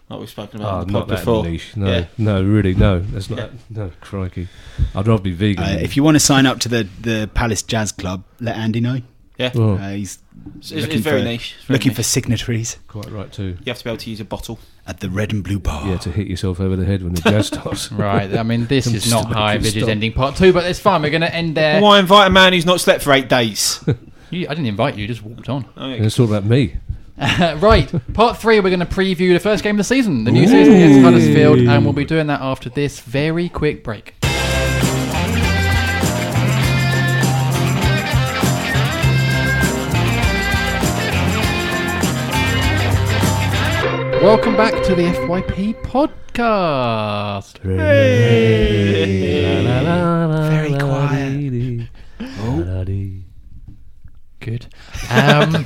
like 0.09 0.19
we've 0.21 0.29
spoken 0.29 0.61
about 0.61 0.73
Oh, 0.73 0.85
the 0.85 0.91
not 0.93 1.07
that 1.09 1.17
before. 1.19 1.43
niche. 1.43 1.75
No, 1.75 1.87
Yeah. 1.91 2.05
no, 2.17 2.41
really, 2.41 2.73
no. 2.73 2.99
That's 2.99 3.29
not. 3.29 3.51
No, 3.69 3.91
crikey. 3.99 4.47
I'd 4.95 5.05
rather 5.05 5.21
be 5.21 5.33
vegan. 5.33 5.63
Uh, 5.65 5.77
if 5.81 5.97
you 5.97 6.03
want 6.03 6.15
to 6.15 6.19
sign 6.21 6.45
up 6.45 6.59
to 6.61 6.69
the 6.69 6.87
the 7.01 7.29
Palace 7.33 7.61
Jazz 7.61 7.91
Club, 7.91 8.23
let 8.39 8.55
Andy 8.55 8.79
know. 8.79 9.01
Yeah, 9.37 9.51
Oh, 9.55 9.73
Uh, 9.73 9.89
he's 9.89 10.19
it's, 10.59 10.71
it's, 10.71 10.81
looking 10.81 10.95
it's 10.97 11.03
very 11.03 11.21
for- 11.21 11.25
niche. 11.27 11.55
It's 11.57 11.65
very 11.65 11.75
looking 11.77 11.89
niche. 11.89 11.95
for 11.97 12.03
signatories 12.03 12.77
quite 12.87 13.11
right 13.11 13.31
too. 13.33 13.57
You 13.65 13.67
have 13.67 13.79
to 13.79 13.83
be 13.83 13.89
able 13.89 13.97
to 13.97 14.09
use 14.09 14.19
a 14.21 14.25
bottle. 14.25 14.59
At 14.87 14.99
the 14.99 15.09
Red 15.09 15.31
and 15.31 15.43
Blue 15.43 15.59
Bar. 15.59 15.87
Yeah, 15.87 15.97
to 15.99 16.11
hit 16.11 16.27
yourself 16.27 16.59
over 16.59 16.75
the 16.75 16.85
head 16.85 17.03
when 17.03 17.13
the 17.13 17.21
jazz 17.21 17.47
starts. 17.47 17.91
Right, 18.01 18.33
I 18.35 18.43
mean, 18.43 18.65
this 18.65 18.87
is 18.93 19.11
not 19.11 19.25
High 19.27 19.57
to 19.57 19.63
Vidges 19.63 19.87
ending 19.87 20.13
part 20.13 20.35
two, 20.35 20.53
but 20.53 20.65
it's 20.65 20.79
fine. 20.79 21.01
We're 21.01 21.11
going 21.11 21.21
to 21.21 21.33
end 21.33 21.55
there. 21.55 21.81
Why 21.81 21.99
invite 21.99 22.27
a 22.27 22.29
man 22.29 22.53
who's 22.53 22.65
not 22.65 22.81
slept 22.81 23.03
for 23.03 23.13
eight 23.13 23.29
days? 23.29 23.83
You, 24.33 24.47
I 24.47 24.53
didn't 24.53 24.67
invite 24.67 24.95
you, 24.95 25.01
you 25.01 25.07
just 25.09 25.23
walked 25.23 25.49
on. 25.49 25.67
Oh, 25.75 25.89
yeah. 25.89 26.03
It's 26.03 26.17
all 26.17 26.25
about 26.25 26.45
me. 26.45 26.77
right, 27.17 27.91
part 28.13 28.37
three, 28.37 28.61
we're 28.61 28.69
going 28.69 28.79
to 28.79 28.85
preview 28.85 29.33
the 29.33 29.41
first 29.41 29.61
game 29.61 29.75
of 29.75 29.79
the 29.79 29.83
season, 29.83 30.23
the 30.23 30.31
new 30.31 30.47
season 30.47 30.73
against 30.73 31.01
Huddersfield, 31.01 31.59
and 31.59 31.83
we'll 31.83 31.91
be 31.91 32.05
doing 32.05 32.27
that 32.27 32.39
after 32.39 32.69
this 32.69 33.01
very 33.01 33.49
quick 33.49 33.83
break. 33.83 34.15
Welcome 44.21 44.55
back 44.55 44.83
to 44.83 44.93
the 44.93 45.05
FYP 45.05 45.81
podcast. 45.81 47.57
Very 50.49 50.77
quiet. 50.77 51.89
Good. 54.39 54.67
Um, 55.09 55.65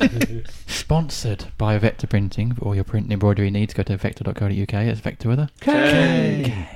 sponsored 0.67 1.47
by 1.57 1.77
Vektor 1.77 2.09
Printing 2.09 2.53
for 2.53 2.63
all 2.63 2.75
your 2.75 2.85
print 2.85 3.07
and 3.07 3.13
embroidery 3.13 3.49
needs. 3.49 3.73
Go 3.73 3.83
to 3.83 3.97
vektor.co.uk. 3.97 4.51
It's 4.51 5.01
Vektor 5.01 5.25
with 5.25 5.39
a 5.39 5.49
K. 5.59 6.69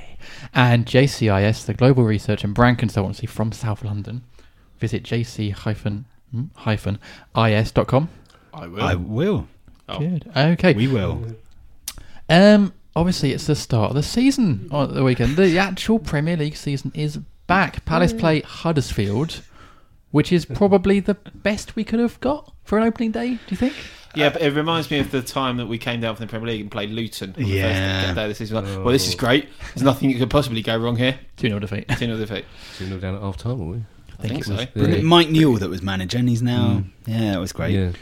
And 0.52 0.84
JCIS, 0.84 1.64
the 1.64 1.72
global 1.72 2.04
research 2.04 2.44
and 2.44 2.52
brand 2.54 2.78
consultancy 2.78 3.26
from 3.26 3.52
South 3.52 3.82
London. 3.82 4.20
Visit 4.78 5.02
jc-is.com. 5.02 6.04
I 8.52 8.66
will. 8.66 8.82
I 8.82 8.94
will. 8.96 9.48
Oh. 9.88 9.98
Good. 9.98 10.30
Okay. 10.36 10.74
We 10.74 10.88
will. 10.88 11.24
Um, 12.30 12.72
obviously, 12.94 13.32
it's 13.32 13.46
the 13.46 13.56
start 13.56 13.90
of 13.90 13.96
the 13.96 14.02
season 14.04 14.68
on 14.70 14.94
the 14.94 15.02
weekend. 15.02 15.36
The 15.36 15.58
actual 15.58 15.98
Premier 15.98 16.36
League 16.36 16.56
season 16.56 16.92
is 16.94 17.16
back. 17.48 17.84
Palace 17.84 18.12
play 18.12 18.40
Huddersfield, 18.42 19.42
which 20.12 20.32
is 20.32 20.44
probably 20.44 21.00
the 21.00 21.14
best 21.14 21.74
we 21.74 21.82
could 21.82 21.98
have 21.98 22.20
got 22.20 22.54
for 22.62 22.78
an 22.78 22.84
opening 22.84 23.10
day. 23.10 23.30
Do 23.30 23.40
you 23.48 23.56
think? 23.56 23.74
Yeah, 24.14 24.30
but 24.30 24.42
it 24.42 24.52
reminds 24.54 24.90
me 24.90 25.00
of 25.00 25.10
the 25.10 25.22
time 25.22 25.56
that 25.56 25.66
we 25.66 25.76
came 25.78 26.00
down 26.00 26.16
from 26.16 26.26
the 26.26 26.30
Premier 26.30 26.48
League 26.48 26.60
and 26.62 26.70
played 26.70 26.90
Luton. 26.90 27.34
On 27.36 27.44
Yeah. 27.44 28.00
The 28.00 28.06
first 28.06 28.14
day 28.14 28.22
of 28.22 28.28
the 28.28 28.34
season. 28.34 28.56
Like, 28.56 28.84
Well, 28.84 28.92
this 28.92 29.08
is 29.08 29.14
great. 29.16 29.48
There's 29.74 29.82
nothing 29.82 30.10
that 30.12 30.18
could 30.18 30.30
possibly 30.30 30.62
go 30.62 30.76
wrong 30.76 30.96
here. 30.96 31.18
2 31.36 31.48
0 31.48 31.58
defeat. 31.60 31.88
2 31.90 31.96
0 31.96 32.16
defeat. 32.16 32.44
Two 32.76 32.86
nil 32.86 32.98
down 33.00 33.16
at 33.16 33.22
half 33.22 33.36
time, 33.36 33.58
were 33.58 33.76
we? 33.76 33.82
I 34.18 34.28
think, 34.28 34.40
it 34.40 34.44
so. 34.44 34.54
was 34.54 34.66
Yeah. 34.74 35.00
Mike 35.02 35.30
Newell 35.30 35.58
that 35.58 35.70
was 35.70 35.82
manager, 35.82 36.18
and 36.18 36.28
he's 36.28 36.42
now. 36.42 36.84
Yeah, 37.06 37.32
that 37.32 37.40
was 37.40 37.52
great. 37.52 37.74
Yeah. 37.74 37.92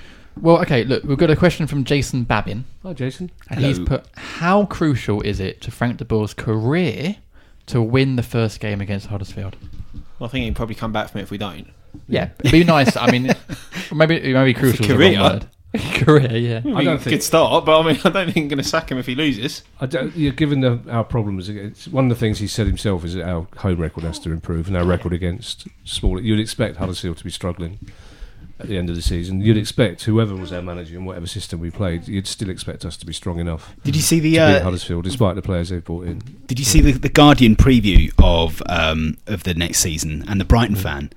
Well, 0.41 0.59
okay, 0.63 0.85
look, 0.85 1.05
we've 1.05 1.19
got 1.19 1.31
a 1.31 1.37
question 1.37 1.67
from 1.67 1.85
Jason 1.85 2.25
Babin, 2.25 2.65
Hi, 2.83 2.93
Jason. 2.93 3.31
and 3.51 3.61
Hello. 3.61 3.69
he's 3.69 3.79
put 3.79 4.07
How 4.17 4.67
crucial 4.67 5.21
is 5.23 5.41
it 5.41 5.61
to 5.63 5.71
Frank 5.71 5.99
de 5.99 6.05
Boer's 6.05 6.35
career 6.35 7.17
to 7.67 7.83
win 7.83 8.17
the 8.17 8.23
first 8.23 8.61
game 8.61 8.81
against 8.81 9.07
Huddersfield? 9.07 9.57
Well, 10.19 10.29
I 10.29 10.31
think 10.31 10.43
he 10.43 10.49
can 10.49 10.55
probably 10.55 10.75
come 10.75 10.93
back 10.93 11.11
from 11.11 11.21
it 11.21 11.23
if 11.25 11.31
we 11.31 11.39
don't. 11.39 11.69
Yeah, 12.09 12.31
it'd 12.41 12.53
be 12.53 12.65
nice. 12.65 12.97
I 12.97 13.11
mean, 13.11 13.35
maybe 13.93 14.33
maybe 14.33 14.53
be 14.53 14.55
crucial 14.55 14.83
is 14.85 14.89
the 14.89 14.95
career. 14.95 15.19
wrong 15.19 15.33
word. 15.33 15.47
career, 15.95 16.37
yeah. 16.37 16.59
I 16.59 16.63
don't 16.63 16.85
don't 16.85 16.99
think- 16.99 17.15
Good 17.17 17.23
start, 17.23 17.65
but 17.67 17.81
I 17.81 17.87
mean, 17.93 18.01
I 18.05 18.09
don't 18.11 18.27
think 18.33 18.37
I'm 18.45 18.49
going 18.49 18.59
to 18.59 18.65
sack 18.65 18.91
him 18.91 18.99
if 18.99 19.07
he 19.07 19.15
loses. 19.15 19.63
I 19.81 19.87
don't, 19.87 20.15
yeah, 20.17 20.31
given 20.31 20.61
the, 20.61 20.81
our 20.91 21.05
problems, 21.05 21.49
it's 21.51 21.87
one 21.89 22.05
of 22.07 22.09
the 22.11 22.15
things 22.17 22.39
he 22.39 22.47
said 22.47 22.67
himself 22.67 23.05
is 23.05 23.15
that 23.15 23.29
our 23.29 23.47
home 23.59 23.79
record 23.81 24.05
has 24.05 24.19
to 24.21 24.33
improve, 24.33 24.69
and 24.69 24.77
our 24.77 24.85
record 24.85 25.13
against 25.13 25.69
smaller. 25.85 26.21
You'd 26.21 26.41
expect 26.41 26.77
Huddersfield 26.77 27.19
to 27.19 27.25
be 27.25 27.31
struggling 27.31 27.79
at 28.61 28.67
the 28.67 28.77
end 28.77 28.91
of 28.91 28.97
the 28.97 29.03
season. 29.03 29.41
You'd 29.41 29.57
expect 29.57 30.05
whoever 30.05 30.35
was 30.35 30.53
our 30.53 30.63
manager 30.63 30.97
and 30.97 31.07
whatever 31.07 31.27
system 31.27 31.61
we 31.61 31.71
played, 31.71 32.09
you'd 32.09 32.27
still 32.27 32.51
expect 32.51 32.85
us 32.85 32.97
to 32.97 33.07
be 33.07 33.13
strong 33.13 33.39
enough 33.39 33.75
Did 33.85 33.97
you 33.97 34.03
see 34.03 34.21
the? 34.21 34.39
Uh, 34.39 34.63
Huddersfield, 34.63 35.05
despite 35.05 35.37
the 35.37 35.43
players 35.43 35.69
they've 35.69 35.85
brought 35.85 36.07
in. 36.07 36.23
did 36.47 36.59
you 36.59 36.65
see 36.65 36.81
the, 36.81 36.93
the 36.93 37.09
Guardian 37.09 37.57
preview 37.57 38.13
of 38.19 38.63
um, 38.67 39.17
of 39.27 39.45
the 39.45 39.55
next 39.55 39.79
season 39.81 40.25
and 40.29 40.41
the 40.41 40.45
Brighton 40.45 40.77
fan 40.77 41.11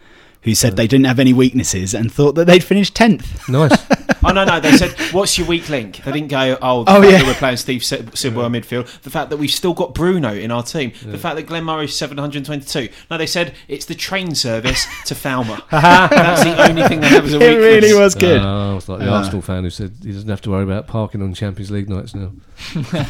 who 0.43 0.55
said 0.55 0.75
they 0.75 0.87
didn't 0.87 1.05
have 1.05 1.19
any 1.19 1.33
weaknesses 1.33 1.93
and 1.93 2.11
thought 2.11 2.33
that 2.35 2.45
they'd 2.45 2.63
finish 2.63 2.91
tenth? 2.91 3.47
Nice. 3.49 3.71
Oh 4.23 4.31
no, 4.31 4.45
no. 4.45 4.59
They 4.59 4.77
said, 4.77 4.91
"What's 5.13 5.35
your 5.39 5.47
weak 5.47 5.67
link?" 5.67 6.03
They 6.03 6.11
didn't 6.11 6.27
go, 6.27 6.55
"Oh, 6.61 6.83
the 6.83 6.91
Oh, 6.91 7.01
fact 7.01 7.11
yeah. 7.11 7.17
that 7.17 7.25
we're 7.25 7.33
playing 7.33 7.57
Steve 7.57 7.83
Sid- 7.83 8.15
Sidwell 8.15 8.45
in 8.45 8.51
midfield." 8.51 8.85
The 9.01 9.09
fact 9.09 9.31
that 9.31 9.37
we've 9.37 9.49
still 9.49 9.73
got 9.73 9.95
Bruno 9.95 10.31
in 10.31 10.51
our 10.51 10.61
team. 10.61 10.91
The 11.03 11.17
fact 11.17 11.37
that 11.37 11.47
Glenn 11.47 11.63
Murray's 11.63 11.95
seven 11.95 12.19
hundred 12.19 12.45
twenty-two. 12.45 12.89
No, 13.09 13.17
they 13.17 13.25
said 13.25 13.55
it's 13.67 13.85
the 13.85 13.95
train 13.95 14.35
service 14.35 14.85
to 15.07 15.15
Falmer. 15.15 15.67
That's 15.71 16.43
the 16.43 16.69
only 16.69 16.83
thing 16.87 16.99
they 16.99 17.07
have 17.07 17.25
as 17.25 17.33
a 17.33 17.37
It 17.41 17.55
really 17.55 17.99
was 17.99 18.13
good. 18.13 18.41
Uh, 18.41 18.73
I 18.73 18.75
was 18.75 18.87
like 18.87 18.99
the 18.99 19.11
Uh. 19.11 19.17
Arsenal 19.17 19.41
fan 19.41 19.63
who 19.63 19.71
said 19.71 19.91
he 20.03 20.11
doesn't 20.11 20.29
have 20.29 20.41
to 20.41 20.51
worry 20.51 20.65
about 20.65 20.85
parking 20.85 21.23
on 21.23 21.33
Champions 21.33 21.71
League 21.71 21.89
nights 21.89 22.13
now. 22.13 22.31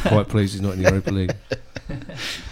Quite 0.06 0.28
pleased 0.28 0.54
he's 0.54 0.62
not 0.62 0.72
in 0.72 0.82
the 0.82 0.88
Europa 0.88 1.10
League. 1.10 1.34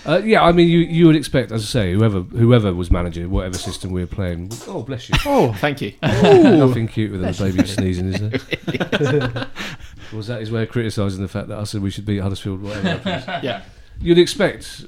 Uh, 0.07 0.21
yeah, 0.25 0.43
I 0.43 0.53
mean, 0.53 0.69
you 0.69 0.79
you 0.81 1.07
would 1.07 1.17
expect, 1.17 1.53
as 1.53 1.63
I 1.63 1.67
say, 1.67 1.93
whoever 1.93 2.21
whoever 2.21 2.75
was 2.75 2.91
manager, 2.91 3.29
whatever 3.29 3.57
system 3.57 3.93
we 3.93 4.01
were 4.01 4.07
playing. 4.07 4.51
Oh, 4.67 4.83
bless 4.83 5.09
you. 5.09 5.15
Oh, 5.27 5.53
thank 5.55 5.81
you. 5.81 5.95
Nothing 6.03 6.89
cuter 6.89 7.19
than 7.19 7.31
a 7.31 7.33
baby 7.33 7.67
sneezing, 7.67 8.15
is 8.15 8.21
there? 8.21 9.47
was 10.13 10.27
that 10.27 10.41
his 10.41 10.51
way 10.51 10.65
of 10.65 10.71
criticising 10.71 11.23
the 11.23 11.29
fact 11.29 11.49
that 11.49 11.59
I 11.59 11.65
said 11.65 11.83
we 11.83 11.91
should 11.91 12.07
beat 12.07 12.19
Huddersfield? 12.19 12.63
Whatever. 12.63 13.41
Yeah. 13.43 13.63
You'd 14.01 14.19
expect. 14.19 14.87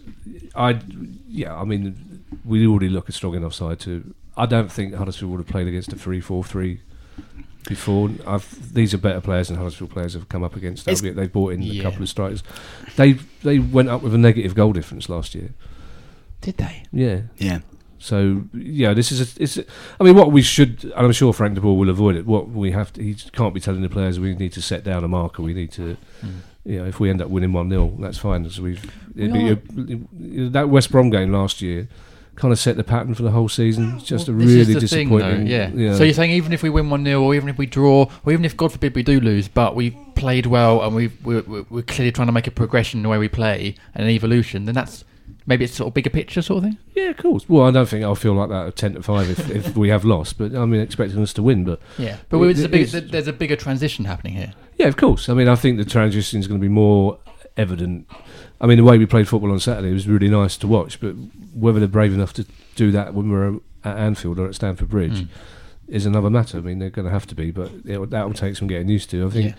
I 0.54 0.80
yeah. 1.28 1.54
I 1.54 1.64
mean, 1.64 2.24
we 2.44 2.66
already 2.66 2.88
look 2.88 3.08
a 3.08 3.12
strong 3.12 3.34
enough 3.34 3.54
side 3.54 3.80
to. 3.80 4.14
I 4.36 4.46
don't 4.46 4.72
think 4.72 4.94
Huddersfield 4.94 5.30
would 5.30 5.40
have 5.40 5.46
played 5.46 5.68
against 5.68 5.92
a 5.92 5.96
three-four-three 5.96 6.80
before. 7.68 8.10
I've, 8.26 8.74
these 8.74 8.92
are 8.94 8.98
better 8.98 9.20
players 9.20 9.48
than 9.48 9.56
Huddersfield 9.56 9.90
players 9.90 10.14
have 10.14 10.28
come 10.28 10.42
up 10.42 10.56
against. 10.56 10.86
It's- 10.88 11.00
they've 11.00 11.32
brought 11.32 11.52
in 11.52 11.62
Yeah. 11.62 11.80
a 11.80 11.82
couple 11.82 12.02
of 12.02 12.08
strikers. 12.08 12.42
They 12.96 13.14
they 13.42 13.58
went 13.58 13.88
up 13.88 14.02
with 14.02 14.14
a 14.14 14.18
negative 14.18 14.54
goal 14.54 14.72
difference 14.72 15.08
last 15.08 15.34
year. 15.34 15.50
Did 16.40 16.56
they? 16.56 16.84
Yeah. 16.92 17.22
Yeah. 17.38 17.60
So 17.98 18.42
yeah, 18.52 18.94
this 18.94 19.12
is 19.12 19.20
a, 19.20 19.42
it's. 19.42 19.58
a- 19.58 19.64
I 20.00 20.04
mean, 20.04 20.16
what 20.16 20.32
we 20.32 20.42
should, 20.42 20.82
and 20.84 21.06
I'm 21.06 21.12
sure 21.12 21.32
Frank 21.32 21.54
de 21.54 21.60
Boer 21.60 21.76
will 21.78 21.88
avoid 21.88 22.16
it. 22.16 22.26
What 22.26 22.48
we 22.48 22.72
have 22.72 22.92
to, 22.94 23.02
he 23.02 23.14
can't 23.14 23.54
be 23.54 23.60
telling 23.60 23.82
the 23.82 23.88
players 23.88 24.18
we 24.18 24.34
need 24.34 24.52
to 24.54 24.62
set 24.62 24.82
down 24.82 25.04
a 25.04 25.08
marker. 25.08 25.42
We 25.42 25.54
need 25.54 25.70
to, 25.72 25.96
mm. 26.20 26.30
you 26.64 26.78
know, 26.80 26.84
if 26.86 26.98
we 26.98 27.10
end 27.10 27.22
up 27.22 27.28
winning 27.28 27.52
one 27.52 27.70
0 27.70 27.96
that's 28.00 28.18
fine. 28.18 28.44
As 28.44 28.60
we've 28.60 28.82
it'd 29.16 29.32
be 29.32 29.50
a- 29.50 30.48
that 30.50 30.68
West 30.68 30.90
Brom 30.90 31.10
game 31.10 31.30
last 31.32 31.62
year 31.62 31.86
kind 32.34 32.50
of 32.50 32.58
set 32.58 32.76
the 32.76 32.84
pattern 32.84 33.14
for 33.14 33.22
the 33.22 33.30
whole 33.30 33.48
season. 33.48 33.94
It's 33.96 34.04
just 34.04 34.28
a 34.28 34.32
This 34.32 34.46
really 34.46 34.60
is 34.60 34.66
the 34.68 34.74
thing, 34.88 35.08
disappointing. 35.10 35.44
though, 35.46 35.80
yeah. 35.82 35.96
So 35.96 36.04
you're 36.04 36.14
saying 36.14 36.30
even 36.32 36.52
if 36.52 36.62
we 36.62 36.70
win 36.70 36.88
1 36.90 37.04
0, 37.04 37.22
or 37.22 37.34
even 37.34 37.48
if 37.48 37.58
we 37.58 37.66
draw, 37.66 38.10
or 38.24 38.32
even 38.32 38.44
if, 38.44 38.56
God 38.56 38.72
forbid, 38.72 38.94
we 38.94 39.02
do 39.02 39.20
lose, 39.20 39.48
but 39.48 39.76
we 39.76 39.90
played 40.14 40.46
well 40.46 40.82
and 40.82 40.94
we've, 40.94 41.12
we're, 41.24 41.42
we're 41.42 41.64
we're 41.68 41.82
clearly 41.82 42.10
trying 42.12 42.28
to 42.28 42.32
make 42.32 42.46
a 42.46 42.50
progression 42.50 42.98
in 42.98 43.02
the 43.02 43.08
way 43.08 43.18
we 43.18 43.28
play 43.28 43.74
and 43.94 44.04
an 44.04 44.10
evolution, 44.10 44.64
then 44.64 44.74
that's 44.74 45.04
maybe 45.46 45.64
it's 45.64 45.74
sort 45.74 45.88
of 45.88 45.94
bigger 45.94 46.08
picture 46.10 46.40
sort 46.40 46.58
of 46.58 46.64
thing? 46.70 46.78
yeah, 46.94 47.08
of 47.10 47.16
course. 47.16 47.48
Well, 47.48 47.66
I 47.66 47.70
don't 47.70 47.86
think 47.88 48.04
I'll 48.04 48.14
feel 48.14 48.34
like 48.34 48.48
that 48.48 48.66
at 48.68 48.76
ten 48.76 48.94
to 48.94 49.02
five 49.02 49.28
if, 49.28 49.50
if 49.50 49.76
we 49.76 49.88
have 49.90 50.04
lost. 50.04 50.38
But 50.38 50.54
I 50.54 50.64
mean, 50.64 50.80
expecting 50.80 51.20
us 51.20 51.32
to 51.34 51.42
win. 51.42 51.64
But 51.64 51.80
Yeah. 51.98 52.16
But 52.30 52.38
It- 52.38 52.54
there's, 52.56 52.64
a 52.64 52.68
big, 52.68 53.10
there's 53.10 53.28
a 53.28 53.32
bigger 53.32 53.56
transition 53.56 54.04
happening 54.06 54.34
here. 54.34 54.52
Yeah, 54.78 54.86
of 54.88 54.96
course. 54.96 55.28
I 55.28 55.34
mean, 55.34 55.48
I 55.48 55.54
think 55.54 55.76
the 55.78 55.84
transition 55.84 56.40
is 56.40 56.46
going 56.48 56.58
to 56.60 56.64
be 56.64 56.68
more 56.72 57.18
evident. 57.56 58.08
I 58.60 58.66
mean, 58.66 58.78
the 58.78 58.84
way 58.84 58.98
we 58.98 59.06
played 59.06 59.28
football 59.28 59.50
on 59.52 59.60
Saturday 59.60 59.92
was 59.92 60.06
really 60.08 60.28
nice 60.28 60.56
to 60.58 60.66
watch, 60.68 61.00
but 61.00 61.14
whether 61.54 61.78
they're 61.78 61.88
brave 61.88 62.12
enough 62.14 62.32
to 62.34 62.46
do 62.76 62.90
that 62.92 63.14
when 63.14 63.30
we're 63.30 63.56
at 63.84 63.96
Anfield 63.98 64.38
or 64.38 64.46
at 64.46 64.54
Stamford 64.54 64.88
Bridge 64.88 65.22
Mm. 65.22 65.28
is 65.88 66.06
another 66.06 66.30
matter. 66.30 66.58
I 66.58 66.60
mean, 66.60 66.78
they're 66.78 66.90
going 66.90 67.06
to 67.06 67.10
have 67.12 67.26
to 67.28 67.34
be, 67.34 67.50
but 67.50 67.70
it, 67.84 68.10
that 68.10 68.26
will 68.26 68.34
take 68.34 68.56
some 68.56 68.68
getting 68.68 68.88
used 68.88 69.10
to. 69.10 69.26
I 69.26 69.30
think. 69.30 69.46
Yeah. 69.50 69.54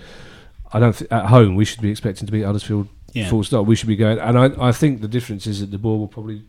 I 0.75 0.79
don't. 0.79 0.97
Th- 0.97 1.11
at 1.11 1.25
home, 1.27 1.55
we 1.55 1.65
should 1.65 1.81
be 1.81 1.91
expecting 1.91 2.25
to 2.25 2.31
beat 2.31 2.41
Huddersfield 2.43 2.87
Yeah. 3.13 3.29
full 3.29 3.43
stop. 3.43 3.65
We 3.67 3.75
should 3.75 3.87
be 3.89 3.95
going, 3.95 4.17
and 4.19 4.39
I, 4.39 4.69
I 4.69 4.71
think 4.71 5.01
the 5.01 5.07
difference 5.07 5.45
is 5.45 5.59
that 5.59 5.69
the 5.71 5.77
ball 5.77 5.99
will 5.99 6.07
probably 6.07 6.43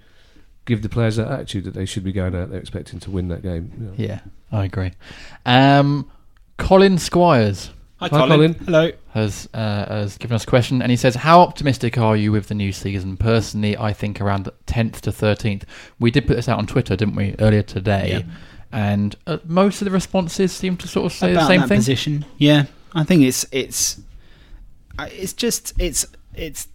give 0.65 0.81
the 0.81 0.89
players 0.89 1.17
that 1.17 1.31
attitude 1.31 1.65
that 1.65 1.75
they 1.75 1.85
should 1.85 2.05
be 2.05 2.13
going 2.13 2.35
out 2.35 2.49
there 2.51 2.59
expecting 2.59 2.99
to 3.01 3.11
win 3.11 3.29
that 3.29 3.43
game. 3.43 3.71
you 3.79 3.85
know. 3.85 3.93
Yeah, 3.99 4.21
I 4.51 4.65
agree. 4.65 4.93
Um, 5.45 6.11
Colin 6.57 6.97
Squires 6.97 7.71
Hi, 8.05 8.19
Colin. 8.19 8.29
Colin. 8.29 8.55
Hello. 8.65 8.91
has 9.13 9.49
uh, 9.55 9.87
has 9.87 10.19
given 10.19 10.35
us 10.35 10.45
a 10.45 10.47
question, 10.47 10.83
and 10.83 10.91
he 10.91 10.97
says, 10.97 11.15
"How 11.15 11.41
optimistic 11.41 11.99
are 11.99 12.17
you 12.17 12.33
with 12.33 12.49
the 12.49 12.55
new 12.55 12.73
season?" 12.73 13.17
Personally, 13.17 13.77
I 13.77 13.93
think 13.93 14.21
around 14.21 14.49
tenth 14.67 15.01
to 15.03 15.13
thirteenth. 15.13 15.65
We 15.99 16.11
did 16.11 16.27
put 16.27 16.37
this 16.37 16.49
out 16.49 16.59
on 16.59 16.67
Twitter, 16.67 16.97
didn't 16.97 17.17
we, 17.17 17.35
earlier 17.39 17.63
today? 17.63 18.25
Yeah. 18.27 18.35
And 18.73 19.15
uh, 19.27 19.39
most 19.45 19.81
of 19.81 19.85
the 19.85 19.93
responses 19.93 20.53
seem 20.53 20.77
to 20.79 20.89
sort 20.89 21.07
of 21.07 21.13
say 21.13 21.33
about 21.33 21.43
the 21.43 21.47
same 21.47 21.61
that 21.61 21.69
thing. 21.69 21.79
position. 21.79 22.25
Yeah, 22.39 22.65
I 22.95 23.05
think 23.05 23.23
it's 23.23 23.47
it's 23.53 24.01
it's 24.99 25.33
just 25.33 25.73
it's 25.79 26.07
it's 26.35 26.69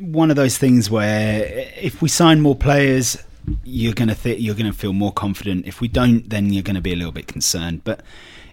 one 0.00 0.30
of 0.30 0.36
those 0.36 0.58
things 0.58 0.90
where 0.90 1.70
if 1.80 2.02
we 2.02 2.08
sign 2.08 2.40
more 2.40 2.56
players, 2.56 3.16
you're 3.62 3.94
gonna 3.94 4.14
th- 4.14 4.40
you're 4.40 4.54
gonna 4.56 4.72
feel 4.72 4.92
more 4.92 5.12
confident. 5.12 5.66
If 5.66 5.80
we 5.80 5.88
don't, 5.88 6.28
then 6.28 6.52
you're 6.52 6.62
gonna 6.62 6.80
be 6.80 6.92
a 6.92 6.96
little 6.96 7.12
bit 7.12 7.26
concerned. 7.26 7.82
But 7.84 8.00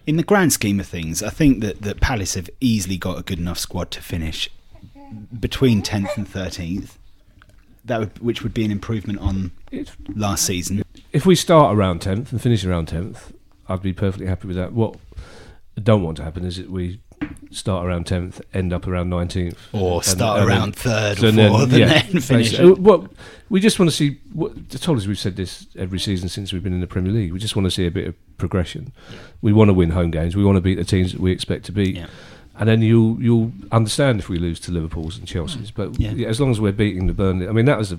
in 0.06 0.16
the 0.16 0.22
grand 0.22 0.52
scheme 0.52 0.80
of 0.80 0.86
things, 0.86 1.22
I 1.22 1.30
think 1.30 1.60
that 1.60 1.82
that 1.82 2.00
Palace 2.00 2.34
have 2.34 2.50
easily 2.60 2.96
got 2.96 3.18
a 3.18 3.22
good 3.22 3.38
enough 3.38 3.58
squad 3.58 3.90
to 3.92 4.02
finish 4.02 4.48
between 5.38 5.82
tenth 5.82 6.16
and 6.16 6.26
thirteenth. 6.28 6.98
That 7.84 7.98
would, 7.98 8.18
which 8.20 8.42
would 8.42 8.54
be 8.54 8.64
an 8.64 8.70
improvement 8.70 9.18
on 9.18 9.50
last 10.14 10.44
season. 10.44 10.84
if 11.12 11.26
we 11.26 11.34
start 11.34 11.76
around 11.76 12.00
10th 12.00 12.30
and 12.30 12.40
finish 12.40 12.64
around 12.64 12.86
10th, 12.86 13.32
I'd 13.68 13.82
be 13.82 13.92
perfectly 13.92 14.28
happy 14.28 14.46
with 14.46 14.56
that. 14.56 14.72
What 14.72 14.96
I 15.76 15.80
don't 15.80 16.02
want 16.02 16.16
to 16.18 16.22
happen 16.22 16.44
is 16.44 16.58
that 16.58 16.70
we 16.70 17.00
start 17.52 17.86
around 17.86 18.06
10th, 18.06 18.40
end 18.54 18.72
up 18.72 18.86
around 18.86 19.10
19th. 19.10 19.56
Or 19.72 19.96
and- 19.96 20.04
start 20.04 20.40
and 20.40 20.50
then- 20.50 20.58
around 20.58 20.76
third 20.76 21.18
so 21.18 21.28
or 21.28 21.30
then- 21.32 21.50
fourth 21.50 21.72
yeah, 21.72 22.02
and 22.04 22.12
then 22.14 22.20
finish. 22.22 22.58
Uh, 22.58 22.74
Well, 22.78 23.08
we 23.50 23.60
just 23.60 23.78
want 23.78 23.90
to 23.90 23.96
see. 23.96 24.18
What, 24.32 24.70
the 24.70 24.78
told 24.78 24.98
us 24.98 25.06
we've 25.06 25.18
said 25.18 25.36
this 25.36 25.66
every 25.76 25.98
season 25.98 26.28
since 26.28 26.52
we've 26.52 26.62
been 26.62 26.72
in 26.72 26.80
the 26.80 26.86
Premier 26.86 27.12
League. 27.12 27.32
We 27.32 27.38
just 27.38 27.54
want 27.56 27.66
to 27.66 27.70
see 27.70 27.86
a 27.86 27.90
bit 27.90 28.06
of 28.08 28.14
progression. 28.38 28.92
We 29.42 29.52
want 29.52 29.68
to 29.68 29.74
win 29.74 29.90
home 29.90 30.10
games. 30.10 30.34
We 30.34 30.44
want 30.44 30.56
to 30.56 30.60
beat 30.62 30.76
the 30.76 30.84
teams 30.84 31.12
that 31.12 31.20
we 31.20 31.32
expect 31.32 31.64
to 31.66 31.72
beat. 31.72 31.96
Yeah. 31.96 32.06
and 32.58 32.68
then 32.68 32.82
you'll 32.82 33.20
you'll 33.22 33.50
understand 33.72 34.20
if 34.20 34.28
we 34.28 34.38
lose 34.38 34.60
to 34.60 34.70
Liverpool's 34.72 35.16
and 35.18 35.26
Chelsea's. 35.26 35.70
But 35.70 35.98
Yeah. 35.98 36.12
yeah, 36.12 36.28
as 36.28 36.38
long 36.40 36.50
as 36.50 36.60
we're 36.60 36.72
beating 36.72 37.06
the 37.06 37.14
Burnley, 37.14 37.48
I 37.48 37.52
mean 37.52 37.64
that 37.66 37.78
was 37.78 37.92
a. 37.92 37.98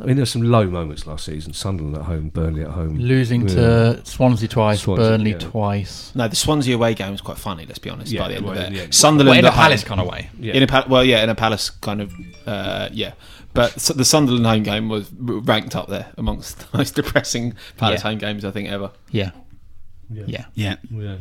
I 0.00 0.06
mean, 0.06 0.16
there 0.16 0.22
were 0.22 0.26
some 0.26 0.42
low 0.42 0.66
moments 0.66 1.06
last 1.06 1.24
season. 1.24 1.52
Sunderland 1.52 1.96
at 1.96 2.02
home, 2.02 2.28
Burnley 2.28 2.62
at 2.62 2.70
home, 2.70 2.96
Losing 2.98 3.48
Yeah. 3.48 3.54
to 3.54 4.00
Swansea 4.04 4.48
twice, 4.48 4.80
Swansea, 4.82 5.04
Burnley 5.04 5.30
yeah. 5.32 5.38
twice. 5.38 6.10
No, 6.16 6.26
the 6.26 6.34
Swansea 6.34 6.74
away 6.74 6.94
game 6.94 7.12
was 7.12 7.20
quite 7.20 7.38
funny. 7.38 7.64
Let's 7.64 7.78
be 7.78 7.90
honest. 7.90 8.10
Yeah, 8.10 8.22
by 8.22 8.28
the 8.28 8.34
end 8.36 8.44
well, 8.44 8.58
of 8.58 8.64
it, 8.64 8.72
yeah. 8.72 8.86
Sunderland 8.90 9.28
Well, 9.28 9.38
in 9.38 9.44
a 9.44 9.48
at 9.48 9.54
home- 9.54 9.62
Palace 9.62 9.84
kind 9.84 10.00
of 10.00 10.06
way. 10.08 10.30
Yeah. 10.40 10.54
In 10.54 10.62
a 10.64 10.66
pa- 10.66 10.86
well, 10.88 11.04
yeah, 11.04 11.22
in 11.22 11.30
a 11.30 11.34
Palace 11.36 11.70
kind 11.70 12.00
of, 12.00 12.12
uh, 12.46 12.88
yeah. 12.92 13.12
But 13.52 13.74
the 13.76 14.04
Sunderland 14.04 14.46
home 14.46 14.62
game 14.64 14.88
was 14.88 15.08
ranked 15.16 15.76
up 15.76 15.88
there 15.88 16.06
amongst 16.18 16.58
the 16.58 16.66
most 16.76 16.96
depressing 16.96 17.54
Palace 17.76 18.02
Yeah. 18.02 18.10
home 18.10 18.18
games 18.18 18.44
I 18.44 18.50
think 18.50 18.68
ever. 18.70 18.90
Yeah. 19.12 19.30
Yeah. 20.10 20.46
Yeah. 20.54 20.76
Yeah. 20.90 21.18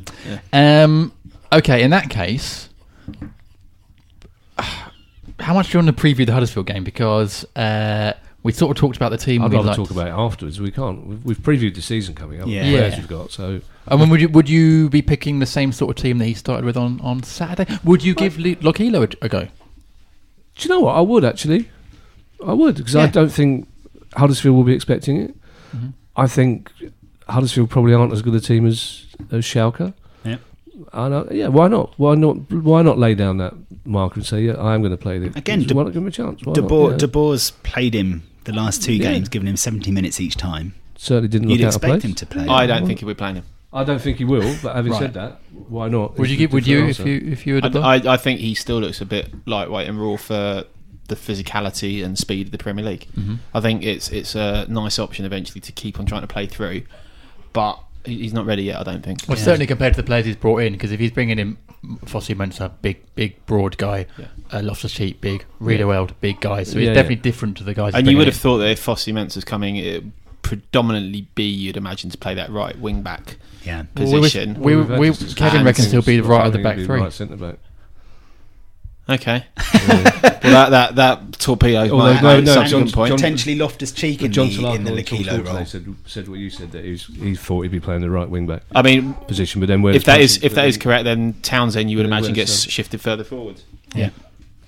Um, 0.52 1.14
okay, 1.52 1.84
in 1.84 1.92
that 1.92 2.10
case, 2.10 2.70
how 5.40 5.54
much 5.54 5.72
do 5.72 5.78
you 5.78 5.84
want 5.86 5.96
to 5.96 6.04
preview 6.04 6.26
the 6.26 6.34
Huddersfield 6.34 6.66
game? 6.68 6.84
Because 6.84 7.46
uh, 7.56 8.14
we 8.44 8.52
sort 8.52 8.76
of 8.76 8.80
talked 8.80 8.98
about 8.98 9.10
the 9.10 9.18
team. 9.18 9.42
I'd 9.42 9.52
we'd 9.52 9.58
rather 9.58 9.68
like 9.70 9.78
talk 9.78 9.90
about 9.92 10.08
it 10.08 10.12
afterwards. 10.12 10.60
We 10.60 10.70
can't. 10.72 11.06
We've, 11.08 11.26
we've 11.26 11.38
previewed 11.40 11.76
the 11.76 11.82
season 11.82 12.14
coming 12.14 12.42
up. 12.42 12.48
Yeah. 12.48 12.64
Yeah. 12.66 12.72
Players 12.78 12.94
Yeah. 12.94 13.00
we've 13.00 13.08
got. 13.08 13.32
So 13.32 13.62
I 13.88 13.96
mean, 13.96 14.10
would 14.10 14.22
you 14.22 14.30
would 14.30 14.50
you 14.50 14.90
be 14.90 15.02
picking 15.02 15.40
the 15.40 15.46
same 15.46 15.72
sort 15.72 15.98
of 15.98 16.02
team 16.02 16.18
that 16.20 16.26
he 16.26 16.34
started 16.34 16.66
with 16.66 16.78
on, 16.78 17.00
on 17.02 17.24
Saturday? 17.24 17.78
Would 17.84 18.04
you 18.04 18.14
give 18.14 18.38
Le- 18.38 18.56
Lokilo 18.58 19.04
a, 19.22 19.26
a 19.26 19.30
go? 19.30 19.42
do 20.56 20.68
you 20.68 20.70
know 20.70 20.82
what? 20.82 20.94
I 20.96 21.02
would 21.02 21.24
actually. 21.26 21.70
I 22.46 22.54
would 22.54 22.76
because 22.76 22.96
I 22.96 23.06
Yeah. 23.06 23.12
don't 23.12 23.32
think 23.32 23.68
Huddersfield 24.16 24.56
will 24.56 24.64
be 24.66 24.74
expecting 24.74 25.18
it. 25.22 25.36
Mm-hmm. 25.76 25.88
I 26.16 26.28
think 26.28 26.72
Huddersfield 27.28 27.70
probably 27.70 27.94
aren't 27.94 28.14
as 28.14 28.22
good 28.22 28.36
a 28.36 28.42
team 28.42 28.66
as 28.68 29.06
as 29.32 29.46
Schalke. 29.46 29.94
Yeah. 30.26 30.38
And 30.92 31.16
I, 31.16 31.24
yeah, 31.32 31.48
why 31.48 31.68
not? 31.70 31.94
Why 31.98 32.16
not? 32.16 32.52
Why 32.52 32.82
not 32.82 33.00
lay 33.00 33.16
down 33.16 33.38
that 33.38 33.54
marker 33.86 34.16
and 34.16 34.26
say, 34.26 34.42
yeah, 34.42 34.54
I 34.54 34.76
am 34.76 34.82
going 34.82 34.92
to 34.92 34.98
play 34.98 35.18
this 35.20 35.36
Again, 35.36 35.60
Why 35.62 35.66
De- 35.66 35.74
not 35.76 35.86
give 35.88 35.96
him 35.98 36.08
a 36.08 36.12
chance? 36.12 36.44
Why 36.44 36.54
De 36.54 36.62
not? 36.62 36.70
Boer, 36.70 36.92
Yeah. 36.92 36.98
De 36.98 37.08
Boer's 37.08 37.52
played 37.52 37.94
him 37.96 38.24
the 38.46 38.54
last 38.54 38.84
two 38.84 38.94
Yeah. 38.94 39.12
games, 39.14 39.30
giving 39.30 39.48
him 39.48 39.58
70 39.58 39.92
minutes 39.92 40.20
each 40.20 40.36
time. 40.38 40.74
certainly 40.96 41.28
didn't 41.28 41.50
You'd 41.50 41.60
look 41.60 41.68
out 41.68 41.76
of 41.76 41.82
expect 41.84 41.92
place. 42.02 42.04
him 42.04 42.16
to 42.16 42.26
play. 42.26 42.48
I 42.48 42.66
don't 42.66 42.86
think 42.88 43.00
he'll 43.00 43.08
be 43.10 43.14
playing 43.14 43.36
him. 43.36 43.44
I 43.74 43.84
don't 43.84 44.00
think 44.02 44.20
he 44.20 44.24
will. 44.26 44.56
But 44.64 44.76
having 44.76 44.92
Right. 44.94 45.02
said 45.02 45.14
that, 45.16 45.42
why 45.68 45.90
not? 45.90 46.18
Would 46.18 46.26
It's 46.26 46.30
you 46.32 46.36
a 46.36 46.38
give? 46.40 46.54
Would 46.54 46.68
you 46.68 46.86
different 46.88 46.90
if 46.92 47.00
answer. 47.00 47.12
you 47.26 47.32
if 47.32 47.48
you 47.48 47.54
were 47.56 47.62
I, 47.64 47.70
the 47.70 47.80
I, 48.10 48.14
I 48.14 48.18
think 48.18 48.40
he 48.40 48.54
still 48.54 48.80
looks 48.80 49.02
a 49.02 49.06
bit 49.06 49.34
lightweight 49.46 49.88
and 49.90 50.00
raw 50.00 50.16
for 50.16 50.64
the 51.10 51.16
physicality 51.16 52.06
and 52.06 52.18
speed 52.18 52.46
of 52.48 52.52
the 52.52 52.58
Premier 52.58 52.86
League. 52.86 53.08
Mm-hmm. 53.20 53.36
I 53.54 53.60
think 53.60 53.84
it's 53.84 54.10
it's 54.10 54.36
a 54.36 54.66
nice 54.70 54.98
option 55.00 55.26
eventually 55.26 55.60
to 55.62 55.72
keep 55.74 56.00
on 56.00 56.06
trying 56.06 56.22
to 56.22 56.28
play 56.28 56.46
through, 56.46 56.84
but 57.52 57.80
he- 58.06 58.20
he's 58.20 58.34
not 58.34 58.46
ready 58.46 58.64
yet. 58.64 58.80
I 58.80 58.84
don't 58.84 59.04
think. 59.04 59.20
Well, 59.28 59.36
certainly 59.38 59.68
compared 59.68 59.96
to 59.96 60.02
the 60.02 60.06
players 60.06 60.26
he's 60.26 60.36
brought 60.38 60.60
in, 60.60 60.72
because 60.74 60.92
if 60.92 61.00
he's 61.00 61.12
bringing 61.12 61.40
in 61.40 61.58
Fosu 62.06 62.36
Mensah, 62.36 62.72
big, 62.82 63.02
big, 63.16 63.46
broad 63.46 63.78
guy, 63.78 64.06
Yeah. 64.18 64.26
uh, 64.52 64.62
Loftus 64.62 64.94
Cheek, 64.94 65.20
big, 65.20 65.44
Riedewald, 65.60 66.14
big 66.22 66.40
guy, 66.40 66.64
so 66.64 66.80
Yeah, 66.80 66.88
he's 66.90 66.96
definitely 66.96 67.16
yeah. 67.18 67.22
different 67.24 67.58
to 67.58 67.64
the 67.64 67.74
guys. 67.74 67.94
And 67.94 68.02
you 68.02 68.06
bringing 68.06 68.18
would 68.20 68.28
in. 68.28 68.34
have 68.34 68.42
thought 68.42 68.58
that 68.60 68.70
if 68.72 68.86
Fosu 68.86 69.14
Mensah's 69.14 69.44
coming, 69.44 69.76
it 69.76 70.04
predominantly 70.44 71.28
be 71.36 71.44
you'd 71.44 71.78
imagine 71.78 72.10
to 72.10 72.18
play 72.18 72.34
that 72.36 72.50
right 72.52 72.78
wing 72.80 73.02
back 73.02 73.38
Yeah. 73.66 73.84
Well, 73.98 74.06
we 74.08 74.20
was- 74.20 74.32
position. 74.34 74.62
we- 74.62 74.76
We've 74.76 74.90
we- 75.20 75.34
Kevin 75.36 75.64
reckons 75.66 75.92
he'll 75.92 76.02
be 76.02 76.18
the 76.18 76.24
right 76.24 76.46
of 76.48 76.54
the 76.54 76.60
back 76.60 76.76
three. 76.78 77.00
Right 77.00 77.12
centre 77.14 77.36
back. 77.38 77.56
Okay. 79.10 79.46
well, 80.44 80.70
that 80.70 80.96
that 80.96 80.96
that 80.96 81.40
torpedoes 81.40 81.92
Although, 81.92 82.14
my 82.16 82.22
no, 82.22 82.22
my 82.22 82.40
no, 82.42 82.64
John- 82.66 82.90
point. 82.90 83.10
John- 83.10 83.18
Potentially 83.18 83.56
Loftus 83.56 83.92
Cheek 83.92 84.22
in, 84.22 84.32
John 84.32 84.48
the, 84.48 84.56
Solarco 84.56 84.76
in 84.76 84.84
the 84.84 84.92
and 84.96 85.06
Lokilo 85.06 85.46
role. 85.46 85.66
said, 85.66 85.96
said 86.06 86.28
what 86.28 86.40
you 86.40 86.50
said 86.50 86.72
that 86.72 86.84
he, 86.84 86.92
was, 86.92 87.06
he 87.06 87.36
thought 87.36 87.62
he'd 87.62 87.72
be 87.72 87.80
playing 87.80 88.02
the 88.02 88.10
right 88.10 88.30
wing 88.30 88.46
back 88.48 88.64
I 88.76 88.82
mean, 88.82 89.14
position, 89.14 89.60
but 89.62 89.68
then 89.68 89.82
where 89.82 89.94
if 89.94 90.04
that 90.06 90.20
is 90.22 90.38
if 90.44 90.54
that 90.56 90.62
fit 90.62 90.68
is 90.70 90.76
in? 90.76 90.82
correct, 90.82 91.04
then 91.06 91.34
Townsend 91.42 91.90
you 91.90 91.98
would 91.98 92.06
imagine 92.06 92.34
gets 92.34 92.70
shifted 92.70 93.02
further 93.02 93.24
forward. 93.24 93.62
Yeah. 93.96 94.06
yeah, 94.06 94.10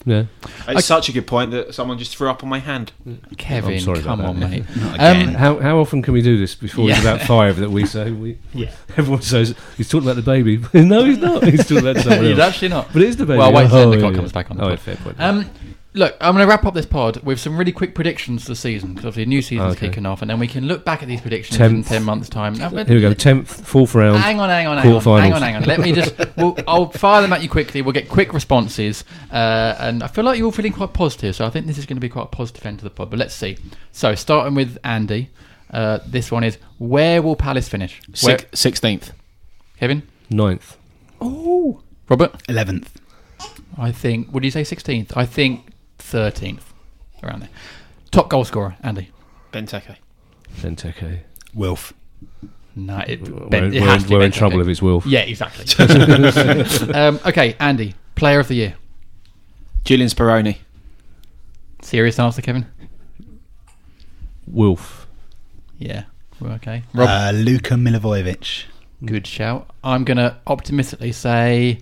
It's 0.08 0.86
such 0.86 1.10
a 1.10 1.12
good 1.12 1.26
point 1.28 1.52
that 1.52 1.74
someone 1.74 1.98
just 1.98 2.16
threw 2.16 2.30
up 2.30 2.44
on 2.44 2.50
my 2.50 2.60
hand. 2.60 2.92
Kevin, 3.38 3.74
I'm 3.74 3.80
sorry 3.80 4.02
come 4.02 4.22
on, 4.22 4.40
that. 4.40 4.50
mate. 4.50 4.64
Um. 5.00 5.34
How 5.34 5.60
how 5.60 5.78
often 5.80 6.02
can 6.02 6.14
we 6.14 6.22
do 6.22 6.38
this 6.38 6.54
before 6.56 6.90
it's 6.90 7.04
Yeah. 7.04 7.14
about 7.14 7.28
five 7.28 7.58
that 7.58 7.70
we 7.72 7.86
say 7.86 8.12
we? 8.12 8.38
Yeah. 8.54 8.72
Everyone 8.98 9.22
says 9.22 9.56
he's 9.78 9.90
talking 9.90 10.08
about 10.08 10.16
the 10.18 10.22
baby. 10.22 10.58
no, 10.74 11.04
he's 11.06 11.18
not. 11.18 11.44
He's 11.44 11.62
talking 11.68 11.80
about 11.88 11.98
someone 12.04 12.24
He's 12.26 12.40
actually 12.40 12.70
not. 12.70 12.94
But 12.94 13.02
it 13.02 13.10
is 13.10 13.18
the 13.18 13.26
baby. 13.26 13.40
Well, 13.40 13.52
wait 13.54 13.68
till 13.70 13.78
Oh, 13.78 13.90
the 13.90 13.96
yeah, 13.98 14.02
clock 14.02 14.14
yeah. 14.14 14.18
comes 14.20 14.32
back 14.32 14.52
on 14.52 14.58
the 14.58 14.64
Oh, 14.64 14.70
pod. 14.70 14.80
fair 14.80 14.96
point. 14.98 15.16
Um, 15.20 15.50
look, 15.96 16.16
I'm 16.22 16.34
going 16.36 16.46
to 16.46 16.50
wrap 16.50 16.66
up 16.66 16.74
this 16.74 16.86
pod 16.86 17.18
with 17.24 17.40
some 17.40 17.58
really 17.58 17.72
quick 17.72 17.96
predictions 17.96 18.44
for 18.44 18.50
the 18.50 18.56
season 18.56 18.90
because 18.94 19.06
obviously 19.06 19.24
a 19.24 19.26
new 19.26 19.42
season's 19.42 19.74
Okay. 19.76 19.88
kicking 19.88 20.06
off, 20.06 20.22
and 20.22 20.30
then 20.30 20.40
we 20.40 20.48
can 20.48 20.68
look 20.68 20.86
back 20.86 21.02
at 21.02 21.08
these 21.08 21.22
predictions 21.22 21.58
Tenth. 21.58 21.74
in 21.74 21.84
ten 21.84 22.04
months' 22.04 22.30
time. 22.30 22.54
Now, 22.54 22.70
Here 22.70 22.86
we 22.96 23.02
go. 23.02 23.14
Tenth, 23.14 23.66
fourth 23.66 23.96
round. 23.96 24.18
Hang 24.20 24.40
on, 24.40 24.50
hang 24.50 24.68
on, 24.68 24.78
hang 24.78 24.92
on, 24.94 25.02
Quarterfinals. 25.02 25.20
hang 25.22 25.34
on, 25.34 25.42
hang 25.42 25.56
on. 25.56 25.64
Let 25.64 25.80
me 25.80 25.92
just. 25.92 26.14
We'll, 26.38 26.58
I'll 26.68 26.90
fire 26.90 27.22
them 27.22 27.32
at 27.32 27.42
you 27.42 27.48
quickly. 27.48 27.82
We'll 27.82 27.94
get 27.94 28.10
quick 28.10 28.34
responses, 28.34 29.06
uh, 29.32 29.76
and 29.80 30.04
I 30.04 30.08
feel 30.08 30.26
like 30.26 30.38
you're 30.38 30.46
all 30.48 30.52
feeling 30.52 30.74
quite 30.74 30.92
positive. 30.94 31.34
So 31.36 31.46
I 31.46 31.50
think 31.50 31.66
this 31.66 31.78
is 31.78 31.86
going 31.86 31.96
to 31.96 32.02
be 32.02 32.10
quite 32.10 32.24
a 32.24 32.28
positive 32.28 32.66
end 32.66 32.80
to 32.80 32.84
the 32.84 32.90
pod. 32.90 33.10
But 33.10 33.20
let's 33.20 33.34
see. 33.34 33.58
So 33.94 34.16
starting 34.16 34.54
with 34.54 34.78
Andy, 34.84 35.30
uh, 35.72 36.00
this 36.06 36.30
one 36.32 36.44
is: 36.44 36.58
Where 36.78 37.22
will 37.22 37.38
Palace 37.38 37.70
finish? 37.70 38.02
Where, 38.22 38.40
Sixteenth. 38.54 39.14
Kevin, 39.80 40.04
Ninth. 40.30 40.78
Oh 41.22 41.82
Robert. 42.10 42.34
11th. 42.50 42.88
I 43.78 43.92
think. 43.92 44.34
Would 44.34 44.44
you 44.44 44.52
say 44.52 44.62
16th? 44.64 45.16
I 45.16 45.26
think 45.26 45.68
13th, 46.12 46.62
around 47.24 47.42
there. 47.42 47.50
Top 48.12 48.30
goal 48.30 48.46
scorer, 48.46 48.76
Andy. 48.84 49.10
Benteke. 49.52 49.96
Benteke. 50.58 51.20
Wilf. 51.54 51.94
No, 52.76 52.98
it, 53.08 53.22
We're, 53.22 53.48
Ben- 53.48 53.74
it 53.74 53.82
we're 53.82 53.94
in, 53.94 54.00
to 54.02 54.08
be 54.08 54.14
we're 54.16 54.22
in 54.24 54.32
trouble 54.32 54.60
if 54.62 54.68
it's 54.68 54.82
Wolf. 54.82 55.06
Yeah, 55.06 55.22
exactly. 55.22 55.66
um, 56.94 57.20
okay, 57.26 57.56
Andy, 57.60 57.96
player 58.16 58.40
of 58.40 58.48
the 58.50 58.56
year. 58.56 58.76
Julian 59.86 60.10
Speroni. 60.10 60.58
Serious 61.82 62.20
answer, 62.20 62.42
Kevin. 62.42 62.66
Wolf. 64.48 65.08
Yeah. 65.78 66.04
Well, 66.40 66.54
okay. 66.54 66.84
Rob, 66.94 67.08
Uh, 67.10 67.32
Luka 67.34 67.76
Milivojevic. 67.76 68.66
good 69.06 69.26
shout. 69.28 69.70
I'm 69.84 70.04
gonna 70.04 70.40
optimistically 70.48 71.12
say 71.12 71.80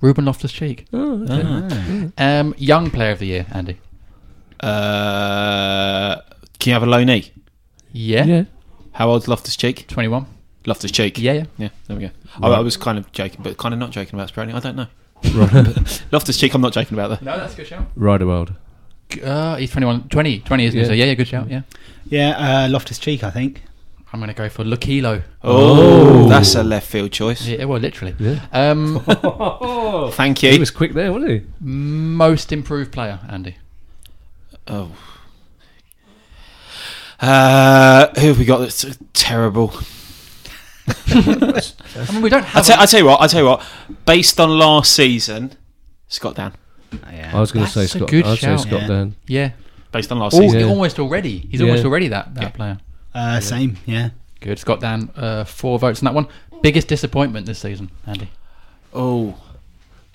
Ruben 0.00 0.24
Loftus 0.24 0.52
Cheek. 0.52 0.86
Oh, 0.92 1.22
okay. 1.24 2.10
Um, 2.18 2.54
young 2.58 2.90
player 2.90 3.12
of 3.12 3.18
the 3.18 3.26
year, 3.26 3.46
Andy. 3.50 3.78
Uh, 4.60 6.16
can 6.58 6.70
you 6.70 6.72
have 6.72 6.82
a 6.82 6.86
low 6.86 7.02
knee? 7.04 7.32
Yeah. 7.92 8.24
Yeah. 8.24 8.44
How 8.92 9.08
old's 9.08 9.28
Loftus 9.28 9.56
Cheek? 9.56 9.86
21. 9.88 10.26
Loftus 10.66 10.90
Cheek. 10.90 11.18
Yeah, 11.18 11.32
yeah. 11.32 11.44
Yeah, 11.58 11.68
there 11.86 11.96
we 11.96 12.02
go. 12.04 12.10
I, 12.42 12.48
I 12.48 12.60
was 12.60 12.76
kind 12.76 12.98
of 12.98 13.10
joking, 13.12 13.40
but 13.42 13.56
kind 13.56 13.72
of 13.72 13.80
not 13.80 13.90
joking 13.90 14.14
about 14.18 14.32
Speroni. 14.32 14.54
I 14.54 14.60
don't 14.60 14.76
know. 14.76 14.86
Loftus 16.12 16.38
Cheek, 16.38 16.54
I'm 16.54 16.60
not 16.60 16.72
joking 16.72 16.94
about 16.98 17.08
that. 17.10 17.22
No, 17.22 17.38
that's 17.38 17.54
a 17.54 17.56
good 17.56 17.66
shout. 17.66 17.86
Riedewald. 17.94 18.54
Uh, 19.22 19.56
he's 19.56 19.70
21. 19.70 20.08
20, 20.08 20.40
20 20.40 20.64
isn't 20.64 20.76
he? 20.76 20.80
Yeah. 20.82 20.88
So 20.88 20.92
yeah, 20.92 21.04
yeah, 21.06 21.14
good 21.14 21.28
shout. 21.28 21.48
Yeah. 21.48 21.62
Yeah, 22.08 22.30
uh, 22.64 22.68
Loftus 22.68 22.98
Cheek, 22.98 23.24
I 23.24 23.30
think. 23.30 23.62
I'm 24.16 24.20
gonna 24.20 24.32
go 24.32 24.48
for 24.48 24.64
Lokilo. 24.64 25.22
Oh, 25.42 26.26
that's 26.26 26.54
a 26.54 26.62
left 26.64 26.86
field 26.86 27.12
choice. 27.12 27.46
Yeah, 27.46 27.66
well, 27.66 27.78
literally. 27.78 28.14
Yeah. 28.18 28.40
Um, 28.50 28.98
Thank 30.12 30.42
you. 30.42 30.48
He 30.48 30.54
you. 30.54 30.60
was 30.60 30.70
quick 30.70 30.94
there, 30.94 31.12
wasn't 31.12 31.30
he? 31.32 31.42
most 31.60 32.50
improved 32.50 32.92
player, 32.92 33.20
Andy. 33.28 33.56
Oh. 34.68 34.90
Uh, 37.20 38.08
who 38.18 38.28
have 38.28 38.38
we 38.38 38.46
got 38.46 38.58
that's 38.60 38.86
terrible? 39.12 39.74
I 41.08 42.08
mean, 42.12 42.22
we 42.22 42.30
don't 42.30 42.42
I 42.42 42.46
have. 42.46 42.64
tell, 42.66 42.78
a- 42.78 42.82
I 42.82 42.86
tell 42.86 43.00
you 43.00 43.06
what. 43.06 43.20
I 43.20 43.26
tell 43.26 43.42
you 43.42 43.48
what. 43.48 43.66
Based 44.06 44.40
on 44.40 44.48
last 44.58 44.92
season, 44.92 45.52
Scott 46.08 46.36
Dann. 46.36 46.54
Yeah. 47.12 47.32
I 47.36 47.40
was 47.40 47.52
going 47.52 47.66
to 47.66 47.70
say 47.70 47.80
That's 47.82 47.94
a 47.96 47.98
Scott. 47.98 48.08
good 48.08 48.24
I'd 48.24 48.38
say 48.38 48.46
shout. 48.46 48.60
Scott 48.60 48.80
Yeah. 48.82 48.86
Dan. 48.88 49.14
yeah. 49.26 49.50
Based 49.92 50.10
on 50.10 50.18
last 50.18 50.34
Al- 50.34 50.40
season. 50.40 50.60
Yeah. 50.60 50.66
Almost 50.68 50.98
already. 50.98 51.38
He's 51.50 51.60
Yeah. 51.60 51.66
almost 51.68 51.84
already 51.84 52.08
that, 52.08 52.34
that 52.34 52.42
Yeah. 52.42 52.48
player. 52.50 52.78
Uh, 53.16 53.40
Same, 53.40 53.76
yeah. 53.86 54.10
Good. 54.40 54.58
Scott 54.58 54.80
Dann, 54.80 55.10
uh, 55.16 55.44
four 55.44 55.78
votes 55.78 56.00
on 56.00 56.04
that 56.04 56.14
one. 56.14 56.28
Biggest 56.62 56.86
disappointment 56.88 57.46
this 57.46 57.58
season, 57.58 57.90
Andy. 58.06 58.28
Oh, 58.92 59.34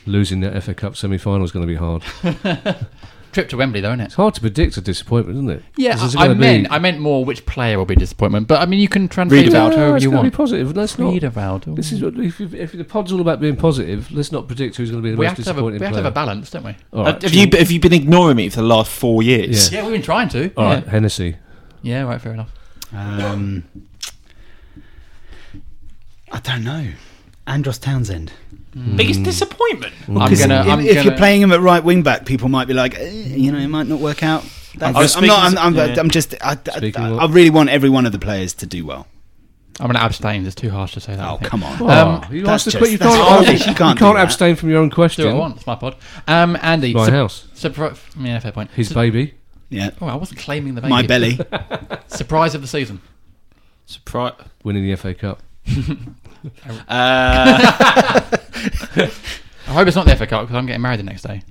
Losing 0.06 0.39
the 0.41 0.60
FA 0.62 0.74
Cup 0.74 0.95
semi-final 0.95 1.43
is 1.43 1.52
going 1.52 1.62
to 1.62 1.68
be 1.68 1.76
hard. 1.76 2.04
Trip 3.32 3.47
to 3.49 3.58
Wembley, 3.58 3.80
though, 3.82 3.89
isn't 3.91 4.02
it? 4.02 4.06
It's 4.06 4.16
hard 4.16 4.34
to 4.34 4.41
predict 4.41 4.76
a 4.76 4.82
disappointment, 4.82 5.38
isn't 5.38 5.49
it? 5.49 5.64
Yeah, 5.78 5.91
'Cause 5.93 6.02
there's 6.02 6.16
I, 6.18 6.22
I 6.24 6.28
gonna 6.28 6.36
be- 6.36 6.39
meant 6.41 6.68
I 6.72 6.80
meant 6.80 6.99
more 6.99 7.24
which 7.24 7.45
player 7.45 7.78
will 7.78 7.86
be 7.86 7.93
a 7.93 7.97
disappointment, 7.97 8.47
but 8.47 8.60
I 8.62 8.66
mean 8.66 8.80
you 8.82 8.89
can 8.89 9.08
translate 9.08 9.47
it 9.47 9.54
out 9.54 9.70
Riedewald. 9.70 9.72
to 9.74 9.78
whoever 9.78 9.95
it's 9.95 10.04
you 10.04 10.10
going 10.10 10.18
to 10.18 10.22
want. 10.24 10.34
be 10.34 10.36
positive. 10.38 10.76
Let's 10.76 10.99
not. 10.99 11.14
Riedewald. 11.14 11.76
This 11.78 11.91
is 11.93 12.02
what, 12.04 12.16
if, 12.18 12.41
if, 12.41 12.54
if 12.54 12.72
the 12.74 12.84
pod's 12.84 13.12
all 13.14 13.22
about 13.22 13.39
being 13.39 13.56
positive. 13.56 14.12
Let's 14.12 14.32
not 14.34 14.47
predict 14.47 14.76
who's 14.76 14.91
going 14.91 15.02
to 15.02 15.08
be 15.08 15.12
the 15.12 15.18
we 15.18 15.28
most 15.28 15.38
have 15.38 15.45
to 15.45 15.54
have 15.54 15.60
a, 15.60 15.64
we 15.64 15.72
have 15.74 15.80
to 15.80 15.86
have 15.86 15.95
a 15.97 16.02
player. 16.02 16.12
balance, 16.12 16.49
don't 16.52 16.64
we? 16.65 16.76
All 16.91 17.06
have, 17.06 17.23
right, 17.23 17.34
you 17.34 17.48
have 17.57 17.72
you 17.72 17.80
been 17.80 17.94
ignoring 17.94 18.36
me 18.36 18.49
for 18.49 18.57
the 18.57 18.68
last 18.68 18.91
four 18.91 19.23
years? 19.23 19.72
Yeah. 19.72 19.80
Yeah, 19.80 19.86
we've 19.86 19.94
been 19.94 20.02
trying 20.02 20.28
to. 20.30 20.52
all 20.56 20.65
yeah. 20.65 20.73
right, 20.76 20.88
Hennessey. 20.88 21.38
yeah, 21.84 22.02
right, 22.02 22.19
fair 22.19 22.34
enough. 22.34 22.49
Um, 22.93 23.63
I 26.31 26.39
don't 26.39 26.63
know. 26.63 26.88
Andros 27.47 27.77
Townsend. 27.80 28.31
Biggest 28.95 29.23
disappointment. 29.23 29.93
I'm 30.07 30.15
'Cause 30.30 30.39
gonna. 30.39 30.61
if, 30.61 30.68
I'm 30.68 30.80
if 30.80 30.95
gonna, 30.95 31.03
you're 31.03 31.18
playing 31.18 31.41
him 31.41 31.51
at 31.51 31.59
right 31.59 31.84
wing 31.84 32.03
back, 32.03 32.26
people 32.26 32.47
might 32.47 32.68
be 32.69 32.73
like, 32.73 32.95
eh, 32.97 33.09
you 33.09 33.51
know, 33.51 33.57
it 33.57 33.68
might 33.68 33.88
not 33.88 33.99
work 33.99 34.23
out. 34.23 34.45
That's, 34.76 34.95
I 34.95 35.01
was 35.01 35.15
I'm 35.18 35.26
not. 35.26 35.43
I'm, 35.51 35.57
I'm, 35.57 35.76
yeah. 35.76 35.95
I'm 35.99 36.09
just. 36.09 36.34
I, 36.41 36.51
I, 36.73 36.77
Speaking 36.77 37.01
I, 37.01 37.09
of- 37.09 37.19
I 37.19 37.26
really 37.26 37.49
want 37.49 37.69
every 37.69 37.89
one 37.89 38.05
of 38.05 38.13
the 38.13 38.19
players 38.19 38.53
to 38.55 38.65
do 38.65 38.85
well. 38.85 39.07
I'm 39.80 39.88
going 39.88 39.95
to 39.97 40.03
abstain. 40.03 40.45
It's 40.45 40.55
too 40.55 40.69
harsh 40.69 40.93
to 40.93 40.99
say 41.01 41.15
that. 41.15 41.22
I 41.26 41.31
Oh, 41.31 41.38
think. 41.38 41.49
come 41.49 41.63
on. 41.63 41.81
Um, 41.81 42.26
you 42.34 42.43
that's 42.43 42.53
asked 42.53 42.65
the 42.65 42.72
just- 42.72 42.84
que- 42.84 42.91
you 42.91 42.97
that's 42.97 43.15
can't, 43.15 43.27
harsh. 43.27 43.47
ask- 43.47 43.59
You 43.59 43.65
can't 43.65 43.69
you 43.69 43.76
can't 43.76 43.99
do 43.99 44.05
that. 44.13 44.23
abstain 44.23 44.55
from 44.55 44.69
your 44.69 44.80
own 44.80 44.89
question. 44.89 45.23
Do 45.23 45.30
what 45.31 45.35
I 45.35 45.39
want. 45.39 45.55
It's 45.57 45.68
my 45.68 45.76
pod. 45.76 45.95
Um, 46.27 46.57
Andy. 46.61 46.93
My 46.93 47.05
sup- 47.05 47.13
house. 47.13 47.47
Surpri- 47.55 47.97
yeah, 48.19 48.39
fair 48.39 48.51
point. 48.53 48.69
His 48.72 48.89
Su- 48.89 48.93
baby. 48.95 49.34
Yeah. 49.72 49.91
Oh, 50.02 50.07
I 50.07 50.15
wasn't 50.15 50.39
claiming 50.39 50.76
the 50.76 50.81
baby. 50.81 50.89
My 50.89 51.02
belly. 51.02 51.39
Surprise 52.07 52.53
of 52.53 52.61
the 52.61 52.68
season. 52.68 53.02
Surprise. 53.85 54.34
Winning 54.64 54.84
the 54.84 54.95
FA 54.95 55.14
Cup. 55.15 55.41
Uh, 56.43 56.49
I 56.89 58.39
hope 59.68 59.88
it's 59.88 59.95
not 59.95 60.07
the 60.07 60.15
FA 60.15 60.26
Cup 60.26 60.41
because 60.41 60.56
I'm 60.56 60.65
getting 60.65 60.81
married 60.81 60.98
the 60.98 61.03
next 61.03 61.22
day. 61.22 61.43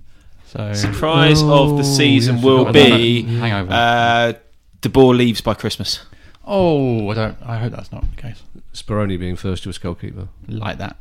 So 0.46 0.72
surprise 0.72 1.44
of 1.44 1.76
the 1.76 1.84
season 1.84 2.34
yes, 2.36 2.44
will 2.44 2.72
be. 2.72 3.22
Hangover. 3.22 3.72
uh, 3.72 4.32
De 4.80 4.88
Boer 4.88 5.14
leaves 5.14 5.40
by 5.40 5.54
Christmas. 5.54 6.00
oh, 6.44 7.08
I 7.08 7.14
don't. 7.14 7.38
I 7.40 7.58
hope 7.58 7.70
that's 7.70 7.92
not 7.92 8.02
the 8.10 8.16
case. 8.20 8.42
Speroni 8.74 9.16
being 9.16 9.36
first 9.36 9.62
choice 9.62 9.78
goalkeeper. 9.78 10.26
Like 10.48 10.78
that. 10.78 10.96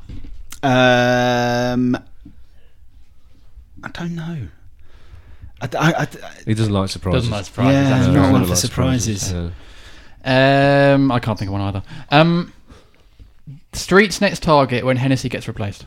Um, 0.62 1.96
I 3.84 3.90
don't 3.92 4.14
know. 4.14 4.50
I, 5.62 5.68
I, 5.78 5.90
I, 6.02 6.08
He 6.46 6.54
doesn't 6.54 6.74
like 6.74 6.90
surprises. 6.90 7.22
Doesn't 7.24 7.32
like 7.32 7.46
surprises. 7.46 7.74
Yeah, 7.74 7.90
that's 7.90 8.08
I'm 8.08 8.14
not 8.14 8.32
one 8.32 8.42
Doesn't 8.42 8.46
for 8.46 8.50
like 8.50 8.58
surprises. 8.60 9.34
Yeah. 9.34 10.94
Um, 10.94 11.12
I 11.12 11.20
can't 11.20 11.38
think 11.40 11.50
of 11.50 11.54
one 11.54 11.62
either. 11.62 11.84
Um, 12.12 12.54
Street's 13.74 14.22
next 14.22 14.44
target 14.44 14.86
when 14.86 14.98
Hennessey 14.98 15.30
gets 15.30 15.48
replaced. 15.48 15.86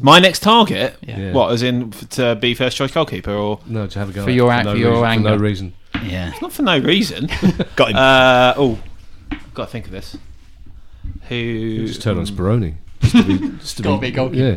My 0.00 0.18
next 0.20 0.40
target. 0.40 0.96
Yeah. 1.02 1.18
Yeah. 1.18 1.32
What, 1.32 1.52
as 1.52 1.62
in 1.62 1.92
f- 1.92 2.08
to 2.10 2.34
be 2.36 2.54
first 2.54 2.76
choice 2.78 2.92
goalkeeper, 2.92 3.32
or 3.32 3.60
No, 3.66 3.86
to 3.86 3.98
have 3.98 4.08
a 4.08 4.12
go 4.12 4.22
For 4.24 4.30
at 4.30 4.32
it 4.32 4.36
your 4.36 4.52
ac- 4.52 4.64
for 4.70 4.76
your 4.76 4.92
reason, 4.92 5.04
anger. 5.06 5.28
For 5.30 5.36
no 5.36 5.42
reason. 5.42 5.74
yeah. 6.02 6.30
it's 6.30 6.40
not 6.42 6.52
for 6.52 6.62
no 6.62 6.78
reason? 6.78 7.26
Got 7.76 7.90
him. 7.90 7.96
uh, 7.96 8.54
oh, 8.56 8.78
got 9.52 9.66
to 9.66 9.70
think 9.70 9.84
of 9.86 9.90
this. 9.92 10.16
Who? 11.28 11.34
You 11.34 11.86
just 11.86 12.00
turn 12.02 12.16
on 12.18 12.24
Speroni. 12.26 12.74
Just 13.02 13.16
to 13.16 13.22
be, 13.24 13.48
just 13.58 13.76
to 13.78 13.82
Gotta 13.82 14.00
be 14.00 14.08
a 14.08 14.10
goalkeeper. 14.12 14.42
Yeah. 14.42 14.56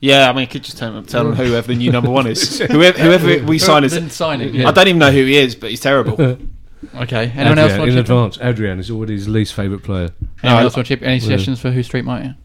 Yeah, 0.00 0.30
I 0.30 0.32
mean, 0.32 0.46
could 0.46 0.62
just 0.64 0.78
tell, 0.78 1.02
tell 1.02 1.24
them 1.24 1.34
whoever 1.34 1.66
the 1.68 1.74
new 1.74 1.90
number 1.90 2.10
one 2.10 2.26
is. 2.26 2.58
whoever, 2.70 2.98
whoever 2.98 3.44
we 3.44 3.58
sign 3.58 3.82
is. 3.84 3.92
Then 3.92 4.10
sign 4.10 4.40
it. 4.40 4.64
I 4.64 4.70
don't 4.70 4.86
even 4.88 4.98
know 4.98 5.10
who 5.10 5.24
he 5.24 5.36
is, 5.36 5.54
but 5.56 5.70
he's 5.70 5.80
terrible. 5.80 6.38
Okay. 6.94 7.32
Anyone 7.34 7.58
else 7.58 7.72
Adrian, 7.72 7.78
want 7.80 7.90
in 7.90 7.96
to 7.96 8.02
chip 8.02 8.10
in? 8.10 8.16
advance, 8.16 8.38
Adrian 8.40 8.78
is 8.78 8.88
already 8.88 9.14
his 9.14 9.28
least 9.28 9.52
favourite 9.52 9.82
player. 9.82 10.10
Anyone 10.44 10.60
No, 10.60 10.66
else 10.66 10.76
want 10.76 10.86
to 10.86 10.96
chip? 10.96 11.02
Any 11.04 11.18
suggestions 11.18 11.58
for 11.60 11.72
who 11.72 11.82
Street 11.82 12.04
might? 12.04 12.36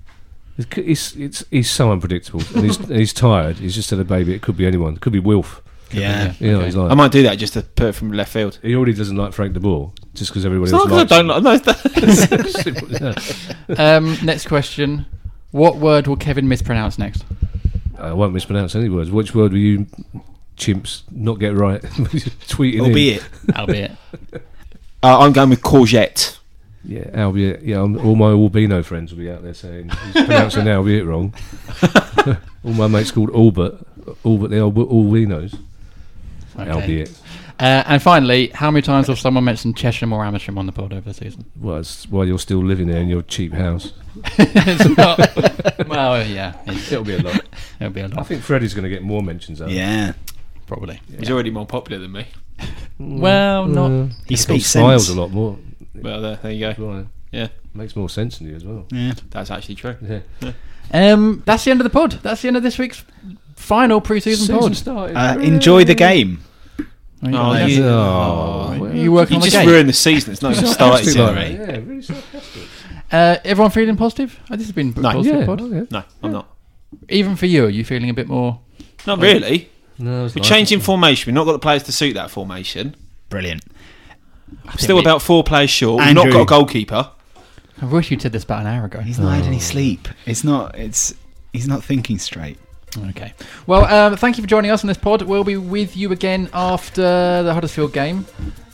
It's, 0.57 0.67
it's, 0.75 1.15
it's, 1.15 1.45
he's 1.51 1.69
so 1.69 1.91
unpredictable. 1.91 2.41
And 2.55 2.65
he's, 2.65 2.77
and 2.79 2.95
he's 2.95 3.13
tired. 3.13 3.57
He's 3.57 3.75
just 3.75 3.91
had 3.91 3.99
a 3.99 4.03
baby. 4.03 4.33
It 4.33 4.41
could 4.41 4.57
be 4.57 4.65
anyone. 4.65 4.95
It 4.95 5.01
could 5.01 5.13
be 5.13 5.19
Wilf. 5.19 5.61
yeah. 5.91 6.33
You 6.39 6.47
know, 6.53 6.57
Okay. 6.57 6.65
he's 6.65 6.75
like, 6.75 6.89
I 6.91 6.95
might 6.95 7.11
do 7.11 7.21
that 7.21 7.35
just 7.37 7.53
to 7.53 7.61
put 7.61 7.89
it 7.89 7.91
from 7.91 8.11
left 8.11 8.33
field. 8.33 8.57
he 8.63 8.73
already 8.75 8.93
doesn't 8.93 9.15
like 9.15 9.33
Frank 9.33 9.53
de 9.53 9.59
Boer 9.59 9.93
just 10.15 10.31
because 10.31 10.47
everybody 10.47 10.71
It's 10.71 10.73
else 10.73 10.89
not 10.89 11.07
'cause 11.09 11.11
I 11.11 11.21
likes 11.21 11.63
don't 11.63 11.85
like. 11.85 12.41
No, 12.41 12.47
Simple, 12.47 12.91
yeah. 13.77 13.95
Um, 13.97 14.17
next 14.23 14.47
question. 14.47 15.05
What 15.51 15.75
word 15.77 16.07
will 16.07 16.17
Kevin 16.17 16.47
mispronounce 16.47 16.97
next? 16.97 17.23
I 18.03 18.13
won't 18.13 18.33
mispronounce 18.33 18.75
any 18.75 18.89
words. 18.89 19.11
Which 19.11 19.33
word 19.33 19.51
will 19.51 19.59
you 19.59 19.87
chimps 20.57 21.03
not 21.11 21.39
get 21.39 21.53
right? 21.53 21.81
Tweeting 22.47 22.73
in. 22.75 22.81
Albeit. 22.81 23.23
Albeit. 23.55 23.91
uh, 25.01 25.19
I'm 25.19 25.33
going 25.33 25.49
with 25.49 25.61
courgette. 25.61 26.37
Yeah, 26.85 27.09
albeit. 27.15 27.61
Yeah, 27.61 27.81
um, 27.81 27.97
all 28.05 28.15
my 28.15 28.31
albino 28.31 28.83
friends 28.83 29.13
will 29.13 29.19
be 29.19 29.31
out 29.31 29.41
there 29.41 29.53
saying 29.53 29.89
he's 29.89 30.25
pronouncing 30.25 30.67
albeit 30.67 31.05
wrong. 31.05 31.33
all 32.63 32.73
my 32.73 32.87
mates 32.87 33.11
called 33.11 33.33
Albert, 33.33 33.75
Albert 34.25 34.49
the 34.49 34.59
Albert 34.59 34.89
albinos. 34.89 35.55
Okay. 36.59 36.69
Albeit. 36.69 37.19
Uh, 37.59 37.83
and 37.85 38.01
finally, 38.01 38.47
how 38.49 38.69
many 38.71 38.81
times 38.81 39.07
have 39.07 39.19
someone 39.19 39.43
mentioned 39.43 39.75
Chesham 39.77 40.11
or 40.11 40.23
Amersham 40.25 40.57
on 40.57 40.65
the 40.65 40.71
pod 40.71 40.91
over 40.93 41.01
the 41.01 41.13
season? 41.13 41.45
Well, 41.59 41.77
it's 41.77 42.07
while 42.09 42.25
you're 42.25 42.39
still 42.39 42.63
living 42.63 42.87
there 42.87 43.01
in 43.01 43.07
your 43.07 43.21
cheap 43.21 43.53
house. 43.53 43.93
it's 44.37 44.97
not. 44.97 45.87
Well, 45.87 46.25
yeah, 46.27 46.53
it's, 46.65 46.91
It'll 46.91 47.03
be 47.03 47.15
a 47.15 47.19
lot. 47.21 47.41
it'll 47.79 47.93
be 47.93 48.01
a 48.01 48.05
I 48.05 48.07
lot, 48.07 48.19
I 48.19 48.23
think 48.23 48.41
Freddie's 48.43 48.73
going 48.73 48.83
to 48.83 48.89
get 48.89 49.03
more 49.03 49.21
mentions. 49.23 49.59
Though. 49.59 49.67
Yeah. 49.67 50.13
probably. 50.67 50.99
He's 51.17 51.29
already 51.31 51.51
more 51.51 51.65
popular 51.65 51.99
than 52.01 52.11
me. 52.11 52.25
Well, 52.99 53.65
not. 53.65 53.91
Uh, 53.91 54.05
He 54.27 54.35
still 54.35 54.55
speaks 54.55 54.67
smiles 54.69 55.07
sense. 55.07 55.17
a 55.17 55.21
lot 55.21 55.31
more. 55.31 55.57
Well, 55.95 56.21
there, 56.21 56.35
there 56.37 56.51
you 56.51 56.73
go. 56.73 56.85
Well, 56.87 57.07
Yeah, 57.31 57.47
makes 57.73 57.95
more 57.95 58.07
sense 58.07 58.37
than 58.37 58.47
you 58.47 58.55
as 58.55 58.63
well. 58.63 58.85
Yeah. 58.91 59.13
that's 59.31 59.49
actually 59.51 59.75
true. 59.75 59.95
Yeah. 60.01 60.51
Um, 60.91 61.41
that's 61.45 61.63
the 61.63 61.71
end 61.71 61.79
of 61.79 61.85
the 61.85 61.89
pod. 61.89 62.11
That's 62.21 62.41
the 62.43 62.49
end 62.49 62.57
of 62.57 62.61
this 62.61 62.77
week's 62.77 63.03
final 63.55 63.99
pre-season 64.01 64.59
Season 64.59 64.93
pod. 64.95 65.11
Uh, 65.15 65.39
enjoy 65.39 65.85
the 65.85 65.95
game. 65.95 66.43
Are 67.23 67.29
you, 67.29 67.37
Oh, 67.37 67.39
are 67.41 67.67
you- 67.69 67.75
you, 67.77 67.83
Oh, 67.85 68.77
are 68.85 68.95
you 68.95 69.11
working 69.11 69.33
You 69.35 69.37
on 69.37 69.41
the 69.41 69.45
just 69.47 69.55
game? 69.57 69.67
ruined 69.69 69.89
the 69.89 69.93
season. 69.93 70.33
It's 70.33 70.41
not 70.41 70.53
even 70.53 70.65
started 70.67 71.05
Sarcastic 71.05 71.15
yet. 71.15 71.35
like 71.35 71.51
Yeah, 71.69 71.77
really 71.89 72.01
sarcastic. 72.01 72.63
Uh, 73.11 73.37
everyone 73.45 73.71
feeling 73.71 73.95
positive? 73.95 74.39
Oh, 74.49 74.55
this 74.55 74.65
has 74.67 74.71
been 74.73 74.93
a 74.97 74.99
No. 74.99 75.11
positive 75.11 75.39
Yeah, 75.41 75.45
pod. 75.45 75.61
oh, 75.61 75.67
yeah. 75.71 75.83
No, 75.91 76.03
I'm 76.21 76.31
not. 76.31 76.47
Even 77.09 77.35
for 77.35 77.45
you, 77.45 77.65
are 77.65 77.69
you 77.69 77.83
feeling 77.85 78.09
a 78.09 78.13
bit 78.13 78.27
more? 78.27 78.59
Not 79.07 79.19
really. 79.19 79.69
No, 79.99 80.23
We're 80.23 80.23
nice. 80.35 80.47
changing 80.47 80.79
formation. 80.79 81.29
We've 81.31 81.35
not 81.35 81.45
got 81.45 81.53
the 81.53 81.59
players 81.59 81.83
to 81.83 81.91
suit 81.91 82.13
that 82.15 82.31
formation. 82.31 82.95
Brilliant. 83.29 83.63
Still 84.77 84.99
about 84.99 85.21
four 85.21 85.43
players 85.43 85.69
short. 85.69 86.03
We've 86.03 86.13
not 86.15 86.31
got 86.31 86.41
a 86.41 86.45
goalkeeper. 86.45 87.09
I 87.81 87.85
wish 87.85 88.09
you'd 88.11 88.21
said 88.21 88.31
this 88.31 88.43
about 88.43 88.61
an 88.61 88.67
hour 88.67 88.85
ago. 88.85 88.99
He's 89.01 89.19
not 89.19 89.31
had 89.35 89.45
any 89.45 89.59
sleep. 89.59 90.07
It's 90.25 90.43
not. 90.43 90.77
It's. 90.77 91.13
He's 91.51 91.67
not 91.67 91.83
thinking 91.83 92.17
straight. 92.17 92.57
Okay. 92.97 93.33
Well, 93.67 93.85
um, 93.85 94.17
thank 94.17 94.37
you 94.37 94.43
for 94.43 94.47
joining 94.47 94.71
us 94.71 94.83
on 94.83 94.87
this 94.87 94.97
pod. 94.97 95.21
We'll 95.23 95.43
be 95.43 95.57
with 95.57 95.97
you 95.97 96.11
again 96.11 96.49
after 96.53 97.01
the 97.01 97.53
Huddersfield 97.53 97.93
game. 97.93 98.25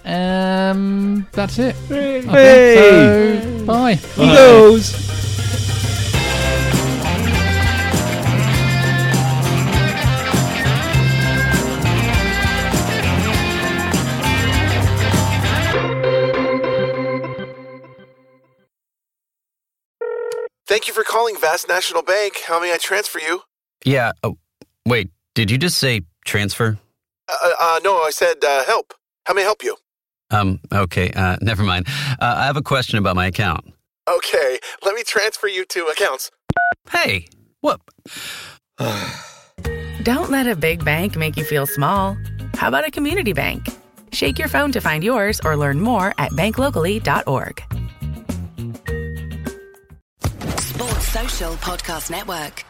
Um, 0.05 1.27
that's 1.31 1.59
it. 1.59 1.75
I 1.75 2.23
think 2.23 2.25
so. 2.25 3.65
Bye. 3.65 3.93
He 3.95 4.25
goes. 4.25 5.09
Thank 20.67 20.87
you 20.87 20.93
for 20.93 21.03
calling 21.03 21.35
Vast 21.35 21.67
National 21.67 22.03
Bank. 22.03 22.41
How 22.45 22.59
may 22.59 22.71
I 22.71 22.77
transfer 22.77 23.19
you? 23.19 23.41
Yeah. 23.85 24.11
Oh, 24.23 24.37
wait. 24.85 25.09
Did 25.35 25.51
you 25.51 25.57
just 25.57 25.77
say 25.77 26.01
transfer? 26.25 26.77
Uh, 27.27 27.49
uh, 27.59 27.79
no, 27.83 27.97
I 27.97 28.09
said 28.11 28.43
uh, 28.43 28.63
help. 28.65 28.93
How 29.25 29.33
may 29.33 29.41
I 29.41 29.45
help 29.45 29.63
you? 29.63 29.75
Um. 30.31 30.59
Okay. 30.71 31.11
Uh. 31.11 31.37
Never 31.41 31.63
mind. 31.63 31.87
Uh, 32.19 32.35
I 32.37 32.45
have 32.45 32.57
a 32.57 32.61
question 32.61 32.99
about 32.99 33.15
my 33.15 33.27
account. 33.27 33.65
Okay, 34.09 34.59
let 34.83 34.95
me 34.95 35.03
transfer 35.03 35.47
you 35.47 35.65
to 35.65 35.85
accounts. 35.85 36.31
Hey. 36.89 37.27
What? 37.61 37.81
Don't 40.03 40.31
let 40.31 40.47
a 40.47 40.55
big 40.55 40.83
bank 40.83 41.15
make 41.15 41.37
you 41.37 41.43
feel 41.43 41.67
small. 41.67 42.17
How 42.55 42.69
about 42.69 42.87
a 42.87 42.91
community 42.91 43.33
bank? 43.33 43.67
Shake 44.11 44.39
your 44.39 44.47
phone 44.47 44.71
to 44.71 44.81
find 44.81 45.03
yours 45.03 45.39
or 45.43 45.55
learn 45.55 45.81
more 45.81 46.13
at 46.17 46.31
banklocally.org. 46.31 47.63
Sports 50.61 51.07
Social 51.07 51.53
Podcast 51.55 52.09
Network. 52.09 52.63